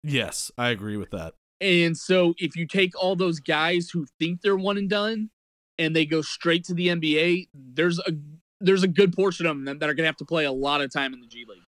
yes, 0.03 0.51
I 0.57 0.71
agree 0.71 0.97
with 0.97 1.11
that. 1.11 1.35
And 1.61 1.97
so 1.97 2.35
if 2.39 2.57
you 2.57 2.67
take 2.67 2.93
all 3.01 3.17
those 3.17 3.39
guys 3.39 3.91
who 3.91 4.07
think 4.19 4.41
they're 4.41 4.57
one 4.57 4.79
and 4.79 4.89
done 4.89 5.31
and 5.79 5.95
they 5.95 6.07
go 6.07 6.23
straight 6.23 6.65
to 6.65 6.75
the 6.75 6.89
NBA, 6.89 7.49
there's 7.53 7.99
a 7.99 8.13
there's 8.61 8.83
a 8.83 8.89
good 8.89 9.13
portion 9.15 9.47
of 9.47 9.57
them 9.57 9.65
that, 9.65 9.81
that 9.81 9.89
are 9.89 9.95
going 9.95 10.05
to 10.05 10.09
have 10.09 10.17
to 10.19 10.25
play 10.25 10.45
a 10.45 10.53
lot 10.53 10.81
of 10.81 10.93
time 10.93 11.15
in 11.15 11.21
the 11.21 11.27
G 11.27 11.45
League. 11.49 11.63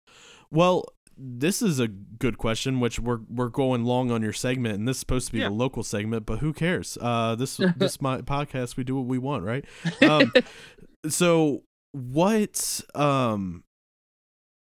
Well, 0.50 0.84
this 1.16 1.60
is 1.62 1.78
a 1.78 1.88
good 1.88 2.38
question, 2.38 2.80
which 2.80 2.98
we're 2.98 3.20
we're 3.28 3.48
going 3.48 3.84
long 3.84 4.10
on 4.10 4.22
your 4.22 4.32
segment, 4.32 4.76
and 4.76 4.88
this 4.88 4.96
is 4.96 5.00
supposed 5.00 5.26
to 5.26 5.32
be 5.32 5.38
Yeah. 5.40 5.48
the 5.48 5.54
local 5.54 5.82
segment, 5.82 6.26
but 6.26 6.38
who 6.38 6.52
cares? 6.52 6.96
Uh, 7.00 7.34
this 7.34 7.56
this 7.76 8.00
my 8.00 8.22
podcast, 8.22 8.76
we 8.76 8.84
do 8.84 8.96
what 8.96 9.06
we 9.06 9.18
want, 9.18 9.44
right? 9.44 9.64
Um, 10.02 10.32
so 11.08 11.62
what 11.92 12.80
um, 12.94 13.64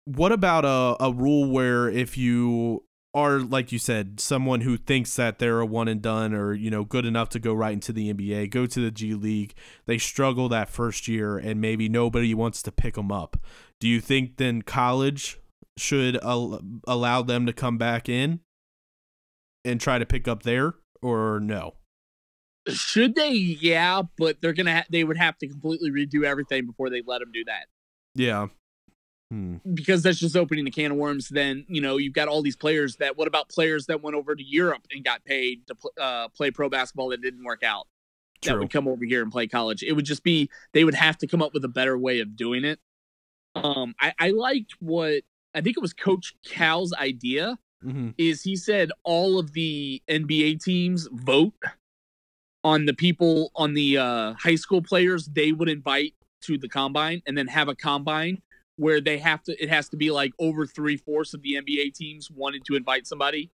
what 0.06 0.32
about 0.32 0.66
a 0.66 1.04
a 1.04 1.12
rule 1.14 1.50
where 1.50 1.90
if 1.90 2.18
you 2.18 2.84
are 3.14 3.40
like 3.40 3.72
you 3.72 3.78
said, 3.80 4.20
someone 4.20 4.62
who 4.62 4.76
thinks 4.78 5.16
that 5.16 5.38
they're 5.38 5.60
a 5.60 5.66
one 5.66 5.88
and 5.88 6.02
done 6.02 6.34
or 6.34 6.54
you 6.54 6.72
know 6.72 6.84
good 6.84 7.06
enough 7.06 7.30
to 7.30 7.40
go 7.40 7.54
right 7.54 7.74
into 7.74 7.94
the 7.94 8.14
NBA, 8.14 8.50
go 8.50 8.66
to 8.66 8.80
the 8.80 8.92
G 8.92 9.14
League, 9.14 9.54
they 9.86 9.98
struggle 9.98 10.50
that 10.50 10.70
first 10.70 11.08
year, 11.08 11.38
and 11.38 11.62
maybe 11.62 11.88
nobody 11.90 12.34
wants 12.34 12.62
to 12.64 12.72
pick 12.72 12.96
them 12.96 13.12
up. 13.12 13.38
Do 13.80 13.88
you 13.88 14.02
think 14.02 14.38
then 14.38 14.62
college 14.64 15.40
should 15.78 16.18
al- 16.24 16.62
allow 16.88 17.22
them 17.22 17.46
to 17.46 17.54
come 17.54 17.78
back 17.78 18.08
in 18.10 18.40
and 19.66 19.80
try 19.80 19.98
to 20.00 20.06
pick 20.06 20.28
up 20.28 20.44
there 20.44 20.74
or 21.02 21.40
no? 21.40 21.76
Should 22.68 23.16
they? 23.16 23.32
Yeah, 23.32 24.04
but 24.18 24.42
they're 24.42 24.54
gonna 24.54 24.76
ha- 24.78 24.86
they 24.90 25.04
would 25.04 25.18
have 25.18 25.38
to 25.40 25.48
completely 25.48 25.92
redo 25.92 26.24
everything 26.24 26.66
before 26.66 26.90
they 26.90 27.02
let 27.06 27.20
them 27.20 27.32
do 27.34 27.44
that 27.46 27.68
Yeah. 28.16 28.48
Hmm. 29.34 29.56
because 29.74 30.04
that's 30.04 30.20
just 30.20 30.38
opening 30.38 30.64
the 30.64 30.70
can 30.70 30.92
of 30.92 30.98
worms. 30.98 31.30
Then 31.30 31.66
you 31.68 31.82
know 31.82 31.98
you've 31.98 32.14
got 32.14 32.28
all 32.28 32.44
these 32.44 32.56
players 32.56 32.98
that. 32.98 33.18
What 33.18 33.28
about 33.28 33.50
players 33.50 33.88
that 33.88 34.04
went 34.04 34.16
over 34.16 34.36
to 34.36 34.44
Europe 34.44 34.84
and 34.92 35.04
got 35.04 35.26
paid 35.26 35.66
to 35.68 35.76
pl- 35.76 35.94
uh, 36.00 36.28
play 36.30 36.52
pro 36.52 36.70
basketball 36.70 37.10
that 37.10 37.22
didn't 37.22 37.44
work 37.44 37.64
out? 37.64 37.88
that 38.46 38.60
would 38.60 38.72
come 38.72 38.88
over 38.88 39.06
here 39.06 39.22
and 39.22 39.32
play 39.32 39.48
college. 39.48 39.84
It 39.84 39.94
would 39.94 40.06
just 40.06 40.24
be 40.24 40.50
they 40.74 40.84
would 40.84 40.96
have 40.96 41.18
to 41.20 41.28
come 41.28 41.42
up 41.42 41.54
with 41.54 41.64
a 41.64 41.70
better 41.70 41.98
way 41.98 42.20
of 42.20 42.36
doing 42.36 42.66
it. 42.66 42.80
Um, 43.56 43.96
I, 44.00 44.14
I 44.20 44.30
liked 44.32 44.74
what 44.80 45.24
I 45.56 45.62
think 45.62 45.78
it 45.78 45.82
was 45.82 45.94
Coach 45.94 46.36
Cal's 46.46 46.94
idea 46.94 47.58
hmm 47.82 48.10
is 48.18 48.44
he 48.44 48.56
said 48.56 48.92
all 49.04 49.40
of 49.40 49.54
the 49.54 50.02
NBA 50.08 50.64
teams 50.64 51.08
vote 51.12 51.54
on 52.64 52.86
the 52.86 52.94
people 52.94 53.52
on 53.56 53.74
the 53.74 53.98
uh, 53.98 54.34
high 54.34 54.56
school 54.56 54.82
players 54.82 55.26
they 55.28 55.52
would 55.52 55.70
invite 55.70 56.14
to 56.42 56.58
the 56.58 56.70
combine 56.70 57.22
and 57.26 57.38
then 57.38 57.48
have 57.48 57.68
a 57.68 57.76
combine 57.76 58.42
where 58.78 59.00
they 59.02 59.18
have 59.20 59.44
to 59.44 59.62
it 59.62 59.70
has 59.70 59.90
to 59.90 59.98
be 59.98 60.10
like 60.12 60.32
over 60.40 60.66
three 60.66 60.98
fourths 60.98 61.34
of 61.34 61.42
the 61.42 61.54
NBA 61.56 61.94
teams 61.94 62.30
wanted 62.32 62.66
to 62.66 62.76
invite 62.76 63.06
somebody 63.08 63.52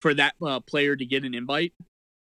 for 0.00 0.12
that 0.14 0.34
uh, 0.42 0.60
player 0.60 0.96
to 0.96 1.04
get 1.06 1.24
an 1.24 1.34
invite 1.34 1.72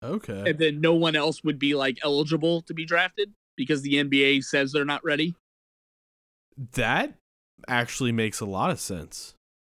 Okay. 0.02 0.50
and 0.50 0.58
then 0.58 0.80
no 0.80 0.94
one 0.94 1.16
else 1.16 1.42
would 1.44 1.58
be 1.58 1.74
like 1.74 1.98
eligible 2.04 2.62
to 2.62 2.74
be 2.74 2.84
drafted 2.84 3.32
because 3.56 3.82
the 3.82 3.94
NBA 3.94 4.44
says 4.44 4.72
they're 4.72 4.84
not 4.84 5.04
ready. 5.04 5.34
That 6.74 7.14
actually 7.68 8.12
makes 8.12 8.40
a 8.40 8.46
lot 8.46 8.70
of 8.70 8.80
sense. 8.80 9.34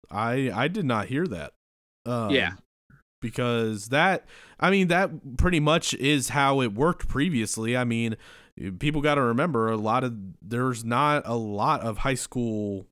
I 0.10 0.52
I 0.54 0.68
did 0.68 0.86
not 0.86 1.08
hear 1.08 1.26
that. 1.28 1.54
Um, 2.06 2.32
Yeah. 2.32 2.54
Because 3.22 3.90
that 3.90 4.26
I 4.60 4.72
mean 4.72 4.88
that 4.88 5.38
pretty 5.38 5.60
much 5.60 5.94
is 5.96 6.30
how 6.30 6.62
it 6.62 6.74
worked 6.74 7.08
previously. 7.08 7.78
I 7.78 7.84
mean, 7.84 8.18
people 8.80 9.02
got 9.02 9.16
to 9.16 9.22
remember 9.22 9.70
a 9.70 9.78
lot 9.78 10.04
of 10.04 10.14
there's 10.42 10.84
not 10.84 11.24
a 11.26 11.36
lot 11.36 11.82
of 11.82 12.00
high 12.00 12.14
school 12.16 12.86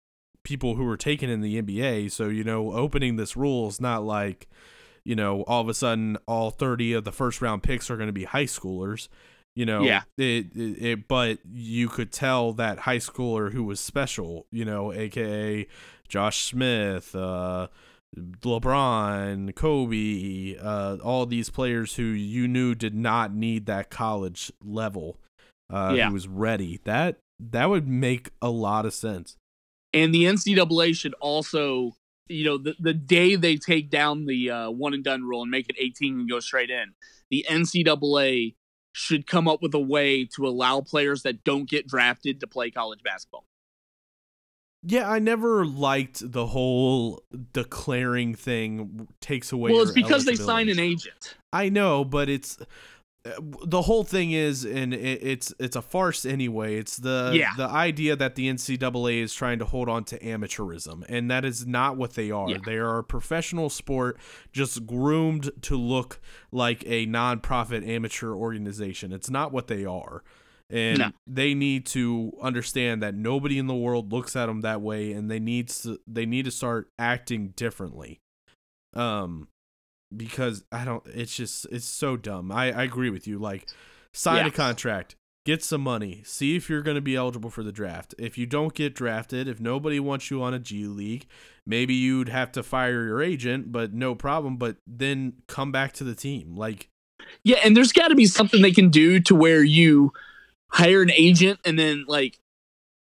people 0.44 0.76
who 0.76 0.86
were 0.86 0.98
taken 0.98 1.30
in 1.30 1.42
the 1.42 1.62
NBA, 1.62 2.12
so 2.12 2.28
you 2.28 2.44
know, 2.44 2.72
opening 2.74 3.16
this 3.16 3.36
rule 3.38 3.68
is 3.68 3.80
not 3.82 4.04
like 4.04 4.48
you 5.06 5.16
know, 5.16 5.42
all 5.44 5.62
of 5.62 5.70
a 5.70 5.74
sudden 5.74 6.18
all 6.28 6.52
30 6.52 6.94
of 6.94 7.04
the 7.04 7.12
first 7.12 7.42
round 7.42 7.64
picks 7.64 7.90
are 7.90 7.96
going 7.96 8.08
to 8.08 8.14
be 8.14 8.26
high 8.26 8.44
schoolers. 8.46 9.08
You 9.56 9.66
know, 9.66 9.82
Yeah. 9.84 10.04
it, 10.18 10.48
it, 10.56 10.84
it, 10.86 11.08
but 11.08 11.40
you 11.52 11.88
could 11.88 12.12
tell 12.12 12.54
that 12.54 12.80
high 12.80 12.98
schooler 12.98 13.52
who 13.52 13.64
was 13.64 13.80
special, 13.80 14.46
you 14.52 14.66
know, 14.66 14.94
aka 14.94 15.68
Josh 16.08 16.46
Smith, 16.46 17.16
uh, 17.16 17.68
LeBron, 18.18 19.56
Kobe, 19.56 20.58
uh, 20.58 20.98
all 21.04 21.26
these 21.26 21.50
players 21.50 21.96
who 21.96 22.04
you 22.04 22.48
knew 22.48 22.76
did 22.76 22.96
not 22.96 23.34
need 23.34 23.66
that 23.66 23.90
college 23.90 24.52
level, 24.64 25.18
uh, 25.70 25.94
Yeah. 25.96 26.08
who 26.08 26.14
was 26.14 26.28
ready. 26.28 26.80
That 26.86 27.20
that 27.40 27.70
would 27.70 27.88
make 27.88 28.32
a 28.42 28.50
lot 28.50 28.86
of 28.86 28.94
sense. 28.94 29.38
And 29.94 30.14
the 30.14 30.26
NCAA 30.26 30.96
should 30.96 31.14
also, 31.22 31.94
you 32.28 32.44
know, 32.46 32.58
the, 32.58 32.76
the 32.80 32.94
day 32.94 33.36
they 33.36 33.56
take 33.56 33.90
down 33.90 34.26
the 34.26 34.52
uh, 34.52 34.70
one 34.70 34.94
and 34.94 35.04
done 35.04 35.24
rule 35.24 35.42
and 35.42 35.50
make 35.50 35.70
it 35.70 35.76
18 35.80 36.20
and 36.20 36.30
go 36.30 36.40
straight 36.40 36.70
in, 36.70 36.94
the 37.32 37.46
NCAA 37.50 38.56
should 38.92 39.26
come 39.26 39.48
up 39.48 39.62
with 39.62 39.74
a 39.74 39.80
way 39.80 40.26
to 40.36 40.46
allow 40.48 40.82
players 40.82 41.24
that 41.24 41.44
don't 41.44 41.70
get 41.70 41.88
drafted 41.88 42.40
to 42.42 42.48
play 42.48 42.70
college 42.72 43.02
basketball. 43.04 43.46
Yeah, 44.84 45.10
I 45.10 45.20
never 45.20 45.66
liked 45.66 46.32
the 46.32 46.48
whole 46.48 47.24
declaring 47.54 48.34
thing 48.36 49.08
takes 49.20 49.52
away. 49.52 49.72
well, 49.72 49.82
it's 49.82 49.92
because 49.92 50.26
they 50.26 50.36
sign 50.36 50.70
an 50.70 50.80
agent. 50.80 51.36
I 51.52 51.68
know, 51.70 52.06
but 52.06 52.30
it's 52.30 52.58
the 53.66 53.82
whole 53.82 54.04
thing 54.06 54.32
is, 54.32 54.64
and 54.66 54.94
it's 54.94 55.54
it's 55.60 55.76
a 55.76 55.82
farce 55.82 56.26
anyway. 56.26 56.78
It's 56.78 56.98
the 56.98 57.32
Yeah. 57.36 57.52
the 57.58 57.68
idea 57.68 58.16
that 58.16 58.36
the 58.36 58.48
NCAA 58.48 59.20
is 59.22 59.34
trying 59.34 59.60
to 59.60 59.66
hold 59.66 59.90
on 59.90 60.06
to 60.06 60.20
amateurism, 60.20 61.04
and 61.10 61.30
that 61.30 61.44
is 61.44 61.68
not 61.68 61.98
what 61.98 62.14
they 62.14 62.32
are. 62.32 62.50
Yeah. 62.50 62.58
They 62.66 62.78
are 62.78 63.00
a 63.00 63.04
professional 63.04 63.70
sport, 63.70 64.18
just 64.54 64.86
groomed 64.86 65.52
to 65.64 65.76
look 65.78 66.22
like 66.52 66.84
a 66.86 67.06
nonprofit 67.08 67.86
amateur 67.88 68.32
organization. 68.34 69.12
It's 69.12 69.30
not 69.30 69.52
what 69.52 69.68
they 69.68 69.84
are, 69.84 70.24
and 70.70 71.00
No. 71.00 71.12
they 71.28 71.54
need 71.54 71.86
to 71.88 72.32
understand 72.42 73.04
that 73.04 73.16
nobody 73.16 73.58
in 73.58 73.68
the 73.68 73.76
world 73.76 74.14
looks 74.14 74.36
at 74.38 74.46
them 74.46 74.62
that 74.62 74.82
way, 74.82 75.12
and 75.12 75.30
they 75.30 75.40
need 75.40 75.68
to 75.70 76.00
they 76.08 76.26
need 76.26 76.46
to 76.46 76.52
start 76.52 76.90
acting 76.98 77.50
differently. 77.50 78.22
Um, 78.94 79.50
because 80.16 80.64
I 80.72 80.86
don't. 80.86 81.04
It's 81.08 81.36
just 81.36 81.66
it's 81.72 81.86
so 81.86 82.18
dumb. 82.18 82.52
I 82.52 82.72
I 82.72 82.84
agree 82.84 83.10
with 83.10 83.28
you. 83.28 83.40
Like, 83.40 83.68
sign 84.14 84.38
Yeah. 84.38 84.48
a 84.48 84.52
contract, 84.52 85.16
get 85.46 85.64
some 85.64 85.82
money, 85.82 86.22
see 86.26 86.56
if 86.56 86.70
you're 86.70 86.82
going 86.82 86.96
to 86.96 87.02
be 87.02 87.16
eligible 87.16 87.50
for 87.50 87.64
the 87.64 87.72
draft. 87.72 88.16
If 88.18 88.38
you 88.38 88.46
don't 88.46 88.74
get 88.74 88.96
drafted, 88.96 89.48
if 89.48 89.60
nobody 89.60 90.00
wants 90.00 90.30
you 90.32 90.42
on 90.42 90.54
a 90.54 90.60
G 90.60 90.86
League, 90.86 91.26
maybe 91.66 91.94
you'd 91.94 92.30
have 92.30 92.52
to 92.54 92.64
fire 92.64 93.06
your 93.06 93.22
agent, 93.22 93.72
but 93.72 93.94
no 93.94 94.16
problem. 94.16 94.58
But 94.58 94.78
then 94.88 95.34
come 95.48 95.72
back 95.72 95.94
to 95.94 96.04
the 96.04 96.16
team. 96.16 96.56
Like, 96.56 96.90
Yeah, 97.44 97.58
and 97.64 97.76
there's 97.78 97.92
got 97.94 98.08
to 98.10 98.16
be 98.16 98.26
something 98.26 98.62
they 98.62 98.72
can 98.72 98.90
do 98.90 99.20
to 99.22 99.36
where 99.36 99.64
you 99.64 100.12
hire 100.72 101.02
an 101.02 101.12
agent 101.12 101.60
and 101.66 101.80
then 101.80 102.06
like 102.08 102.38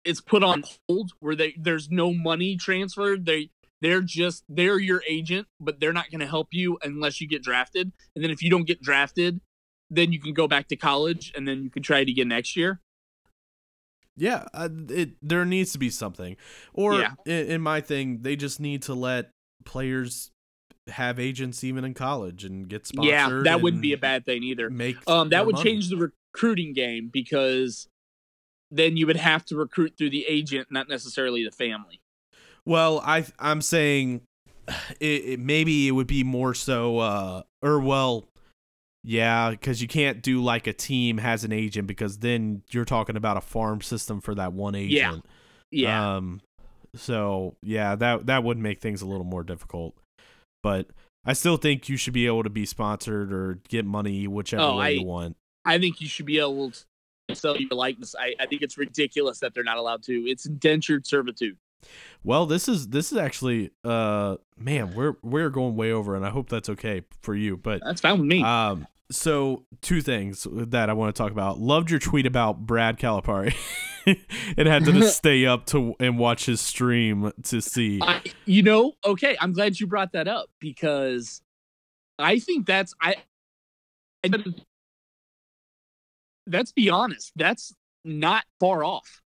it's 0.04 0.22
put 0.22 0.44
on 0.44 0.64
hold 0.88 1.12
where 1.20 1.36
they 1.36 1.54
there's 1.60 1.90
no 1.92 2.12
money 2.14 2.56
transferred. 2.56 3.26
They 3.26 3.52
they're 3.82 4.02
just 4.02 4.44
they're 4.50 4.80
your 4.80 5.02
agent, 5.08 5.48
but 5.60 5.80
they're 5.80 5.94
not 5.94 6.10
going 6.12 6.20
to 6.22 6.28
help 6.28 6.50
you 6.52 6.78
unless 6.84 7.22
you 7.22 7.28
get 7.28 7.42
drafted. 7.44 7.92
And 8.16 8.24
then 8.24 8.32
if 8.32 8.42
you 8.42 8.50
don't 8.50 8.66
get 8.68 8.82
drafted, 8.82 9.40
then 9.90 10.12
you 10.12 10.20
can 10.20 10.34
go 10.34 10.48
back 10.48 10.68
to 10.70 10.76
college 10.76 11.32
and 11.36 11.48
then 11.48 11.64
you 11.64 11.70
can 11.70 11.82
try 11.84 12.00
it 12.00 12.10
again 12.10 12.28
next 12.28 12.56
year. 12.56 12.82
yeah, 14.18 14.46
uh, 14.54 14.70
it 14.90 15.12
there 15.22 15.46
needs 15.46 15.72
to 15.74 15.78
be 15.80 15.90
something. 15.90 16.36
Or 16.74 17.00
Yeah. 17.00 17.14
in, 17.26 17.46
in 17.48 17.62
my 17.62 17.80
thing, 17.82 18.22
they 18.22 18.36
just 18.36 18.60
need 18.60 18.82
to 18.84 18.94
let 18.94 19.32
players 19.66 20.32
have 20.88 21.20
agents 21.20 21.64
even 21.64 21.86
in 21.86 21.94
college 21.94 22.44
and 22.44 22.68
get 22.68 22.86
sponsored. 22.88 23.12
yeah, 23.12 23.42
that 23.44 23.62
wouldn't 23.62 23.82
be 23.82 23.94
a 23.94 23.98
bad 23.98 24.26
thing 24.26 24.44
either. 24.44 24.70
Make 24.70 24.98
Um, 25.08 25.30
that 25.30 25.46
would 25.46 25.54
money. 25.56 25.70
change 25.70 25.90
the 25.90 25.98
recruiting 26.34 26.74
game 26.74 27.10
because 27.14 27.88
then 28.72 28.98
you 28.98 29.08
would 29.08 29.16
have 29.18 29.46
to 29.46 29.56
recruit 29.56 29.94
through 29.98 30.10
the 30.10 30.26
agent, 30.28 30.68
not 30.72 30.90
necessarily 30.90 31.44
the 31.44 31.52
family. 31.52 32.02
Well, 32.66 33.02
I 33.06 33.26
I'm 33.40 33.62
saying 33.62 34.22
it, 35.00 35.06
it 35.26 35.40
maybe 35.40 35.88
it 35.88 35.92
would 35.92 36.08
be 36.08 36.24
more 36.24 36.54
so 36.54 37.00
uh 37.00 37.42
or 37.62 37.80
well 37.80 38.26
yeah, 39.04 39.56
cuz 39.56 39.82
you 39.82 39.88
can't 39.88 40.22
do 40.22 40.42
like 40.42 40.68
a 40.68 40.74
team 40.74 41.18
has 41.20 41.44
an 41.44 41.52
agent 41.54 41.88
because 41.88 42.20
then 42.20 42.64
you're 42.72 42.86
talking 42.86 43.16
about 43.16 43.38
a 43.38 43.42
farm 43.42 43.82
system 43.82 44.20
for 44.22 44.36
that 44.36 44.54
one 44.54 44.76
agent. 44.76 45.24
Yeah. 45.72 45.84
Yeah. 45.90 46.16
Um 46.18 46.42
so 46.96 47.56
yeah, 47.62 47.96
that 47.96 48.26
that 48.26 48.44
would 48.44 48.58
make 48.58 48.82
things 48.82 49.02
a 49.02 49.06
little 49.06 49.24
more 49.26 49.44
difficult. 49.44 49.96
But 50.64 50.88
I 51.26 51.34
still 51.34 51.58
think 51.58 51.88
you 51.90 51.96
should 51.98 52.14
be 52.14 52.26
able 52.26 52.44
to 52.44 52.50
be 52.50 52.66
sponsored 52.66 53.32
or 53.32 53.60
get 53.70 53.86
money 53.86 54.28
whichever 54.28 54.64
Oh, 54.64 54.78
way 54.78 54.86
I- 54.86 54.90
you 54.90 55.04
want. 55.06 55.36
I 55.66 55.78
think 55.78 56.02
you 56.02 56.08
should 56.08 56.26
be 56.26 56.40
able 56.40 56.72
to 57.28 57.36
sell 57.36 57.56
your 57.58 57.70
likeness. 57.72 58.16
I, 58.18 58.34
I 58.40 58.46
think 58.48 58.62
it's 58.64 58.78
ridiculous 58.78 59.40
that 59.40 59.54
they're 59.54 59.64
not 59.64 59.78
allowed 59.78 60.02
to. 60.04 60.14
It's 60.28 60.46
indentured 60.46 61.06
servitude. 61.06 61.58
Well, 62.24 62.46
this 62.46 62.68
is 62.68 62.90
this 62.90 63.12
is 63.12 63.18
actually 63.18 63.72
uh 63.84 64.38
man, 64.58 64.94
we're 64.94 65.16
we're 65.24 65.50
going 65.50 65.76
way 65.76 65.92
over 65.92 66.16
and 66.16 66.26
I 66.26 66.30
hope 66.30 66.50
that's 66.50 66.70
okay 66.70 67.04
for 67.22 67.36
you, 67.36 67.58
but 67.58 67.82
That's 67.84 68.02
fine 68.02 68.20
with 68.20 68.28
me. 68.28 68.44
Um, 68.44 68.88
so 69.12 69.66
two 69.82 70.02
things 70.02 70.46
that 70.52 70.90
I 70.90 70.94
want 70.94 71.16
to 71.16 71.22
talk 71.22 71.32
about. 71.32 71.60
Loved 71.60 71.90
your 71.90 72.00
tweet 72.00 72.26
about 72.26 72.66
Brad 72.66 73.00
Calipari. 73.00 73.56
and 74.58 74.68
had 74.68 74.86
to 74.86 74.92
just 74.92 75.18
stay 75.18 75.46
up 75.46 75.66
to 75.68 75.96
and 76.00 76.18
watch 76.18 76.46
his 76.46 76.62
stream 76.62 77.32
to 77.44 77.62
see. 77.62 78.00
I, 78.02 78.22
you 78.46 78.64
know, 78.64 78.94
okay, 79.06 79.38
I'm 79.40 79.54
glad 79.54 79.80
you 79.80 79.88
brought 79.88 80.14
that 80.14 80.28
up 80.28 80.50
because 80.60 81.42
I 82.18 82.40
think 82.40 82.66
that's 82.66 82.94
I. 83.02 83.16
I 84.24 84.44
let's 86.48 86.72
be 86.72 86.90
honest, 86.90 87.32
that's 87.36 87.74
not 88.04 88.44
far 88.60 88.84
off. 88.84 89.22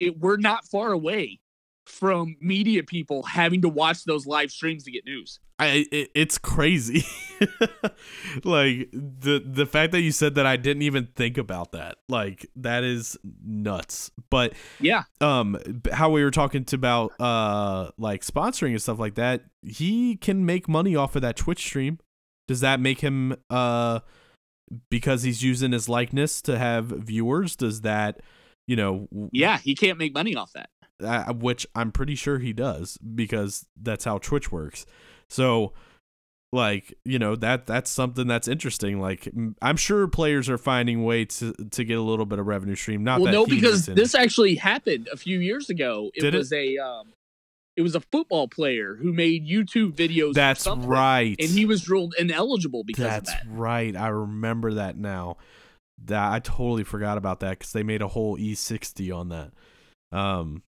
It, 0.00 0.18
we're 0.18 0.36
not 0.36 0.66
far 0.66 0.92
away 0.92 1.40
from 1.86 2.36
media 2.40 2.82
people 2.82 3.22
having 3.24 3.62
to 3.62 3.68
watch 3.68 4.04
those 4.04 4.26
live 4.26 4.50
streams 4.50 4.84
to 4.84 4.90
get 4.90 5.04
news. 5.04 5.40
I 5.58 5.86
it, 5.92 6.10
it's 6.14 6.38
crazy. 6.38 7.04
like 8.44 8.90
the 8.92 9.42
the 9.44 9.66
fact 9.66 9.92
that 9.92 10.00
you 10.00 10.10
said 10.10 10.34
that 10.34 10.46
I 10.46 10.56
didn't 10.56 10.82
even 10.82 11.08
think 11.14 11.38
about 11.38 11.72
that. 11.72 11.98
Like 12.08 12.46
that 12.56 12.82
is 12.84 13.16
nuts. 13.44 14.10
But 14.30 14.54
Yeah, 14.80 15.04
um 15.20 15.58
how 15.92 16.10
we 16.10 16.24
were 16.24 16.30
talking 16.30 16.64
to 16.64 16.76
about 16.76 17.12
uh 17.20 17.90
like 17.98 18.24
sponsoring 18.24 18.70
and 18.70 18.82
stuff 18.82 18.98
like 18.98 19.14
that, 19.14 19.44
he 19.62 20.16
can 20.16 20.44
make 20.44 20.68
money 20.68 20.96
off 20.96 21.14
of 21.14 21.22
that 21.22 21.36
Twitch 21.36 21.60
stream. 21.60 21.98
Does 22.48 22.60
that 22.60 22.80
make 22.80 23.00
him 23.00 23.36
uh 23.50 24.00
because 24.90 25.22
he's 25.22 25.42
using 25.42 25.72
his 25.72 25.88
likeness 25.88 26.42
to 26.42 26.58
have 26.58 26.86
viewers? 26.86 27.54
Does 27.54 27.82
that 27.82 28.20
you 28.66 28.74
know 28.74 29.08
yeah, 29.30 29.58
he 29.58 29.74
can't 29.74 29.98
make 29.98 30.14
money 30.14 30.34
off 30.34 30.52
that. 30.54 30.70
Uh, 31.02 31.32
which 31.32 31.66
I'm 31.74 31.92
pretty 31.92 32.14
sure 32.14 32.38
he 32.38 32.52
does 32.52 32.98
because 32.98 33.66
that's 33.80 34.04
how 34.04 34.18
Twitch 34.18 34.52
works. 34.52 34.86
So 35.28 35.72
like, 36.54 36.94
you 37.04 37.18
know, 37.18 37.34
that 37.36 37.66
that's 37.66 37.90
something 37.90 38.28
that's 38.28 38.46
interesting. 38.46 39.00
Like 39.00 39.28
i'm 39.60 39.76
sure 39.76 40.06
players 40.06 40.48
are 40.48 40.56
finding 40.56 41.04
ways 41.04 41.38
to 41.38 41.52
to 41.52 41.84
get 41.84 41.98
a 41.98 42.02
little 42.02 42.26
bit 42.26 42.38
of 42.38 42.46
revenue 42.46 42.76
stream. 42.76 43.02
Not 43.02 43.20
well, 43.20 43.26
that 43.26 43.32
no, 43.32 43.44
because 43.46 43.80
isn't. 43.80 43.96
this 43.96 44.14
actually 44.14 44.54
happened 44.54 45.08
a 45.12 45.16
few 45.16 45.40
years 45.40 45.68
ago. 45.68 46.10
It 46.14 46.20
Did 46.20 46.34
it? 46.34 46.38
was 46.38 46.52
a 46.52 46.78
um, 46.78 47.12
it 47.76 47.82
was 47.82 47.94
a 47.96 48.00
football 48.00 48.46
player 48.46 48.94
who 48.94 49.12
made 49.12 49.46
YouTube 49.46 49.94
videos. 49.94 50.34
That's 50.34 50.66
right. 50.66 51.34
and 51.38 51.48
he 51.50 51.66
was 51.66 51.88
ruled 51.88 52.14
ineligible 52.18 52.84
because 52.84 53.04
That's 53.04 53.32
of 53.32 53.38
that. 53.38 53.46
right. 53.48 53.96
I 53.96 54.08
remember 54.08 54.74
that 54.74 54.96
now. 54.96 55.36
That 56.04 56.32
I 56.32 56.38
totally 56.38 56.84
forgot 56.84 57.18
about 57.18 57.40
that 57.40 57.58
because 57.58 57.72
they 57.72 57.82
made 57.82 58.02
a 58.02 58.08
whole 58.08 58.36
E60 58.36 59.16
on 59.16 59.28
that. 59.30 59.52
Um, 60.16 60.62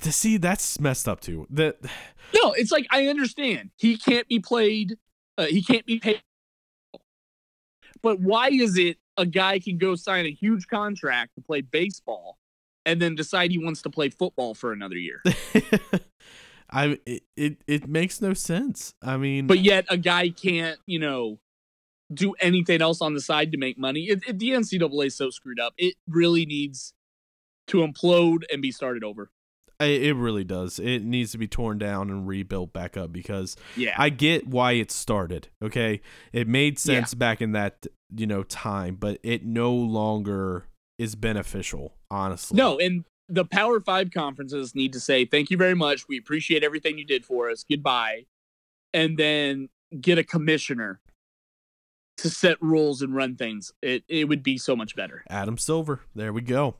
see 0.00 0.36
that's 0.36 0.80
messed 0.80 1.08
up 1.08 1.20
too. 1.20 1.46
That 1.50 1.78
No, 2.34 2.52
it's 2.52 2.72
like 2.72 2.86
I 2.90 3.06
understand 3.08 3.70
he 3.76 3.96
can't 3.96 4.28
be 4.28 4.38
played. 4.38 4.96
Uh, 5.38 5.46
he 5.46 5.62
can't 5.62 5.86
be 5.86 5.98
paid. 5.98 6.22
But 8.02 8.20
why 8.20 8.48
is 8.48 8.76
it 8.76 8.98
a 9.16 9.26
guy 9.26 9.58
can 9.58 9.78
go 9.78 9.94
sign 9.94 10.26
a 10.26 10.30
huge 10.30 10.66
contract 10.66 11.34
to 11.36 11.40
play 11.40 11.60
baseball, 11.60 12.38
and 12.84 13.00
then 13.00 13.14
decide 13.14 13.50
he 13.50 13.58
wants 13.58 13.82
to 13.82 13.90
play 13.90 14.08
football 14.08 14.54
for 14.54 14.72
another 14.72 14.96
year? 14.96 15.22
I 16.70 16.98
it, 17.04 17.22
it 17.36 17.56
it 17.66 17.88
makes 17.88 18.20
no 18.20 18.34
sense. 18.34 18.94
I 19.02 19.16
mean, 19.18 19.46
but 19.46 19.60
yet 19.60 19.84
a 19.90 19.96
guy 19.96 20.30
can't, 20.30 20.78
you 20.86 20.98
know, 20.98 21.38
do 22.12 22.34
anything 22.40 22.80
else 22.80 23.00
on 23.00 23.14
the 23.14 23.20
side 23.20 23.52
to 23.52 23.58
make 23.58 23.78
money. 23.78 24.04
It, 24.04 24.22
it, 24.26 24.38
the 24.38 24.50
NCAA 24.50 25.06
is 25.06 25.16
so 25.16 25.30
screwed 25.30 25.60
up. 25.60 25.74
It 25.76 25.94
really 26.08 26.46
needs 26.46 26.94
to 27.68 27.78
implode 27.78 28.44
and 28.50 28.62
be 28.62 28.72
started 28.72 29.04
over. 29.04 29.30
It 29.84 30.16
really 30.16 30.44
does. 30.44 30.78
It 30.78 31.02
needs 31.02 31.32
to 31.32 31.38
be 31.38 31.46
torn 31.46 31.78
down 31.78 32.10
and 32.10 32.26
rebuilt 32.26 32.72
back 32.72 32.96
up 32.96 33.12
because 33.12 33.56
Yeah. 33.76 33.94
I 33.98 34.08
get 34.10 34.46
why 34.46 34.72
it 34.72 34.90
started. 34.90 35.48
Okay, 35.62 36.00
it 36.32 36.48
made 36.48 36.78
sense 36.78 37.14
back 37.14 37.40
in 37.40 37.52
that 37.52 37.86
you 38.14 38.26
know 38.26 38.42
time, 38.42 38.96
but 38.96 39.18
it 39.22 39.44
no 39.44 39.72
longer 39.72 40.66
is 40.98 41.14
beneficial. 41.14 41.94
Honestly, 42.10 42.56
no, 42.56 42.78
and 42.78 43.04
the 43.28 43.44
Power 43.44 43.80
Five 43.80 44.10
conferences 44.10 44.74
need 44.74 44.92
to 44.92 45.00
say 45.00 45.24
thank 45.24 45.50
you 45.50 45.56
very 45.56 45.74
much. 45.74 46.08
We 46.08 46.18
appreciate 46.18 46.62
everything 46.62 46.98
you 46.98 47.04
did 47.04 47.24
for 47.24 47.50
us. 47.50 47.64
Goodbye, 47.68 48.26
and 48.92 49.16
then 49.16 49.68
get 50.00 50.18
a 50.18 50.24
commissioner 50.24 51.00
to 52.18 52.28
set 52.28 52.60
rules 52.60 53.00
and 53.02 53.14
run 53.14 53.36
things. 53.36 53.72
It 53.80 54.04
it 54.08 54.28
would 54.28 54.42
be 54.42 54.58
so 54.58 54.76
much 54.76 54.94
better. 54.94 55.24
Adam 55.30 55.56
Silver. 55.58 56.00
There 56.14 56.32
we 56.32 56.42
go. 56.42 56.76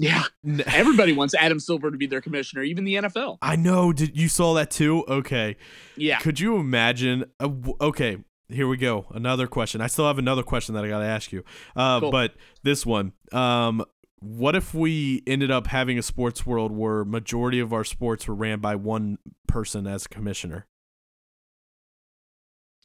Yeah, 0.00 0.24
everybody 0.66 1.12
wants 1.12 1.34
Adam 1.34 1.60
Silver 1.60 1.90
to 1.90 1.96
be 1.96 2.06
their 2.06 2.20
commissioner, 2.20 2.62
even 2.62 2.84
the 2.84 2.94
NFL. 2.94 3.38
I 3.42 3.56
know. 3.56 3.92
Did 3.92 4.16
you 4.16 4.28
saw 4.28 4.54
that 4.54 4.70
too? 4.70 5.04
Okay. 5.06 5.56
Yeah, 5.96 6.18
Could 6.18 6.40
you 6.40 6.56
imagine? 6.56 7.26
Uh, 7.38 7.50
okay, 7.80 8.18
here 8.48 8.66
we 8.66 8.76
go. 8.76 9.06
Another 9.10 9.46
question. 9.46 9.80
I 9.80 9.86
still 9.88 10.06
have 10.06 10.18
another 10.18 10.42
question 10.42 10.74
that 10.74 10.84
I 10.84 10.88
got 10.88 11.00
to 11.00 11.04
ask 11.04 11.32
you. 11.32 11.44
Uh, 11.76 12.00
Cool. 12.00 12.10
but 12.10 12.34
this 12.62 12.86
one. 12.86 13.12
Um, 13.32 13.84
what 14.20 14.54
if 14.56 14.74
we 14.74 15.22
ended 15.26 15.50
up 15.50 15.66
having 15.66 15.98
a 15.98 16.02
sports 16.02 16.44
world 16.44 16.72
where 16.72 17.04
majority 17.04 17.58
of 17.60 17.72
our 17.72 17.84
sports 17.84 18.28
were 18.28 18.34
ran 18.34 18.60
by 18.60 18.74
one 18.76 19.18
person 19.46 19.86
as 19.86 20.06
commissioner? 20.06 20.66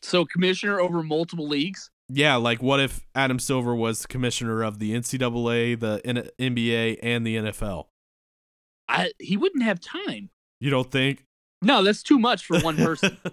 so 0.01 0.23
commissioner 0.23 0.79
over 0.79 1.01
multiple 1.01 1.47
leagues. 1.47 1.89
Yeah, 2.09 2.35
like 2.35 2.61
what 2.61 2.79
if 2.79 3.05
Adam 3.15 3.39
Silver 3.39 3.75
was 3.75 4.05
commissioner 4.05 4.61
of 4.63 4.79
the 4.79 4.93
NCAA, 4.93 5.79
the 5.79 6.01
N- 6.05 6.29
NBA, 6.39 6.99
and 7.01 7.25
the 7.25 7.35
NFL? 7.37 7.87
I 8.87 9.11
he 9.19 9.37
wouldn't 9.37 9.63
have 9.63 9.79
time. 9.79 10.29
You 10.59 10.69
don't 10.69 10.91
think? 10.91 11.23
No, 11.61 11.83
that's 11.83 12.03
too 12.03 12.19
much 12.19 12.45
for 12.45 12.59
one 12.59 12.77
person. 12.77 13.17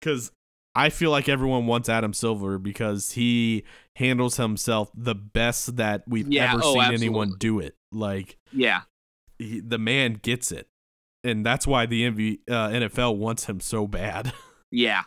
Because 0.00 0.32
I 0.74 0.90
feel 0.90 1.10
like 1.10 1.30
everyone 1.30 1.66
wants 1.66 1.88
Adam 1.88 2.12
Silver 2.12 2.58
because 2.58 3.12
he 3.12 3.64
handles 3.96 4.36
himself 4.36 4.90
the 4.94 5.14
best 5.14 5.76
that 5.76 6.02
we've 6.06 6.28
Yeah, 6.30 6.52
ever 6.52 6.60
oh, 6.62 6.74
seen 6.74 6.92
anyone 6.92 7.36
do 7.38 7.58
it. 7.58 7.74
Like 7.90 8.36
Yeah. 8.52 8.82
he, 9.38 9.60
the 9.60 9.78
man 9.78 10.14
gets 10.20 10.52
it, 10.52 10.66
and 11.22 11.46
that's 11.46 11.66
why 11.66 11.86
the 11.86 12.02
MV, 12.10 12.40
uh, 12.50 12.68
NFL 12.68 13.16
wants 13.16 13.46
him 13.46 13.60
so 13.60 13.86
bad. 13.86 14.34
Yeah. 14.70 15.04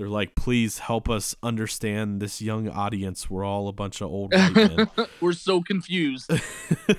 They're 0.00 0.08
like, 0.08 0.34
please 0.34 0.78
help 0.78 1.10
us 1.10 1.34
understand 1.42 2.22
this 2.22 2.40
young 2.40 2.70
audience. 2.70 3.28
We're 3.28 3.44
all 3.44 3.68
a 3.68 3.72
bunch 3.72 4.00
of 4.00 4.08
old 4.08 4.30
men. 4.30 4.88
We're 5.20 5.34
so 5.34 5.60
confused. 5.60 6.30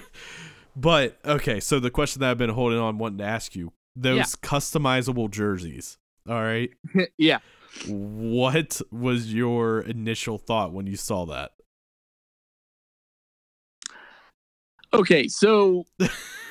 but 0.75 1.17
okay, 1.25 1.59
so 1.59 1.79
the 1.79 1.89
question 1.89 2.19
that 2.19 2.29
I've 2.29 2.37
been 2.37 2.51
holding 2.51 2.77
on 2.77 2.99
wanting 2.99 3.17
to 3.17 3.23
ask 3.23 3.55
you: 3.55 3.73
those 3.95 4.17
Yeah. 4.17 4.23
customizable 4.47 5.31
jerseys. 5.31 5.97
All 6.29 6.43
right, 6.43 6.69
yeah. 7.17 7.39
what 7.87 8.79
was 8.91 9.33
your 9.33 9.79
initial 9.79 10.37
thought 10.37 10.71
when 10.71 10.85
you 10.85 10.95
saw 10.95 11.25
that? 11.25 11.53
Okay, 14.93 15.27
so 15.27 15.87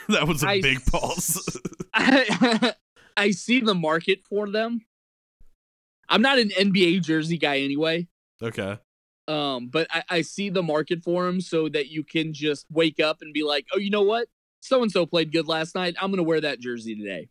that 0.09 0.27
was 0.27 0.43
a 0.43 0.49
I 0.49 0.61
big 0.61 0.85
pause. 0.85 1.61
I, 1.95 2.75
I 3.17 3.31
see 3.31 3.61
the 3.61 3.77
market 3.77 4.25
for 4.29 4.51
them. 4.51 4.81
I'm 6.11 6.23
not 6.23 6.39
an 6.39 6.51
NBA 6.51 7.03
jersey 7.03 7.39
guy 7.39 7.61
anyway. 7.61 8.09
okay. 8.43 8.79
Um, 9.29 9.69
but 9.69 9.87
I, 9.91 10.03
I 10.09 10.21
see 10.23 10.51
the 10.51 10.63
market 10.63 11.05
for 11.05 11.25
them 11.25 11.41
so 11.41 11.69
that 11.69 11.89
you 11.89 12.03
can 12.03 12.33
just 12.33 12.67
wake 12.69 12.99
up 12.99 13.19
and 13.23 13.33
be 13.33 13.45
like, 13.45 13.65
oh, 13.73 13.79
you 13.79 13.89
know 13.89 14.03
what? 14.03 14.27
So 14.61 14.83
and 14.83 14.91
so 14.91 15.07
played 15.07 15.33
good 15.33 15.47
last 15.47 15.75
night. 15.75 15.95
I'm 16.01 16.11
gonna 16.11 16.25
wear 16.25 16.41
that 16.41 16.59
jersey 16.59 16.97
today. 16.97 17.29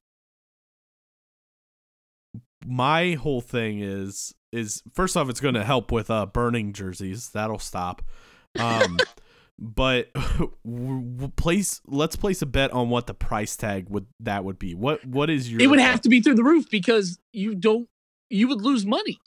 My 2.66 3.14
whole 3.14 3.42
thing 3.42 3.82
is 3.82 4.34
is 4.52 4.82
first 4.94 5.16
off, 5.18 5.30
it's 5.30 5.40
going 5.40 5.56
to 5.56 5.64
help 5.64 5.92
with 5.92 6.10
uh 6.10 6.26
burning 6.26 6.74
jerseys. 6.74 7.30
That'll 7.30 7.60
stop. 7.60 8.02
Um, 8.58 8.98
but 9.60 10.08
place 11.36 11.82
let's 11.86 12.16
place 12.16 12.42
a 12.42 12.46
bet 12.46 12.72
on 12.72 12.90
what 12.90 13.08
the 13.08 13.14
price 13.14 13.56
tag 13.56 13.90
would 13.90 14.08
that 14.22 14.44
would 14.44 14.58
be. 14.58 14.74
What 14.74 15.06
what 15.06 15.30
is 15.30 15.52
your? 15.52 15.62
It 15.62 15.68
would 15.68 15.80
have 15.80 16.02
to 16.02 16.10
be 16.10 16.22
through 16.22 16.36
the 16.36 16.44
roof 16.44 16.70
because 16.70 17.20
you 17.34 17.56
don't. 17.56 17.88
You 18.30 18.48
would 18.48 18.62
lose 18.62 18.86
money 18.86 19.20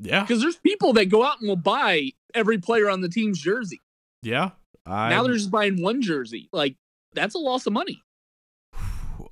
yeah 0.00 0.22
because 0.22 0.40
there's 0.40 0.56
people 0.56 0.92
that 0.94 1.06
go 1.06 1.24
out 1.24 1.40
and 1.40 1.48
will 1.48 1.56
buy 1.56 2.10
every 2.34 2.58
player 2.58 2.90
on 2.90 3.00
the 3.00 3.08
team's 3.08 3.40
jersey. 3.40 3.80
yeah. 4.22 4.50
I 4.86 5.08
now 5.08 5.22
they're 5.22 5.32
just 5.32 5.50
buying 5.50 5.80
one 5.82 6.02
jersey. 6.02 6.48
Like 6.52 6.76
that's 7.14 7.34
a 7.34 7.38
loss 7.38 7.66
of 7.66 7.72
money. 7.72 8.02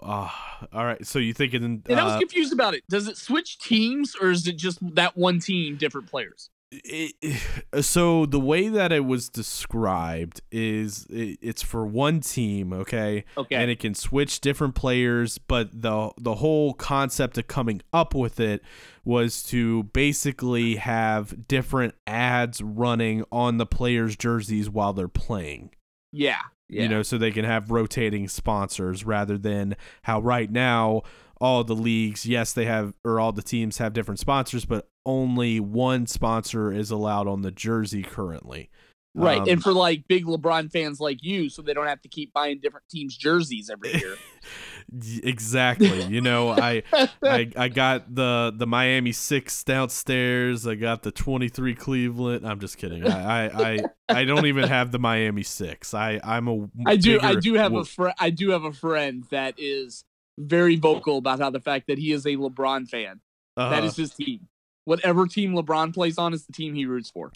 Uh, 0.02 0.30
all 0.72 0.84
right. 0.84 1.04
So 1.06 1.18
you 1.18 1.34
thinking? 1.34 1.62
And 1.62 2.00
I 2.00 2.04
was 2.04 2.14
Uh, 2.14 2.18
confused 2.20 2.52
about 2.52 2.74
it. 2.74 2.84
Does 2.88 3.06
it 3.08 3.16
switch 3.18 3.58
teams 3.58 4.14
or 4.20 4.30
is 4.30 4.46
it 4.46 4.56
just 4.56 4.78
that 4.94 5.16
one 5.16 5.40
team, 5.40 5.76
different 5.76 6.08
players? 6.08 6.48
It, 6.72 7.40
so 7.84 8.26
the 8.26 8.40
way 8.40 8.68
that 8.68 8.92
it 8.92 9.04
was 9.04 9.28
described 9.28 10.40
is 10.50 11.06
it, 11.10 11.38
it's 11.40 11.62
for 11.62 11.86
one 11.86 12.20
team, 12.20 12.72
okay, 12.72 13.24
Okay. 13.36 13.54
and 13.56 13.70
it 13.70 13.78
can 13.78 13.94
switch 13.94 14.40
different 14.40 14.74
players. 14.74 15.38
But 15.38 15.82
the 15.82 16.10
the 16.18 16.36
whole 16.36 16.74
concept 16.74 17.38
of 17.38 17.46
coming 17.46 17.82
up 17.92 18.14
with 18.14 18.40
it 18.40 18.62
was 19.04 19.42
to 19.44 19.84
basically 19.84 20.76
have 20.76 21.46
different 21.48 21.94
ads 22.06 22.62
running 22.62 23.24
on 23.32 23.58
the 23.58 23.66
players' 23.66 24.16
jerseys 24.16 24.70
while 24.70 24.92
they're 24.92 25.08
playing. 25.08 25.70
yeah. 26.12 26.38
Yeah. 26.68 26.84
you 26.84 26.88
know, 26.88 27.02
so 27.02 27.18
they 27.18 27.32
can 27.32 27.44
have 27.44 27.70
rotating 27.70 28.28
sponsors 28.28 29.04
rather 29.04 29.36
than 29.36 29.76
how 30.04 30.20
right 30.20 30.50
now 30.50 31.02
all 31.42 31.64
the 31.64 31.74
leagues, 31.74 32.24
yes, 32.24 32.52
they 32.52 32.66
have 32.66 32.94
or 33.04 33.18
all 33.18 33.32
the 33.32 33.42
teams 33.42 33.78
have 33.78 33.92
different 33.92 34.20
sponsors, 34.20 34.64
but 34.64 34.88
only 35.04 35.58
one 35.58 36.06
sponsor 36.06 36.72
is 36.72 36.92
allowed 36.92 37.26
on 37.26 37.42
the 37.42 37.50
jersey 37.50 38.04
currently. 38.04 38.70
right. 39.12 39.40
um, 39.40 39.48
and 39.48 39.60
for 39.60 39.72
like 39.72 40.06
big 40.06 40.24
LeBron 40.24 40.70
fans 40.70 41.00
like 41.00 41.18
you, 41.20 41.50
so 41.50 41.60
they 41.60 41.74
don't 41.74 41.88
have 41.88 42.00
to 42.02 42.08
keep 42.08 42.32
buying 42.32 42.60
different 42.60 42.88
teams' 42.88 43.16
jerseys 43.16 43.70
every 43.70 43.92
year. 44.00 44.16
Exactly. 45.24 46.04
you 46.04 46.20
know, 46.20 46.50
I 46.50 46.84
I 47.20 47.50
I 47.56 47.68
got 47.68 48.14
the 48.14 48.54
the 48.56 48.66
Miami 48.68 49.10
six 49.10 49.64
downstairs. 49.64 50.64
I 50.64 50.76
got 50.76 51.02
the 51.02 51.10
twenty 51.10 51.48
three 51.48 51.74
Cleveland. 51.74 52.46
I'm 52.46 52.60
just 52.60 52.78
kidding. 52.78 53.04
I, 53.04 53.46
I 53.46 53.72
I 53.72 53.78
I 54.08 54.24
don't 54.24 54.46
even 54.46 54.68
have 54.68 54.92
the 54.92 55.00
Miami 55.00 55.42
six. 55.42 55.92
I 55.92 56.20
I'm 56.22 56.46
a 56.46 56.68
I 56.86 56.94
do. 56.94 57.18
I 57.20 57.34
do 57.34 57.54
have 57.54 57.74
a 57.74 57.84
friend. 57.84 58.14
I 58.20 58.30
do 58.30 58.50
have 58.50 58.62
a 58.62 58.72
friend 58.72 59.24
that 59.30 59.54
is 59.58 60.04
very 60.38 60.76
vocal 60.76 61.18
about 61.18 61.38
how 61.40 61.50
the 61.50 61.60
fact 61.60 61.86
that 61.88 61.98
he 61.98 62.12
is 62.12 62.26
a 62.26 62.36
LeBron 62.36 62.88
fan. 62.88 63.20
that 63.56 63.62
uh-huh. 63.62 63.86
is 63.86 63.96
his 63.96 64.14
team. 64.14 64.48
Whatever 64.84 65.26
team 65.26 65.54
LeBron 65.54 65.94
plays 65.94 66.18
on 66.18 66.34
is 66.34 66.46
the 66.46 66.52
team 66.52 66.74
he 66.74 66.86
roots 66.86 67.10
for. 67.10 67.32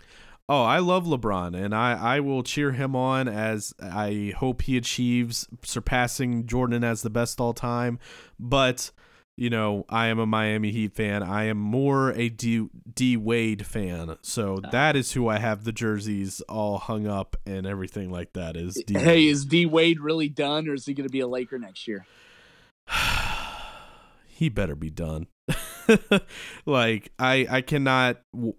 Oh, 0.48 0.62
I 0.62 0.78
love 0.78 1.06
LeBron, 1.06 1.56
and 1.56 1.74
I, 1.74 2.16
I 2.16 2.20
will 2.20 2.44
cheer 2.44 2.70
him 2.70 2.94
on 2.94 3.26
as 3.26 3.74
I 3.82 4.32
hope 4.36 4.62
he 4.62 4.76
achieves 4.76 5.48
surpassing 5.62 6.46
Jordan 6.46 6.84
as 6.84 7.02
the 7.02 7.10
best 7.10 7.40
all 7.40 7.52
time. 7.52 7.98
But, 8.38 8.92
you 9.36 9.50
know, 9.50 9.84
I 9.88 10.06
am 10.06 10.20
a 10.20 10.26
Miami 10.26 10.70
Heat 10.70 10.94
fan. 10.94 11.24
I 11.24 11.44
am 11.44 11.58
more 11.58 12.12
a 12.12 12.28
D, 12.28 12.68
D 12.94 13.16
Wade 13.16 13.66
fan. 13.66 14.18
So 14.22 14.60
that 14.70 14.94
is 14.94 15.12
who 15.12 15.26
I 15.26 15.38
have 15.38 15.64
the 15.64 15.72
jerseys 15.72 16.40
all 16.42 16.78
hung 16.78 17.08
up 17.08 17.36
and 17.44 17.66
everything 17.66 18.10
like 18.10 18.32
that 18.34 18.56
is 18.56 18.80
D. 18.86 18.94
Hey, 18.96 19.26
is 19.26 19.44
D 19.44 19.66
Wade 19.66 19.98
really 19.98 20.28
done, 20.28 20.68
or 20.68 20.74
is 20.74 20.86
he 20.86 20.94
going 20.94 21.08
to 21.08 21.12
be 21.12 21.20
a 21.20 21.28
Laker 21.28 21.58
next 21.58 21.88
year? 21.88 22.06
he 24.26 24.48
better 24.48 24.74
be 24.74 24.90
done. 24.90 25.26
like 26.66 27.12
I 27.18 27.46
I 27.48 27.60
cannot 27.60 28.20
w- 28.34 28.54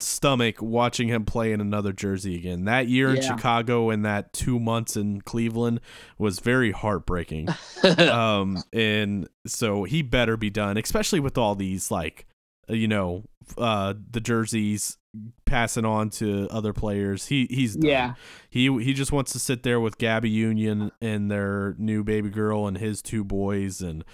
stomach 0.00 0.62
watching 0.62 1.08
him 1.08 1.24
play 1.24 1.52
in 1.52 1.60
another 1.60 1.92
jersey 1.92 2.36
again. 2.36 2.64
That 2.66 2.88
year 2.88 3.14
in 3.14 3.22
Chicago 3.22 3.90
and 3.90 4.04
that 4.04 4.32
2 4.32 4.60
months 4.60 4.96
in 4.96 5.22
Cleveland 5.22 5.80
was 6.18 6.38
very 6.40 6.70
heartbreaking. 6.70 7.48
um 7.98 8.62
and 8.72 9.28
so 9.46 9.84
he 9.84 10.02
better 10.02 10.36
be 10.36 10.50
done, 10.50 10.76
especially 10.76 11.20
with 11.20 11.38
all 11.38 11.54
these 11.54 11.90
like 11.90 12.26
uh, 12.70 12.74
you 12.74 12.86
know 12.88 13.24
uh 13.56 13.94
the 14.10 14.20
jerseys 14.20 14.98
passing 15.46 15.84
on 15.84 16.10
to 16.10 16.48
other 16.50 16.72
players. 16.72 17.26
He 17.26 17.46
he's 17.50 17.74
done. 17.76 17.88
yeah, 17.90 18.14
He 18.50 18.64
he 18.82 18.92
just 18.94 19.12
wants 19.12 19.32
to 19.32 19.38
sit 19.38 19.62
there 19.62 19.80
with 19.80 19.98
Gabby 19.98 20.30
Union 20.30 20.90
and 21.00 21.30
their 21.30 21.74
new 21.78 22.04
baby 22.04 22.30
girl 22.30 22.66
and 22.66 22.76
his 22.78 23.02
two 23.02 23.24
boys 23.24 23.80
and 23.80 24.04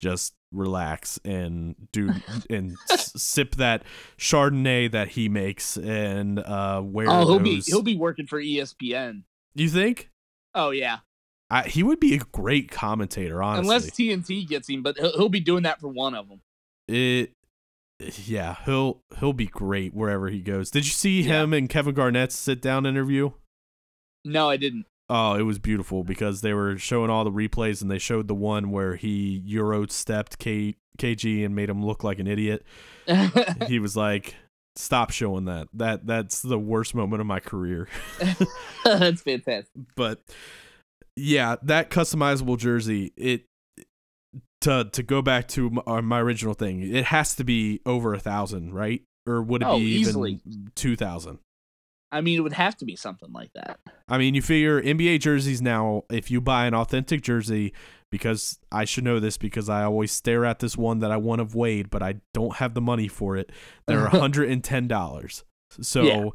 just 0.00 0.34
relax 0.52 1.18
and 1.24 1.74
do 1.92 2.10
and 2.50 2.76
s- 2.90 3.12
sip 3.20 3.56
that 3.56 3.82
Chardonnay 4.18 4.90
that 4.92 5.08
he 5.08 5.28
makes 5.28 5.76
and 5.76 6.38
uh 6.38 6.80
wear 6.84 7.06
oh, 7.10 7.26
he'll 7.26 7.38
be 7.40 7.60
he'll 7.60 7.82
be 7.82 7.96
working 7.96 8.26
for 8.26 8.40
ESPN. 8.40 9.22
You 9.54 9.68
think? 9.68 10.10
Oh 10.54 10.70
yeah, 10.70 10.98
I, 11.50 11.62
he 11.62 11.82
would 11.82 11.98
be 12.00 12.14
a 12.14 12.18
great 12.32 12.70
commentator, 12.70 13.42
honestly. 13.42 13.62
unless 13.74 13.90
TNT 13.90 14.46
gets 14.46 14.68
him, 14.68 14.82
but 14.82 14.96
he'll, 14.98 15.12
he'll 15.16 15.28
be 15.28 15.40
doing 15.40 15.64
that 15.64 15.80
for 15.80 15.88
one 15.88 16.14
of 16.14 16.28
them. 16.28 16.40
it 16.88 17.32
yeah, 18.00 18.56
he'll 18.64 19.00
he'll 19.20 19.32
be 19.32 19.46
great 19.46 19.94
wherever 19.94 20.28
he 20.28 20.40
goes. 20.40 20.70
Did 20.70 20.84
you 20.84 20.90
see 20.92 21.22
Yeah. 21.22 21.42
him 21.42 21.52
and 21.52 21.68
Kevin 21.68 21.94
Garnett's 21.94 22.34
sit 22.36 22.60
down 22.60 22.86
interview? 22.86 23.30
No, 24.24 24.50
I 24.50 24.56
didn't. 24.56 24.86
Oh, 25.10 25.34
it 25.34 25.42
was 25.42 25.58
beautiful 25.58 26.02
because 26.02 26.40
they 26.40 26.54
were 26.54 26.78
showing 26.78 27.10
all 27.10 27.24
the 27.24 27.30
replays 27.30 27.82
and 27.82 27.90
they 27.90 27.98
showed 27.98 28.26
the 28.26 28.34
one 28.34 28.70
where 28.70 28.96
he 28.96 29.42
euro 29.44 29.86
stepped 29.86 30.38
K- 30.38 30.76
KG 30.98 31.44
and 31.44 31.54
made 31.54 31.68
him 31.68 31.84
look 31.84 32.02
like 32.02 32.18
an 32.18 32.26
idiot. 32.26 32.64
He 33.68 33.78
was 33.78 33.96
like, 33.96 34.34
"Stop 34.76 35.10
showing 35.10 35.44
that. 35.44 35.68
That 35.74 36.06
that's 36.06 36.40
the 36.40 36.58
worst 36.58 36.94
moment 36.94 37.20
of 37.20 37.26
my 37.26 37.38
career." 37.40 37.86
That's 38.84 39.20
fantastic. 39.22 39.70
But 39.94 40.20
yeah, 41.16 41.56
that 41.62 41.90
customizable 41.90 42.58
jersey, 42.58 43.12
it 43.16 43.44
to 44.64 44.88
to 44.92 45.02
go 45.02 45.22
back 45.22 45.48
to 45.48 45.70
my, 45.70 45.82
uh, 45.86 46.02
my 46.02 46.20
original 46.20 46.54
thing, 46.54 46.82
it 46.82 47.06
has 47.06 47.34
to 47.36 47.44
be 47.44 47.80
over 47.86 48.12
a 48.14 48.18
thousand, 48.20 48.74
right? 48.74 49.02
Or 49.26 49.42
would 49.42 49.62
it 49.62 49.68
Oh, 49.68 49.78
be 49.78 49.84
easily. 49.84 50.40
even 50.46 50.70
two 50.74 50.96
thousand? 50.96 51.38
I 52.12 52.20
mean, 52.20 52.38
it 52.38 52.42
would 52.42 52.52
have 52.52 52.76
to 52.76 52.84
be 52.84 52.94
something 52.94 53.32
like 53.32 53.50
that. 53.54 53.80
I 54.06 54.18
mean, 54.18 54.34
you 54.34 54.42
figure 54.42 54.80
NBA 54.80 55.18
jerseys 55.20 55.60
now, 55.60 56.04
if 56.10 56.30
you 56.30 56.40
buy 56.40 56.66
an 56.66 56.74
authentic 56.74 57.22
jersey, 57.22 57.72
because 58.12 58.58
I 58.70 58.84
should 58.84 59.02
know 59.02 59.18
this 59.18 59.36
because 59.36 59.68
I 59.68 59.82
always 59.82 60.12
stare 60.12 60.44
at 60.44 60.60
this 60.60 60.76
one 60.76 61.00
that 61.00 61.10
I 61.10 61.16
want 61.16 61.40
of 61.40 61.56
Wade, 61.56 61.90
but 61.90 62.02
I 62.04 62.16
don't 62.32 62.56
have 62.56 62.74
the 62.74 62.80
money 62.80 63.08
for 63.08 63.36
it. 63.36 63.50
They're 63.88 64.06
$110. 64.06 65.42
So 65.80 66.04
Yeah. 66.04 66.30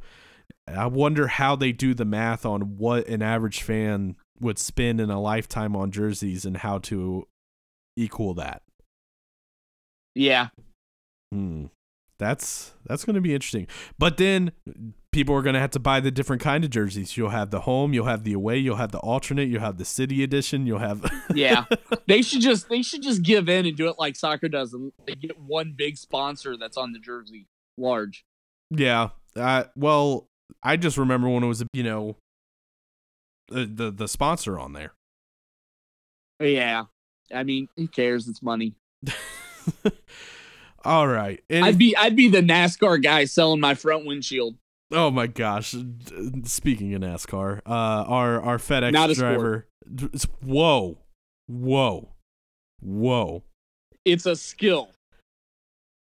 I 0.67 0.88
wonder 0.88 1.27
how 1.27 1.55
they 1.55 1.71
do 1.71 1.93
the 1.93 2.03
math 2.03 2.45
on 2.45 2.77
what 2.77 3.07
an 3.07 3.21
average 3.21 3.61
fan 3.61 4.17
would 4.41 4.59
spend 4.59 4.99
in 4.99 5.09
a 5.09 5.21
lifetime 5.21 5.77
on 5.77 5.91
jerseys 5.91 6.43
and 6.45 6.57
how 6.57 6.80
to 6.80 7.25
equal 8.00 8.34
that. 8.36 8.62
Yeah, 10.16 10.50
Hmm. 11.32 11.66
That's 12.18 12.74
that's 12.86 13.06
going 13.06 13.16
to 13.16 13.22
be 13.22 13.34
interesting. 13.34 13.66
But 13.97 14.18
then 14.18 14.52
people 15.14 15.34
are 15.36 15.41
going 15.41 15.54
to 15.54 15.60
have 15.62 15.72
to 15.72 15.80
buy 15.80 16.02
the 16.02 16.12
different 16.12 16.41
kind 16.41 16.66
of 16.66 16.70
jerseys. 16.70 17.16
You'll 17.16 17.30
have 17.30 17.50
the 17.50 17.62
home, 17.62 17.93
you'll 17.93 18.08
have 18.08 18.26
the 18.26 18.34
away, 18.34 18.58
you'll 18.58 18.76
have 18.76 18.91
the 18.91 19.00
alternate, 19.00 19.47
you'll 19.47 19.62
have 19.62 19.78
the 19.78 19.86
city 19.86 20.22
edition, 20.22 20.68
you'll 20.68 20.80
have 20.80 21.10
yeah. 21.34 21.64
They 22.08 22.22
should 22.22 22.41
just 22.41 22.68
they 22.68 22.82
should 22.82 23.04
just 23.04 23.24
give 23.24 23.47
in 23.47 23.66
and 23.66 23.78
do 23.78 23.88
it 23.88 23.95
like 23.97 24.18
soccer 24.18 24.50
does 24.50 24.74
and 24.74 24.91
they 25.08 25.16
get 25.16 25.39
one 25.39 25.76
big 25.78 25.95
sponsor 25.97 26.58
that's 26.58 26.76
on 26.76 26.91
the 26.91 27.00
jersey 27.00 27.47
large. 27.78 28.26
Yeah. 28.70 29.10
Uh, 29.36 29.66
well, 29.78 30.28
I 30.62 30.76
just 30.76 30.97
remember 30.97 31.30
when 31.30 31.43
it 31.43 31.47
was 31.47 31.64
you 31.72 31.84
know 31.84 32.18
the 33.47 33.66
the, 33.66 33.91
the 33.91 34.08
sponsor 34.10 34.60
on 34.60 34.74
there. 34.74 34.91
Yeah. 36.41 36.86
I 37.34 37.43
mean, 37.43 37.69
who 37.75 37.88
cares? 37.88 38.27
It's 38.27 38.41
money. 38.41 38.73
All 40.84 41.07
right. 41.07 41.43
And 41.49 41.65
I'd 41.65 41.77
be 41.77 41.95
I'd 41.95 42.15
be 42.15 42.30
the 42.30 42.41
NASCAR 42.41 43.01
guy 43.01 43.25
selling 43.25 43.59
my 43.59 43.75
front 43.75 44.05
windshield. 44.05 44.55
Oh 44.91 45.11
my 45.11 45.27
gosh! 45.27 45.75
Speaking 46.45 46.93
of 46.95 47.01
NASCAR, 47.01 47.59
uh, 47.65 47.69
our 47.69 48.41
our 48.41 48.57
FedEx 48.57 48.91
Not 48.91 49.11
a 49.11 49.13
driver. 49.13 49.67
Whoa, 50.43 50.97
whoa, 51.47 52.09
whoa! 52.80 53.43
It's 54.03 54.25
a 54.25 54.36
skill. 54.36 54.89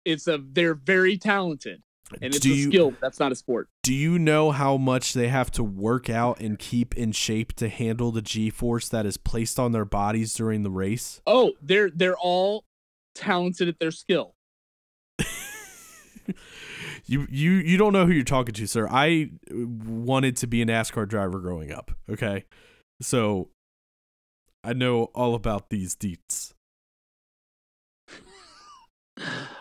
It's 0.05 0.29
a 0.29 0.39
they're 0.39 0.75
very 0.75 1.19
talented, 1.19 1.83
and 2.13 2.35
it's 2.35 2.41
Do 2.41 2.53
a 2.53 2.55
you- 2.55 2.69
skill. 2.69 2.95
That's 3.01 3.19
not 3.21 3.33
a 3.33 3.35
sport. 3.35 3.69
Do 3.83 3.95
you 3.95 4.19
know 4.19 4.51
how 4.51 4.77
much 4.77 5.13
they 5.13 5.29
have 5.29 5.51
to 5.53 5.63
work 5.65 6.09
out 6.11 6.41
and 6.41 6.59
keep 6.59 6.97
in 6.97 7.13
shape 7.13 7.53
to 7.55 7.69
handle 7.69 8.11
the 8.13 8.23
G 8.23 8.51
force 8.51 8.89
that 8.89 9.07
is 9.07 9.17
placed 9.17 9.59
on 9.59 9.73
their 9.73 9.85
bodies 9.85 10.35
during 10.35 10.63
the 10.63 10.71
race? 10.71 11.21
Oh, 11.27 11.53
they're 11.63 11.91
they're 11.91 12.17
all 12.17 12.65
talented 13.15 13.69
at 13.69 13.79
their 13.79 13.91
skill. 13.91 14.35
You 17.09 17.25
you 17.31 17.53
you 17.53 17.77
don't 17.77 17.93
know 17.93 18.05
who 18.05 18.11
you're 18.13 18.25
talking 18.25 18.53
to, 18.55 18.67
sir. 18.67 18.89
I 18.91 19.31
wanted 19.53 20.37
to 20.39 20.49
be 20.49 20.61
a 20.61 20.67
NASCAR 20.67 21.07
driver 21.07 21.39
growing 21.39 21.71
up. 21.71 21.93
Okay, 22.11 22.47
so 23.01 23.51
I 24.65 24.73
know 24.73 25.05
all 25.15 25.37
about 25.37 25.71
these 25.71 25.95
deets. 25.95 26.53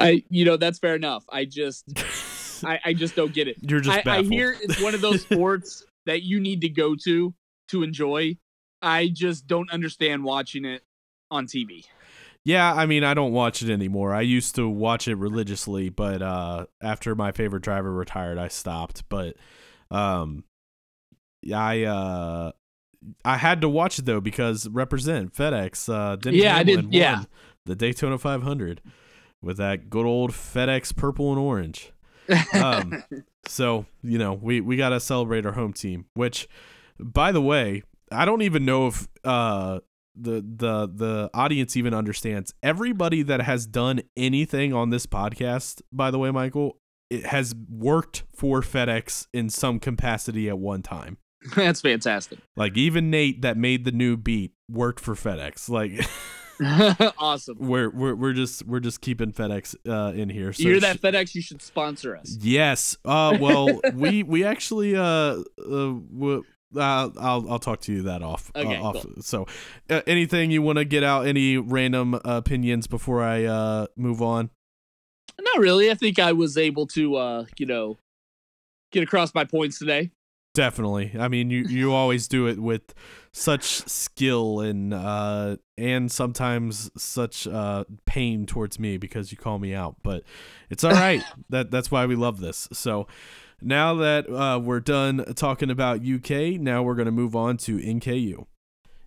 I 0.00 0.24
you 0.28 0.44
know 0.44 0.56
that's 0.56 0.78
fair 0.78 0.94
enough. 0.96 1.24
I 1.30 1.44
just 1.44 1.84
I, 2.64 2.80
I 2.84 2.92
just 2.94 3.14
don't 3.16 3.32
get 3.32 3.48
it. 3.48 3.56
You're 3.60 3.80
just 3.80 4.06
I, 4.06 4.18
I 4.18 4.22
hear 4.22 4.56
it's 4.60 4.80
one 4.82 4.94
of 4.94 5.00
those 5.00 5.22
sports 5.30 5.84
that 6.06 6.22
you 6.22 6.40
need 6.40 6.60
to 6.62 6.68
go 6.68 6.94
to 7.04 7.34
to 7.68 7.82
enjoy. 7.82 8.36
I 8.82 9.08
just 9.08 9.46
don't 9.46 9.70
understand 9.70 10.24
watching 10.24 10.64
it 10.64 10.82
on 11.30 11.46
TV. 11.46 11.84
Yeah, 12.44 12.72
I 12.72 12.86
mean, 12.86 13.04
I 13.04 13.12
don't 13.12 13.32
watch 13.32 13.62
it 13.62 13.70
anymore. 13.70 14.14
I 14.14 14.22
used 14.22 14.54
to 14.54 14.66
watch 14.66 15.06
it 15.06 15.16
religiously, 15.16 15.90
but 15.90 16.22
uh, 16.22 16.66
after 16.80 17.14
my 17.14 17.32
favorite 17.32 17.62
driver 17.62 17.92
retired, 17.92 18.38
I 18.38 18.48
stopped. 18.48 19.04
But 19.10 19.36
um, 19.90 20.44
I 21.54 21.84
uh, 21.84 22.52
I 23.24 23.36
had 23.36 23.60
to 23.60 23.68
watch 23.68 23.98
it 23.98 24.06
though 24.06 24.20
because 24.22 24.66
represent 24.68 25.34
FedEx. 25.34 25.92
Uh, 25.92 26.16
Denny 26.16 26.42
Yeah, 26.42 26.56
I 26.56 26.62
did- 26.62 26.92
yeah. 26.94 27.24
the 27.66 27.74
Daytona 27.76 28.16
500 28.18 28.80
with 29.42 29.56
that 29.58 29.90
good 29.90 30.06
old 30.06 30.32
FedEx 30.32 30.94
purple 30.94 31.30
and 31.30 31.38
orange. 31.38 31.92
Um, 32.54 33.02
so 33.46 33.86
you 34.02 34.18
know, 34.18 34.34
we 34.34 34.60
we 34.60 34.76
gotta 34.76 35.00
celebrate 35.00 35.46
our 35.46 35.52
home 35.52 35.72
team. 35.72 36.06
Which, 36.14 36.48
by 36.98 37.32
the 37.32 37.42
way, 37.42 37.82
I 38.10 38.24
don't 38.24 38.42
even 38.42 38.64
know 38.64 38.88
if 38.88 39.08
uh 39.24 39.80
the 40.16 40.44
the 40.56 40.90
the 40.92 41.30
audience 41.34 41.76
even 41.76 41.94
understands. 41.94 42.54
Everybody 42.62 43.22
that 43.22 43.42
has 43.42 43.66
done 43.66 44.02
anything 44.16 44.72
on 44.72 44.90
this 44.90 45.06
podcast, 45.06 45.82
by 45.92 46.10
the 46.10 46.18
way, 46.18 46.30
Michael, 46.30 46.78
it 47.08 47.26
has 47.26 47.54
worked 47.68 48.24
for 48.34 48.60
FedEx 48.60 49.26
in 49.32 49.48
some 49.48 49.78
capacity 49.78 50.48
at 50.48 50.58
one 50.58 50.82
time. 50.82 51.18
That's 51.56 51.80
fantastic. 51.80 52.38
Like 52.56 52.76
even 52.76 53.10
Nate 53.10 53.42
that 53.42 53.56
made 53.56 53.84
the 53.84 53.92
new 53.92 54.16
beat 54.16 54.52
worked 54.68 55.00
for 55.00 55.14
FedEx. 55.14 55.68
Like 55.68 55.92
awesome. 57.18 57.56
we're 57.58 57.90
we're 57.90 58.14
we're 58.14 58.32
just 58.32 58.64
we're 58.66 58.80
just 58.80 59.00
keeping 59.00 59.32
FedEx 59.32 59.74
uh 59.88 60.12
in 60.14 60.28
here. 60.28 60.52
So 60.52 60.62
you 60.62 60.70
hear 60.70 60.78
sh- 60.80 60.82
that 60.82 61.00
FedEx? 61.00 61.34
You 61.34 61.42
should 61.42 61.62
sponsor 61.62 62.16
us. 62.16 62.36
Yes. 62.40 62.96
Uh 63.04 63.36
well, 63.40 63.80
we 63.94 64.22
we 64.22 64.44
actually 64.44 64.96
uh 64.96 65.02
uh 65.02 65.42
w- 65.58 66.44
uh, 66.76 67.10
I'll 67.18 67.50
I'll 67.50 67.58
talk 67.58 67.80
to 67.82 67.92
you 67.92 68.02
that 68.02 68.22
off. 68.22 68.52
uh, 68.54 68.60
Okay, 68.60 68.76
off. 68.76 69.02
cool. 69.02 69.22
So, 69.22 69.46
uh, 69.88 70.02
anything 70.06 70.52
you 70.52 70.62
want 70.62 70.78
to 70.78 70.84
get 70.84 71.02
out? 71.02 71.26
Any 71.26 71.56
random 71.56 72.14
uh, 72.14 72.20
opinions 72.24 72.86
before 72.86 73.22
I 73.24 73.44
uh 73.44 73.86
move 73.96 74.22
on? 74.22 74.50
Not 75.40 75.58
really. 75.58 75.90
I 75.90 75.94
think 75.94 76.18
I 76.20 76.30
was 76.32 76.56
able 76.56 76.86
to, 76.88 77.16
uh, 77.16 77.44
you 77.58 77.66
know, 77.66 77.98
get 78.92 79.02
across 79.02 79.34
my 79.34 79.42
points 79.44 79.78
today. 79.80 80.10
Definitely. 80.60 81.12
I 81.18 81.28
mean, 81.28 81.48
you 81.48 81.62
you 81.62 81.94
always 81.94 82.28
do 82.28 82.46
it 82.46 82.58
with 82.58 82.92
such 83.32 83.64
skill 83.64 84.60
and 84.60 84.92
uh 84.92 85.56
and 85.78 86.12
sometimes 86.12 86.90
such 87.02 87.46
uh 87.46 87.84
pain 88.04 88.44
towards 88.44 88.78
me 88.78 88.98
because 88.98 89.32
you 89.32 89.38
call 89.38 89.58
me 89.58 89.74
out, 89.74 89.96
but 90.02 90.22
it's 90.68 90.84
all 90.84 90.92
right. 90.92 91.24
that 91.48 91.70
that's 91.70 91.90
why 91.90 92.04
we 92.04 92.14
love 92.14 92.40
this. 92.40 92.68
So, 92.74 93.06
now 93.62 93.94
that 93.94 94.28
uh, 94.28 94.60
we're 94.62 94.80
done 94.80 95.24
talking 95.34 95.70
about 95.70 96.06
UK, 96.06 96.60
now 96.60 96.82
we're 96.82 96.94
going 96.94 97.06
to 97.06 97.10
move 97.10 97.34
on 97.34 97.56
to 97.56 97.78
NKU. 97.78 98.44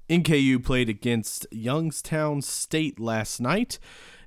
NKU 0.10 0.64
played 0.66 0.90
against 0.90 1.46
Youngstown 1.52 2.42
State 2.42 3.00
last 3.00 3.40
night, 3.40 3.78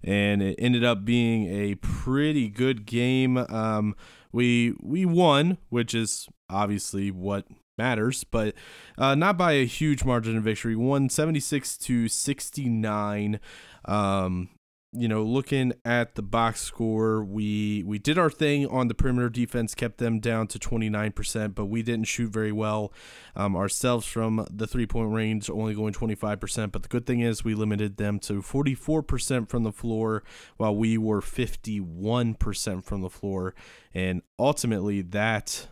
and 0.01 0.43
it 0.43 0.55
ended 0.61 0.85
up 0.85 1.05
being 1.05 1.49
a 1.49 1.75
pretty 1.75 2.49
good 2.49 2.87
game. 2.87 3.37
Um, 3.37 3.97
we 4.31 4.75
we 4.81 5.05
won, 5.05 5.59
which 5.71 5.93
is 5.93 6.29
obviously 6.51 7.11
what 7.11 7.47
matters, 7.79 8.25
but 8.25 8.55
uh, 8.99 9.15
not 9.15 9.37
by 9.37 9.53
a 9.53 9.67
huge 9.67 10.05
margin 10.05 10.37
of 10.37 10.45
victory. 10.45 10.77
One 10.77 11.09
seventy 11.09 11.41
six 11.41 11.77
to 11.79 12.09
sixty 12.09 12.69
nine. 12.69 13.41
Um, 13.85 14.51
you 14.99 15.09
know, 15.09 15.23
looking 15.23 15.75
at 15.85 16.15
the 16.15 16.23
box 16.23 16.63
score, 16.63 17.23
we 17.23 17.83
we 17.85 17.99
did 17.99 18.19
our 18.19 18.31
thing 18.31 18.67
on 18.67 18.89
the 18.89 18.95
perimeter 18.95 19.29
defense, 19.29 19.75
kept 19.75 19.99
them 19.99 20.21
down 20.21 20.47
to 20.49 20.59
29%, 20.59 21.55
but 21.55 21.67
we 21.67 21.83
didn't 21.83 22.07
shoot 22.07 22.33
very 22.33 22.53
well 22.53 22.93
um, 23.35 23.57
ourselves 23.57 24.07
from 24.07 24.47
the 24.51 24.67
three 24.67 24.87
point 24.87 25.13
range, 25.13 25.51
only 25.51 25.75
going 25.75 25.93
25%. 25.93 26.73
But 26.73 26.83
the 26.83 26.89
good 26.89 27.05
thing 27.05 27.21
is 27.21 27.45
we 27.45 27.55
limited 27.55 27.99
them 27.99 28.19
to 28.21 28.41
44% 28.41 29.49
from 29.49 29.65
the 29.65 29.73
floor, 29.73 30.23
while 30.57 30.75
we 30.75 30.97
were 30.97 31.21
51% 31.21 32.85
from 32.85 33.03
the 33.03 33.11
floor, 33.11 33.55
and 33.93 34.23
ultimately 34.39 35.03
that, 35.03 35.69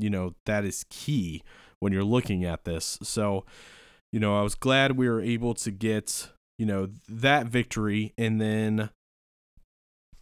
you 0.00 0.10
know, 0.10 0.34
that 0.46 0.64
is 0.64 0.84
key 0.90 1.42
when 1.78 1.92
you're 1.92 2.04
looking 2.04 2.44
at 2.44 2.64
this. 2.64 2.98
So, 3.02 3.44
you 4.12 4.20
know, 4.20 4.38
I 4.38 4.42
was 4.42 4.54
glad 4.54 4.96
we 4.96 5.08
were 5.08 5.20
able 5.20 5.54
to 5.54 5.70
get 5.70 6.30
you 6.60 6.66
know 6.66 6.90
that 7.08 7.46
victory 7.46 8.12
and 8.18 8.38
then 8.38 8.90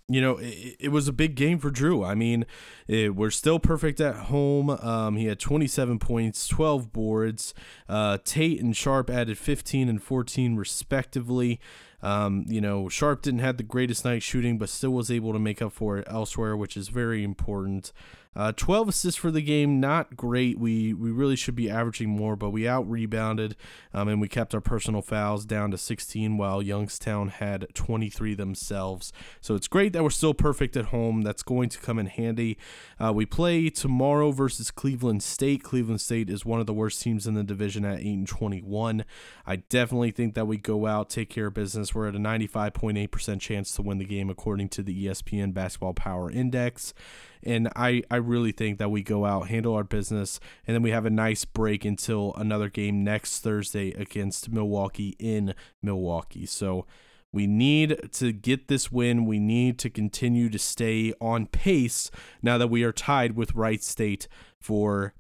you 0.08 0.20
know 0.20 0.36
it, 0.36 0.76
it 0.78 0.88
was 0.90 1.08
a 1.08 1.12
big 1.12 1.34
game 1.34 1.58
for 1.58 1.68
drew. 1.68 2.04
I 2.04 2.14
mean 2.14 2.46
it, 2.86 3.16
we're 3.16 3.32
still 3.32 3.58
perfect 3.58 4.00
at 4.00 4.14
home. 4.14 4.70
Um, 4.70 5.16
he 5.16 5.26
had 5.26 5.40
27 5.40 5.98
points 5.98 6.46
12 6.46 6.92
boards. 6.92 7.54
Uh, 7.88 8.18
tate 8.24 8.62
and 8.62 8.76
Sharpe 8.76 9.10
added 9.10 9.36
15 9.36 9.88
and 9.88 10.00
14 10.00 10.54
respectively. 10.54 11.58
Um, 12.02 12.44
you 12.46 12.60
know 12.60 12.88
Sharpe 12.88 13.22
didn't 13.22 13.40
have 13.40 13.56
the 13.56 13.64
greatest 13.64 14.04
night 14.04 14.22
shooting 14.22 14.58
but 14.58 14.68
still 14.68 14.92
was 14.92 15.10
able 15.10 15.32
to 15.32 15.40
make 15.40 15.60
up 15.60 15.72
for 15.72 15.98
it 15.98 16.06
elsewhere 16.08 16.56
which 16.56 16.76
is 16.76 16.86
very 16.86 17.24
important 17.24 17.92
uh, 18.36 18.52
12 18.52 18.90
assists 18.90 19.18
for 19.18 19.30
the 19.30 19.42
game, 19.42 19.80
not 19.80 20.16
great. 20.16 20.58
We 20.58 20.92
we 20.94 21.10
really 21.10 21.36
should 21.36 21.56
be 21.56 21.68
averaging 21.68 22.08
more, 22.08 22.36
but 22.36 22.50
we 22.50 22.68
out 22.68 22.88
rebounded 22.88 23.56
um, 23.92 24.08
and 24.08 24.20
we 24.20 24.28
kept 24.28 24.54
our 24.54 24.60
personal 24.60 25.02
fouls 25.02 25.44
down 25.44 25.70
to 25.70 25.78
16, 25.78 26.36
while 26.36 26.62
Youngstown 26.62 27.28
had 27.28 27.66
23 27.74 28.34
themselves. 28.34 29.12
So 29.40 29.54
it's 29.54 29.68
great 29.68 29.92
that 29.92 30.02
we're 30.02 30.10
still 30.10 30.34
perfect 30.34 30.76
at 30.76 30.86
home. 30.86 31.22
That's 31.22 31.42
going 31.42 31.68
to 31.70 31.78
come 31.78 31.98
in 31.98 32.06
handy. 32.06 32.58
Uh, 33.00 33.12
we 33.12 33.26
play 33.26 33.70
tomorrow 33.70 34.30
versus 34.30 34.70
Cleveland 34.70 35.22
State. 35.22 35.62
Cleveland 35.62 36.00
State 36.00 36.30
is 36.30 36.44
one 36.44 36.60
of 36.60 36.66
the 36.66 36.74
worst 36.74 37.02
teams 37.02 37.26
in 37.26 37.34
the 37.34 37.44
division 37.44 37.84
at 37.84 38.00
8 38.00 38.06
and 38.06 38.28
21. 38.28 39.04
I 39.46 39.56
definitely 39.56 40.10
think 40.10 40.34
that 40.34 40.46
we 40.46 40.58
go 40.58 40.86
out, 40.86 41.10
take 41.10 41.30
care 41.30 41.46
of 41.46 41.54
business. 41.54 41.94
We're 41.94 42.08
at 42.08 42.14
a 42.14 42.18
95.8% 42.18 43.40
chance 43.40 43.72
to 43.72 43.82
win 43.82 43.98
the 43.98 44.04
game 44.04 44.30
according 44.30 44.68
to 44.70 44.82
the 44.82 45.06
ESPN 45.06 45.54
Basketball 45.54 45.94
Power 45.94 46.30
Index. 46.30 46.94
And 47.42 47.68
I, 47.76 48.02
I 48.10 48.16
really 48.16 48.52
think 48.52 48.78
that 48.78 48.90
we 48.90 49.02
go 49.02 49.24
out, 49.24 49.48
handle 49.48 49.74
our 49.74 49.84
business, 49.84 50.40
and 50.66 50.74
then 50.74 50.82
we 50.82 50.90
have 50.90 51.06
a 51.06 51.10
nice 51.10 51.44
break 51.44 51.84
until 51.84 52.34
another 52.36 52.68
game 52.68 53.04
next 53.04 53.40
Thursday 53.40 53.92
against 53.92 54.50
Milwaukee 54.50 55.14
in 55.18 55.54
Milwaukee. 55.82 56.46
So 56.46 56.86
we 57.32 57.46
need 57.46 58.12
to 58.12 58.32
get 58.32 58.68
this 58.68 58.90
win. 58.90 59.26
We 59.26 59.38
need 59.38 59.78
to 59.80 59.90
continue 59.90 60.48
to 60.48 60.58
stay 60.58 61.12
on 61.20 61.46
pace 61.46 62.10
now 62.42 62.58
that 62.58 62.68
we 62.68 62.82
are 62.82 62.92
tied 62.92 63.36
with 63.36 63.54
Wright 63.54 63.82
State 63.82 64.28
for 64.60 65.14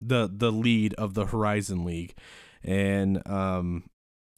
the 0.00 0.30
the 0.32 0.52
lead 0.52 0.94
of 0.94 1.14
the 1.14 1.26
Horizon 1.26 1.84
League. 1.84 2.14
And 2.62 3.26
um 3.28 3.84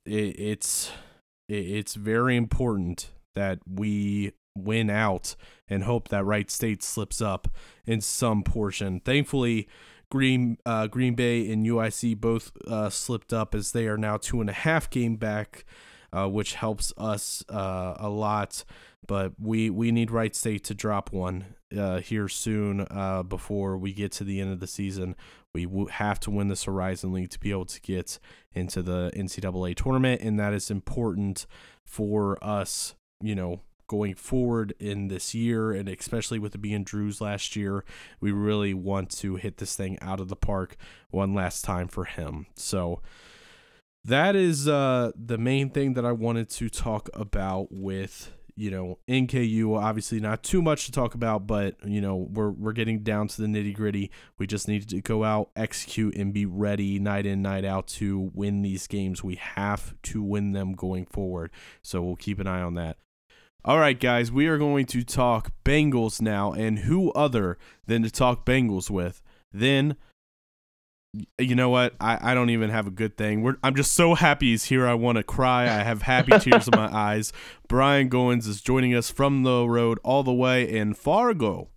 it, 0.05 0.39
it's 0.39 0.91
it, 1.49 1.55
it's 1.55 1.95
very 1.95 2.37
important 2.37 3.11
that 3.35 3.59
we 3.69 4.33
win 4.57 4.91
out 4.91 5.37
and 5.69 5.85
hope 5.85 6.09
that 6.09 6.25
Wright 6.25 6.51
State 6.51 6.83
slips 6.83 7.21
up 7.21 7.49
in 7.87 8.01
some 8.01 8.43
portion. 8.43 9.01
Thankfully, 9.01 9.69
Green 10.11 10.59
uh, 10.65 10.87
Green 10.87 11.15
Bay 11.15 11.51
and 11.51 11.67
UIC 11.67 12.21
both 12.21 12.53
uh, 12.67 12.91
slipped 12.91 13.33
up 13.33 13.55
as 13.55 13.73
they 13.73 13.87
are 13.89 13.99
now 13.99 14.17
two 14.17 14.41
and 14.41 14.49
a 14.49 14.55
half 14.55 14.89
game 14.89 15.17
back, 15.17 15.65
uh, 16.13 16.29
which 16.29 16.55
helps 16.55 16.93
us 16.97 17.45
uh, 17.49 17.95
a 17.99 18.09
lot. 18.09 18.65
But 19.07 19.33
we 19.41 19.71
we 19.71 19.91
need 19.91 20.11
Wright 20.11 20.35
State 20.35 20.65
to 20.65 20.75
drop 20.75 21.13
one 21.13 21.57
uh, 21.77 21.99
here 21.99 22.29
soon 22.29 22.87
uh, 22.91 23.25
before 23.25 23.77
we 23.77 23.93
get 23.93 24.13
to 24.13 24.25
the 24.25 24.41
end 24.41 24.53
of 24.53 24.61
the 24.61 24.67
season. 24.67 25.17
We 25.55 25.67
have 25.91 26.21
to 26.21 26.31
win 26.31 26.49
this 26.49 26.65
Horizon 26.65 27.13
League 27.13 27.31
to 27.31 27.41
be 27.41 27.51
able 27.51 27.65
to 27.67 27.81
get 27.81 28.19
into 28.53 28.83
the 28.83 29.11
NCAA 29.17 29.75
tournament, 29.75 30.21
and 30.21 30.39
that 30.39 30.53
is 30.53 30.71
important 30.71 31.47
for 31.85 32.43
us. 32.45 32.95
You 33.21 33.35
know, 33.35 33.61
going 33.87 34.15
forward 34.15 34.75
in 34.79 35.09
this 35.09 35.35
year, 35.35 35.73
and 35.73 35.89
especially 35.89 36.39
with 36.39 36.55
it 36.55 36.63
being 36.63 36.85
Drew's 36.85 37.21
last 37.21 37.57
year, 37.57 37.85
we 38.21 38.33
really 38.33 38.75
want 38.75 39.11
to 39.19 39.37
hit 39.37 39.59
this 39.59 39.77
thing 39.77 39.99
out 40.01 40.21
of 40.21 40.29
the 40.29 40.37
park 40.37 40.77
one 41.11 41.35
last 41.35 41.65
time 41.65 41.89
for 41.89 42.05
him. 42.05 42.47
So 42.55 43.01
that 44.05 44.37
is 44.37 44.69
uh, 44.69 45.13
the 45.17 45.39
main 45.39 45.71
thing 45.71 45.95
that 45.95 46.05
I 46.05 46.13
wanted 46.13 46.49
to 46.51 46.69
talk 46.69 47.11
about 47.15 47.69
with 47.71 48.33
you 48.57 48.71
know 48.71 48.99
NKU. 49.09 49.79
Obviously, 49.79 50.19
not 50.19 50.43
too 50.43 50.63
much 50.63 50.87
to 50.87 50.93
talk 50.93 51.15
about, 51.15 51.47
but 51.47 51.77
you 51.85 52.01
know 52.01 52.17
we're 52.17 52.51
we're 52.51 52.73
getting 52.73 53.01
down 53.01 53.29
to 53.29 53.43
the 53.43 53.47
nitty 53.47 53.75
gritty. 53.75 54.11
We 54.39 54.47
just 54.47 54.69
need 54.69 54.89
to 54.89 55.01
go 55.01 55.25
out, 55.25 55.51
execute, 55.55 56.17
and 56.17 56.33
be 56.33 56.47
ready 56.47 56.99
night 56.99 57.27
in 57.27 57.43
night 57.43 57.65
out 57.65 57.87
to 57.89 58.31
win 58.35 58.63
these 58.63 58.87
games. 58.87 59.23
We 59.23 59.37
have 59.37 59.95
to 60.05 60.23
win 60.23 60.53
them 60.53 60.73
going 60.73 61.07
forward. 61.07 61.51
So 61.83 62.03
we'll 62.03 62.17
keep 62.17 62.39
an 62.39 62.47
eye 62.47 62.63
on 62.63 62.75
that. 62.75 62.97
All 63.67 63.81
right, 63.81 63.99
guys, 63.99 64.31
we 64.31 64.47
are 64.47 64.59
going 64.59 64.87
to 64.87 65.03
talk 65.03 65.51
Bengals 65.65 66.23
now, 66.23 66.53
and 66.53 66.79
who 66.79 67.11
other 67.15 67.59
than 67.85 68.05
to 68.05 68.11
talk 68.13 68.47
Bengals 68.47 68.91
with 68.91 69.25
Then, 69.53 69.97
you 71.37 71.57
know 71.57 71.69
what? 71.69 71.95
I, 72.01 72.31
I 72.31 72.35
don't 72.35 72.51
even 72.51 72.71
have 72.71 72.87
a 72.87 72.93
good 72.93 73.17
thing. 73.17 73.43
We're, 73.43 73.57
I'm 73.65 73.75
just 73.75 73.95
so 73.95 74.15
happy 74.15 74.51
he's 74.51 74.67
here. 74.67 74.87
I 74.87 74.95
want 74.95 75.17
to 75.17 75.25
cry. 75.25 75.65
I 75.65 75.83
have 75.83 76.03
happy 76.03 76.39
tears 76.39 76.69
in 76.69 76.79
my 76.79 76.95
eyes. 76.97 77.33
Brian 77.67 78.09
Goins 78.09 78.47
is 78.47 78.61
joining 78.61 78.95
us 78.95 79.11
from 79.11 79.43
the 79.43 79.69
road 79.69 79.99
all 80.05 80.23
the 80.23 80.33
way 80.33 80.63
in 80.63 80.95
Fargo. 80.95 81.71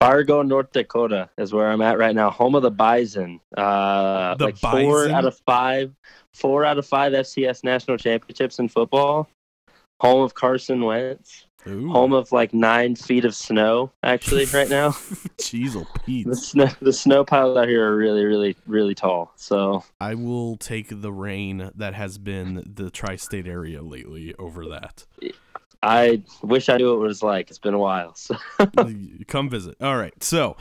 Fargo, 0.00 0.40
North 0.40 0.72
Dakota 0.72 1.28
is 1.36 1.52
where 1.52 1.70
I'm 1.70 1.82
at 1.82 1.98
right 1.98 2.14
now. 2.14 2.30
Home 2.30 2.54
of 2.54 2.62
the 2.62 2.70
Bison. 2.70 3.40
Uh, 3.54 4.36
The 4.36 4.46
like 4.46 4.56
four 4.56 5.10
out 5.10 5.26
of 5.26 5.38
five, 5.44 5.92
four 6.32 6.64
out 6.64 6.78
of 6.78 6.86
five 6.86 7.12
FCS 7.12 7.62
national 7.62 7.98
championships 7.98 8.58
in 8.58 8.68
football. 8.68 9.28
Home 10.00 10.22
of 10.22 10.34
Carson 10.34 10.82
Wentz. 10.84 11.46
Ooh. 11.66 11.90
Home 11.90 12.14
of 12.14 12.32
like 12.32 12.54
nine 12.54 12.96
feet 12.96 13.26
of 13.26 13.34
snow. 13.34 13.92
Actually, 14.02 14.46
right 14.46 14.68
now, 14.70 14.90
Jeez, 15.36 15.86
Pete. 16.06 16.26
the 16.26 16.34
snow 16.34 16.68
the 16.80 16.92
snow 16.92 17.22
piles 17.22 17.56
out 17.58 17.68
here 17.68 17.86
are 17.86 17.94
really, 17.94 18.24
really, 18.24 18.56
really 18.66 18.94
tall. 18.94 19.32
So 19.36 19.84
I 20.00 20.14
will 20.14 20.56
take 20.56 20.86
the 20.90 21.12
rain 21.12 21.70
that 21.74 21.92
has 21.92 22.16
been 22.16 22.72
the 22.74 22.90
tri-state 22.90 23.46
area 23.46 23.82
lately 23.82 24.34
over 24.38 24.66
that. 24.68 25.04
I 25.82 26.22
wish 26.42 26.70
I 26.70 26.78
knew 26.78 26.96
what 26.96 27.04
it 27.04 27.08
was 27.08 27.22
like. 27.22 27.50
It's 27.50 27.58
been 27.58 27.74
a 27.74 27.78
while. 27.78 28.14
So 28.14 28.36
Come 29.28 29.50
visit. 29.50 29.76
All 29.82 29.96
right, 29.98 30.14
so 30.24 30.56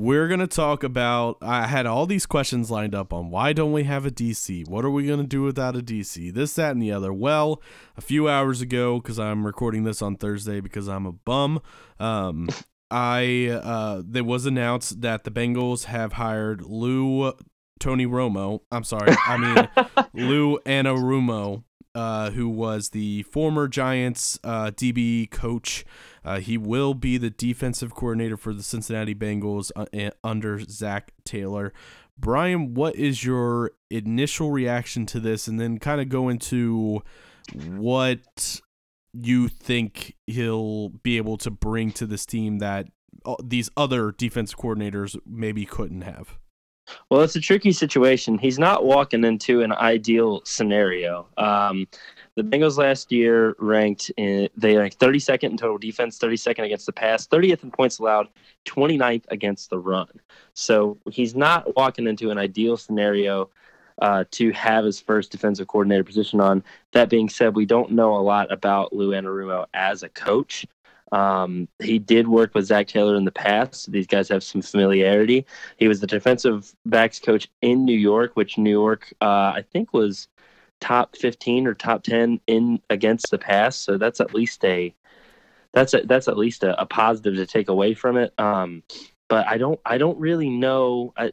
we're 0.00 0.28
gonna 0.28 0.46
talk 0.46 0.82
about. 0.82 1.36
I 1.42 1.66
had 1.66 1.84
all 1.84 2.06
these 2.06 2.24
questions 2.24 2.70
lined 2.70 2.94
up 2.94 3.12
on 3.12 3.28
why 3.30 3.52
don't 3.52 3.72
we 3.72 3.84
have 3.84 4.06
a 4.06 4.10
DC? 4.10 4.66
What 4.66 4.82
are 4.82 4.90
we 4.90 5.06
gonna 5.06 5.24
do 5.24 5.42
without 5.42 5.76
a 5.76 5.80
DC? 5.80 6.32
This, 6.32 6.54
that, 6.54 6.70
and 6.70 6.80
the 6.80 6.90
other. 6.90 7.12
Well, 7.12 7.60
a 7.98 8.00
few 8.00 8.26
hours 8.26 8.62
ago, 8.62 8.98
because 8.98 9.18
I'm 9.18 9.44
recording 9.44 9.84
this 9.84 10.00
on 10.00 10.16
Thursday 10.16 10.60
because 10.60 10.88
I'm 10.88 11.04
a 11.04 11.12
bum. 11.12 11.60
Um, 11.98 12.48
I 12.90 13.48
uh, 13.62 14.02
there 14.04 14.24
was 14.24 14.46
announced 14.46 15.02
that 15.02 15.24
the 15.24 15.30
Bengals 15.30 15.84
have 15.84 16.14
hired 16.14 16.62
Lou 16.62 17.34
Tony 17.78 18.06
Romo. 18.06 18.60
I'm 18.72 18.84
sorry, 18.84 19.14
I 19.26 19.36
mean 19.36 19.68
Lou 20.14 20.58
Anarumo, 20.60 21.64
uh, 21.94 22.30
who 22.30 22.48
was 22.48 22.90
the 22.90 23.22
former 23.24 23.68
Giants 23.68 24.38
uh, 24.44 24.70
DB 24.70 25.30
coach. 25.30 25.84
Uh, 26.24 26.40
he 26.40 26.56
will 26.58 26.94
be 26.94 27.18
the 27.18 27.30
defensive 27.30 27.94
coordinator 27.94 28.36
for 28.36 28.52
the 28.52 28.62
Cincinnati 28.62 29.14
Bengals 29.14 29.70
uh, 29.76 30.10
under 30.22 30.60
Zac 30.60 31.12
Taylor. 31.24 31.72
Brian, 32.18 32.74
what 32.74 32.94
is 32.96 33.24
your 33.24 33.72
initial 33.90 34.50
reaction 34.50 35.06
to 35.06 35.20
this, 35.20 35.48
and 35.48 35.58
then 35.58 35.78
kind 35.78 36.00
of 36.00 36.08
go 36.08 36.28
into 36.28 37.02
what 37.66 38.60
you 39.12 39.48
think 39.48 40.14
he'll 40.26 40.90
be 40.90 41.16
able 41.16 41.36
to 41.38 41.50
bring 41.50 41.90
to 41.92 42.06
this 42.06 42.24
team 42.26 42.58
that 42.58 42.86
uh, 43.24 43.34
these 43.42 43.70
other 43.76 44.12
defense 44.12 44.54
coordinators 44.54 45.18
maybe 45.26 45.64
couldn't 45.64 46.02
have. 46.02 46.38
Well, 47.08 47.22
it's 47.22 47.36
a 47.36 47.40
tricky 47.40 47.72
situation. 47.72 48.38
He's 48.38 48.58
not 48.58 48.84
walking 48.84 49.24
into 49.24 49.62
an 49.62 49.72
ideal 49.72 50.42
scenario. 50.44 51.26
Um, 51.36 51.86
the 52.36 52.42
Bengals 52.42 52.78
last 52.78 53.10
year 53.12 53.54
ranked 53.58 54.10
in, 54.16 54.48
they 54.56 54.76
ranked 54.76 54.98
32nd 54.98 55.50
in 55.50 55.56
total 55.56 55.78
defense, 55.78 56.18
32nd 56.18 56.64
against 56.64 56.86
the 56.86 56.92
pass, 56.92 57.26
30th 57.26 57.62
in 57.62 57.70
points 57.70 57.98
allowed, 57.98 58.28
29th 58.66 59.24
against 59.28 59.70
the 59.70 59.78
run. 59.78 60.08
So 60.54 60.98
he's 61.10 61.34
not 61.34 61.76
walking 61.76 62.06
into 62.06 62.30
an 62.30 62.38
ideal 62.38 62.76
scenario 62.76 63.50
uh, 64.00 64.24
to 64.30 64.50
have 64.52 64.84
his 64.84 65.00
first 65.00 65.30
defensive 65.30 65.68
coordinator 65.68 66.04
position 66.04 66.40
on. 66.40 66.64
That 66.92 67.10
being 67.10 67.28
said, 67.28 67.54
we 67.54 67.66
don't 67.66 67.92
know 67.92 68.16
a 68.16 68.22
lot 68.22 68.50
about 68.50 68.92
Lou 68.92 69.10
Anarumo 69.10 69.66
as 69.74 70.02
a 70.02 70.08
coach. 70.08 70.66
Um, 71.12 71.68
he 71.82 71.98
did 71.98 72.28
work 72.28 72.54
with 72.54 72.66
Zac 72.66 72.86
Taylor 72.86 73.16
in 73.16 73.24
the 73.24 73.32
past. 73.32 73.90
These 73.90 74.06
guys 74.06 74.28
have 74.28 74.42
some 74.42 74.62
familiarity. 74.62 75.44
He 75.76 75.88
was 75.88 76.00
the 76.00 76.06
defensive 76.06 76.72
backs 76.86 77.18
coach 77.18 77.48
in 77.62 77.84
New 77.84 77.98
York, 77.98 78.32
which 78.34 78.58
New 78.58 78.70
York, 78.70 79.12
uh, 79.20 79.52
I 79.54 79.64
think, 79.72 79.92
was 79.92 80.28
top 80.80 81.16
15 81.16 81.66
or 81.66 81.74
top 81.74 82.02
10 82.02 82.40
in 82.46 82.80
against 82.90 83.30
the 83.30 83.38
pass. 83.38 83.76
So 83.76 83.98
that's 83.98 84.20
at 84.20 84.34
least 84.34 84.64
a 84.64 84.94
that's 85.72 85.94
a, 85.94 86.02
that's 86.02 86.26
at 86.26 86.36
least 86.36 86.64
a, 86.64 86.80
a 86.80 86.86
positive 86.86 87.36
to 87.36 87.46
take 87.46 87.68
away 87.68 87.94
from 87.94 88.16
it. 88.16 88.32
Um, 88.38 88.82
but 89.28 89.46
I 89.46 89.58
don't 89.58 89.80
I 89.84 89.98
don't 89.98 90.18
really 90.18 90.50
know. 90.50 91.12
I, 91.16 91.32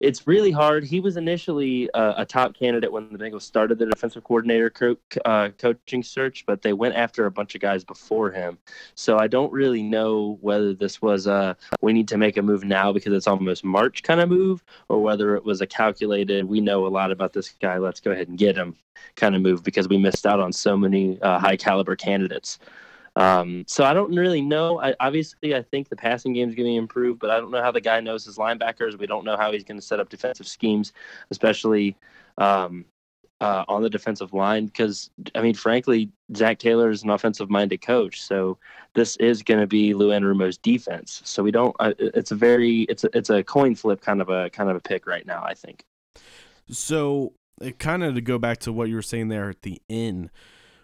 it's 0.00 0.26
really 0.26 0.50
hard. 0.50 0.82
He 0.82 0.98
was 0.98 1.18
initially 1.18 1.90
uh, 1.92 2.14
a 2.16 2.24
top 2.24 2.54
candidate 2.54 2.90
when 2.90 3.12
the 3.12 3.18
Bengals 3.18 3.42
started 3.42 3.78
the 3.78 3.86
defensive 3.86 4.24
coordinator 4.24 4.70
co- 4.70 4.96
uh, 5.26 5.50
coaching 5.58 6.02
search, 6.02 6.44
but 6.46 6.62
they 6.62 6.72
went 6.72 6.94
after 6.94 7.26
a 7.26 7.30
bunch 7.30 7.54
of 7.54 7.60
guys 7.60 7.84
before 7.84 8.30
him. 8.30 8.58
So 8.94 9.18
I 9.18 9.26
don't 9.26 9.52
really 9.52 9.82
know 9.82 10.38
whether 10.40 10.72
this 10.72 11.02
was 11.02 11.26
a 11.26 11.56
we 11.82 11.92
need 11.92 12.08
to 12.08 12.16
make 12.16 12.38
a 12.38 12.42
move 12.42 12.64
now 12.64 12.92
because 12.92 13.12
it's 13.12 13.26
almost 13.26 13.62
March 13.62 14.02
kind 14.02 14.20
of 14.20 14.30
move, 14.30 14.64
or 14.88 15.02
whether 15.02 15.36
it 15.36 15.44
was 15.44 15.60
a 15.60 15.66
calculated 15.66 16.46
we 16.46 16.60
know 16.60 16.86
a 16.86 16.88
lot 16.88 17.12
about 17.12 17.34
this 17.34 17.50
guy, 17.60 17.76
let's 17.76 18.00
go 18.00 18.10
ahead 18.10 18.28
and 18.28 18.38
get 18.38 18.56
him 18.56 18.74
kind 19.16 19.34
of 19.34 19.42
move 19.42 19.62
because 19.62 19.88
we 19.88 19.98
missed 19.98 20.26
out 20.26 20.40
on 20.40 20.52
so 20.52 20.76
many 20.76 21.20
uh, 21.20 21.38
high 21.38 21.56
caliber 21.56 21.94
candidates. 21.94 22.58
Um, 23.16 23.64
so 23.66 23.84
I 23.84 23.92
don't 23.92 24.14
really 24.14 24.40
know. 24.40 24.80
I, 24.80 24.94
obviously, 25.00 25.54
I 25.54 25.62
think 25.62 25.88
the 25.88 25.96
passing 25.96 26.32
game 26.32 26.48
is 26.48 26.54
going 26.54 26.68
to 26.68 26.76
improve, 26.76 27.18
but 27.18 27.30
I 27.30 27.40
don't 27.40 27.50
know 27.50 27.62
how 27.62 27.72
the 27.72 27.80
guy 27.80 28.00
knows 28.00 28.24
his 28.24 28.36
linebackers. 28.38 28.98
We 28.98 29.06
don't 29.06 29.24
know 29.24 29.36
how 29.36 29.52
he's 29.52 29.64
going 29.64 29.80
to 29.80 29.86
set 29.86 30.00
up 30.00 30.08
defensive 30.08 30.46
schemes, 30.46 30.92
especially 31.30 31.96
um, 32.38 32.84
uh, 33.40 33.64
on 33.68 33.82
the 33.82 33.90
defensive 33.90 34.32
line. 34.32 34.66
Because 34.66 35.10
I 35.34 35.42
mean, 35.42 35.54
frankly, 35.54 36.10
Zac 36.36 36.58
Taylor 36.58 36.90
is 36.90 37.02
an 37.02 37.10
offensive-minded 37.10 37.82
coach, 37.82 38.22
so 38.22 38.58
this 38.94 39.16
is 39.16 39.42
going 39.42 39.60
to 39.60 39.66
be 39.66 39.92
Lou 39.92 40.10
Anarumo's 40.10 40.56
defense. 40.58 41.20
So 41.24 41.42
we 41.42 41.50
don't. 41.50 41.74
Uh, 41.80 41.94
it's 41.98 42.30
a 42.30 42.36
very 42.36 42.82
it's 42.82 43.04
a, 43.04 43.10
it's 43.12 43.30
a 43.30 43.42
coin 43.42 43.74
flip 43.74 44.00
kind 44.00 44.20
of 44.20 44.28
a 44.28 44.50
kind 44.50 44.70
of 44.70 44.76
a 44.76 44.80
pick 44.80 45.06
right 45.06 45.26
now. 45.26 45.42
I 45.44 45.54
think. 45.54 45.84
So, 46.70 47.32
kind 47.78 48.04
of 48.04 48.14
to 48.14 48.20
go 48.20 48.38
back 48.38 48.58
to 48.58 48.72
what 48.72 48.88
you 48.88 48.94
were 48.94 49.02
saying 49.02 49.28
there 49.28 49.50
at 49.50 49.62
the 49.62 49.82
end, 49.90 50.30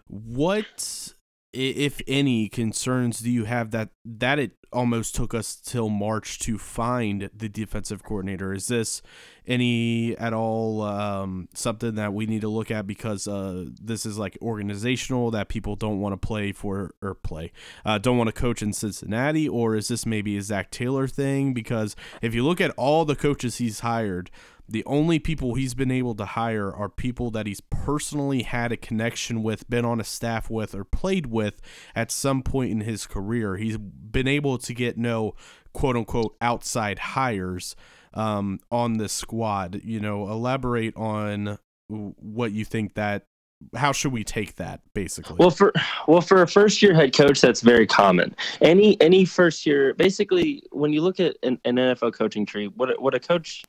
what, 0.07 1.13
if 1.57 2.01
any, 2.07 2.49
concerns 2.49 3.19
do 3.19 3.31
you 3.31 3.45
have 3.45 3.71
that 3.71 3.89
that 4.05 4.39
it 4.39 4.51
almost 4.71 5.15
took 5.15 5.33
us 5.33 5.55
till 5.55 5.89
March 5.89 6.39
to 6.39 6.57
find 6.57 7.29
the 7.33 7.49
defensive 7.49 8.03
coordinator? 8.03 8.53
Is 8.53 8.67
this 8.67 9.01
any 9.47 10.15
at 10.17 10.33
all 10.33 10.81
um, 10.83 11.47
something 11.53 11.95
that 11.95 12.13
we 12.13 12.25
need 12.25 12.41
to 12.41 12.49
look 12.49 12.69
at 12.69 12.85
because 12.85 13.27
uh, 13.27 13.65
this 13.81 14.05
is 14.05 14.17
like 14.17 14.37
organizational 14.41 15.31
that 15.31 15.47
people 15.47 15.75
don't 15.75 15.99
want 15.99 16.13
to 16.13 16.27
play 16.27 16.51
for 16.51 16.93
or 17.01 17.15
play, 17.15 17.51
uh, 17.85 17.97
don't 17.97 18.17
want 18.17 18.27
to 18.27 18.33
coach 18.33 18.61
in 18.61 18.73
Cincinnati, 18.73 19.47
or 19.47 19.75
is 19.75 19.87
this 19.87 20.05
maybe 20.05 20.37
a 20.37 20.41
Zac 20.41 20.69
Taylor 20.69 21.07
thing? 21.07 21.53
Because 21.53 21.95
if 22.21 22.35
you 22.35 22.45
look 22.45 22.61
at 22.61 22.71
all 22.77 23.05
the 23.05 23.15
coaches 23.15 23.57
he's 23.57 23.79
hired, 23.79 24.29
the 24.69 24.83
only 24.85 25.19
people 25.19 25.55
he's 25.55 25.73
been 25.73 25.91
able 25.91 26.15
to 26.15 26.25
hire 26.25 26.73
are 26.73 26.89
people 26.89 27.31
that 27.31 27.47
he's 27.47 27.61
personally 27.61 28.43
had 28.43 28.71
a 28.71 28.77
connection 28.77 29.41
with, 29.43 29.69
been 29.69 29.85
on 29.85 29.99
a 29.99 30.03
staff 30.03 30.49
with, 30.49 30.75
or 30.75 30.83
played 30.83 31.27
with 31.27 31.61
at 31.95 32.11
some 32.11 32.43
point 32.43 32.71
in 32.71 32.81
his 32.81 33.07
career. 33.07 33.57
He's 33.57 33.77
been 33.77 34.27
able 34.27 34.57
to 34.57 34.73
get 34.73 34.97
no 34.97 35.35
quote 35.73 35.95
unquote 35.95 36.35
outside 36.41 36.99
hires 36.99 37.75
um, 38.13 38.59
on 38.71 38.97
this 38.97 39.13
squad. 39.13 39.81
You 39.83 39.99
know, 39.99 40.29
elaborate 40.29 40.95
on 40.97 41.57
what 41.87 42.51
you 42.51 42.65
think 42.65 42.95
that 42.95 43.25
how 43.75 43.91
should 43.91 44.11
we 44.11 44.23
take 44.23 44.55
that 44.55 44.81
basically? 44.93 45.35
Well, 45.39 45.49
for 45.49 45.73
well 46.07 46.21
for 46.21 46.41
a 46.41 46.47
first 46.47 46.81
year 46.81 46.93
head 46.93 47.15
coach, 47.15 47.41
that's 47.41 47.61
very 47.61 47.87
common. 47.87 48.35
Any 48.61 48.99
any 49.01 49.25
first 49.25 49.65
year, 49.65 49.93
basically, 49.93 50.63
when 50.71 50.93
you 50.93 51.01
look 51.01 51.19
at 51.19 51.37
an, 51.43 51.59
an 51.65 51.75
NFL 51.77 52.13
coaching 52.13 52.45
tree, 52.45 52.67
what 52.67 53.01
what 53.01 53.15
a 53.15 53.19
coach 53.19 53.63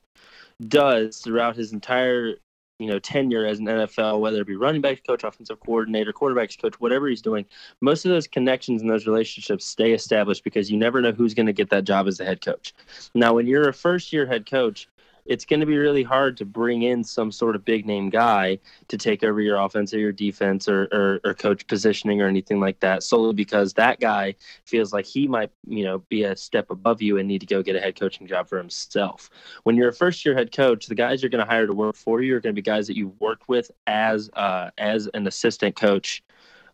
does 0.67 1.17
throughout 1.19 1.55
his 1.55 1.73
entire 1.73 2.35
you 2.79 2.87
know 2.87 2.99
tenure 2.99 3.45
as 3.45 3.59
an 3.59 3.65
NFL, 3.65 4.19
whether 4.19 4.41
it 4.41 4.47
be 4.47 4.55
running 4.55 4.81
backs 4.81 5.01
coach, 5.05 5.23
offensive 5.23 5.59
coordinator, 5.59 6.13
quarterbacks 6.13 6.59
coach, 6.59 6.79
whatever 6.79 7.07
he's 7.07 7.21
doing, 7.21 7.45
most 7.81 8.05
of 8.05 8.09
those 8.09 8.27
connections 8.27 8.81
and 8.81 8.89
those 8.89 9.05
relationships 9.05 9.65
stay 9.65 9.91
established 9.91 10.43
because 10.43 10.71
you 10.71 10.77
never 10.77 11.01
know 11.01 11.11
who's 11.11 11.33
going 11.33 11.45
to 11.45 11.53
get 11.53 11.69
that 11.69 11.83
job 11.83 12.07
as 12.07 12.19
a 12.19 12.25
head 12.25 12.41
coach. 12.41 12.73
Now, 13.13 13.33
when 13.33 13.47
you're 13.47 13.69
a 13.69 13.73
first 13.73 14.13
year 14.13 14.25
head 14.25 14.49
coach, 14.49 14.87
it's 15.29 15.45
going 15.45 15.59
to 15.59 15.65
be 15.65 15.77
really 15.77 16.01
hard 16.01 16.35
to 16.35 16.43
bring 16.43 16.81
in 16.81 17.03
some 17.03 17.31
sort 17.31 17.55
of 17.55 17.63
big 17.63 17.85
name 17.85 18.09
guy 18.09 18.57
to 18.87 18.97
take 18.97 19.23
over 19.23 19.39
your 19.39 19.57
offense 19.57 19.93
or 19.93 19.99
your 19.99 20.11
defense 20.11 20.67
or, 20.67 20.89
or, 20.91 21.21
or, 21.23 21.35
coach 21.35 21.67
positioning 21.67 22.19
or 22.19 22.27
anything 22.27 22.59
like 22.59 22.79
that 22.79 23.03
solely 23.03 23.33
because 23.33 23.71
that 23.73 23.99
guy 23.99 24.33
feels 24.65 24.91
like 24.91 25.05
he 25.05 25.27
might 25.27 25.51
you 25.67 25.85
know 25.85 25.99
be 26.09 26.23
a 26.23 26.35
step 26.35 26.71
above 26.71 27.01
you 27.01 27.17
and 27.19 27.27
need 27.27 27.39
to 27.39 27.45
go 27.45 27.61
get 27.61 27.75
a 27.75 27.79
head 27.79 27.97
coaching 27.97 28.27
job 28.27 28.49
for 28.49 28.57
himself. 28.57 29.29
When 29.63 29.75
you're 29.75 29.89
a 29.89 29.93
first 29.93 30.25
year 30.25 30.35
head 30.35 30.51
coach 30.51 30.87
the 30.87 30.95
guys 30.95 31.21
you're 31.21 31.29
going 31.29 31.45
to 31.45 31.49
hire 31.49 31.67
to 31.67 31.73
work 31.73 31.95
for 31.95 32.21
you 32.21 32.35
are 32.35 32.39
going 32.39 32.55
to 32.55 32.59
be 32.59 32.63
guys 32.63 32.87
that 32.87 32.97
you've 32.97 33.19
worked 33.21 33.47
with 33.47 33.69
as 33.85 34.29
uh, 34.33 34.71
as 34.79 35.07
an 35.13 35.27
assistant 35.27 35.75
coach 35.75 36.23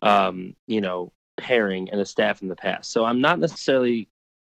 um, 0.01 0.56
you 0.66 0.80
know 0.80 1.12
pairing 1.38 1.89
and 1.89 1.99
a 1.99 2.06
staff 2.06 2.41
in 2.41 2.47
the 2.47 2.56
past. 2.56 2.89
So 2.91 3.03
i'm 3.03 3.20
not 3.20 3.39
necessarily 3.39 4.08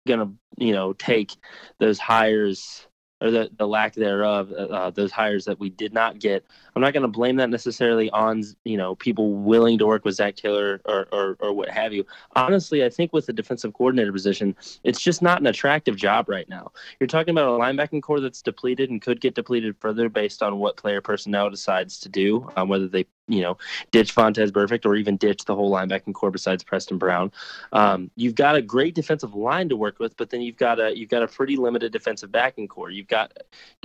going 0.07 0.19
to 0.19 0.63
you 0.63 0.73
know 0.73 0.93
take 0.93 1.31
those 1.79 1.99
hires 1.99 2.86
or 3.21 3.31
the, 3.31 3.49
the 3.57 3.67
lack 3.67 3.93
thereof, 3.95 4.51
uh, 4.51 4.63
uh, 4.63 4.89
those 4.91 5.11
hires 5.11 5.45
that 5.45 5.59
we 5.59 5.69
did 5.69 5.93
not 5.93 6.19
get. 6.19 6.45
I'm 6.75 6.81
not 6.81 6.93
going 6.93 7.01
to 7.01 7.07
blame 7.07 7.37
that 7.37 7.49
necessarily 7.49 8.09
on 8.11 8.43
you 8.63 8.77
know 8.77 8.95
people 8.95 9.33
willing 9.33 9.77
to 9.79 9.87
work 9.87 10.05
with 10.05 10.15
Zac 10.15 10.35
Taylor 10.35 10.81
or, 10.85 11.07
or 11.11 11.37
or 11.39 11.53
what 11.53 11.69
have 11.69 11.93
you. 11.93 12.05
Honestly, 12.35 12.83
I 12.83 12.89
think 12.89 13.13
with 13.13 13.25
the 13.25 13.33
defensive 13.33 13.73
coordinator 13.73 14.11
position, 14.11 14.55
it's 14.83 15.01
just 15.01 15.21
not 15.21 15.41
an 15.41 15.47
attractive 15.47 15.95
job 15.95 16.29
right 16.29 16.47
now. 16.47 16.71
You're 16.99 17.07
talking 17.07 17.31
about 17.31 17.49
a 17.49 17.59
linebacking 17.59 18.03
core 18.03 18.19
that's 18.19 18.41
depleted 18.41 18.89
and 18.89 19.01
could 19.01 19.21
get 19.21 19.35
depleted 19.35 19.75
further 19.79 20.09
based 20.09 20.43
on 20.43 20.59
what 20.59 20.77
player 20.77 21.01
personnel 21.01 21.49
decides 21.49 21.99
to 22.01 22.09
do, 22.09 22.49
um, 22.55 22.69
whether 22.69 22.87
they 22.87 23.05
you 23.27 23.41
know, 23.41 23.57
ditch 23.91 24.15
Vontaze 24.15 24.51
Burfict 24.51 24.85
or 24.85 24.95
even 24.95 25.17
ditch 25.17 25.45
the 25.45 25.55
whole 25.55 25.71
linebacking 25.71 26.13
core 26.13 26.31
besides 26.31 26.63
Preston 26.63 26.97
Brown. 26.97 27.31
Um, 27.73 28.09
you've 28.15 28.35
got 28.35 28.55
a 28.55 28.61
great 28.61 28.95
defensive 28.95 29.35
line 29.35 29.69
to 29.69 29.75
work 29.75 29.99
with, 29.99 30.15
but 30.17 30.29
then 30.29 30.41
you've 30.41 30.57
got 30.57 30.79
a 30.79 30.97
you've 30.97 31.09
got 31.09 31.23
a 31.23 31.27
pretty 31.27 31.57
limited 31.57 31.91
defensive 31.91 32.31
backing 32.31 32.67
core. 32.67 32.89
You've 32.89 33.07
got 33.07 33.33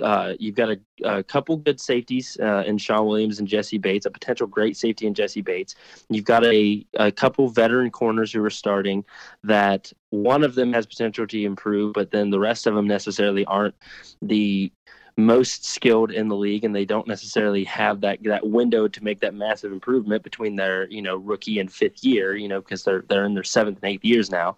uh, 0.00 0.34
you've 0.38 0.54
got 0.54 0.70
a, 0.70 0.78
a, 1.04 1.22
couple 1.22 1.56
good 1.56 1.80
safeties 1.80 2.36
uh, 2.40 2.62
in 2.66 2.78
Shawn 2.78 3.06
Williams 3.06 3.38
and 3.38 3.48
Jessie 3.48 3.78
Bates, 3.78 4.06
a 4.06 4.10
potential 4.10 4.46
great 4.46 4.76
safety 4.76 5.06
in 5.06 5.14
Jessie 5.14 5.42
Bates. 5.42 5.74
You've 6.08 6.24
got 6.24 6.44
a, 6.44 6.86
a 6.94 7.10
couple 7.10 7.48
veteran 7.48 7.90
corners 7.90 8.32
who 8.32 8.44
are 8.44 8.50
starting 8.50 9.04
that 9.44 9.92
one 10.10 10.44
of 10.44 10.54
them 10.54 10.72
has 10.72 10.86
potential 10.86 11.26
to 11.26 11.42
improve, 11.42 11.94
but 11.94 12.10
then 12.10 12.30
the 12.30 12.38
rest 12.38 12.66
of 12.66 12.74
them 12.74 12.86
necessarily 12.86 13.44
aren't 13.46 13.74
the 14.20 14.70
most 15.16 15.64
skilled 15.64 16.10
in 16.10 16.28
the 16.28 16.36
league 16.36 16.64
and 16.64 16.74
they 16.74 16.84
don't 16.84 17.06
necessarily 17.06 17.64
have 17.64 18.00
that 18.00 18.22
that 18.22 18.46
window 18.46 18.88
to 18.88 19.04
make 19.04 19.20
that 19.20 19.34
massive 19.34 19.72
improvement 19.72 20.22
between 20.22 20.56
their 20.56 20.88
you 20.88 21.02
know 21.02 21.16
rookie 21.16 21.58
and 21.58 21.70
fifth 21.70 22.02
year 22.02 22.34
you 22.34 22.48
know 22.48 22.60
because 22.60 22.82
they're 22.82 23.02
they're 23.08 23.24
in 23.24 23.34
their 23.34 23.44
seventh 23.44 23.78
and 23.82 23.92
eighth 23.92 24.04
years 24.04 24.30
now. 24.30 24.56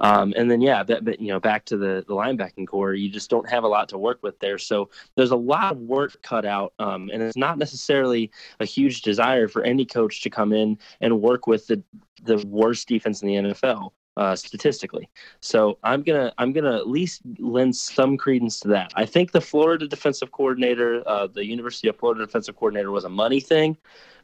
Um, 0.00 0.32
and 0.36 0.50
then 0.50 0.60
yeah 0.60 0.82
but, 0.82 1.04
but 1.04 1.20
you 1.20 1.28
know 1.28 1.40
back 1.40 1.64
to 1.66 1.76
the 1.76 2.04
the 2.06 2.14
linebacking 2.14 2.68
core 2.68 2.94
you 2.94 3.08
just 3.08 3.30
don't 3.30 3.48
have 3.48 3.64
a 3.64 3.68
lot 3.68 3.88
to 3.90 3.98
work 3.98 4.22
with 4.22 4.38
there. 4.38 4.58
So 4.58 4.90
there's 5.16 5.32
a 5.32 5.36
lot 5.36 5.72
of 5.72 5.78
work 5.78 6.22
cut 6.22 6.44
out 6.44 6.72
um, 6.78 7.10
and 7.12 7.22
it's 7.22 7.36
not 7.36 7.58
necessarily 7.58 8.30
a 8.60 8.64
huge 8.64 9.02
desire 9.02 9.48
for 9.48 9.62
any 9.64 9.84
coach 9.84 10.22
to 10.22 10.30
come 10.30 10.52
in 10.52 10.78
and 11.00 11.20
work 11.20 11.46
with 11.46 11.66
the 11.66 11.82
the 12.22 12.38
worst 12.46 12.88
defense 12.88 13.22
in 13.22 13.28
the 13.28 13.34
NFL 13.34 13.92
uh, 14.16 14.34
statistically. 14.34 15.08
So 15.40 15.78
I'm 15.82 16.02
gonna 16.02 16.32
I'm 16.38 16.52
gonna 16.52 16.76
at 16.76 16.88
least 16.88 17.22
lend 17.38 17.76
some 17.76 18.16
credence 18.16 18.60
to 18.60 18.68
that. 18.68 18.92
I 18.94 19.04
think 19.06 19.32
the 19.32 19.40
Florida 19.40 19.86
defensive 19.86 20.32
coordinator, 20.32 21.02
uh, 21.06 21.26
the 21.26 21.44
University 21.44 21.88
of 21.88 21.96
Florida 21.96 22.24
defensive 22.24 22.56
coordinator, 22.56 22.90
was 22.90 23.04
a 23.04 23.08
money 23.08 23.40
thing 23.40 23.76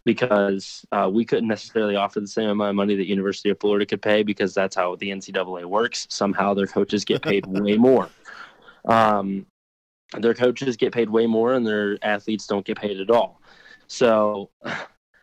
because 0.04 0.84
uh, 0.92 1.08
we 1.12 1.24
couldn't 1.24 1.48
necessarily 1.48 1.94
offer 1.94 2.20
the 2.20 2.26
same 2.26 2.48
amount 2.48 2.70
of 2.70 2.76
money 2.76 2.96
that 2.96 3.06
University 3.06 3.50
of 3.50 3.60
Florida 3.60 3.86
could 3.86 4.02
pay 4.02 4.22
because 4.22 4.52
that's 4.52 4.74
how 4.74 4.96
the 4.96 5.10
NCAA 5.10 5.64
works. 5.64 6.06
Somehow 6.10 6.54
their 6.54 6.66
coaches 6.66 7.04
get 7.04 7.22
paid 7.22 7.46
way 7.48 7.76
more. 7.76 8.08
Um, 8.84 9.46
their 10.18 10.34
coaches 10.34 10.76
get 10.76 10.92
paid 10.92 11.08
way 11.08 11.26
more, 11.26 11.54
and 11.54 11.66
their 11.66 11.98
athletes 12.02 12.46
don't 12.46 12.64
get 12.64 12.78
paid 12.78 13.00
at 13.00 13.10
all. 13.10 13.40
So 13.86 14.50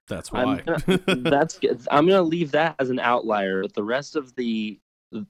that's 0.10 0.32
why. 0.32 0.44
I'm 0.44 0.58
gonna, 0.66 0.98
that's 1.30 1.60
I'm 1.90 2.08
gonna 2.08 2.22
leave 2.22 2.52
that 2.52 2.76
as 2.80 2.90
an 2.90 3.00
outlier. 3.00 3.62
But 3.62 3.74
the 3.74 3.84
rest 3.84 4.18
of 4.18 4.36
the 4.36 4.80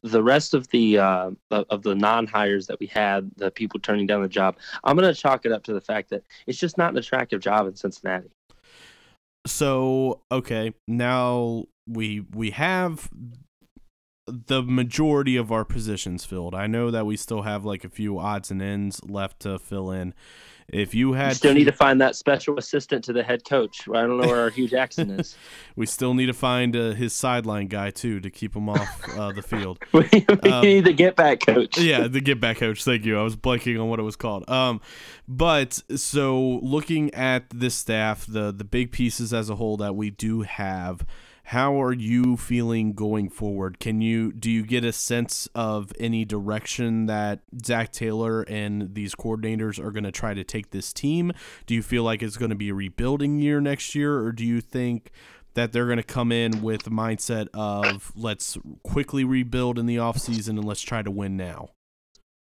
the 0.02 0.24
rest 0.24 0.54
of 0.54 0.68
the 0.70 0.98
uh, 0.98 1.32
of 1.52 1.84
the 1.84 1.96
non 1.96 2.26
hires 2.26 2.68
that 2.68 2.80
we 2.80 2.88
had, 2.88 3.30
the 3.38 3.52
people 3.52 3.80
turning 3.80 4.08
down 4.08 4.22
the 4.22 4.28
job, 4.28 4.58
I'm 4.84 4.96
gonna 4.96 5.14
chalk 5.14 5.46
it 5.46 5.52
up 5.52 5.64
to 5.66 5.74
the 5.74 5.82
fact 5.82 6.10
that 6.10 6.24
it's 6.48 6.58
just 6.58 6.78
not 6.78 6.92
an 6.92 6.98
attractive 6.98 7.42
job 7.42 7.68
in 7.68 7.76
Cincinnati. 7.76 8.32
So 9.46 10.22
okay, 10.32 10.74
now 10.88 11.66
we 11.88 12.26
we 12.34 12.52
have 12.52 13.10
the 14.28 14.62
majority 14.62 15.36
of 15.36 15.52
our 15.52 15.66
positions 15.66 16.26
filled. 16.26 16.54
I 16.54 16.68
know 16.68 16.92
that 16.92 17.06
we 17.06 17.18
still 17.18 17.44
have 17.44 17.66
like 17.66 17.84
a 17.84 17.90
few 17.90 18.20
odds 18.20 18.52
and 18.52 18.62
ends 18.62 19.02
left 19.04 19.40
to 19.42 19.60
fill 19.60 19.92
in. 19.92 20.14
If 20.72 20.94
you 20.94 21.14
had, 21.14 21.30
you 21.30 21.36
still 21.36 21.54
need 21.54 21.66
to 21.66 21.72
find 21.72 22.02
that 22.02 22.16
special 22.16 22.58
assistant 22.58 23.04
to 23.06 23.14
the 23.14 23.24
head 23.24 23.44
coach. 23.46 23.88
I 23.90 24.02
don't 24.02 24.20
know 24.20 24.28
where 24.28 24.42
our 24.42 24.50
Hue 24.50 24.68
Jackson 24.68 25.20
is. 25.20 25.36
we 25.76 25.86
still 25.86 26.14
need 26.14 26.28
to 26.28 26.34
find 26.34 26.76
uh, 26.76 26.92
his 26.92 27.14
sideline 27.14 27.68
guy 27.68 27.92
too 27.92 28.20
to 28.20 28.30
keep 28.30 28.56
him 28.56 28.70
off 28.70 29.18
uh, 29.18 29.32
the 29.32 29.42
field. 29.42 29.80
we, 29.92 30.08
we 30.44 30.52
um, 30.52 30.64
need 30.64 30.86
the 30.86 30.94
get 30.94 31.16
back 31.16 31.40
coach. 31.40 31.78
yeah, 31.80 32.08
the 32.08 32.22
get 32.22 32.40
back 32.40 32.58
coach. 32.58 32.84
Thank 32.84 33.06
you. 33.06 33.20
I 33.20 33.24
was 33.24 33.36
blanking 33.36 33.82
on 33.82 33.90
what 33.90 34.00
it 34.00 34.04
was 34.04 34.16
called. 34.16 34.50
Um, 34.50 34.82
but 35.28 35.82
so 35.96 36.60
looking 36.62 37.14
at 37.14 37.50
this 37.50 37.76
staff, 37.76 38.26
the 38.28 38.52
the 38.52 38.64
big 38.64 38.92
pieces 38.92 39.34
as 39.34 39.50
a 39.50 39.56
whole 39.56 39.78
that 39.78 39.96
we 39.96 40.10
do 40.10 40.42
have 40.42 41.06
how 41.50 41.82
are 41.82 41.94
you 41.94 42.38
feeling 42.38 42.94
going 42.94 43.28
forward? 43.28 43.80
Can 43.80 44.02
you 44.02 44.32
do 44.32 44.52
you 44.52 44.64
get 44.64 44.84
a 44.84 44.94
sense 44.94 45.50
of 45.56 45.92
any 46.00 46.24
direction 46.24 47.08
that 47.08 47.40
Zac 47.66 47.92
Taylor 47.92 48.44
and 48.44 48.94
these 48.94 49.16
coordinators 49.16 49.84
are 49.84 49.90
going 49.90 50.04
to 50.04 50.12
try 50.12 50.36
to 50.36 50.44
take 50.44 50.70
this 50.70 50.94
team? 50.94 51.32
Do 51.66 51.74
you 51.74 51.82
feel 51.82 52.04
like 52.04 52.22
it's 52.22 52.38
going 52.38 52.52
to 52.52 52.56
be 52.56 52.70
a 52.70 52.76
rebuilding 52.76 53.40
year 53.40 53.60
next 53.62 53.96
year, 53.96 54.20
or 54.20 54.32
do 54.32 54.46
you 54.46 54.62
think 54.62 55.10
that 55.56 55.72
they're 55.72 55.88
going 55.88 55.98
to 55.98 56.04
come 56.04 56.32
in 56.32 56.62
with 56.62 56.84
the 56.84 56.92
mindset 56.92 57.48
of 57.56 58.12
let's 58.16 58.56
quickly 58.84 59.24
rebuild 59.24 59.80
in 59.80 59.88
the 59.88 59.96
offseason 59.96 60.50
and 60.50 60.66
let's 60.66 60.84
try 60.84 61.02
to 61.02 61.10
win 61.10 61.36
now? 61.36 61.70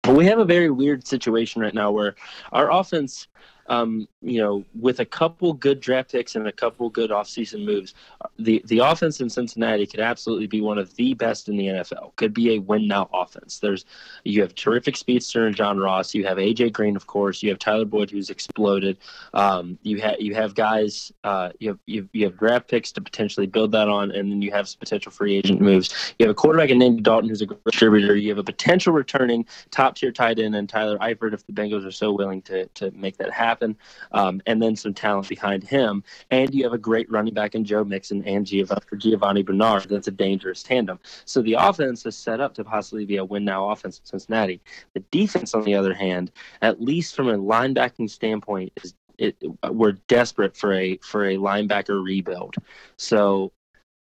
Well, 0.07 0.15
we 0.15 0.25
have 0.25 0.39
a 0.39 0.45
very 0.45 0.71
weird 0.71 1.05
situation 1.05 1.61
right 1.61 1.75
now 1.75 1.91
where 1.91 2.15
our 2.51 2.71
offense 2.71 3.27
um, 3.67 4.07
you 4.26 4.41
know, 4.41 4.65
with 4.80 4.99
a 4.99 5.05
couple 5.05 5.53
good 5.53 5.80
draft 5.80 6.11
picks 6.11 6.36
and 6.36 6.47
a 6.47 6.51
couple 6.51 6.89
good 6.89 7.11
offseason 7.11 7.63
moves, 7.63 7.93
the 8.38 8.61
the 8.65 8.80
offense 8.80 9.21
in 9.21 9.30
Cincinnati 9.30 9.86
could 9.86 9.99
absolutely 9.99 10.47
be 10.47 10.61
one 10.61 10.78
of 10.78 10.95
the 10.95 11.13
best 11.13 11.47
in 11.47 11.57
the 11.57 11.67
NFL. 11.67 12.15
Could 12.15 12.34
be 12.34 12.55
a 12.55 12.59
win 12.59 12.88
now 12.88 13.09
offense. 13.13 13.59
There's 13.59 13.86
you 14.23 14.41
have 14.41 14.55
terrific 14.55 14.97
speedster 14.97 15.49
John 15.51 15.78
Ross. 15.78 16.13
You 16.13 16.26
have 16.26 16.38
AJ 16.38 16.73
Green, 16.73 16.95
of 16.95 17.07
course. 17.07 17.43
You 17.43 17.49
have 17.49 17.59
Tyler 17.59 17.86
Boyd, 17.86 18.11
who's 18.11 18.30
exploded. 18.30 18.97
Um, 19.34 19.78
you 19.84 20.01
have 20.01 20.19
you 20.19 20.34
have 20.36 20.55
guys. 20.55 21.11
Uh, 21.23 21.51
you 21.59 21.69
have 21.69 21.80
you 21.86 22.09
you 22.13 22.26
have 22.26 22.38
draft 22.38 22.67
picks 22.67 22.91
to 22.93 23.01
potentially 23.01 23.47
build 23.47 23.71
that 23.73 23.88
on, 23.88 24.11
and 24.11 24.32
then 24.32 24.41
you 24.41 24.51
have 24.51 24.67
some 24.67 24.80
potential 24.80 25.11
free 25.11 25.36
agent 25.36 25.61
moves. 25.61 26.13
You 26.19 26.26
have 26.26 26.32
a 26.32 26.36
quarterback 26.36 26.69
in 26.69 26.80
named 26.80 27.03
Dalton, 27.03 27.30
who's 27.30 27.41
a 27.41 27.45
great 27.45 27.63
distributor. 27.63 28.15
You 28.15 28.30
have 28.30 28.38
a 28.39 28.43
potential 28.43 28.93
returning 28.93 29.45
top 29.71 29.95
tier 29.95 30.11
tight 30.11 30.39
end 30.39 30.55
and 30.55 30.67
Tyler 30.67 30.97
Eifert 30.99 31.34
if 31.34 31.45
the 31.45 31.53
Bengals 31.53 31.86
are 31.86 31.91
so 31.91 32.11
willing 32.11 32.41
to 32.43 32.65
to 32.67 32.91
make 32.91 33.17
that 33.17 33.32
happen, 33.32 33.78
um, 34.16 34.41
and 34.45 34.61
then 34.61 34.76
some 34.76 34.93
talent 34.93 35.28
behind 35.28 35.63
him. 35.63 36.03
And 36.32 36.55
you 36.55 36.63
have 36.63 36.74
a 36.74 36.78
great 36.78 37.11
running 37.11 37.34
back 37.34 37.53
in 37.53 37.66
Joe 37.66 37.84
Mixon 37.84 38.24
and 38.24 38.45
Giovani 38.45 39.43
Bernard. 39.43 39.89
That's 39.89 40.07
a 40.07 40.11
dangerous 40.11 40.63
tandem. 40.63 40.99
So 41.26 41.41
the 41.41 41.53
offense 41.53 42.05
is 42.05 42.18
set 42.18 42.39
up 42.39 42.55
to 42.55 42.63
possibly 42.63 43.05
be 43.05 43.18
a 43.18 43.26
win 43.26 43.45
now 43.45 43.70
offense 43.70 43.99
in 43.99 44.05
Cincinnati. 44.05 44.61
The 44.93 45.01
defense, 45.11 45.53
on 45.53 45.63
the 45.63 45.76
other 45.76 45.93
hand, 45.93 46.32
at 46.61 46.82
least 46.82 47.16
from 47.16 47.28
a 47.28 47.38
linebacking 47.38 48.09
standpoint, 48.09 48.72
is 48.82 48.95
it, 49.18 49.38
we're 49.70 49.93
desperate 50.07 50.57
for 50.57 50.74
a 50.74 50.97
for 50.97 51.26
a 51.26 51.38
linebacker 51.38 52.03
rebuild. 52.03 52.55
So 52.97 53.51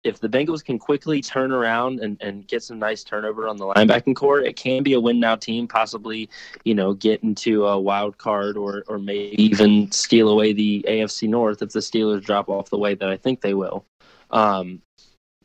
if 0.05 0.19
the 0.19 0.29
Bengals 0.29 0.65
can 0.65 0.79
quickly 0.79 1.21
turn 1.21 1.53
around 1.53 2.01
and, 2.01 2.17
and 2.21 2.47
get 2.49 2.63
some 2.63 2.79
nice 2.79 3.05
turnover 3.05 3.47
on 3.47 3.57
the 3.57 3.65
linebacking 3.65 4.17
core, 4.17 4.41
it 4.41 4.57
can 4.57 4.83
be 4.83 4.95
a 4.95 5.01
win 5.01 5.21
now 5.21 5.37
team, 5.37 5.69
possibly, 5.69 6.29
you 6.65 6.75
know, 6.75 6.93
get 6.95 7.23
into 7.23 7.67
a 7.67 7.79
wild 7.79 8.19
card 8.19 8.57
or 8.57 8.85
or 8.89 8.99
maybe 8.99 9.41
even 9.41 9.91
steal 9.93 10.29
away 10.29 10.53
the 10.53 10.85
AFC 10.89 11.29
North 11.29 11.63
if 11.63 11.71
the 11.71 11.81
Steelers 11.81 12.25
drop 12.25 12.49
off 12.49 12.71
the 12.71 12.79
way 12.79 12.95
that 12.95 13.09
I 13.09 13.17
think 13.17 13.41
they 13.41 13.55
will. 13.55 13.85
Um, 14.31 14.83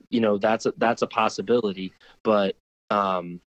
you 0.10 0.22
know, 0.22 0.38
that's 0.38 0.66
a, 0.66 0.74
that's 0.78 1.02
a 1.02 1.08
possibility, 1.08 1.94
but 2.24 2.56
um, 2.90 3.42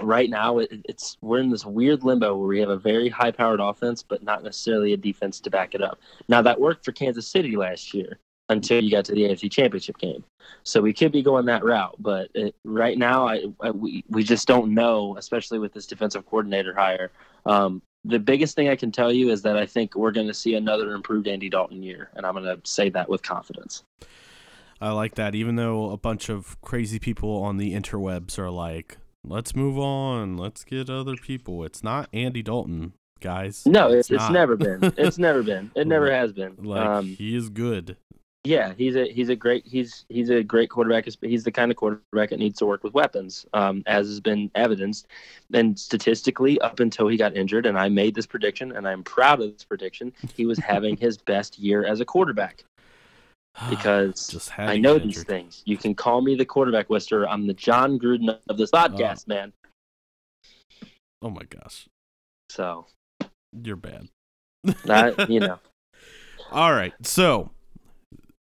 right 0.00 0.28
now 0.28 0.58
it, 0.58 0.70
it's 0.84 1.16
we're 1.22 1.38
in 1.38 1.50
this 1.50 1.64
weird 1.64 2.04
limbo 2.04 2.36
where 2.36 2.48
we 2.48 2.60
have 2.60 2.68
a 2.68 2.76
very 2.76 3.08
high 3.08 3.30
powered 3.30 3.60
offense, 3.60 4.02
but 4.02 4.22
not 4.22 4.42
necessarily 4.42 4.92
a 4.92 4.98
defense 4.98 5.40
to 5.40 5.50
back 5.50 5.74
it 5.74 5.82
up. 5.82 5.98
Now 6.28 6.42
that 6.42 6.60
worked 6.60 6.84
for 6.84 6.92
Kansas 6.92 7.26
City 7.26 7.56
last 7.56 7.94
year 7.94 8.18
until 8.50 8.82
you 8.82 8.90
got 8.90 9.04
to 9.06 9.12
the 9.12 9.22
AFC 9.22 9.50
Championship 9.50 9.96
game. 9.98 10.22
So 10.64 10.82
we 10.82 10.92
could 10.92 11.12
be 11.12 11.22
going 11.22 11.46
that 11.46 11.64
route, 11.64 11.94
but 12.00 12.30
it, 12.34 12.54
right 12.64 12.98
now 12.98 13.26
I, 13.26 13.44
I, 13.62 13.70
we 13.70 14.04
we 14.08 14.22
just 14.22 14.46
don't 14.46 14.74
know, 14.74 15.16
especially 15.16 15.58
with 15.58 15.72
this 15.72 15.86
defensive 15.86 16.26
coordinator 16.26 16.74
hire. 16.74 17.10
Um, 17.46 17.80
the 18.04 18.18
biggest 18.18 18.56
thing 18.56 18.68
I 18.68 18.76
can 18.76 18.90
tell 18.90 19.12
you 19.12 19.30
is 19.30 19.42
that 19.42 19.56
I 19.56 19.66
think 19.66 19.94
we're 19.94 20.10
going 20.10 20.26
to 20.26 20.34
see 20.34 20.54
another 20.54 20.94
improved 20.94 21.28
Andy 21.28 21.48
Dalton 21.48 21.82
year, 21.82 22.10
and 22.14 22.26
I'm 22.26 22.34
going 22.34 22.44
to 22.44 22.60
say 22.68 22.90
that 22.90 23.08
with 23.08 23.22
confidence. 23.22 23.84
I 24.80 24.90
like 24.90 25.14
that, 25.16 25.34
even 25.34 25.56
though 25.56 25.90
a 25.90 25.98
bunch 25.98 26.28
of 26.28 26.60
crazy 26.62 26.98
people 26.98 27.42
on 27.42 27.58
the 27.58 27.74
interwebs 27.74 28.38
are 28.38 28.50
like, 28.50 28.96
let's 29.22 29.54
move 29.54 29.78
on, 29.78 30.38
let's 30.38 30.64
get 30.64 30.88
other 30.88 31.16
people. 31.16 31.64
It's 31.64 31.82
not 31.82 32.08
Andy 32.14 32.42
Dalton, 32.42 32.94
guys. 33.20 33.66
No, 33.66 33.90
it's, 33.90 34.10
it's, 34.10 34.18
not. 34.18 34.32
never 34.32 34.56
been. 34.56 34.94
It's 34.96 35.18
never 35.18 35.42
been. 35.52 35.70
It 35.74 35.86
never 35.86 36.10
has 36.10 36.32
been. 36.32 36.56
Like 36.58 36.86
Um, 36.86 37.06
he 37.06 37.36
is 37.36 37.50
good. 37.50 37.98
Yeah, 38.44 38.72
he's 38.72 38.96
a 38.96 39.04
he's 39.12 39.28
a 39.28 39.36
great 39.36 39.66
he's 39.66 40.06
he's 40.08 40.30
a 40.30 40.42
great 40.42 40.70
quarterback. 40.70 41.06
He's 41.20 41.44
the 41.44 41.52
kind 41.52 41.70
of 41.70 41.76
quarterback 41.76 42.30
that 42.30 42.38
needs 42.38 42.58
to 42.60 42.66
work 42.66 42.82
with 42.82 42.94
weapons, 42.94 43.44
um, 43.52 43.82
as 43.86 44.06
has 44.06 44.18
been 44.20 44.50
evidenced. 44.54 45.08
And 45.52 45.78
statistically, 45.78 46.58
up 46.60 46.80
until 46.80 47.06
he 47.08 47.18
got 47.18 47.36
injured, 47.36 47.66
and 47.66 47.78
I 47.78 47.90
made 47.90 48.14
this 48.14 48.24
prediction, 48.26 48.72
and 48.72 48.88
I'm 48.88 49.02
proud 49.02 49.42
of 49.42 49.52
this 49.52 49.64
prediction, 49.64 50.14
he 50.34 50.46
was 50.46 50.58
having 50.58 50.96
his 50.96 51.18
best 51.32 51.58
year 51.58 51.84
as 51.84 52.00
a 52.00 52.04
quarterback 52.06 52.64
because 53.68 54.50
I 54.56 54.78
know 54.78 54.94
get 54.94 55.02
these 55.02 55.16
injured. 55.18 55.26
things. 55.26 55.62
You 55.66 55.76
can 55.76 55.94
call 55.94 56.22
me 56.22 56.34
the 56.34 56.46
quarterback 56.46 56.88
whisperer. 56.88 57.28
I'm 57.28 57.46
the 57.46 57.52
Jon 57.54 57.98
Gruden 57.98 58.38
of 58.48 58.56
this 58.56 58.70
podcast, 58.70 59.28
man. 59.28 59.52
Oh 61.20 61.28
my 61.28 61.42
gosh, 61.42 61.86
So 62.48 62.86
you're 63.62 63.76
bad. 63.76 64.08
that 64.86 65.28
you 65.28 65.40
know, 65.46 65.58
All 66.50 66.72
right, 66.72 66.94
so 67.02 67.50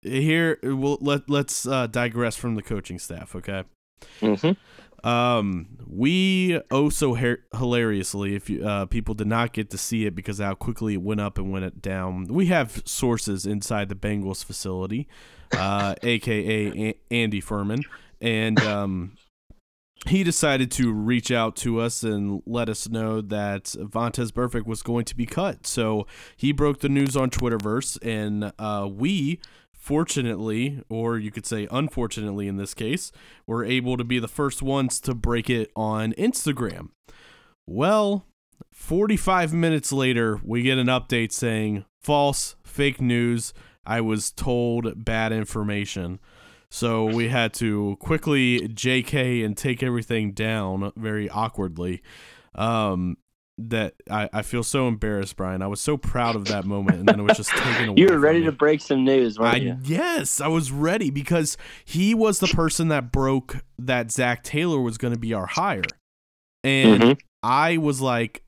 here 0.01 0.59
we'll 0.63 0.97
let 1.01 1.29
let's 1.29 1.65
uh, 1.67 1.87
digress 1.87 2.35
from 2.35 2.55
the 2.55 2.61
coaching 2.61 2.99
staff. 2.99 3.35
Okay. 3.35 3.63
hmm 4.19 4.51
Um, 5.07 5.67
we 5.87 6.59
oh 6.71 6.89
so 6.89 7.13
her- 7.15 7.43
hilariously, 7.55 8.35
if 8.35 8.49
you, 8.49 8.67
uh, 8.67 8.85
people 8.87 9.13
did 9.13 9.27
not 9.27 9.53
get 9.53 9.69
to 9.71 9.77
see 9.77 10.05
it 10.05 10.15
because 10.15 10.39
how 10.39 10.53
quickly 10.55 10.93
it 10.95 11.01
went 11.01 11.21
up 11.21 11.37
and 11.37 11.51
went 11.51 11.65
it 11.65 11.81
down. 11.81 12.25
We 12.25 12.47
have 12.47 12.81
sources 12.85 13.45
inside 13.45 13.89
the 13.89 13.95
Bengals 13.95 14.43
facility, 14.43 15.07
uh, 15.55 15.95
aka 16.03 16.67
A- 16.89 16.99
Andy 17.11 17.39
Furman, 17.41 17.81
and 18.21 18.59
um, 18.61 19.17
he 20.07 20.23
decided 20.23 20.71
to 20.71 20.91
reach 20.93 21.31
out 21.31 21.55
to 21.57 21.79
us 21.79 22.03
and 22.03 22.41
let 22.45 22.69
us 22.69 22.87
know 22.89 23.19
that 23.21 23.63
Vontaze 23.65 24.31
Burfict 24.31 24.65
was 24.65 24.81
going 24.81 25.05
to 25.05 25.15
be 25.15 25.25
cut. 25.25 25.65
So 25.67 26.05
he 26.35 26.51
broke 26.51 26.79
the 26.79 26.89
news 26.89 27.15
on 27.17 27.29
Twitterverse, 27.29 27.97
and 28.03 28.51
uh, 28.59 28.87
we 28.89 29.39
fortunately, 29.87 30.83
or 30.89 31.17
you 31.17 31.31
could 31.31 31.45
say 31.45 31.65
unfortunately 31.71 32.49
in 32.49 32.57
this 32.57 32.73
case, 32.73 33.09
we 33.45 33.55
were 33.55 33.63
able 33.63 33.95
to 33.95 34.03
be 34.03 34.19
the 34.19 34.27
first 34.27 34.61
ones 34.61 34.99
to 34.99 35.13
break 35.13 35.49
it 35.49 35.71
on 35.77 36.11
Instagram. 36.17 36.89
Well, 37.65 38.25
45 38.73 39.53
minutes 39.53 39.93
later, 39.93 40.41
we 40.43 40.63
get 40.63 40.77
an 40.77 40.87
update 40.87 41.31
saying 41.31 41.85
false, 42.01 42.57
fake 42.65 42.99
news. 42.99 43.53
I 43.85 44.01
was 44.01 44.29
told 44.29 45.05
bad 45.05 45.31
information. 45.31 46.19
So 46.69 47.05
we 47.05 47.29
had 47.29 47.53
to 47.55 47.95
quickly 48.01 48.67
JK 48.67 49.45
and 49.45 49.55
take 49.55 49.81
everything 49.81 50.33
down 50.33 50.91
very 50.97 51.29
awkwardly. 51.29 52.03
Um, 52.55 53.15
that 53.59 53.95
I, 54.09 54.29
I 54.31 54.41
feel 54.43 54.61
so 54.63 54.87
embarrassed, 54.87 55.35
Brian. 55.35 55.61
I 55.61 55.67
was 55.67 55.81
so 55.81 55.97
proud 55.97 56.35
of 56.35 56.45
that 56.45 56.65
moment, 56.65 56.99
and 56.99 57.07
then 57.07 57.19
it 57.19 57.23
was 57.23 57.37
just 57.37 57.49
taken 57.49 57.89
away. 57.89 58.01
you 58.01 58.07
were 58.07 58.19
ready 58.19 58.43
to 58.43 58.51
break 58.51 58.81
some 58.81 59.03
news, 59.03 59.39
weren't 59.39 59.53
I 59.55 59.57
you? 59.57 59.77
yes, 59.83 60.39
I 60.39 60.47
was 60.47 60.71
ready 60.71 61.09
because 61.09 61.57
he 61.83 62.13
was 62.13 62.39
the 62.39 62.47
person 62.47 62.89
that 62.89 63.11
broke 63.11 63.57
that 63.79 64.11
Zac 64.11 64.43
Taylor 64.43 64.79
was 64.79 64.97
going 64.97 65.13
to 65.13 65.19
be 65.19 65.33
our 65.33 65.47
hire, 65.47 65.81
and 66.63 67.01
Mhm. 67.01 67.19
I 67.43 67.77
was 67.77 68.01
like, 68.01 68.43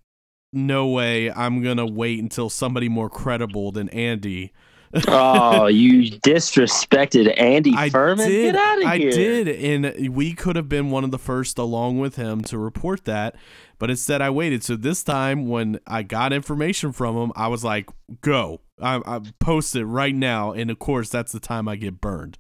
"No 0.54 0.88
way! 0.90 1.32
I'm 1.32 1.62
gonna 1.64 1.86
wait 1.86 2.20
until 2.20 2.50
somebody 2.50 2.90
more 2.90 3.10
credible 3.10 3.72
than 3.72 3.90
Andy." 3.90 4.52
Oh, 5.08 5.68
you 5.68 6.12
disrespected 6.20 7.34
Andy 7.40 7.74
I 7.76 7.90
Furman. 7.90 8.28
did. 8.28 8.54
Get 8.54 8.56
out 8.56 8.78
of 8.78 8.84
here. 8.84 8.92
I 8.92 8.98
did, 8.98 9.48
and 9.48 10.16
we 10.16 10.34
could 10.34 10.56
have 10.56 10.70
been 10.70 10.90
one 10.92 11.04
of 11.04 11.12
the 11.12 11.20
first 11.20 11.58
along 11.58 12.00
with 12.00 12.16
him 12.16 12.42
to 12.46 12.58
report 12.58 13.06
that, 13.06 13.36
but 13.78 13.90
instead 13.90 14.22
I 14.22 14.30
waited. 14.30 14.64
So 14.64 14.76
this 14.76 15.04
time, 15.04 15.48
when 15.48 15.80
I 15.86 16.04
got 16.04 16.34
information 16.34 16.92
from 16.92 17.16
him, 17.18 17.32
I 17.36 17.48
was 17.48 17.64
like, 17.64 17.90
"Go! 18.22 18.62
I, 18.82 19.02
I 19.06 19.22
post 19.40 19.76
it 19.76 19.86
right 19.86 20.16
now." 20.16 20.52
And 20.52 20.72
of 20.72 20.80
course, 20.80 21.10
that's 21.10 21.32
the 21.32 21.40
time 21.40 21.68
I 21.68 21.76
get 21.76 22.02
burned. 22.02 22.38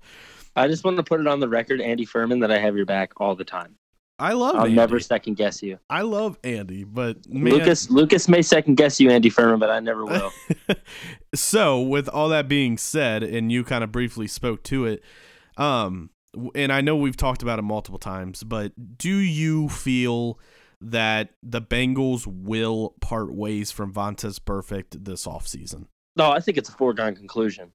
I 0.55 0.67
just 0.67 0.83
want 0.83 0.97
to 0.97 1.03
put 1.03 1.21
it 1.21 1.27
on 1.27 1.39
the 1.39 1.47
record, 1.47 1.79
Andy 1.79 2.05
Furman, 2.05 2.39
that 2.39 2.51
I 2.51 2.59
have 2.59 2.75
your 2.75 2.85
back 2.85 3.13
all 3.17 3.35
the 3.35 3.45
time. 3.45 3.75
I 4.19 4.33
love 4.33 4.55
I'll 4.55 4.63
Andy. 4.63 4.75
never 4.75 4.99
second 4.99 5.35
guess 5.35 5.63
you. 5.63 5.79
I 5.89 6.01
love 6.01 6.37
Andy, 6.43 6.83
but 6.83 7.27
man, 7.29 7.53
Lucas 7.53 7.89
Lucas 7.89 8.27
may 8.27 8.41
second 8.41 8.75
guess 8.75 8.99
you, 8.99 9.09
Andy 9.09 9.29
Furman, 9.29 9.59
but 9.59 9.69
I 9.69 9.79
never 9.79 10.05
will. 10.05 10.31
so 11.35 11.81
with 11.81 12.09
all 12.09 12.29
that 12.29 12.47
being 12.47 12.77
said, 12.77 13.23
and 13.23 13.51
you 13.51 13.63
kind 13.63 13.83
of 13.83 13.91
briefly 13.91 14.27
spoke 14.27 14.63
to 14.63 14.85
it, 14.85 15.03
um, 15.57 16.09
and 16.53 16.71
I 16.71 16.81
know 16.81 16.95
we've 16.95 17.17
talked 17.17 17.41
about 17.41 17.59
it 17.59 17.63
multiple 17.63 17.99
times, 17.99 18.43
but 18.43 18.97
do 18.97 19.15
you 19.15 19.69
feel 19.69 20.39
that 20.81 21.29
the 21.41 21.61
Bengals 21.61 22.25
will 22.27 22.95
part 23.01 23.33
ways 23.33 23.71
from 23.71 23.93
Vontaze 23.93 24.39
Burfict 24.39 25.05
this 25.05 25.25
offseason? 25.25 25.85
no, 26.15 26.31
I 26.31 26.41
think 26.41 26.57
it's 26.57 26.69
a 26.69 26.73
foregone 26.73 27.15
conclusion. 27.15 27.71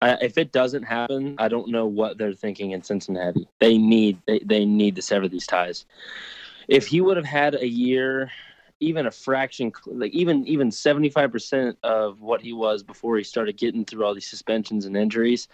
I, 0.00 0.12
if 0.22 0.38
it 0.38 0.52
doesn't 0.52 0.84
happen, 0.84 1.34
I 1.38 1.48
don't 1.48 1.68
know 1.68 1.86
what 1.86 2.18
they're 2.18 2.32
thinking 2.32 2.70
in 2.70 2.82
Cincinnati. 2.82 3.48
They 3.58 3.78
need 3.78 4.18
they, 4.26 4.38
they 4.40 4.64
need 4.64 4.96
to 4.96 5.02
sever 5.02 5.28
these 5.28 5.46
ties. 5.46 5.86
If 6.68 6.86
he 6.86 7.00
would 7.00 7.16
have 7.16 7.26
had 7.26 7.54
a 7.54 7.66
year, 7.66 8.30
even 8.80 9.06
a 9.06 9.10
fraction, 9.10 9.72
like 9.86 10.12
even 10.12 10.46
even 10.46 10.70
seventy 10.70 11.08
five 11.08 11.32
percent 11.32 11.78
of 11.82 12.20
what 12.20 12.40
he 12.40 12.52
was 12.52 12.82
before 12.82 13.16
he 13.16 13.24
started 13.24 13.56
getting 13.56 13.84
through 13.84 14.04
all 14.04 14.14
these 14.14 14.28
suspensions 14.28 14.84
and 14.84 14.96
injuries, 14.96 15.48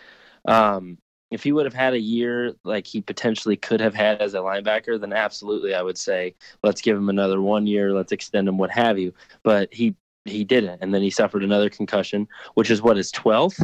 um, 0.47 0.99
if 1.31 1.43
he 1.43 1.53
would 1.53 1.65
have 1.65 1.75
had 1.75 1.95
a 1.95 2.01
year 2.01 2.53
like 2.65 2.87
he 2.87 3.01
potentially 3.01 3.57
could 3.57 3.81
have 3.81 3.95
had 3.95 4.21
as 4.21 4.35
a 4.35 4.39
linebacker, 4.39 5.01
then 5.01 5.13
absolutely 5.13 5.75
I 5.75 5.83
would 5.83 5.99
say 5.99 6.35
let's 6.63 6.83
give 6.83 6.97
him 6.97 7.09
another 7.09 7.41
one 7.41 7.67
year, 7.67 7.95
let's 7.95 8.13
extend 8.13 8.47
him, 8.47 8.59
what 8.59 8.71
have 8.71 8.99
you. 8.99 9.15
But 9.43 9.73
he 9.73 9.95
he 10.27 10.45
didn't, 10.45 10.83
and 10.83 10.93
then 10.93 11.03
he 11.03 11.11
suffered 11.11 11.45
another 11.45 11.71
concussion, 11.71 12.29
which 12.55 12.71
is 12.71 12.83
what 12.83 12.99
his 12.99 13.11
twelfth. 13.11 13.61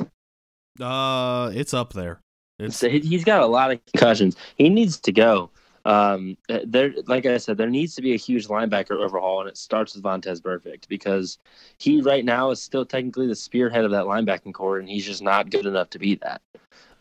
Uh, 0.79 1.51
it's 1.55 1.75
up 1.75 1.93
there. 1.93 2.21
It's 2.59 2.81
he's 2.81 3.25
got 3.25 3.43
a 3.43 3.47
lot 3.47 3.73
of 3.73 3.85
concussions. 3.87 4.37
He 4.57 4.69
needs 4.69 5.01
to 5.01 5.13
go. 5.13 5.51
Um, 5.85 6.37
there, 6.65 6.93
like 7.07 7.25
I 7.25 7.39
said, 7.39 7.57
there 7.57 7.71
needs 7.71 7.95
to 7.95 8.03
be 8.03 8.13
a 8.13 8.19
huge 8.19 8.49
linebacker 8.49 8.93
overhaul, 8.93 9.41
and 9.41 9.49
it 9.49 9.57
starts 9.57 9.95
with 9.95 10.05
Vontaze 10.05 10.41
Burfict 10.41 10.89
because 10.89 11.39
he 11.79 12.03
right 12.03 12.25
now 12.25 12.51
is 12.51 12.63
still 12.63 12.85
technically 12.85 13.27
the 13.27 13.35
spearhead 13.35 13.85
of 13.85 13.91
that 13.93 14.05
linebacking 14.05 14.53
core, 14.53 14.79
and 14.79 14.89
he's 14.89 15.07
just 15.07 15.23
not 15.23 15.51
good 15.51 15.65
enough 15.65 15.91
to 15.91 15.99
be 15.99 16.17
that. 16.17 16.43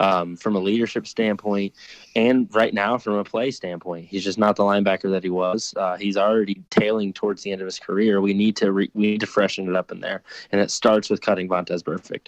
Um, 0.02 0.38
from 0.38 0.56
a 0.56 0.60
leadership 0.60 1.06
standpoint, 1.06 1.74
and 2.16 2.48
right 2.56 2.74
now 2.74 2.98
from 2.98 3.16
a 3.16 3.24
play 3.26 3.52
standpoint, 3.52 4.08
he's 4.08 4.24
just 4.24 4.38
not 4.38 4.56
the 4.56 4.64
linebacker 4.64 5.12
that 5.12 5.26
he 5.26 5.30
was. 5.30 5.74
Uh, 5.76 5.98
he's 5.98 6.16
already 6.16 6.64
tailing 6.70 7.12
towards 7.12 7.44
the 7.44 7.52
end 7.52 7.60
of 7.60 7.66
his 7.66 7.80
career. 7.80 8.22
We 8.22 8.34
need 8.34 8.56
to 8.58 8.72
re- 8.72 8.92
we 8.94 9.08
need 9.08 9.20
to 9.20 9.28
freshen 9.28 9.68
it 9.68 9.76
up 9.76 9.92
in 9.92 10.00
there, 10.00 10.24
and 10.54 10.62
it 10.62 10.72
starts 10.72 11.10
with 11.10 11.20
cutting 11.20 11.50
Vontaze 11.50 11.84
Burfict. 11.84 12.28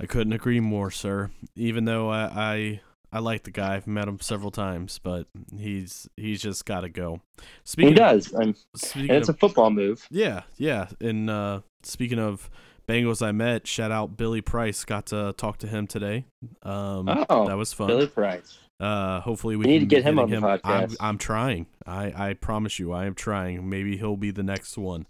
I 0.00 0.06
couldn't 0.06 0.32
agree 0.32 0.60
more, 0.60 0.90
sir. 0.90 1.30
Even 1.56 1.84
though 1.84 2.08
I, 2.10 2.22
I 2.34 2.80
I 3.12 3.20
like 3.20 3.44
the 3.44 3.52
guy, 3.52 3.76
I've 3.76 3.86
met 3.86 4.08
him 4.08 4.18
several 4.20 4.50
times, 4.50 4.98
but 5.02 5.28
he's 5.56 6.08
he's 6.16 6.42
just 6.42 6.64
got 6.66 6.80
to 6.80 6.88
go. 6.88 7.20
Speaking 7.64 7.90
He 7.90 7.94
does, 7.94 8.26
Speaking 8.74 9.10
and 9.10 9.18
it's 9.18 9.28
of, 9.28 9.36
a 9.36 9.38
football 9.38 9.70
move. 9.70 10.06
yeah, 10.10 10.42
yeah. 10.56 10.88
And 11.00 11.30
uh, 11.30 11.60
speaking 11.84 12.18
of 12.18 12.50
Bengals, 12.88 13.24
I 13.24 13.30
met. 13.32 13.66
Shout 13.66 13.92
out 13.92 14.16
Billy 14.16 14.40
Price. 14.40 14.84
Got 14.84 15.06
to 15.06 15.32
talk 15.36 15.58
to 15.58 15.66
him 15.68 15.86
today. 15.86 16.26
Um, 16.64 17.08
Oh, 17.30 17.46
that 17.46 17.56
was 17.56 17.72
fun. 17.72 17.86
Billy 17.86 18.08
Price. 18.08 18.58
Uh, 18.80 19.20
hopefully 19.20 19.54
we 19.54 19.64
We 19.64 19.72
need 19.72 19.78
can 19.78 19.88
to 19.88 19.94
get 19.94 20.02
him 20.02 20.18
on 20.18 20.28
the 20.28 20.36
I'm, 20.36 20.42
podcast. 20.42 20.96
I'm 20.98 21.16
trying. 21.18 21.66
I 21.86 22.30
I 22.30 22.34
promise 22.34 22.80
you, 22.80 22.92
I 22.92 23.06
am 23.06 23.14
trying. 23.14 23.68
Maybe 23.70 23.96
he'll 23.96 24.16
be 24.16 24.32
the 24.32 24.42
next 24.42 24.76
one. 24.76 25.06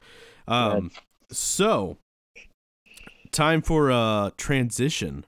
Um, 0.47 0.91
so 1.33 1.97
time 3.35 3.61
for 3.61 3.91
a 3.91 4.33
transition. 4.39 5.27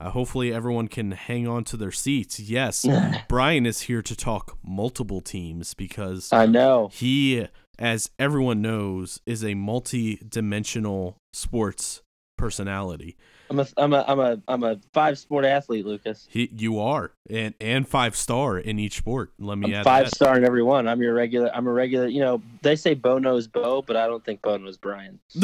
Uh, 0.00 0.10
hopefully 0.10 0.52
everyone 0.52 0.88
can 0.88 1.12
hang 1.12 1.46
on 1.46 1.62
to 1.62 1.76
their 1.76 1.92
seats. 1.92 2.40
Yes, 2.40 2.84
Brian 3.28 3.66
is 3.66 3.82
here 3.82 4.02
to 4.02 4.16
talk 4.16 4.58
multiple 4.64 5.20
teams 5.20 5.74
because 5.74 6.32
I 6.32 6.46
know. 6.46 6.88
he, 6.92 7.46
as 7.78 8.10
everyone 8.18 8.60
knows, 8.62 9.20
is 9.26 9.44
a 9.44 9.54
multi-dimensional 9.54 11.16
sports 11.32 12.02
personality. 12.36 13.16
I'm 13.48 13.60
a 13.60 13.66
I'm 13.76 13.92
a 13.92 14.04
I'm 14.08 14.18
a 14.18 14.42
I'm 14.48 14.64
a 14.64 14.80
five 14.94 15.18
sport 15.18 15.44
athlete, 15.44 15.84
Lucas. 15.84 16.26
He, 16.30 16.48
you 16.56 16.80
are, 16.80 17.12
and 17.28 17.54
and 17.60 17.86
five 17.86 18.16
star 18.16 18.58
in 18.58 18.78
each 18.78 18.96
sport. 18.96 19.32
Let 19.38 19.58
me 19.58 19.68
I'm 19.68 19.74
add 19.80 19.84
five 19.84 20.06
that. 20.06 20.14
star 20.14 20.38
in 20.38 20.44
every 20.44 20.62
one. 20.62 20.88
I'm 20.88 21.02
your 21.02 21.12
regular. 21.12 21.54
I'm 21.54 21.66
a 21.66 21.72
regular. 21.72 22.08
You 22.08 22.20
know, 22.20 22.42
they 22.62 22.76
say 22.76 22.94
Bo 22.94 23.18
knows 23.18 23.46
Bo, 23.46 23.82
but 23.82 23.94
I 23.96 24.06
don't 24.06 24.24
think 24.24 24.40
Bo 24.40 24.56
knows 24.56 24.78
Brian. 24.78 25.20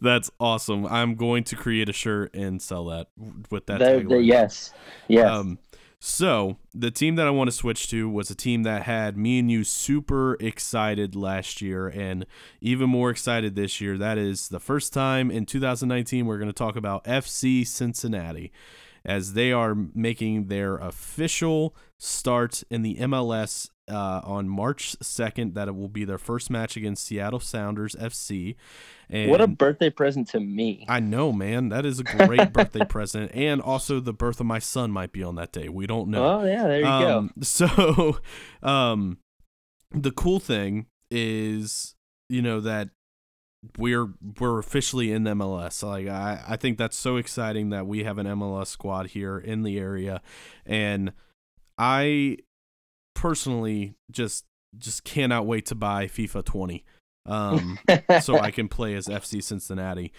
That's 0.00 0.30
awesome. 0.40 0.86
I'm 0.86 1.14
going 1.14 1.44
to 1.44 1.56
create 1.56 1.88
a 1.88 1.92
shirt 1.92 2.34
and 2.34 2.60
sell 2.60 2.86
that 2.86 3.08
with 3.50 3.66
that. 3.66 3.78
The- 3.80 4.06
the- 4.08 4.22
yes, 4.22 4.72
yes. 5.08 5.28
Um, 5.28 5.58
so 6.02 6.56
the 6.74 6.90
team 6.90 7.16
that 7.16 7.26
I 7.26 7.30
want 7.30 7.48
to 7.48 7.56
switch 7.56 7.88
to 7.90 8.08
was 8.08 8.30
a 8.30 8.34
team 8.34 8.62
that 8.62 8.84
had 8.84 9.18
me 9.18 9.38
and 9.38 9.50
you 9.50 9.64
super 9.64 10.38
excited 10.40 11.14
last 11.14 11.60
year, 11.60 11.88
and 11.88 12.24
even 12.62 12.88
more 12.88 13.10
excited 13.10 13.54
this 13.54 13.82
year. 13.82 13.98
That 13.98 14.16
is 14.16 14.48
the 14.48 14.60
first 14.60 14.94
time 14.94 15.30
in 15.30 15.44
2019 15.44 16.24
we're 16.24 16.38
going 16.38 16.48
to 16.48 16.54
talk 16.54 16.74
about 16.74 17.04
FC 17.04 17.66
Cincinnati, 17.66 18.50
as 19.04 19.34
they 19.34 19.52
are 19.52 19.74
making 19.94 20.46
their 20.46 20.76
official 20.76 21.74
start 21.98 22.62
in 22.70 22.82
the 22.82 22.96
MLS 22.96 23.68
uh, 23.90 24.20
on 24.24 24.48
March 24.48 24.96
2nd. 25.02 25.54
That 25.54 25.68
it 25.68 25.74
will 25.76 25.88
be 25.88 26.04
their 26.04 26.18
first 26.18 26.50
match 26.50 26.76
against 26.76 27.04
Seattle 27.04 27.40
Sounders 27.40 27.94
FC. 27.96 28.56
And 29.08 29.30
what 29.30 29.40
a 29.40 29.48
birthday 29.48 29.90
present 29.90 30.28
to 30.28 30.40
me. 30.40 30.86
I 30.88 31.00
know, 31.00 31.32
man. 31.32 31.68
That 31.68 31.84
is 31.84 31.98
a 31.98 32.04
great 32.04 32.52
birthday 32.52 32.84
present, 32.84 33.32
and 33.34 33.60
also 33.60 34.00
the 34.00 34.12
birth 34.12 34.40
of 34.40 34.46
my 34.46 34.60
son 34.60 34.90
might 34.90 35.12
be 35.12 35.22
on 35.22 35.34
that 35.36 35.52
day. 35.52 35.68
We 35.68 35.86
don't 35.86 36.08
know. 36.08 36.40
Oh 36.40 36.44
yeah, 36.44 36.64
there 36.64 36.78
you 36.78 36.84
go. 36.84 37.18
Um, 37.18 37.32
So, 37.42 38.18
um, 38.62 39.18
the 39.90 40.12
cool 40.12 40.38
thing 40.38 40.86
is, 41.10 41.96
you 42.28 42.42
know, 42.42 42.60
that 42.60 42.90
we're 43.76 44.08
we're 44.38 44.58
officially 44.58 45.12
in 45.12 45.24
MLS. 45.24 45.82
Like 45.82 46.08
I, 46.08 46.42
I 46.48 46.56
think 46.56 46.78
that's 46.78 46.96
so 46.96 47.16
exciting 47.16 47.70
that 47.70 47.86
we 47.86 48.04
have 48.04 48.18
an 48.18 48.26
MLS 48.26 48.68
squad 48.68 49.08
here 49.08 49.38
in 49.38 49.62
the 49.62 49.78
area, 49.78 50.22
and 50.64 51.12
I 51.78 52.38
personally 53.14 53.94
just 54.10 54.44
just 54.78 55.04
cannot 55.04 55.46
wait 55.46 55.66
to 55.66 55.74
buy 55.74 56.06
FIFA 56.06 56.44
20. 56.44 56.84
Um, 57.26 57.78
so 58.20 58.38
I 58.38 58.50
can 58.50 58.68
play 58.68 58.94
as 58.94 59.06
FC 59.06 59.42
Cincinnati. 59.42 60.12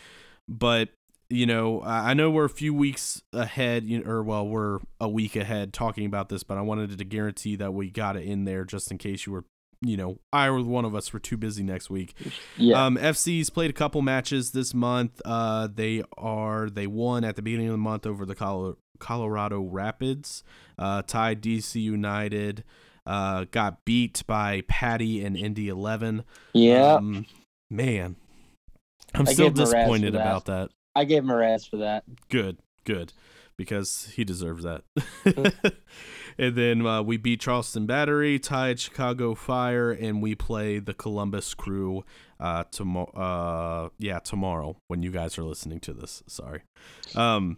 But 0.47 0.89
you 1.29 1.45
know, 1.45 1.81
I 1.81 2.11
I 2.11 2.13
know 2.13 2.29
we're 2.29 2.45
a 2.45 2.49
few 2.49 2.73
weeks 2.73 3.21
ahead, 3.33 3.85
you 3.85 4.03
know, 4.03 4.09
or 4.09 4.23
well, 4.23 4.47
we're 4.47 4.79
a 4.99 5.09
week 5.09 5.35
ahead 5.35 5.73
talking 5.73 6.05
about 6.05 6.29
this, 6.29 6.43
but 6.43 6.57
I 6.57 6.61
wanted 6.61 6.97
to 6.97 7.03
guarantee 7.03 7.55
that 7.55 7.73
we 7.73 7.89
got 7.89 8.17
it 8.17 8.23
in 8.23 8.45
there 8.45 8.65
just 8.65 8.91
in 8.91 8.97
case 8.97 9.25
you 9.25 9.33
were, 9.33 9.45
you 9.81 9.97
know, 9.97 10.19
I 10.31 10.45
or 10.47 10.61
one 10.63 10.85
of 10.85 10.93
us 10.95 11.11
were 11.11 11.19
too 11.19 11.37
busy 11.37 11.63
next 11.63 11.89
week. 11.89 12.13
yeah. 12.57 12.85
Um, 12.85 12.97
FC's 12.97 13.49
played 13.49 13.69
a 13.69 13.73
couple 13.73 14.01
matches 14.01 14.51
this 14.51 14.73
month. 14.73 15.21
Uh, 15.25 15.67
they 15.73 16.03
are 16.17 16.69
they 16.69 16.87
won 16.87 17.23
at 17.23 17.35
the 17.35 17.41
beginning 17.41 17.67
of 17.67 17.73
the 17.73 17.77
month 17.79 18.05
over 18.05 18.25
the 18.25 18.35
Colo- 18.35 18.77
Colorado 18.99 19.61
Rapids. 19.61 20.43
Uh, 20.77 21.01
tied 21.01 21.41
DC 21.41 21.81
United. 21.81 22.63
Uh, 23.05 23.45
got 23.49 23.83
beat 23.83 24.21
by 24.27 24.61
Patty 24.67 25.23
and 25.25 25.35
Indy 25.35 25.67
Eleven. 25.69 26.23
yeah. 26.53 26.93
Um, 26.93 27.25
man, 27.71 28.15
I'm 29.15 29.27
I 29.27 29.33
still 29.33 29.49
gave 29.49 29.57
him 29.57 29.59
a 29.59 29.61
razz 29.63 29.69
for 29.71 29.75
disappointed 29.77 30.13
that. 30.13 30.21
about 30.21 30.45
that. 30.45 30.69
I 30.95 31.05
gave 31.05 31.23
him 31.23 31.31
a 31.31 31.35
razz 31.37 31.65
for 31.65 31.77
that. 31.77 32.03
Good, 32.29 32.57
good, 32.85 33.13
because 33.57 34.11
he 34.15 34.23
deserves 34.23 34.63
that. 34.63 34.83
and 36.41 36.55
then 36.55 36.85
uh, 36.87 37.03
we 37.03 37.17
beat 37.17 37.39
Charleston 37.39 37.85
Battery, 37.85 38.39
tied 38.39 38.79
Chicago 38.79 39.35
Fire, 39.35 39.91
and 39.91 40.23
we 40.23 40.33
play 40.33 40.79
the 40.79 40.93
Columbus 40.95 41.53
Crew 41.53 42.03
uh, 42.39 42.63
tomorrow. 42.71 43.11
Uh, 43.11 43.89
yeah, 43.99 44.17
tomorrow 44.17 44.75
when 44.87 45.03
you 45.03 45.11
guys 45.11 45.37
are 45.37 45.43
listening 45.43 45.79
to 45.81 45.93
this. 45.93 46.23
Sorry. 46.25 46.63
Um, 47.15 47.57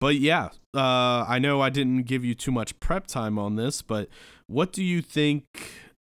but 0.00 0.16
yeah, 0.16 0.48
uh, 0.74 1.24
I 1.28 1.38
know 1.38 1.60
I 1.60 1.70
didn't 1.70 2.02
give 2.02 2.24
you 2.24 2.34
too 2.34 2.50
much 2.50 2.78
prep 2.80 3.06
time 3.06 3.38
on 3.38 3.54
this, 3.54 3.82
but 3.82 4.08
what 4.48 4.72
do 4.72 4.82
you 4.82 5.00
think 5.00 5.44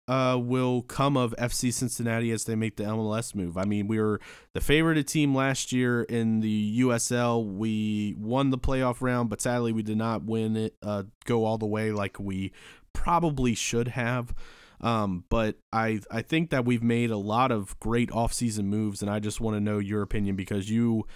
uh, 0.07 0.37
will 0.39 0.81
come 0.83 1.17
of 1.17 1.33
FC 1.37 1.73
Cincinnati 1.73 2.31
as 2.31 2.45
they 2.45 2.55
make 2.55 2.77
the 2.77 2.83
MLS 2.83 3.33
move? 3.33 3.57
I 3.57 3.65
mean, 3.65 3.87
we 3.87 3.99
were 3.99 4.19
the 4.53 4.59
favorited 4.59 5.07
team 5.07 5.33
last 5.33 5.71
year 5.71 6.03
in 6.03 6.41
the 6.41 6.79
USL. 6.81 7.45
We 7.45 8.15
won 8.17 8.49
the 8.51 8.57
playoff 8.57 9.01
round, 9.01 9.29
but 9.29 9.41
sadly 9.41 9.71
we 9.71 9.83
did 9.83 9.97
not 9.97 10.23
win 10.23 10.55
it, 10.55 10.75
uh, 10.83 11.03
go 11.25 11.45
all 11.45 11.57
the 11.57 11.65
way 11.65 11.91
like 11.91 12.19
we 12.19 12.51
probably 12.93 13.55
should 13.55 13.89
have. 13.89 14.33
Um, 14.81 15.23
but 15.29 15.57
I 15.71 16.01
I 16.11 16.21
think 16.21 16.49
that 16.49 16.65
we've 16.65 16.83
made 16.83 17.09
a 17.09 17.17
lot 17.17 17.51
of 17.51 17.79
great 17.79 18.09
offseason 18.09 18.65
moves, 18.65 19.01
and 19.01 19.09
I 19.09 19.19
just 19.19 19.39
want 19.39 19.55
to 19.55 19.61
know 19.61 19.79
your 19.79 20.01
opinion 20.01 20.35
because 20.35 20.69
you 20.69 21.07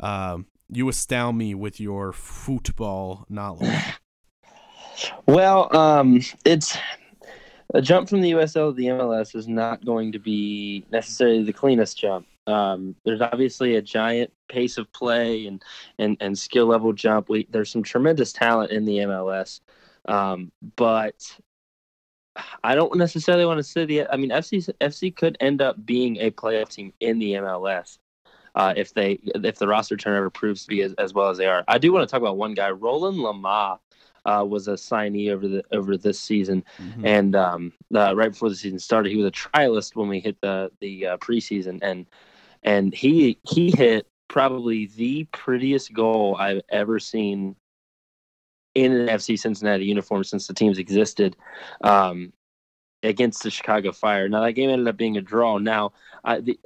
um, 0.00 0.46
you 0.70 0.88
astound 0.88 1.36
me 1.36 1.54
with 1.54 1.80
your 1.80 2.12
football 2.12 3.26
knowledge. 3.28 3.74
Well, 5.26 5.74
um, 5.76 6.22
it's 6.44 6.76
a 7.74 7.82
jump 7.82 8.08
from 8.08 8.20
the 8.20 8.32
USL 8.32 8.70
to 8.70 8.72
the 8.72 8.86
MLS 8.86 9.34
is 9.34 9.46
not 9.46 9.84
going 9.84 10.12
to 10.12 10.18
be 10.18 10.84
necessarily 10.90 11.42
the 11.42 11.52
cleanest 11.52 11.98
jump. 11.98 12.26
Um, 12.46 12.96
there's 13.04 13.20
obviously 13.20 13.76
a 13.76 13.82
giant 13.82 14.32
pace 14.48 14.78
of 14.78 14.90
play 14.92 15.46
and 15.46 15.62
and, 15.98 16.16
and 16.20 16.38
skill 16.38 16.66
level 16.66 16.92
jump. 16.94 17.28
We, 17.28 17.46
there's 17.50 17.70
some 17.70 17.82
tremendous 17.82 18.32
talent 18.32 18.70
in 18.70 18.86
the 18.86 18.98
MLS, 18.98 19.60
um, 20.06 20.50
but 20.76 21.38
I 22.64 22.74
don't 22.74 22.96
necessarily 22.96 23.44
want 23.44 23.58
to 23.58 23.64
say 23.64 23.84
the. 23.84 24.06
I 24.06 24.16
mean, 24.16 24.30
FC 24.30 24.70
FC 24.80 25.14
could 25.14 25.36
end 25.40 25.60
up 25.60 25.84
being 25.84 26.16
a 26.16 26.30
playoff 26.30 26.70
team 26.70 26.92
in 27.00 27.18
the 27.18 27.32
MLS. 27.34 27.98
Uh, 28.54 28.72
if 28.76 28.94
they 28.94 29.20
if 29.22 29.56
the 29.56 29.68
roster 29.68 29.96
turnover 29.96 30.30
proves 30.30 30.62
to 30.62 30.68
be 30.68 30.80
as, 30.82 30.94
as 30.94 31.12
well 31.12 31.28
as 31.28 31.36
they 31.36 31.46
are, 31.46 31.64
I 31.68 31.76
do 31.76 31.92
want 31.92 32.08
to 32.08 32.10
talk 32.10 32.22
about 32.22 32.38
one 32.38 32.54
guy, 32.54 32.70
Roland 32.70 33.18
Lamah, 33.18 33.78
uh, 34.24 34.44
was 34.48 34.68
a 34.68 34.72
signee 34.72 35.30
over 35.30 35.48
the 35.48 35.62
over 35.72 35.96
this 35.96 36.18
season, 36.20 36.64
Mhm. 36.80 37.04
and 37.04 37.36
um, 37.36 37.72
uh, 37.94 38.14
right 38.16 38.32
before 38.32 38.48
the 38.48 38.54
season 38.54 38.78
started, 38.78 39.10
he 39.10 39.16
was 39.16 39.26
a 39.26 39.30
trialist 39.30 39.96
when 39.96 40.08
we 40.08 40.20
hit 40.20 40.40
the 40.40 40.70
the 40.80 41.06
uh, 41.06 41.16
preseason, 41.18 41.78
and 41.82 42.06
and 42.62 42.94
he 42.94 43.38
he 43.48 43.70
hit 43.70 44.06
probably 44.28 44.86
the 44.96 45.24
prettiest 45.32 45.92
goal 45.92 46.36
I've 46.38 46.62
ever 46.68 46.98
seen 46.98 47.56
in 48.74 48.92
an 48.92 49.08
FC 49.08 49.38
Cincinnati 49.38 49.84
uniform 49.84 50.24
since 50.24 50.46
the 50.46 50.54
teams 50.54 50.78
existed. 50.78 51.36
Um, 51.82 52.32
against 53.04 53.44
the 53.44 53.50
Chicago 53.50 53.92
Fire. 53.92 54.28
Now 54.28 54.42
that 54.42 54.52
game 54.54 54.70
ended 54.70 54.88
up 54.88 54.96
being 54.96 55.16
a 55.16 55.20
draw. 55.20 55.58
Now 55.58 55.92
I 56.24 56.40
the, 56.40 56.58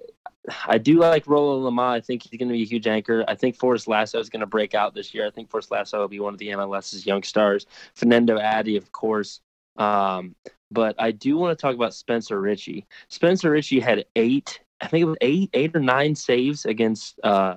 I 0.67 0.79
do 0.79 0.99
like 0.99 1.27
Roland 1.27 1.65
Lamah. 1.65 1.93
I 1.93 2.01
think 2.01 2.23
he's 2.23 2.39
going 2.39 2.49
to 2.49 2.53
be 2.53 2.63
a 2.63 2.67
huge 2.67 2.87
anchor. 2.87 3.25
I 3.29 3.35
think 3.35 3.57
Forrest 3.57 3.87
Lasso 3.87 4.19
is 4.19 4.29
going 4.29 4.41
to 4.41 4.47
break 4.47 4.75
out 4.75 4.95
this 4.95 5.15
year. 5.15 5.27
I 5.27 5.31
think 5.31 5.51
Forrest 5.51 5.71
Lasso 5.71 6.01
will 6.01 6.09
be 6.09 6.21
one 6.21 6.33
of 6.33 6.39
the 6.39 6.49
MLS's 6.49 7.07
young 7.07 7.23
stars. 7.23 7.67
Fernando 7.95 8.39
Adi, 8.39 8.77
of 8.77 8.91
course. 8.91 9.41
Um, 9.77 10.35
but 10.71 10.97
I 10.99 11.13
do 11.13 11.37
want 11.37 11.57
to 11.57 11.63
talk 11.63 11.75
about 11.75 11.95
Spencer 11.95 12.41
Richey. 12.41 12.87
Spencer 13.09 13.51
Richey 13.51 13.79
had 13.79 14.05
eight, 14.17 14.61
I 14.81 14.89
think 14.89 15.03
it 15.03 15.07
was 15.07 15.17
eight, 15.21 15.51
eight 15.53 15.77
or 15.77 15.81
nine 15.81 16.15
saves 16.15 16.65
against 16.65 17.21
uh, 17.23 17.57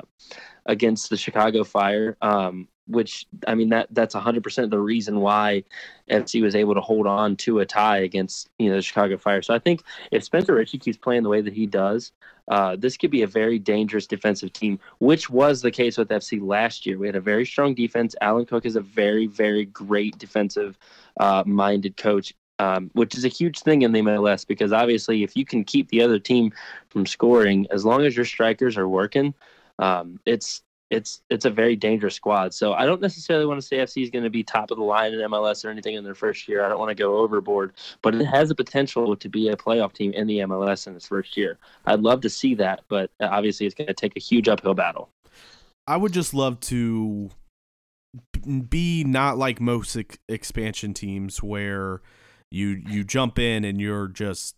against 0.65 1.09
the 1.09 1.17
Chicago 1.17 1.63
Fire. 1.63 2.17
Um, 2.21 2.67
which 2.87 3.25
I 3.47 3.55
mean 3.55 3.69
that 3.69 3.87
that's 3.91 4.15
100% 4.15 4.69
the 4.69 4.79
reason 4.79 5.19
why 5.19 5.63
FC 6.09 6.41
was 6.41 6.55
able 6.55 6.75
to 6.75 6.81
hold 6.81 7.07
on 7.07 7.35
to 7.37 7.59
a 7.59 7.65
tie 7.65 7.99
against 7.99 8.49
you 8.59 8.69
know 8.69 8.75
the 8.75 8.81
Chicago 8.81 9.17
Fire. 9.17 9.41
So 9.41 9.53
I 9.53 9.59
think 9.59 9.81
if 10.11 10.23
Spencer 10.23 10.53
Richey 10.53 10.77
keeps 10.77 10.97
playing 10.97 11.23
the 11.23 11.29
way 11.29 11.41
that 11.41 11.53
he 11.53 11.65
does, 11.65 12.11
uh, 12.47 12.75
this 12.75 12.97
could 12.97 13.11
be 13.11 13.23
a 13.23 13.27
very 13.27 13.59
dangerous 13.59 14.07
defensive 14.07 14.53
team, 14.53 14.79
which 14.99 15.29
was 15.29 15.61
the 15.61 15.71
case 15.71 15.97
with 15.97 16.09
FC 16.09 16.41
last 16.41 16.85
year. 16.85 16.97
We 16.97 17.07
had 17.07 17.15
a 17.15 17.21
very 17.21 17.45
strong 17.45 17.73
defense. 17.73 18.15
Alan 18.21 18.45
Koch 18.45 18.65
is 18.65 18.75
a 18.75 18.81
very 18.81 19.27
very 19.27 19.65
great 19.65 20.17
defensive 20.17 20.77
uh, 21.19 21.43
minded 21.45 21.97
coach. 21.97 22.33
Um, 22.57 22.89
which 22.93 23.15
is 23.17 23.25
a 23.25 23.27
huge 23.27 23.59
thing 23.59 23.81
in 23.81 23.91
the 23.91 23.99
MLS 23.99 24.47
because 24.47 24.71
obviously, 24.71 25.23
if 25.23 25.35
you 25.35 25.43
can 25.43 25.65
keep 25.65 25.89
the 25.89 26.01
other 26.01 26.19
team 26.19 26.53
from 26.87 27.05
scoring, 27.05 27.67
as 27.69 27.83
long 27.83 28.05
as 28.05 28.15
your 28.15 28.23
strikers 28.23 28.77
are 28.77 28.87
working, 28.87 29.33
um, 29.77 30.21
it's 30.25 30.63
it's 30.95 31.21
it's 31.29 31.45
a 31.45 31.49
very 31.49 31.75
dangerous 31.75 32.15
squad. 32.15 32.53
So 32.53 32.73
I 32.73 32.85
don't 32.85 33.01
necessarily 33.01 33.45
want 33.45 33.59
to 33.59 33.65
say 33.65 33.77
FC 33.77 34.03
is 34.03 34.09
going 34.09 34.23
to 34.23 34.29
be 34.29 34.43
top 34.43 34.71
of 34.71 34.77
the 34.77 34.83
line 34.83 35.13
in 35.13 35.19
MLS 35.19 35.65
or 35.65 35.69
anything 35.69 35.95
in 35.95 36.03
their 36.03 36.15
first 36.15 36.47
year. 36.47 36.63
I 36.63 36.69
don't 36.69 36.79
want 36.79 36.89
to 36.89 36.95
go 36.95 37.17
overboard, 37.17 37.73
but 38.01 38.15
it 38.15 38.25
has 38.25 38.49
the 38.49 38.55
potential 38.55 39.15
to 39.15 39.29
be 39.29 39.49
a 39.49 39.57
playoff 39.57 39.93
team 39.93 40.13
in 40.13 40.25
the 40.25 40.39
MLS 40.39 40.87
in 40.87 40.95
its 40.95 41.07
first 41.07 41.35
year. 41.35 41.57
I'd 41.85 41.99
love 41.99 42.21
to 42.21 42.29
see 42.29 42.55
that, 42.55 42.83
but 42.87 43.11
uh, 43.19 43.27
obviously 43.29 43.65
it's 43.65 43.75
going 43.75 43.87
to 43.87 43.93
take 43.93 44.15
a 44.15 44.19
huge 44.19 44.47
uphill 44.47 44.73
battle. 44.73 45.09
I 45.87 45.97
would 45.97 46.13
just 46.13 46.33
love 46.33 46.59
to 46.61 47.29
be 48.69 49.03
not 49.03 49.37
like 49.37 49.59
most 49.59 49.95
ex- 49.95 50.17
expansion 50.29 50.93
teams 50.93 51.43
where 51.43 52.01
you 52.49 52.81
you 52.87 53.03
jump 53.03 53.37
in 53.37 53.65
and 53.65 53.81
you're 53.81 54.07
just 54.07 54.55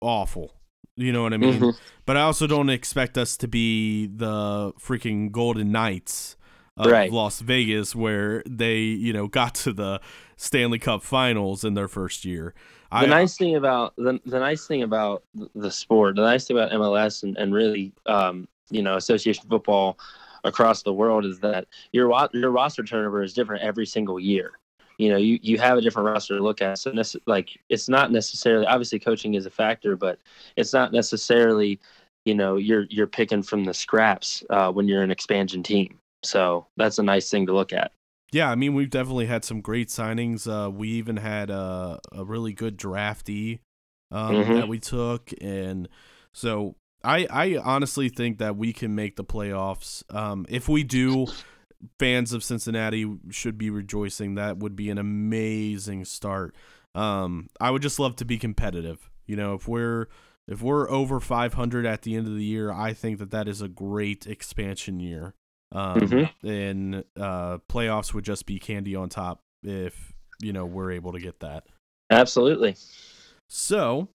awful. 0.00 0.57
You 0.98 1.12
know 1.12 1.22
what 1.22 1.32
I 1.32 1.36
mean? 1.36 1.60
Mhm. 1.60 1.78
But 2.06 2.16
I 2.16 2.22
also 2.22 2.48
don't 2.48 2.70
expect 2.70 3.16
us 3.16 3.36
to 3.38 3.48
be 3.48 4.08
the 4.08 4.72
freaking 4.80 5.30
Golden 5.30 5.70
Knights 5.70 6.36
of 6.76 6.90
Right. 6.90 7.10
Las 7.10 7.38
Vegas 7.40 7.94
where 7.94 8.42
they, 8.48 8.78
you 8.78 9.12
know, 9.12 9.28
got 9.40 9.54
to 9.56 9.72
the 9.72 10.00
Stanley 10.36 10.80
Cup 10.80 11.02
Finals 11.04 11.64
in 11.64 11.74
their 11.74 11.88
first 11.88 12.24
year. 12.24 12.52
The 12.90 13.06
nice 13.06 13.36
thing 13.36 13.54
about 13.54 13.94
the, 13.96 14.18
the 14.24 14.40
nice 14.40 14.66
thing 14.66 14.82
about 14.82 15.22
the 15.54 15.70
sport, 15.70 16.16
the 16.16 16.22
nice 16.22 16.46
thing 16.46 16.56
about 16.56 16.72
MLS 16.72 17.22
and, 17.22 17.36
and 17.36 17.54
really, 17.54 17.92
um, 18.06 18.48
you 18.70 18.82
know, 18.82 18.96
association 18.96 19.44
football 19.48 19.98
across 20.44 20.82
the 20.82 20.92
world 20.92 21.24
is 21.24 21.38
that 21.40 21.66
your 21.92 22.10
your 22.32 22.50
roster 22.50 22.82
turnover 22.82 23.22
is 23.22 23.34
different 23.34 23.62
every 23.62 23.86
single 23.86 24.18
year. 24.18 24.52
You 24.98 25.10
know, 25.10 25.16
you, 25.16 25.38
you 25.42 25.58
have 25.58 25.78
a 25.78 25.80
different 25.80 26.08
roster 26.08 26.36
to 26.36 26.42
look 26.42 26.60
at. 26.60 26.78
So, 26.78 26.90
nece- 26.90 27.20
like, 27.26 27.58
it's 27.68 27.88
not 27.88 28.12
necessarily 28.12 28.66
obviously 28.66 28.98
coaching 28.98 29.34
is 29.34 29.46
a 29.46 29.50
factor, 29.50 29.96
but 29.96 30.18
it's 30.56 30.72
not 30.72 30.92
necessarily, 30.92 31.80
you 32.28 32.34
know 32.34 32.56
you're 32.56 32.84
you're 32.90 33.06
picking 33.06 33.42
from 33.42 33.64
the 33.64 33.72
scraps 33.72 34.44
uh, 34.50 34.70
when 34.70 34.86
you're 34.86 35.02
an 35.02 35.10
expansion 35.10 35.62
team. 35.62 35.98
So 36.22 36.66
that's 36.76 36.98
a 36.98 37.02
nice 37.02 37.30
thing 37.30 37.46
to 37.46 37.54
look 37.54 37.72
at. 37.72 37.90
Yeah, 38.32 38.50
I 38.50 38.54
mean 38.54 38.74
we've 38.74 38.90
definitely 38.90 39.26
had 39.26 39.44
some 39.44 39.62
great 39.62 39.88
signings. 39.88 40.46
Uh, 40.46 40.70
we 40.70 40.88
even 40.90 41.16
had 41.16 41.48
a, 41.48 41.98
a 42.12 42.24
really 42.24 42.52
good 42.52 42.76
draftee 42.76 43.60
um, 44.10 44.34
mm-hmm. 44.34 44.54
that 44.54 44.68
we 44.68 44.78
took, 44.78 45.32
and 45.40 45.88
so 46.34 46.76
I 47.02 47.26
I 47.30 47.56
honestly 47.56 48.10
think 48.10 48.38
that 48.38 48.56
we 48.56 48.74
can 48.74 48.94
make 48.94 49.16
the 49.16 49.24
playoffs. 49.24 50.02
Um, 50.14 50.44
if 50.50 50.68
we 50.68 50.84
do, 50.84 51.28
fans 51.98 52.32
of 52.32 52.44
Cincinnati 52.44 53.06
should 53.30 53.58
be 53.58 53.70
rejoicing. 53.70 54.34
That 54.34 54.58
would 54.58 54.76
be 54.76 54.90
an 54.90 54.98
amazing 54.98 56.04
start. 56.04 56.54
Um, 56.94 57.48
I 57.60 57.70
would 57.70 57.82
just 57.82 57.98
love 57.98 58.16
to 58.16 58.24
be 58.24 58.38
competitive. 58.38 59.10
You 59.26 59.36
know, 59.36 59.54
if 59.54 59.68
we're 59.68 60.08
if 60.48 60.62
we're 60.62 60.90
over 60.90 61.20
500 61.20 61.86
at 61.86 62.02
the 62.02 62.16
end 62.16 62.26
of 62.26 62.34
the 62.34 62.44
year, 62.44 62.72
I 62.72 62.94
think 62.94 63.18
that 63.18 63.30
that 63.30 63.48
is 63.48 63.60
a 63.60 63.68
great 63.68 64.26
expansion 64.26 64.98
year. 64.98 65.34
Um, 65.72 66.00
mm-hmm. 66.00 66.48
And 66.48 67.04
uh, 67.20 67.58
playoffs 67.70 68.14
would 68.14 68.24
just 68.24 68.46
be 68.46 68.58
candy 68.58 68.96
on 68.96 69.10
top 69.10 69.40
if 69.62 70.14
you 70.40 70.52
know 70.52 70.64
we're 70.64 70.92
able 70.92 71.12
to 71.12 71.20
get 71.20 71.40
that. 71.40 71.64
Absolutely. 72.10 72.76
So 73.48 74.08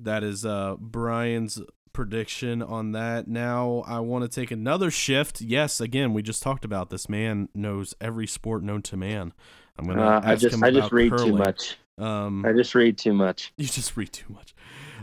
that 0.00 0.24
is 0.24 0.44
uh, 0.44 0.74
Brian's 0.78 1.60
prediction 1.94 2.60
on 2.60 2.92
that. 2.92 3.26
Now 3.26 3.82
I 3.86 4.00
want 4.00 4.24
to 4.24 4.28
take 4.28 4.50
another 4.50 4.90
shift. 4.90 5.40
Yes, 5.40 5.80
again, 5.80 6.12
we 6.12 6.22
just 6.22 6.42
talked 6.42 6.64
about 6.64 6.90
this 6.90 7.08
man 7.08 7.48
knows 7.54 7.94
every 8.00 8.26
sport 8.26 8.62
known 8.62 8.82
to 8.82 8.98
man. 8.98 9.32
I'm 9.78 9.86
gonna. 9.86 10.02
Uh, 10.02 10.20
I 10.22 10.36
just 10.36 10.62
I 10.62 10.70
just 10.70 10.92
read 10.92 11.10
curling. 11.10 11.32
too 11.32 11.38
much. 11.38 11.78
Um, 11.96 12.44
I 12.44 12.52
just 12.52 12.74
read 12.74 12.98
too 12.98 13.14
much. 13.14 13.52
You 13.56 13.66
just 13.66 13.96
read 13.96 14.12
too 14.12 14.32
much. 14.32 14.54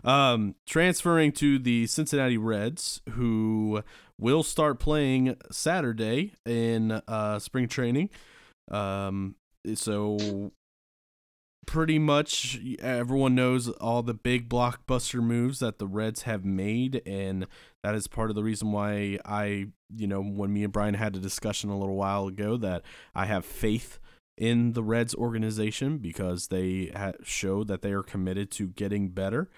Um, 0.04 0.56
transferring 0.68 1.32
to 1.34 1.58
the 1.58 1.88
Cincinnati 1.88 2.38
Reds, 2.38 3.02
who 3.12 3.84
will 4.20 4.44
start 4.44 4.80
playing 4.80 5.36
Saturday 5.52 6.34
in 6.46 6.92
uh, 7.08 7.40
spring 7.40 7.68
training. 7.68 8.10
Um, 8.70 9.36
so 9.76 10.52
pretty 11.66 12.00
much 12.00 12.60
everyone 12.80 13.36
knows 13.36 13.70
all 13.70 14.04
the 14.04 14.14
big 14.14 14.50
blockbuster 14.50 15.22
moves 15.22 15.60
that 15.60 15.80
the 15.80 15.88
Reds 15.88 16.24
have 16.24 16.44
made, 16.44 17.02
and 17.06 17.48
that 17.84 17.96
is 17.96 18.08
part 18.08 18.30
of 18.30 18.36
the 18.36 18.44
reason 18.44 18.72
why 18.72 19.20
I, 19.26 19.68
you 19.96 20.08
know, 20.08 20.22
when 20.22 20.54
me 20.54 20.64
and 20.64 20.74
Brian 20.74 20.96
had 20.96 21.16
a 21.16 21.20
discussion 21.20 21.70
a 21.70 21.78
little 21.78 21.96
while 21.96 22.28
ago, 22.28 22.58
that 22.58 22.84
I 23.16 23.26
have 23.26 23.46
faith 23.46 24.00
in 24.38 24.74
the 24.74 24.84
Reds 24.84 25.14
organization 25.14 25.98
because 25.98 26.48
they 26.48 26.92
ha- 26.96 27.14
show 27.24 27.64
that 27.64 27.82
they 27.82 27.92
are 27.92 28.04
committed 28.04 28.50
to 28.52 28.68
getting 28.68 29.10
better. 29.10 29.50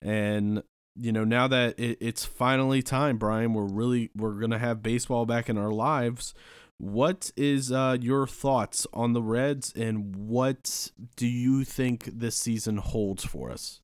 And 0.00 0.62
you 0.96 1.12
know, 1.12 1.24
now 1.24 1.46
that 1.48 1.78
it, 1.78 1.98
it's 2.00 2.24
finally 2.24 2.82
time, 2.82 3.16
Brian, 3.16 3.54
we're 3.54 3.64
really 3.64 4.10
we're 4.16 4.40
gonna 4.40 4.58
have 4.58 4.82
baseball 4.82 5.26
back 5.26 5.48
in 5.48 5.56
our 5.58 5.70
lives. 5.70 6.34
What 6.80 7.30
is 7.36 7.70
uh, 7.70 7.98
your 8.00 8.26
thoughts 8.26 8.86
on 8.94 9.12
the 9.12 9.20
Reds, 9.20 9.70
and 9.76 10.16
what 10.16 10.90
do 11.14 11.26
you 11.26 11.62
think 11.62 12.04
this 12.06 12.36
season 12.36 12.78
holds 12.78 13.22
for 13.22 13.50
us? 13.50 13.82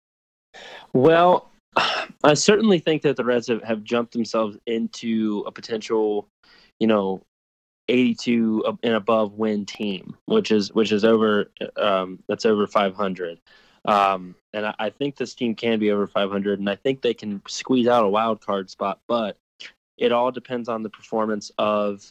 Well, 0.95 1.51
I 2.25 2.33
certainly 2.33 2.79
think 2.79 3.03
that 3.03 3.17
the 3.17 3.25
Reds 3.25 3.49
have, 3.49 3.63
have 3.65 3.85
jumped 3.85 4.15
themselves 4.15 4.57
into 4.67 5.45
a 5.47 5.53
potential, 5.53 6.27
you 6.81 6.87
know, 6.87 7.21
82 7.89 8.79
and 8.83 8.95
above 8.95 9.35
win 9.35 9.67
team, 9.67 10.17
which 10.25 10.51
is 10.51 10.73
which 10.73 10.91
is 10.91 11.05
over 11.05 11.51
um, 11.77 12.19
that's 12.29 12.47
over 12.47 12.67
500. 12.67 13.39
Um, 13.85 14.35
and 14.55 14.67
I, 14.67 14.75
I, 14.79 14.91
think 14.91 15.17
this 15.17 15.35
team 15.35 15.55
can 15.55 15.79
be 15.79 15.93
over 15.93 16.07
500, 16.07 16.59
and 16.59 16.71
I 16.71 16.77
think 16.77 17.03
they 17.03 17.15
can 17.15 17.43
squeeze 17.47 17.87
out 17.87 18.05
a 18.07 18.09
wild 18.09 18.41
card 18.41 18.71
spot. 18.71 19.01
But 19.07 19.37
it 19.99 20.13
all 20.13 20.33
depends 20.33 20.71
on 20.71 20.83
the 20.83 20.91
performance 20.91 21.53
of, 21.59 22.11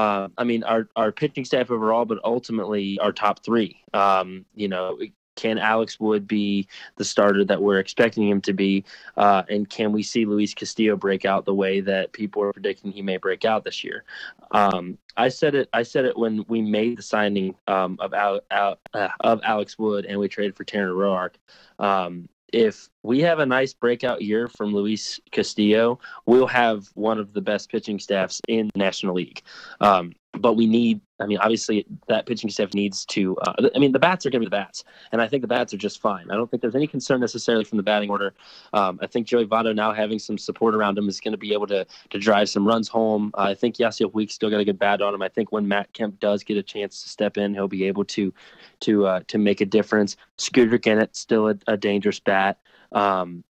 uh, 0.00 0.28
I 0.38 0.44
mean, 0.44 0.64
our 0.64 0.88
our 0.96 1.12
pitching 1.12 1.44
staff 1.44 1.70
overall, 1.70 2.06
but 2.06 2.18
ultimately 2.24 2.98
our 3.00 3.12
top 3.12 3.44
three. 3.44 3.82
Um, 3.92 4.46
you 4.54 4.66
know, 4.66 4.98
can 5.36 5.58
Alex 5.58 6.00
Wood 6.00 6.26
be 6.26 6.68
the 6.96 7.04
starter 7.04 7.44
that 7.44 7.60
we're 7.60 7.78
expecting 7.78 8.26
him 8.26 8.40
to 8.42 8.54
be? 8.54 8.84
Uh, 9.18 9.42
and 9.50 9.68
can 9.68 9.92
we 9.92 10.02
see 10.02 10.24
Luis 10.24 10.54
Castillo 10.54 10.96
break 10.96 11.26
out 11.26 11.44
the 11.44 11.54
way 11.54 11.80
that 11.80 12.12
people 12.12 12.42
are 12.42 12.52
predicting 12.52 12.92
he 12.92 13.02
may 13.02 13.18
break 13.18 13.44
out 13.44 13.62
this 13.62 13.84
year? 13.84 14.04
Um, 14.52 14.96
I 15.18 15.28
said 15.28 15.54
it. 15.54 15.68
I 15.74 15.82
said 15.82 16.06
it 16.06 16.16
when 16.16 16.46
we 16.48 16.62
made 16.62 16.96
the 16.96 17.02
signing 17.02 17.54
um, 17.68 17.98
of 18.00 18.14
Al, 18.14 18.40
Al, 18.50 18.78
uh, 18.94 19.08
of 19.20 19.40
Alex 19.44 19.78
Wood 19.78 20.06
and 20.06 20.18
we 20.18 20.28
traded 20.28 20.56
for 20.56 20.64
Tanner 20.64 20.94
Roark. 20.94 21.34
Um, 21.78 22.26
if 22.52 22.88
we 23.02 23.20
have 23.20 23.38
a 23.38 23.46
nice 23.46 23.72
breakout 23.72 24.22
year 24.22 24.48
from 24.48 24.74
Luis 24.74 25.20
Castillo, 25.30 25.98
we'll 26.26 26.46
have 26.46 26.88
one 26.94 27.18
of 27.18 27.32
the 27.32 27.40
best 27.40 27.70
pitching 27.70 27.98
staffs 27.98 28.40
in 28.48 28.70
the 28.74 28.78
National 28.78 29.14
League. 29.14 29.42
Um, 29.80 30.14
but 30.32 30.54
we 30.54 30.66
need, 30.66 31.00
I 31.18 31.26
mean, 31.26 31.38
obviously 31.38 31.86
that 32.06 32.24
pitching 32.24 32.50
staff 32.50 32.72
needs 32.72 33.04
to, 33.06 33.36
uh, 33.38 33.68
I 33.74 33.78
mean, 33.78 33.90
the 33.90 33.98
bats 33.98 34.24
are 34.24 34.30
going 34.30 34.40
to 34.40 34.46
be 34.46 34.50
the 34.50 34.56
bats. 34.56 34.84
And 35.10 35.20
I 35.20 35.26
think 35.26 35.42
the 35.42 35.48
bats 35.48 35.74
are 35.74 35.76
just 35.76 36.00
fine. 36.00 36.30
I 36.30 36.34
don't 36.34 36.48
think 36.48 36.60
there's 36.60 36.76
any 36.76 36.86
concern 36.86 37.20
necessarily 37.20 37.64
from 37.64 37.78
the 37.78 37.82
batting 37.82 38.10
order. 38.10 38.32
Um, 38.72 39.00
I 39.02 39.06
think 39.06 39.26
Joey 39.26 39.46
Votto 39.46 39.74
now 39.74 39.92
having 39.92 40.20
some 40.20 40.38
support 40.38 40.74
around 40.74 40.96
him 40.96 41.08
is 41.08 41.20
going 41.20 41.32
to 41.32 41.38
be 41.38 41.52
able 41.52 41.66
to 41.68 41.84
to 42.10 42.18
drive 42.18 42.48
some 42.48 42.66
runs 42.66 42.86
home. 42.86 43.32
Uh, 43.34 43.42
I 43.42 43.54
think 43.54 43.76
Yasiel 43.76 44.12
Puig 44.12 44.30
still 44.30 44.50
got 44.50 44.60
a 44.60 44.64
good 44.64 44.78
bat 44.78 45.02
on 45.02 45.14
him. 45.14 45.22
I 45.22 45.28
think 45.28 45.50
when 45.50 45.66
Matt 45.66 45.92
Kemp 45.94 46.20
does 46.20 46.44
get 46.44 46.56
a 46.56 46.62
chance 46.62 47.02
to 47.02 47.08
step 47.08 47.36
in, 47.36 47.52
he'll 47.52 47.68
be 47.68 47.84
able 47.84 48.04
to 48.06 48.32
to 48.80 49.06
uh, 49.06 49.20
to 49.26 49.38
make 49.38 49.60
a 49.60 49.66
difference. 49.66 50.16
Scooter 50.38 50.78
Gennett 50.78 51.16
still 51.16 51.48
a, 51.48 51.56
a 51.66 51.76
dangerous 51.76 52.20
bat. 52.20 52.58
Um, 52.92 53.44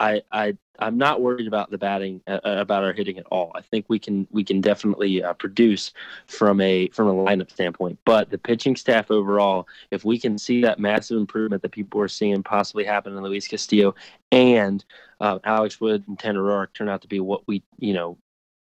I 0.00 0.22
I 0.30 0.56
I'm 0.78 0.96
not 0.96 1.20
worried 1.20 1.48
about 1.48 1.70
the 1.70 1.78
batting 1.78 2.22
uh, 2.26 2.40
uh, 2.44 2.56
about 2.58 2.84
our 2.84 2.92
hitting 2.92 3.18
at 3.18 3.26
all. 3.26 3.50
I 3.54 3.62
think 3.62 3.86
we 3.88 3.98
can 3.98 4.28
we 4.30 4.44
can 4.44 4.60
definitely 4.60 5.22
uh, 5.22 5.32
produce 5.34 5.92
from 6.26 6.60
a 6.60 6.88
from 6.90 7.08
a 7.08 7.14
lineup 7.14 7.50
standpoint. 7.50 7.98
But 8.04 8.30
the 8.30 8.38
pitching 8.38 8.76
staff 8.76 9.10
overall, 9.10 9.66
if 9.90 10.04
we 10.04 10.18
can 10.18 10.38
see 10.38 10.62
that 10.62 10.78
massive 10.78 11.18
improvement 11.18 11.62
that 11.62 11.72
people 11.72 12.00
are 12.00 12.08
seeing 12.08 12.42
possibly 12.42 12.84
happen 12.84 13.16
in 13.16 13.22
Luis 13.22 13.48
Castillo 13.48 13.94
and 14.30 14.84
uh, 15.20 15.38
Alex 15.44 15.80
Wood 15.80 16.04
and 16.06 16.18
Tanner 16.18 16.42
Roark 16.42 16.72
turn 16.74 16.88
out 16.88 17.02
to 17.02 17.08
be 17.08 17.20
what 17.20 17.46
we 17.48 17.62
you 17.78 17.94
know 17.94 18.18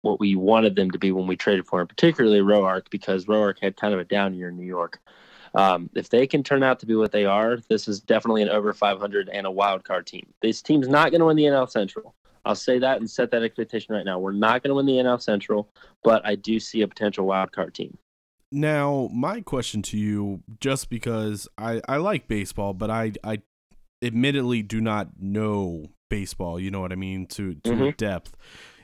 what 0.02 0.18
we 0.18 0.34
wanted 0.34 0.74
them 0.76 0.90
to 0.90 0.98
be 0.98 1.12
when 1.12 1.26
we 1.26 1.36
traded 1.36 1.66
for 1.66 1.80
him, 1.80 1.86
particularly 1.86 2.40
Roark 2.40 2.90
because 2.90 3.26
Roark 3.26 3.58
had 3.60 3.76
kind 3.76 3.94
of 3.94 4.00
a 4.00 4.04
down 4.04 4.34
year 4.34 4.48
in 4.48 4.56
New 4.56 4.66
York. 4.66 4.98
Um, 5.54 5.90
if 5.94 6.08
they 6.08 6.26
can 6.26 6.42
turn 6.42 6.62
out 6.62 6.78
to 6.80 6.86
be 6.86 6.94
what 6.94 7.12
they 7.12 7.24
are, 7.24 7.58
this 7.68 7.88
is 7.88 8.00
definitely 8.00 8.42
an 8.42 8.48
over 8.48 8.72
500 8.72 9.28
and 9.28 9.46
a 9.46 9.50
wild 9.50 9.84
card 9.84 10.06
team. 10.06 10.26
This 10.42 10.62
team's 10.62 10.88
not 10.88 11.10
going 11.10 11.20
to 11.20 11.26
win 11.26 11.36
the 11.36 11.44
NL 11.44 11.68
Central. 11.68 12.14
I'll 12.44 12.54
say 12.54 12.78
that 12.78 12.98
and 12.98 13.10
set 13.10 13.30
that 13.32 13.42
expectation 13.42 13.94
right 13.94 14.04
now. 14.04 14.18
We're 14.18 14.32
not 14.32 14.62
going 14.62 14.70
to 14.70 14.74
win 14.74 14.86
the 14.86 14.94
NL 14.94 15.20
Central, 15.20 15.68
but 16.02 16.24
I 16.24 16.36
do 16.36 16.58
see 16.58 16.82
a 16.82 16.88
potential 16.88 17.26
wild 17.26 17.52
card 17.52 17.74
team. 17.74 17.98
Now, 18.52 19.08
my 19.12 19.42
question 19.42 19.82
to 19.82 19.98
you, 19.98 20.42
just 20.60 20.88
because 20.88 21.46
I, 21.56 21.80
I 21.88 21.98
like 21.98 22.26
baseball, 22.26 22.74
but 22.74 22.90
I, 22.90 23.12
I 23.22 23.42
admittedly 24.02 24.62
do 24.62 24.80
not 24.80 25.08
know 25.20 25.86
baseball, 26.08 26.58
you 26.58 26.70
know 26.70 26.80
what 26.80 26.92
I 26.92 26.96
mean, 26.96 27.26
to, 27.26 27.54
to 27.54 27.70
mm-hmm. 27.70 27.90
depth. 27.96 28.36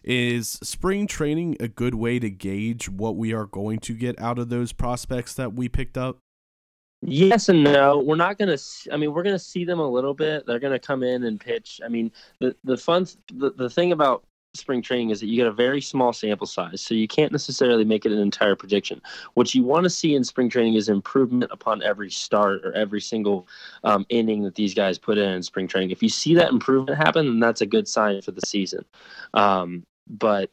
Is 0.05 0.51
spring 0.63 1.09
training 1.09 1.57
a 1.59 1.67
good 1.67 1.97
way 1.97 2.21
to 2.21 2.31
gauge 2.31 2.89
what 2.89 3.17
we 3.17 3.33
are 3.33 3.47
going 3.47 3.81
to 3.81 3.95
get 3.95 4.17
out 4.21 4.39
of 4.39 4.51
those 4.51 4.73
prospects 4.73 5.35
that 5.35 5.55
we 5.55 5.69
picked 5.69 5.99
up? 5.99 6.19
Yes 7.03 7.49
and 7.49 7.63
no. 7.63 7.99
We're 7.99 8.17
not 8.17 8.39
going 8.39 8.57
to. 8.57 8.63
I 8.93 8.97
mean, 8.97 9.13
we're 9.13 9.23
going 9.23 9.35
to 9.35 9.39
see 9.39 9.65
them 9.65 9.79
a 9.79 9.89
little 9.89 10.15
bit. 10.15 10.47
They're 10.47 10.59
going 10.59 10.73
to 10.73 10.79
come 10.79 11.03
in 11.03 11.25
and 11.25 11.39
pitch. 11.39 11.81
I 11.85 11.89
mean, 11.89 12.11
the 12.41 12.57
the 12.65 12.77
fun 12.77 13.07
the, 13.33 13.51
the 13.53 13.71
thing 13.71 13.93
about 13.93 14.25
spring 14.55 14.83
training 14.83 15.11
is 15.11 15.21
that 15.21 15.27
you 15.27 15.37
get 15.37 15.47
a 15.47 15.53
very 15.53 15.81
small 15.81 16.13
sample 16.13 16.47
size, 16.47 16.81
so 16.81 16.95
you 16.95 17.07
can't 17.07 17.31
necessarily 17.31 17.85
make 17.85 18.07
it 18.07 18.13
an 18.13 18.19
entire 18.19 18.57
prediction. 18.57 19.01
What 19.35 19.55
you 19.55 19.63
want 19.63 19.85
to 19.85 19.91
see 19.91 20.15
in 20.15 20.25
spring 20.25 20.49
training 20.49 20.75
is 20.75 20.89
improvement 20.89 21.53
upon 21.53 21.83
every 21.83 22.11
start 22.11 22.65
or 22.65 22.73
every 22.73 23.01
single 23.01 23.47
um, 23.85 24.07
inning 24.09 24.43
that 24.45 24.55
these 24.55 24.75
guys 24.75 24.99
put 24.99 25.19
in 25.19 25.29
in 25.29 25.43
spring 25.43 25.69
training. 25.69 25.91
If 25.91 26.03
you 26.03 26.09
see 26.09 26.35
that 26.37 26.51
improvement 26.51 26.99
happen, 26.99 27.27
then 27.27 27.41
that's 27.41 27.61
a 27.61 27.67
good 27.67 27.87
sign 27.87 28.23
for 28.23 28.33
the 28.33 28.41
season. 28.47 28.85
Um, 29.35 29.85
but 30.09 30.51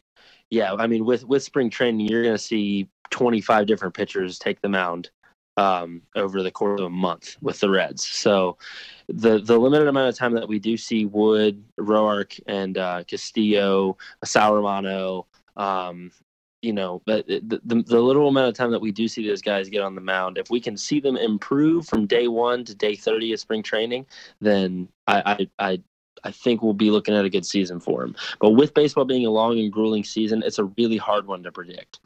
yeah, 0.49 0.73
I 0.73 0.87
mean, 0.87 1.05
with 1.05 1.25
with 1.25 1.43
spring 1.43 1.69
training, 1.69 2.07
you're 2.07 2.23
going 2.23 2.35
to 2.35 2.43
see 2.43 2.89
25 3.09 3.65
different 3.65 3.93
pitchers 3.93 4.37
take 4.37 4.61
the 4.61 4.69
mound 4.69 5.09
um, 5.57 6.01
over 6.15 6.41
the 6.41 6.51
course 6.51 6.79
of 6.79 6.87
a 6.87 6.89
month 6.89 7.37
with 7.41 7.59
the 7.59 7.69
Reds. 7.69 8.05
So 8.05 8.57
the 9.07 9.39
the 9.39 9.57
limited 9.57 9.87
amount 9.87 10.09
of 10.09 10.15
time 10.15 10.33
that 10.33 10.47
we 10.47 10.59
do 10.59 10.77
see 10.77 11.05
Wood, 11.05 11.63
Roark, 11.79 12.39
and 12.47 12.77
uh, 12.77 13.03
Castillo, 13.03 13.97
Sal 14.23 14.55
Romano, 14.55 15.27
um, 15.57 16.11
you 16.61 16.73
know, 16.73 17.01
but 17.05 17.27
the, 17.27 17.59
the, 17.65 17.83
the 17.83 17.99
little 17.99 18.29
amount 18.29 18.47
of 18.47 18.55
time 18.55 18.71
that 18.71 18.81
we 18.81 18.91
do 18.91 19.07
see 19.07 19.27
those 19.27 19.41
guys 19.41 19.69
get 19.69 19.81
on 19.81 19.95
the 19.95 20.01
mound, 20.01 20.37
if 20.37 20.49
we 20.49 20.61
can 20.61 20.77
see 20.77 20.99
them 20.99 21.17
improve 21.17 21.85
from 21.85 22.07
day 22.07 22.27
one 22.27 22.63
to 22.65 22.73
day 22.73 22.95
thirty 22.95 23.33
of 23.33 23.39
spring 23.39 23.61
training, 23.61 24.05
then 24.39 24.87
I 25.07 25.47
I, 25.59 25.71
I 25.71 25.81
I 26.23 26.31
think 26.31 26.63
we'll 26.63 26.73
be 26.73 26.89
looking 26.89 27.15
at 27.15 27.25
a 27.25 27.29
good 27.29 27.45
season 27.45 27.79
for 27.81 28.01
him. 28.01 28.15
But 28.39 28.51
with 28.51 28.73
baseball 28.73 29.03
being 29.03 29.25
a 29.25 29.29
long 29.29 29.59
and 29.59 29.71
grueling 29.71 30.05
season, 30.05 30.41
it's 30.43 30.57
a 30.57 30.63
really 30.63 30.97
hard 30.97 31.27
one 31.27 31.43
to 31.43 31.51
predict. 31.51 31.99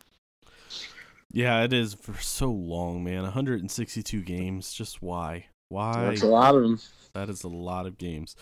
Yeah, 1.31 1.63
it 1.63 1.73
is 1.73 1.93
for 1.93 2.13
so 2.21 2.49
long, 2.51 3.03
man. 3.03 3.23
162 3.23 4.21
games. 4.21 4.73
Just 4.73 5.01
why? 5.01 5.47
Why? 5.69 6.05
That's 6.05 6.21
a 6.21 6.27
lot 6.27 6.55
of 6.55 6.61
them. 6.61 6.79
That 7.13 7.29
is 7.29 7.43
a 7.43 7.49
lot 7.49 7.85
of 7.85 7.97
games. 7.97 8.35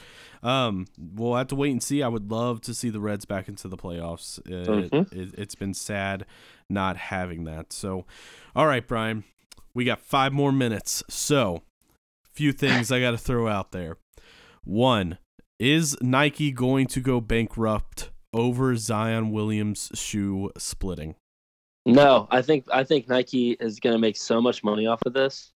Um, 0.43 0.85
we'll 0.97 1.35
have 1.35 1.47
to 1.47 1.55
wait 1.55 1.71
and 1.71 1.81
see. 1.81 2.03
I 2.03 2.07
would 2.07 2.29
love 2.29 2.61
to 2.61 2.73
see 2.73 2.89
the 2.89 2.99
Reds 2.99 3.25
back 3.25 3.47
into 3.47 3.67
the 3.67 3.77
playoffs. 3.77 4.37
It, 4.47 4.91
Mhm. 4.91 5.11
it, 5.13 5.33
it's 5.37 5.55
been 5.55 5.73
sad 5.73 6.25
not 6.69 6.97
having 6.97 7.45
that. 7.45 7.73
So, 7.73 8.05
all 8.55 8.67
right, 8.67 8.85
Brian, 8.85 9.23
we 9.73 9.85
got 9.85 9.99
five 10.01 10.33
more 10.33 10.51
minutes. 10.51 11.03
So, 11.09 11.63
few 12.33 12.51
things 12.51 12.91
I 12.91 12.99
got 12.99 13.11
to 13.11 13.17
throw 13.17 13.47
out 13.47 13.71
there. 13.71 13.97
One, 14.63 15.17
is 15.59 15.95
Nike 16.01 16.51
going 16.51 16.85
to 16.87 16.99
go 16.99 17.21
bankrupt 17.21 18.11
over 18.33 18.75
Zion 18.75 19.31
Williams 19.31 19.89
shoe 19.95 20.51
splitting? 20.57 21.15
No, 21.85 22.27
I 22.31 22.41
think 22.41 22.65
I 22.73 22.83
think 22.83 23.07
Nike 23.07 23.51
is 23.51 23.79
going 23.79 23.93
to 23.93 23.99
make 23.99 24.17
so 24.17 24.41
much 24.41 24.63
money 24.63 24.87
off 24.87 25.01
of 25.05 25.13
this 25.13 25.51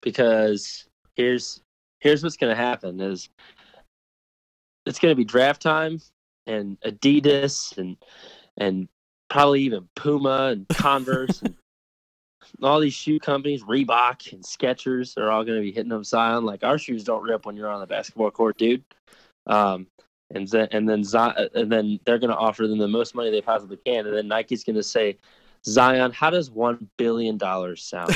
because 0.00 0.86
here's 1.16 1.60
here's 2.00 2.22
what's 2.22 2.36
going 2.36 2.54
to 2.54 2.60
happen 2.60 3.00
is 3.00 3.28
it's 4.86 4.98
going 4.98 5.12
to 5.12 5.16
be 5.16 5.24
draft 5.24 5.62
time 5.62 6.00
and 6.46 6.80
Adidas 6.80 7.76
and 7.78 7.96
and 8.58 8.88
probably 9.28 9.62
even 9.62 9.88
Puma 9.96 10.50
and 10.52 10.68
Converse 10.72 11.42
and 11.42 11.56
all 12.62 12.80
these 12.80 12.94
shoe 12.94 13.18
companies, 13.18 13.62
Reebok 13.62 14.32
and 14.32 14.42
Skechers 14.44 15.16
are 15.16 15.30
all 15.30 15.44
going 15.44 15.58
to 15.58 15.62
be 15.62 15.72
hitting 15.72 15.92
up 15.92 16.04
Zion 16.04 16.44
like 16.44 16.62
our 16.64 16.78
shoes 16.78 17.04
don't 17.04 17.22
rip 17.22 17.46
when 17.46 17.56
you're 17.56 17.70
on 17.70 17.80
the 17.80 17.86
basketball 17.86 18.30
court, 18.30 18.58
dude. 18.58 18.84
Um, 19.46 19.86
and 20.34 20.46
then 20.48 20.68
and 20.70 20.88
then 20.88 21.02
and 21.54 21.70
then 21.70 22.00
they're 22.04 22.18
going 22.18 22.30
to 22.30 22.36
offer 22.36 22.66
them 22.66 22.78
the 22.78 22.88
most 22.88 23.14
money 23.14 23.30
they 23.30 23.40
possibly 23.42 23.78
can, 23.84 24.06
and 24.06 24.16
then 24.16 24.28
Nike's 24.28 24.64
going 24.64 24.76
to 24.76 24.82
say, 24.82 25.18
Zion, 25.64 26.10
how 26.12 26.30
does 26.30 26.50
one 26.50 26.88
billion 26.98 27.36
dollars 27.38 27.82
sound 27.84 28.14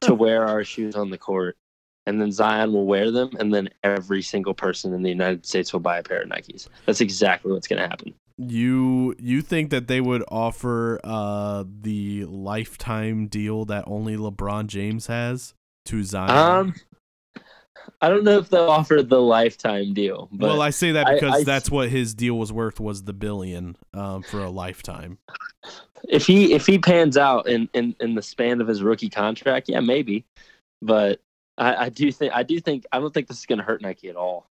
to 0.00 0.14
wear 0.14 0.46
our 0.46 0.64
shoes 0.64 0.94
on 0.94 1.10
the 1.10 1.18
court? 1.18 1.56
And 2.06 2.20
then 2.20 2.30
Zion 2.30 2.74
will 2.74 2.84
wear 2.84 3.10
them, 3.10 3.30
and 3.38 3.52
then 3.54 3.70
every 3.82 4.20
single 4.20 4.52
person 4.52 4.92
in 4.92 5.02
the 5.02 5.08
United 5.08 5.46
States 5.46 5.72
will 5.72 5.80
buy 5.80 5.96
a 5.98 6.02
pair 6.02 6.20
of 6.20 6.28
Nikes. 6.28 6.68
That's 6.84 7.00
exactly 7.00 7.50
what's 7.50 7.66
going 7.66 7.80
to 7.80 7.88
happen. 7.88 8.12
You 8.36 9.14
you 9.18 9.40
think 9.42 9.70
that 9.70 9.86
they 9.86 10.00
would 10.00 10.22
offer 10.28 11.00
uh 11.04 11.64
the 11.80 12.24
lifetime 12.24 13.28
deal 13.28 13.64
that 13.66 13.84
only 13.86 14.16
LeBron 14.16 14.66
James 14.66 15.06
has 15.06 15.54
to 15.86 16.02
Zion? 16.02 16.30
Um, 16.30 16.74
I 18.02 18.08
don't 18.08 18.24
know 18.24 18.38
if 18.38 18.50
they'll 18.50 18.68
offer 18.70 19.02
the 19.02 19.20
lifetime 19.22 19.94
deal, 19.94 20.28
but 20.32 20.48
well, 20.48 20.60
I 20.62 20.70
say 20.70 20.92
that 20.92 21.06
I- 21.06 21.14
because 21.14 21.34
I- 21.40 21.44
that's 21.44 21.70
what 21.70 21.88
his 21.90 22.12
deal 22.14 22.36
was 22.36 22.52
worth 22.52 22.80
was 22.80 23.04
the 23.04 23.12
billion 23.14 23.76
um, 23.94 24.22
for 24.24 24.40
a 24.40 24.50
lifetime. 24.50 25.18
if 26.08 26.26
he 26.26 26.52
if 26.52 26.66
he 26.66 26.78
pans 26.78 27.16
out 27.16 27.48
in, 27.48 27.68
in, 27.74 27.94
in 28.00 28.14
the 28.14 28.22
span 28.22 28.60
of 28.60 28.68
his 28.68 28.82
rookie 28.82 29.10
contract, 29.10 29.68
yeah, 29.68 29.80
maybe. 29.80 30.24
But 30.82 31.20
I, 31.56 31.86
I 31.86 31.88
do 31.88 32.10
think 32.12 32.32
I 32.34 32.42
do 32.42 32.60
think 32.60 32.84
I 32.92 32.98
don't 32.98 33.12
think 33.12 33.28
this 33.28 33.38
is 33.38 33.46
going 33.46 33.58
to 33.58 33.64
hurt 33.64 33.82
Nike 33.82 34.08
at 34.08 34.16
all. 34.16 34.46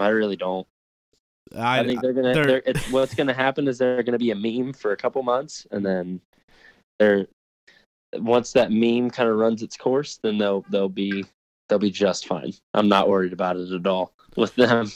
I 0.00 0.08
really 0.08 0.36
don't. 0.36 0.66
I, 1.56 1.80
I, 1.80 1.86
think 1.86 2.00
they're 2.00 2.12
gonna. 2.12 2.34
they're- 2.34 2.46
They're, 2.46 2.62
it's, 2.64 2.90
what's 2.90 3.14
gonna 3.14 3.34
happen 3.34 3.68
is 3.68 3.78
they're 3.78 4.02
gonna 4.02 4.18
be 4.18 4.30
a 4.30 4.34
meme 4.34 4.72
for 4.72 4.92
a 4.92 4.96
couple 4.96 5.22
months, 5.22 5.66
and 5.70 5.84
then 5.84 6.20
they're 6.98 7.26
once 8.14 8.52
that 8.52 8.70
meme 8.70 9.10
kind 9.10 9.28
of 9.28 9.36
runs 9.36 9.62
its 9.62 9.76
course, 9.76 10.18
then 10.22 10.38
they'll 10.38 10.64
they'll 10.70 10.88
be 10.88 11.24
they'll 11.68 11.78
be 11.78 11.90
just 11.90 12.26
fine. 12.26 12.52
I'm 12.74 12.88
not 12.88 13.08
worried 13.08 13.32
about 13.32 13.56
it 13.56 13.70
at 13.72 13.86
all 13.86 14.12
with 14.36 14.54
them. 14.56 14.90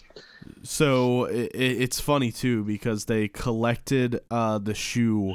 so 0.62 1.24
it, 1.24 1.50
it's 1.54 2.00
funny 2.00 2.32
too 2.32 2.64
because 2.64 3.04
they 3.06 3.28
collected 3.28 4.20
uh, 4.30 4.58
the 4.58 4.74
shoe 4.74 5.34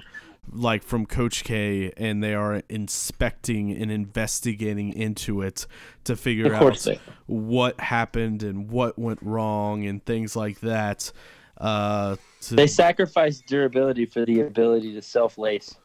like 0.51 0.83
from 0.83 1.05
Coach 1.05 1.43
K, 1.43 1.91
and 1.97 2.23
they 2.23 2.33
are 2.33 2.61
inspecting 2.69 3.71
and 3.71 3.91
investigating 3.91 4.93
into 4.93 5.41
it 5.41 5.65
to 6.05 6.15
figure 6.15 6.53
out 6.53 6.87
what 7.27 7.79
happened 7.79 8.43
and 8.43 8.69
what 8.69 8.97
went 8.97 9.19
wrong 9.21 9.85
and 9.85 10.03
things 10.05 10.35
like 10.35 10.59
that. 10.61 11.11
Uh, 11.57 12.15
to, 12.41 12.55
They 12.55 12.67
sacrifice 12.67 13.41
durability 13.47 14.05
for 14.05 14.25
the 14.25 14.41
ability 14.41 14.93
to 14.93 15.01
self 15.01 15.37
lace. 15.37 15.75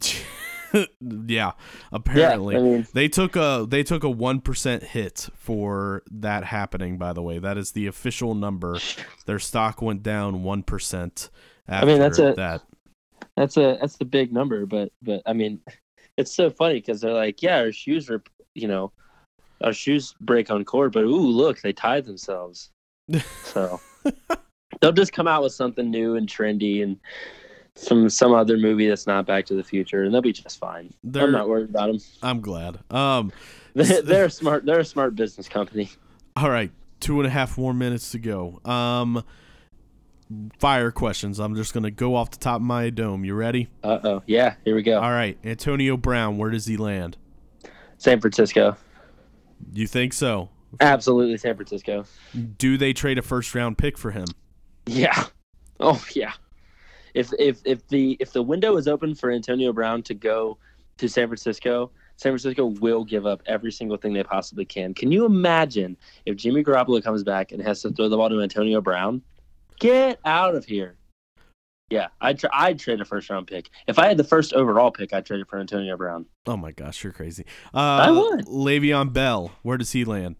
yeah, 1.26 1.52
apparently. 1.92 2.54
Yeah, 2.54 2.60
I 2.60 2.62
mean, 2.64 2.86
They 2.94 3.08
took 3.08 3.36
a 3.36 3.66
they 3.68 3.82
took 3.82 4.02
a 4.02 4.10
one 4.10 4.40
percent 4.40 4.82
hit 4.82 5.28
for 5.34 6.02
that 6.10 6.44
happening. 6.44 6.98
By 6.98 7.12
the 7.12 7.22
way, 7.22 7.38
that 7.38 7.58
is 7.58 7.72
the 7.72 7.86
official 7.86 8.34
number. 8.34 8.78
Their 9.26 9.38
stock 9.38 9.82
went 9.82 10.02
down 10.02 10.42
one 10.42 10.62
percent. 10.62 11.30
I 11.68 11.84
mean, 11.84 11.98
that's 11.98 12.18
a- 12.18 12.32
that. 12.34 12.62
That's 13.38 13.56
a 13.56 13.78
that's 13.80 13.96
a 14.00 14.04
big 14.04 14.32
number, 14.32 14.66
but 14.66 14.92
but 15.02 15.22
I 15.26 15.32
mean, 15.32 15.60
it's 16.16 16.34
so 16.34 16.50
funny 16.50 16.74
because 16.74 17.00
they're 17.00 17.12
like, 17.12 17.42
yeah, 17.42 17.58
our 17.58 17.72
shoes 17.72 18.10
are, 18.10 18.22
you 18.54 18.68
know, 18.68 18.92
our 19.62 19.72
shoes 19.72 20.14
break 20.20 20.50
on 20.50 20.64
court, 20.64 20.92
but 20.92 21.04
ooh, 21.04 21.28
look, 21.28 21.60
they 21.60 21.72
tied 21.72 22.04
themselves. 22.04 22.70
So 23.44 23.80
they'll 24.80 24.92
just 24.92 25.12
come 25.12 25.28
out 25.28 25.42
with 25.42 25.52
something 25.52 25.90
new 25.90 26.16
and 26.16 26.28
trendy 26.28 26.82
and 26.82 26.98
from 27.86 28.08
some 28.10 28.34
other 28.34 28.56
movie 28.56 28.88
that's 28.88 29.06
not 29.06 29.24
Back 29.24 29.46
to 29.46 29.54
the 29.54 29.62
Future, 29.62 30.02
and 30.02 30.12
they'll 30.12 30.20
be 30.20 30.32
just 30.32 30.58
fine. 30.58 30.92
They're, 31.04 31.24
I'm 31.24 31.32
not 31.32 31.48
worried 31.48 31.70
about 31.70 31.86
them. 31.92 32.00
I'm 32.22 32.40
glad. 32.40 32.78
Um. 32.90 33.32
They're, 33.74 34.02
they're 34.02 34.24
a 34.24 34.30
smart. 34.30 34.64
They're 34.64 34.80
a 34.80 34.84
smart 34.84 35.14
business 35.14 35.48
company. 35.48 35.90
All 36.34 36.50
right, 36.50 36.72
two 36.98 37.20
and 37.20 37.28
a 37.28 37.30
half 37.30 37.56
more 37.56 37.72
minutes 37.72 38.10
to 38.10 38.18
go. 38.18 38.60
Um. 38.64 39.22
Fire 40.58 40.90
questions. 40.90 41.38
I'm 41.38 41.54
just 41.54 41.72
gonna 41.72 41.90
go 41.90 42.14
off 42.14 42.30
the 42.30 42.38
top 42.38 42.56
of 42.56 42.62
my 42.62 42.90
dome. 42.90 43.24
You 43.24 43.34
ready? 43.34 43.68
Uh 43.82 43.98
oh. 44.04 44.22
Yeah. 44.26 44.56
Here 44.64 44.74
we 44.74 44.82
go. 44.82 45.00
All 45.00 45.10
right, 45.10 45.38
Antonio 45.44 45.96
Brown. 45.96 46.36
Where 46.36 46.50
does 46.50 46.66
he 46.66 46.76
land? 46.76 47.16
San 47.96 48.20
Francisco. 48.20 48.76
You 49.72 49.86
think 49.86 50.12
so? 50.12 50.50
Absolutely, 50.80 51.36
San 51.38 51.54
Francisco. 51.56 52.04
Do 52.58 52.76
they 52.76 52.92
trade 52.92 53.18
a 53.18 53.22
first 53.22 53.54
round 53.54 53.78
pick 53.78 53.96
for 53.96 54.10
him? 54.10 54.26
Yeah. 54.86 55.24
Oh 55.80 56.02
yeah. 56.14 56.32
If 57.14 57.32
if 57.38 57.60
if 57.64 57.86
the 57.88 58.16
if 58.20 58.32
the 58.32 58.42
window 58.42 58.76
is 58.76 58.86
open 58.86 59.14
for 59.14 59.30
Antonio 59.30 59.72
Brown 59.72 60.02
to 60.04 60.14
go 60.14 60.58
to 60.98 61.08
San 61.08 61.28
Francisco, 61.28 61.90
San 62.16 62.32
Francisco 62.32 62.66
will 62.66 63.04
give 63.04 63.26
up 63.26 63.42
every 63.46 63.72
single 63.72 63.96
thing 63.96 64.12
they 64.12 64.24
possibly 64.24 64.64
can. 64.64 64.92
Can 64.92 65.10
you 65.10 65.24
imagine 65.24 65.96
if 66.26 66.36
Jimmy 66.36 66.62
Garoppolo 66.62 67.02
comes 67.02 67.22
back 67.22 67.52
and 67.52 67.62
has 67.62 67.80
to 67.82 67.90
throw 67.90 68.08
the 68.08 68.16
ball 68.16 68.28
to 68.28 68.42
Antonio 68.42 68.80
Brown? 68.80 69.22
Get 69.80 70.18
out 70.24 70.54
of 70.54 70.64
here. 70.64 70.96
Yeah, 71.90 72.08
I'd, 72.20 72.38
tra- 72.38 72.50
I'd 72.52 72.78
trade 72.78 73.00
a 73.00 73.04
first 73.04 73.30
round 73.30 73.46
pick. 73.46 73.70
If 73.86 73.98
I 73.98 74.08
had 74.08 74.16
the 74.18 74.24
first 74.24 74.52
overall 74.52 74.90
pick, 74.90 75.12
I'd 75.14 75.24
trade 75.24 75.40
it 75.40 75.48
for 75.48 75.58
Antonio 75.58 75.96
Brown. 75.96 76.26
Oh 76.46 76.56
my 76.56 76.70
gosh, 76.72 77.02
you're 77.02 77.12
crazy. 77.14 77.46
Uh, 77.72 78.12
would. 78.14 78.44
Le'Veon 78.46 79.12
Bell. 79.12 79.52
Where 79.62 79.78
does 79.78 79.92
he 79.92 80.04
land? 80.04 80.36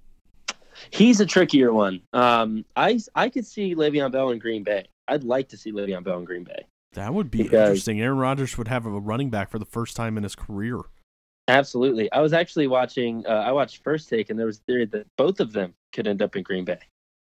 He's 0.91 1.21
a 1.21 1.27
trickier 1.27 1.73
one. 1.73 2.03
Um, 2.13 2.65
I 2.77 2.99
I 3.15 3.31
could 3.31 3.47
see 3.47 3.75
Le'Veon 3.75 4.13
Bell 4.13 4.31
in 4.31 4.39
Green 4.39 4.63
Bay. 4.63 4.87
I'd 5.09 5.25
like 5.25 5.49
to 5.49 5.57
see 5.57 5.73
Le'Veon 5.73 6.05
Bell 6.05 6.19
in 6.19 6.25
Green 6.25 6.45
Bay. 6.45 6.67
That 6.93 7.15
would 7.15 7.31
be 7.31 7.45
Because- 7.45 7.69
interesting. 7.69 8.01
Aaron 8.01 8.19
Rodgers 8.19 8.59
would 8.59 8.69
have 8.69 8.85
a 8.85 8.91
running 8.91 9.31
back 9.31 9.51
for 9.51 9.59
the 9.59 9.65
first 9.65 9.97
time 9.97 10.17
in 10.19 10.23
his 10.25 10.35
career. 10.35 10.81
Absolutely. 11.49 12.13
I 12.13 12.21
was 12.21 12.35
actually 12.35 12.67
watching. 12.67 13.25
Uh, 13.27 13.31
I 13.31 13.53
watched 13.53 13.83
First 13.83 14.11
Take, 14.11 14.29
and 14.29 14.39
there 14.39 14.47
was 14.47 14.59
a 14.59 14.63
theory 14.65 14.85
that 14.87 15.07
both 15.17 15.41
of 15.41 15.53
them 15.53 15.73
could 15.95 16.07
end 16.07 16.21
up 16.21 16.37
in 16.37 16.43
Green 16.43 16.67
Bay. 16.67 16.79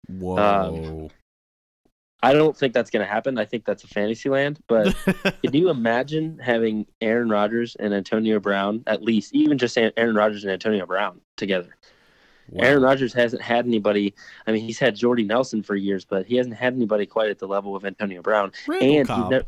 Whoa. 0.08 1.10
I 2.22 2.32
don't 2.32 2.56
think 2.56 2.72
that's 2.72 2.90
going 2.90 3.04
to 3.04 3.12
happen. 3.12 3.36
I 3.38 3.44
think 3.44 3.64
that's 3.64 3.82
a 3.84 3.88
fantasy 3.88 4.28
land. 4.28 4.60
But 4.68 4.94
can 5.42 5.52
you 5.52 5.70
imagine 5.70 6.38
having 6.38 6.86
Aaron 7.00 7.28
Rodgers 7.28 7.76
and 7.80 7.92
Antonio 7.92 8.38
Brown, 8.38 8.84
at 8.86 9.02
least, 9.02 9.34
even 9.34 9.58
just 9.58 9.76
Aaron 9.76 10.14
Rodgers 10.14 10.44
and 10.44 10.52
Antonio 10.52 10.86
Brown 10.86 11.20
together? 11.36 11.76
Wow. 12.48 12.64
Aaron 12.64 12.82
Rodgers 12.82 13.12
hasn't 13.12 13.42
had 13.42 13.66
anybody. 13.66 14.14
I 14.46 14.52
mean, 14.52 14.64
he's 14.64 14.78
had 14.78 14.94
Jordy 14.94 15.24
Nelson 15.24 15.62
for 15.62 15.74
years, 15.74 16.04
but 16.04 16.26
he 16.26 16.36
hasn't 16.36 16.56
had 16.56 16.74
anybody 16.74 17.06
quite 17.06 17.30
at 17.30 17.38
the 17.38 17.48
level 17.48 17.74
of 17.74 17.84
Antonio 17.84 18.22
Brown. 18.22 18.52
Randall 18.68 18.98
and 18.98 19.08
Cobb. 19.08 19.30
never, 19.30 19.44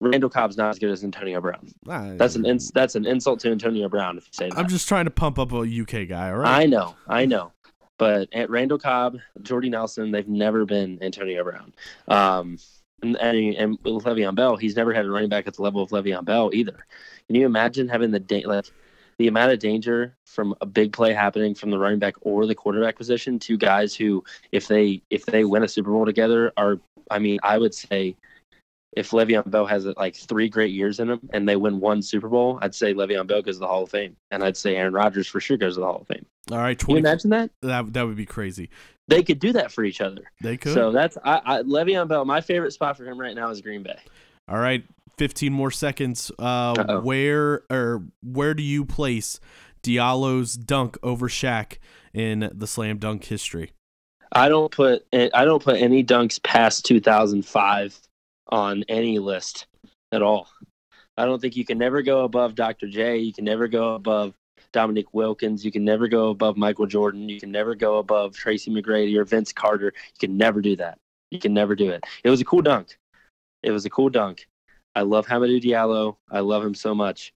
Randall 0.00 0.30
Cobb's 0.30 0.56
not 0.56 0.70
as 0.70 0.78
good 0.78 0.90
as 0.90 1.04
Antonio 1.04 1.40
Brown. 1.40 1.68
Ah, 1.88 2.12
That's 2.16 2.34
an 2.34 2.44
ins- 2.46 2.70
that's 2.72 2.96
an 2.96 3.06
insult 3.06 3.38
to 3.40 3.50
Antonio 3.50 3.88
Brown 3.88 4.18
if 4.18 4.24
you 4.24 4.30
say 4.32 4.48
that. 4.48 4.58
I'm 4.58 4.68
just 4.68 4.88
trying 4.88 5.04
to 5.04 5.10
pump 5.10 5.38
up 5.38 5.52
a 5.52 5.58
UK 5.58 6.08
guy. 6.08 6.30
All 6.30 6.38
right. 6.38 6.62
I 6.62 6.66
know, 6.66 6.96
I 7.06 7.26
know. 7.26 7.52
But 7.98 8.28
at 8.32 8.50
Randall 8.50 8.78
Cobb, 8.78 9.18
Jordy 9.42 9.68
Nelson, 9.68 10.10
they've 10.10 10.28
never 10.28 10.64
been 10.64 10.98
Antonio 11.02 11.44
Brown. 11.44 11.72
Um, 12.08 12.58
and, 13.02 13.16
and, 13.16 13.54
and 13.54 13.78
with 13.84 14.04
Le'Veon 14.04 14.34
Bell, 14.34 14.56
he's 14.56 14.76
never 14.76 14.92
had 14.92 15.04
a 15.04 15.10
running 15.10 15.28
back 15.28 15.46
at 15.46 15.54
the 15.54 15.62
level 15.62 15.82
of 15.82 15.90
Le'Veon 15.90 16.24
Bell 16.24 16.50
either. 16.52 16.86
Can 17.26 17.36
you 17.36 17.46
imagine 17.46 17.88
having 17.88 18.10
the 18.10 18.20
da- 18.20 18.44
like 18.46 18.66
the 19.18 19.28
amount 19.28 19.52
of 19.52 19.58
danger 19.58 20.16
from 20.24 20.54
a 20.60 20.66
big 20.66 20.92
play 20.92 21.12
happening 21.12 21.54
from 21.54 21.70
the 21.70 21.78
running 21.78 21.98
back 21.98 22.14
or 22.22 22.46
the 22.46 22.54
quarterback 22.54 22.96
position? 22.96 23.38
Two 23.38 23.56
guys 23.56 23.94
who, 23.94 24.24
if 24.52 24.68
they 24.68 25.02
if 25.10 25.26
they 25.26 25.44
win 25.44 25.62
a 25.62 25.68
Super 25.68 25.90
Bowl 25.90 26.06
together, 26.06 26.52
are 26.56 26.78
I 27.10 27.18
mean, 27.18 27.38
I 27.42 27.58
would 27.58 27.74
say 27.74 28.16
if 28.92 29.10
Le'Veon 29.10 29.50
Bell 29.50 29.66
has 29.66 29.86
like 29.96 30.14
three 30.14 30.48
great 30.48 30.72
years 30.72 31.00
in 31.00 31.10
him 31.10 31.20
and 31.32 31.48
they 31.48 31.56
win 31.56 31.80
one 31.80 32.02
Super 32.02 32.28
Bowl, 32.28 32.58
I'd 32.60 32.74
say 32.74 32.92
Le'Veon 32.94 33.26
Bell 33.26 33.42
goes 33.42 33.56
to 33.56 33.60
the 33.60 33.66
Hall 33.66 33.84
of 33.84 33.90
Fame, 33.90 34.16
and 34.30 34.44
I'd 34.44 34.56
say 34.56 34.76
Aaron 34.76 34.92
Rodgers 34.92 35.26
for 35.26 35.40
sure 35.40 35.56
goes 35.56 35.74
to 35.74 35.80
the 35.80 35.86
Hall 35.86 36.00
of 36.02 36.06
Fame. 36.06 36.26
all 36.50 36.58
right. 36.58 36.78
Can 36.78 36.90
you 36.90 36.96
imagine 36.98 37.30
that? 37.30 37.50
that 37.62 37.92
that 37.92 38.06
would 38.06 38.16
be 38.16 38.26
crazy. 38.26 38.68
They 39.08 39.22
could 39.22 39.38
do 39.40 39.52
that 39.54 39.72
for 39.72 39.82
each 39.84 40.00
other. 40.00 40.22
They 40.40 40.56
could. 40.56 40.74
So 40.74 40.92
that's 40.92 41.16
I, 41.24 41.40
I 41.44 41.62
Le'Veon 41.62 42.08
Bell. 42.08 42.24
My 42.24 42.40
favorite 42.40 42.72
spot 42.72 42.96
for 42.96 43.04
him 43.04 43.18
right 43.18 43.34
now 43.34 43.50
is 43.50 43.60
Green 43.60 43.82
Bay. 43.82 43.98
all 44.48 44.58
right. 44.58 44.84
15 45.18 45.52
more 45.52 45.70
seconds. 45.70 46.32
Uh, 46.38 46.72
Uh-oh. 46.72 47.00
where 47.02 47.62
or 47.70 48.02
where 48.22 48.54
do 48.54 48.62
you 48.62 48.84
place 48.84 49.38
Diallo's 49.82 50.54
dunk 50.54 50.96
over 51.02 51.28
Shaq 51.28 51.78
in 52.14 52.50
the 52.52 52.66
slam 52.66 52.96
dunk 52.98 53.24
history? 53.24 53.72
I 54.34 54.48
don't 54.48 54.72
put 54.72 55.04
I 55.12 55.44
don't 55.44 55.62
put 55.62 55.76
any 55.80 56.02
dunks 56.02 56.42
past 56.42 56.86
2005 56.86 58.00
on 58.52 58.84
any 58.88 59.18
list 59.18 59.66
at 60.12 60.22
all. 60.22 60.48
I 61.16 61.24
don't 61.24 61.40
think 61.40 61.56
you 61.56 61.64
can 61.64 61.78
never 61.78 62.02
go 62.02 62.24
above 62.24 62.54
Dr. 62.54 62.86
J. 62.86 63.18
You 63.18 63.32
can 63.32 63.44
never 63.44 63.66
go 63.66 63.94
above 63.94 64.34
Dominique 64.72 65.12
Wilkins. 65.12 65.64
You 65.64 65.72
can 65.72 65.84
never 65.84 66.06
go 66.06 66.28
above 66.30 66.56
Michael 66.56 66.86
Jordan. 66.86 67.28
You 67.28 67.40
can 67.40 67.50
never 67.50 67.74
go 67.74 67.98
above 67.98 68.34
Tracy 68.36 68.70
McGrady 68.70 69.16
or 69.16 69.24
Vince 69.24 69.52
Carter. 69.52 69.92
You 69.96 70.28
can 70.28 70.36
never 70.36 70.60
do 70.60 70.76
that. 70.76 70.98
You 71.30 71.38
can 71.38 71.54
never 71.54 71.74
do 71.74 71.90
it. 71.90 72.04
It 72.22 72.30
was 72.30 72.40
a 72.40 72.44
cool 72.44 72.62
dunk. 72.62 72.98
It 73.62 73.70
was 73.70 73.84
a 73.84 73.90
cool 73.90 74.10
dunk. 74.10 74.46
I 74.94 75.02
love 75.02 75.26
Hamidou 75.26 75.62
Diallo. 75.62 76.16
I 76.30 76.40
love 76.40 76.64
him 76.64 76.74
so 76.74 76.94
much. 76.94 77.32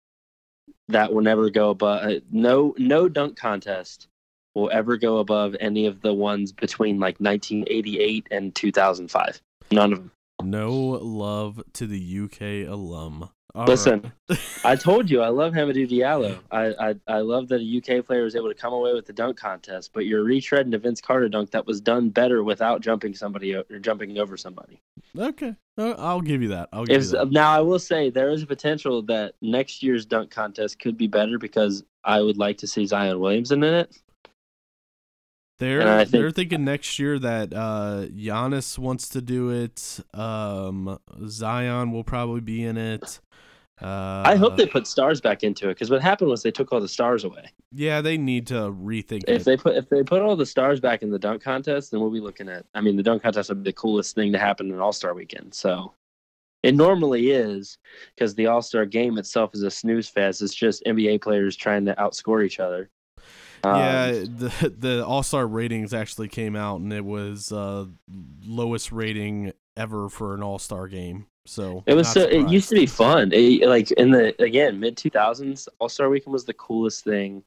That 0.89 1.13
will 1.13 1.23
never 1.23 1.51
go 1.51 1.71
above. 1.71 2.05
Uh, 2.05 2.21
no, 2.31 2.75
no 2.79 3.09
dunk 3.09 3.37
contest 3.37 4.09
will 4.55 4.71
ever 4.73 4.97
go 4.97 5.19
above 5.19 5.57
any 5.61 5.87
of 5.87 6.01
the 6.01 6.15
ones 6.15 6.53
between 6.53 6.99
like 6.99 7.19
1988 7.19 8.29
and 8.31 8.55
2005. 8.55 9.41
None 9.71 9.93
of 9.93 9.99
them. 9.99 10.11
No 10.43 10.73
love 10.73 11.63
to 11.75 11.87
the 11.87 12.21
UK 12.25 12.71
alum. 12.71 13.31
All 13.57 13.65
Listen, 13.65 14.13
right. 14.29 14.39
I 14.65 14.77
told 14.77 15.09
you 15.09 15.23
I 15.23 15.29
love 15.29 15.55
Hamidou 15.55 15.89
Diallo. 15.89 16.39
I, 16.51 16.91
I 16.91 16.95
I 17.09 17.21
love 17.21 17.49
that 17.49 17.63
a 17.63 17.79
UK 17.79 18.05
player 18.05 18.23
was 18.23 18.37
able 18.37 18.49
to 18.49 18.55
come 18.55 18.75
away 18.75 18.93
with 18.93 19.07
the 19.07 19.15
dunk 19.15 19.39
contest, 19.39 19.93
but 19.95 20.05
you're 20.05 20.23
retreading 20.23 20.75
a 20.75 20.79
Vince 20.79 21.01
Carter 21.01 21.31
dunk 21.31 21.53
that 21.53 21.67
was 21.67 21.81
done 21.81 22.11
better 22.11 22.45
without 22.45 22.83
jumping 22.83 23.15
somebody 23.15 23.55
or 23.55 23.65
jumping 23.81 24.19
over 24.19 24.37
somebody. 24.37 24.83
Okay, 25.19 25.57
uh, 25.79 25.95
I'll 25.97 26.21
give 26.21 26.43
you 26.43 26.49
that. 26.49 26.69
I'll 26.71 26.85
give 26.85 26.97
if, 27.01 27.05
you 27.05 27.11
that. 27.13 27.33
Now 27.33 27.51
I 27.51 27.63
will 27.63 27.79
say 27.79 28.11
there 28.11 28.29
is 28.29 28.43
a 28.43 28.47
potential 28.47 29.01
that 29.05 29.37
next 29.41 29.83
year's 29.83 30.05
dunk 30.05 30.31
contest 30.31 30.79
could 30.79 30.99
be 30.99 31.07
better 31.07 31.39
because 31.39 31.83
I 32.05 32.21
would 32.21 32.37
like 32.37 32.59
to 32.59 32.67
see 32.67 32.85
Zion 32.85 33.19
Williamson 33.21 33.65
in 33.65 33.73
it. 33.73 33.97
They're 35.59 35.99
think, 36.01 36.11
they're 36.11 36.31
thinking 36.31 36.65
next 36.65 36.99
year 36.99 37.19
that 37.19 37.53
uh, 37.53 38.07
Giannis 38.09 38.79
wants 38.79 39.09
to 39.11 39.23
do 39.23 39.51
it. 39.51 40.01
Um, 40.13 40.99
Zion 41.27 41.93
will 41.93 42.05
probably 42.05 42.43
be 42.43 42.65
in 42.65 42.77
it. 42.77 43.21
Uh, 43.81 44.23
I 44.25 44.37
hope 44.37 44.57
they 44.57 44.67
put 44.67 44.87
stars 44.87 45.21
back 45.21 45.43
into 45.43 45.69
it 45.69 45.75
because 45.75 45.91
what 45.91 46.01
happened 46.01 46.31
was 46.31 46.43
they 46.43 46.51
took 46.51 46.73
all 46.73 46.81
the 46.81 46.89
stars 46.89 47.25
away. 47.25 47.51
Yeah, 47.73 48.01
they 48.01 48.17
need 48.17 48.47
to 48.47 48.55
rethink. 48.55 49.25
If 49.29 49.43
it. 49.43 49.45
they 49.45 49.57
put 49.57 49.77
if 49.77 49.89
they 49.91 50.03
put 50.03 50.23
all 50.23 50.35
the 50.35 50.47
stars 50.47 50.81
back 50.81 51.03
in 51.03 51.11
the 51.11 51.19
dunk 51.19 51.43
contest, 51.43 51.91
then 51.91 52.01
we'll 52.01 52.11
be 52.11 52.21
looking 52.21 52.49
at. 52.49 52.65
I 52.75 52.81
mean, 52.81 52.97
the 52.97 53.03
dunk 53.03 53.23
contest 53.23 53.51
would 53.51 53.63
be 53.63 53.71
the 53.71 53.75
coolest 53.75 54.15
thing 54.15 54.33
to 54.33 54.39
happen 54.39 54.71
in 54.71 54.81
All 54.81 54.93
Star 54.93 55.13
Weekend. 55.13 55.53
So 55.53 55.93
it 56.63 56.75
normally 56.75 57.31
is 57.31 57.77
because 58.15 58.35
the 58.35 58.47
All 58.47 58.63
Star 58.63 58.87
game 58.87 59.19
itself 59.19 59.51
is 59.55 59.63
a 59.63 59.71
snooze 59.71 60.09
fest. 60.09 60.41
It's 60.41 60.55
just 60.55 60.83
NBA 60.85 61.21
players 61.21 61.55
trying 61.55 61.85
to 61.85 61.95
outscore 61.97 62.45
each 62.45 62.61
other. 62.61 62.89
Yeah, 63.65 64.07
um, 64.07 64.37
the 64.37 64.75
the 64.79 65.07
All 65.07 65.23
Star 65.23 65.47
ratings 65.47 65.93
actually 65.95 66.29
came 66.29 66.57
out, 66.57 66.81
and 66.81 66.93
it 66.93 67.05
was 67.05 67.53
uh, 67.53 67.87
lowest 68.45 68.93
rating 68.93 69.53
ever 69.77 70.09
for 70.09 70.35
an 70.35 70.43
All 70.43 70.59
Star 70.59 70.89
game. 70.89 71.27
So 71.47 71.85
it 71.87 71.95
was 71.95 72.09
so 72.09 72.23
surprised. 72.23 72.49
it 72.49 72.53
used 72.53 72.69
to 72.71 72.75
be 72.75 72.87
fun. 72.87 73.31
It, 73.33 73.69
like 73.69 73.91
in 73.93 74.11
the 74.11 74.41
again 74.43 74.81
mid 74.81 74.97
two 74.97 75.11
thousands, 75.11 75.69
All 75.79 75.89
Star 75.89 76.09
Weekend 76.09 76.33
was 76.33 76.45
the 76.45 76.55
coolest 76.55 77.05
thing 77.05 77.43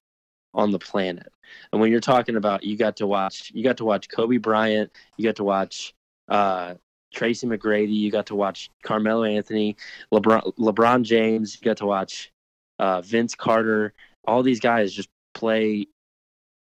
on 0.53 0.71
the 0.71 0.79
planet. 0.79 1.31
And 1.71 1.81
when 1.81 1.91
you're 1.91 1.99
talking 1.99 2.35
about, 2.35 2.63
you 2.63 2.77
got 2.77 2.95
to 2.97 3.07
watch, 3.07 3.51
you 3.53 3.63
got 3.63 3.77
to 3.77 3.85
watch 3.85 4.09
Kobe 4.09 4.37
Bryant, 4.37 4.91
you 5.17 5.23
got 5.23 5.35
to 5.37 5.43
watch 5.43 5.93
uh, 6.27 6.75
Tracy 7.13 7.47
McGrady, 7.47 7.93
you 7.93 8.11
got 8.11 8.25
to 8.27 8.35
watch 8.35 8.69
Carmelo 8.83 9.23
Anthony, 9.23 9.75
LeBron, 10.13 10.55
LeBron 10.57 11.03
James, 11.03 11.57
you 11.59 11.65
got 11.65 11.77
to 11.77 11.85
watch 11.85 12.31
uh, 12.79 13.01
Vince 13.01 13.35
Carter. 13.35 13.93
All 14.27 14.43
these 14.43 14.59
guys 14.59 14.93
just 14.93 15.09
play 15.33 15.87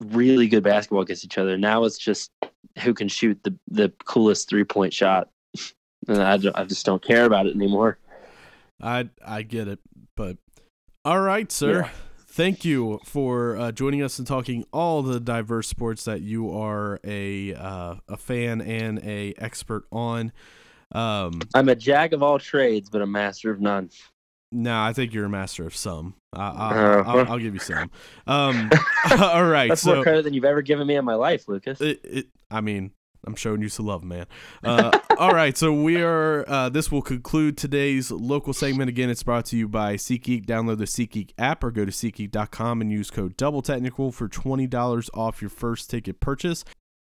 really 0.01 0.49
good 0.49 0.63
basketball 0.63 1.03
against 1.03 1.25
each 1.25 1.39
other. 1.39 1.57
Now 1.57 1.85
it's 1.85 1.99
just 1.99 2.31
who 2.83 2.95
can 2.95 3.09
shoot 3.09 3.39
the 3.45 3.57
the 3.69 3.93
coolest 4.05 4.49
three 4.49 4.65
point 4.65 4.93
shot, 4.93 5.29
and 6.09 6.23
I, 6.23 6.39
I 6.55 6.65
just 6.65 6.85
don't 6.85 7.03
care 7.03 7.25
about 7.25 7.47
it 7.47 7.55
anymore. 7.55 7.99
I 8.81 9.09
I 9.25 9.43
get 9.43 9.69
it, 9.69 9.81
but 10.17 10.37
all 11.05 11.21
right, 11.21 11.51
sir. 11.51 11.83
Yeah. 11.83 11.91
Thank 12.27 12.65
you 12.65 12.99
for 13.05 13.57
uh, 13.57 13.71
joining 13.71 14.03
us 14.03 14.19
and 14.19 14.27
talking 14.27 14.65
all 14.73 15.03
the 15.03 15.21
diverse 15.21 15.69
sports 15.69 16.05
that 16.05 16.21
you 16.21 16.51
are 16.51 16.99
a 17.05 17.55
uh, 17.55 17.95
a 18.09 18.17
fan 18.17 18.61
and 18.61 18.99
a 19.05 19.35
expert 19.39 19.85
on. 19.93 20.33
Um, 20.91 21.43
I'm 21.55 21.69
a 21.69 21.77
jack 21.77 22.13
of 22.13 22.25
all 22.25 22.41
trades, 22.41 22.91
but 22.91 23.03
a 23.03 23.07
master 23.07 23.53
of 23.53 23.61
none. 23.61 23.91
No, 24.55 24.81
I 24.81 24.93
think 24.93 25.13
you're 25.13 25.25
a 25.25 25.29
master 25.29 25.67
of 25.67 25.75
some. 25.75 26.15
I, 26.33 27.01
will 27.03 27.11
uh, 27.11 27.25
I'll, 27.25 27.39
give 27.39 27.55
you 27.55 27.61
some. 27.61 27.91
Um, 28.29 28.71
all 29.19 29.45
right. 29.45 29.69
That's 29.69 29.83
so, 29.83 29.97
more 29.97 30.05
credit 30.05 30.23
than 30.23 30.33
you've 30.33 30.45
ever 30.45 30.63
given 30.63 30.87
me 30.87 30.95
in 30.95 31.05
my 31.05 31.17
life, 31.17 31.49
Lucas. 31.49 31.81
It, 31.81 32.01
it, 32.05 32.27
I 32.53 32.61
mean, 32.61 32.93
I'm 33.27 33.35
showing 33.35 33.63
you 33.63 33.69
some 33.69 33.87
love, 33.87 34.05
man. 34.05 34.27
Uh, 34.63 34.97
all 35.19 35.33
right, 35.35 35.59
so 35.59 35.73
we 35.73 36.01
are. 36.03 36.45
Uh, 36.49 36.69
this 36.69 36.93
will 36.93 37.03
conclude 37.03 37.57
today's 37.57 38.13
local 38.13 38.53
segment. 38.53 38.89
Again, 38.89 39.11
it's 39.11 39.25
brought 39.25 39.47
to 39.47 39.57
you 39.57 39.67
by 39.67 39.97
SeatGeek. 39.97 40.47
Download 40.47 40.79
the 40.79 40.85
SeatGeek 40.85 41.33
app 41.37 41.65
or 41.65 41.73
go 41.73 41.85
to 41.85 41.91
SeatGeek.com 41.91 42.81
and 42.81 42.93
use 42.93 43.11
code 43.11 43.37
Double 43.37 43.61
Technical 43.61 44.13
for 44.13 44.29
twenty 44.29 44.69
dollars 44.69 45.11
off 45.15 45.43
your 45.43 45.51
first 45.51 45.91
ticket 45.91 46.21
purchase. 46.21 46.65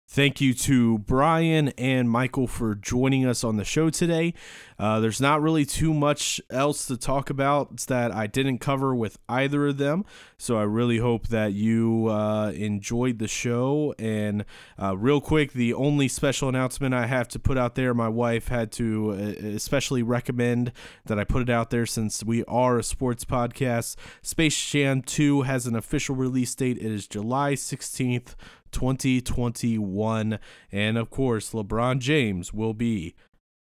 Thank 0.09 0.39
you 0.39 0.53
to 0.53 0.99
Brian 0.99 1.67
and 1.77 2.09
Michael 2.09 2.47
for 2.47 2.75
joining 2.75 3.25
us 3.25 3.43
on 3.43 3.57
the 3.57 3.65
show 3.65 3.89
today. 3.89 4.33
Uh, 4.79 5.01
there's 5.01 5.19
not 5.19 5.41
really 5.41 5.65
too 5.65 5.93
much 5.93 6.39
else 6.49 6.87
to 6.87 6.95
talk 6.95 7.29
about 7.29 7.75
that 7.87 8.13
I 8.13 8.25
didn't 8.25 8.59
cover 8.59 8.95
with 8.95 9.19
either 9.27 9.67
of 9.67 9.77
them. 9.77 10.05
So 10.37 10.57
I 10.57 10.63
really 10.63 10.99
hope 10.99 11.27
that 11.27 11.53
you 11.53 12.07
uh, 12.07 12.51
enjoyed 12.51 13.19
the 13.19 13.27
show. 13.27 13.93
And 13.99 14.45
uh, 14.81 14.95
real 14.95 15.19
quick, 15.19 15.51
the 15.51 15.73
only 15.73 16.07
special 16.07 16.47
announcement 16.47 16.93
I 16.93 17.07
have 17.07 17.27
to 17.29 17.39
put 17.39 17.57
out 17.57 17.75
there, 17.75 17.93
my 17.93 18.07
wife 18.07 18.47
had 18.47 18.71
to 18.73 19.11
uh, 19.11 19.47
especially 19.47 20.03
recommend 20.03 20.71
that 21.05 21.19
I 21.19 21.25
put 21.25 21.41
it 21.41 21.49
out 21.49 21.69
there 21.69 21.85
since 21.85 22.23
we 22.23 22.45
are 22.45 22.77
a 22.77 22.83
sports 22.83 23.25
podcast. 23.25 23.97
Space 24.21 24.57
Jam 24.69 25.01
2 25.01 25.41
has 25.41 25.67
an 25.67 25.75
official 25.75 26.15
release 26.15 26.55
date. 26.55 26.77
It 26.77 26.91
is 26.91 27.07
July 27.07 27.53
16th. 27.53 28.35
2021. 28.71 30.39
And 30.71 30.97
of 30.97 31.09
course, 31.09 31.51
LeBron 31.51 31.99
James 31.99 32.53
will 32.53 32.73
be 32.73 33.15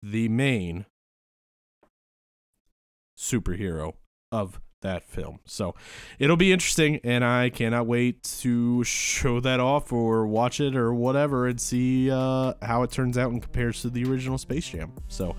the 0.03 0.29
main 0.29 0.85
superhero 3.17 3.93
of 4.31 4.59
that 4.81 5.03
film. 5.03 5.39
So 5.45 5.75
it'll 6.19 6.37
be 6.37 6.51
interesting, 6.51 6.99
and 7.03 7.23
I 7.23 7.49
cannot 7.49 7.85
wait 7.85 8.23
to 8.39 8.83
show 8.83 9.39
that 9.39 9.59
off 9.59 9.93
or 9.93 10.25
watch 10.25 10.59
it 10.59 10.75
or 10.75 10.93
whatever 10.93 11.47
and 11.47 11.61
see 11.61 12.09
uh, 12.11 12.53
how 12.61 12.83
it 12.83 12.91
turns 12.91 13.17
out 13.17 13.31
and 13.31 13.41
compares 13.41 13.81
to 13.83 13.89
the 13.89 14.03
original 14.03 14.37
Space 14.37 14.69
Jam. 14.69 14.91
So 15.07 15.35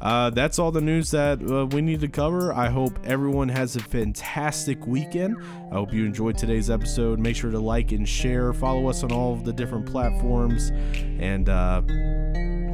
uh, 0.00 0.30
that's 0.30 0.58
all 0.58 0.70
the 0.70 0.80
news 0.80 1.10
that 1.10 1.42
uh, 1.42 1.66
we 1.66 1.80
need 1.80 2.00
to 2.00 2.08
cover. 2.08 2.52
I 2.52 2.68
hope 2.68 2.98
everyone 3.04 3.48
has 3.48 3.76
a 3.76 3.80
fantastic 3.80 4.86
weekend. 4.86 5.36
I 5.70 5.74
hope 5.74 5.92
you 5.92 6.04
enjoyed 6.04 6.38
today's 6.38 6.70
episode. 6.70 7.18
Make 7.18 7.36
sure 7.36 7.50
to 7.50 7.58
like 7.58 7.92
and 7.92 8.08
share. 8.08 8.52
Follow 8.52 8.88
us 8.88 9.02
on 9.02 9.12
all 9.12 9.32
of 9.32 9.44
the 9.44 9.52
different 9.52 9.86
platforms. 9.86 10.70
And, 10.70 11.48
uh, 11.48 11.82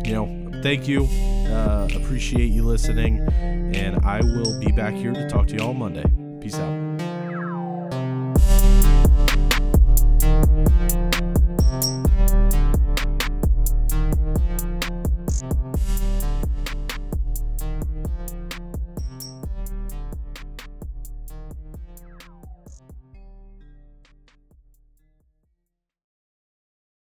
you 0.04 0.12
know, 0.12 0.60
thank 0.62 0.86
you. 0.86 1.04
Uh, 1.48 1.88
appreciate 1.96 2.46
you 2.46 2.62
listening. 2.62 3.20
And 3.30 4.04
I 4.04 4.20
will 4.20 4.58
be 4.60 4.70
back 4.72 4.94
here 4.94 5.12
to 5.12 5.28
talk 5.28 5.46
to 5.48 5.54
you 5.54 5.60
all 5.60 5.74
Monday. 5.74 6.04
Peace 6.40 6.58
out. 6.58 6.93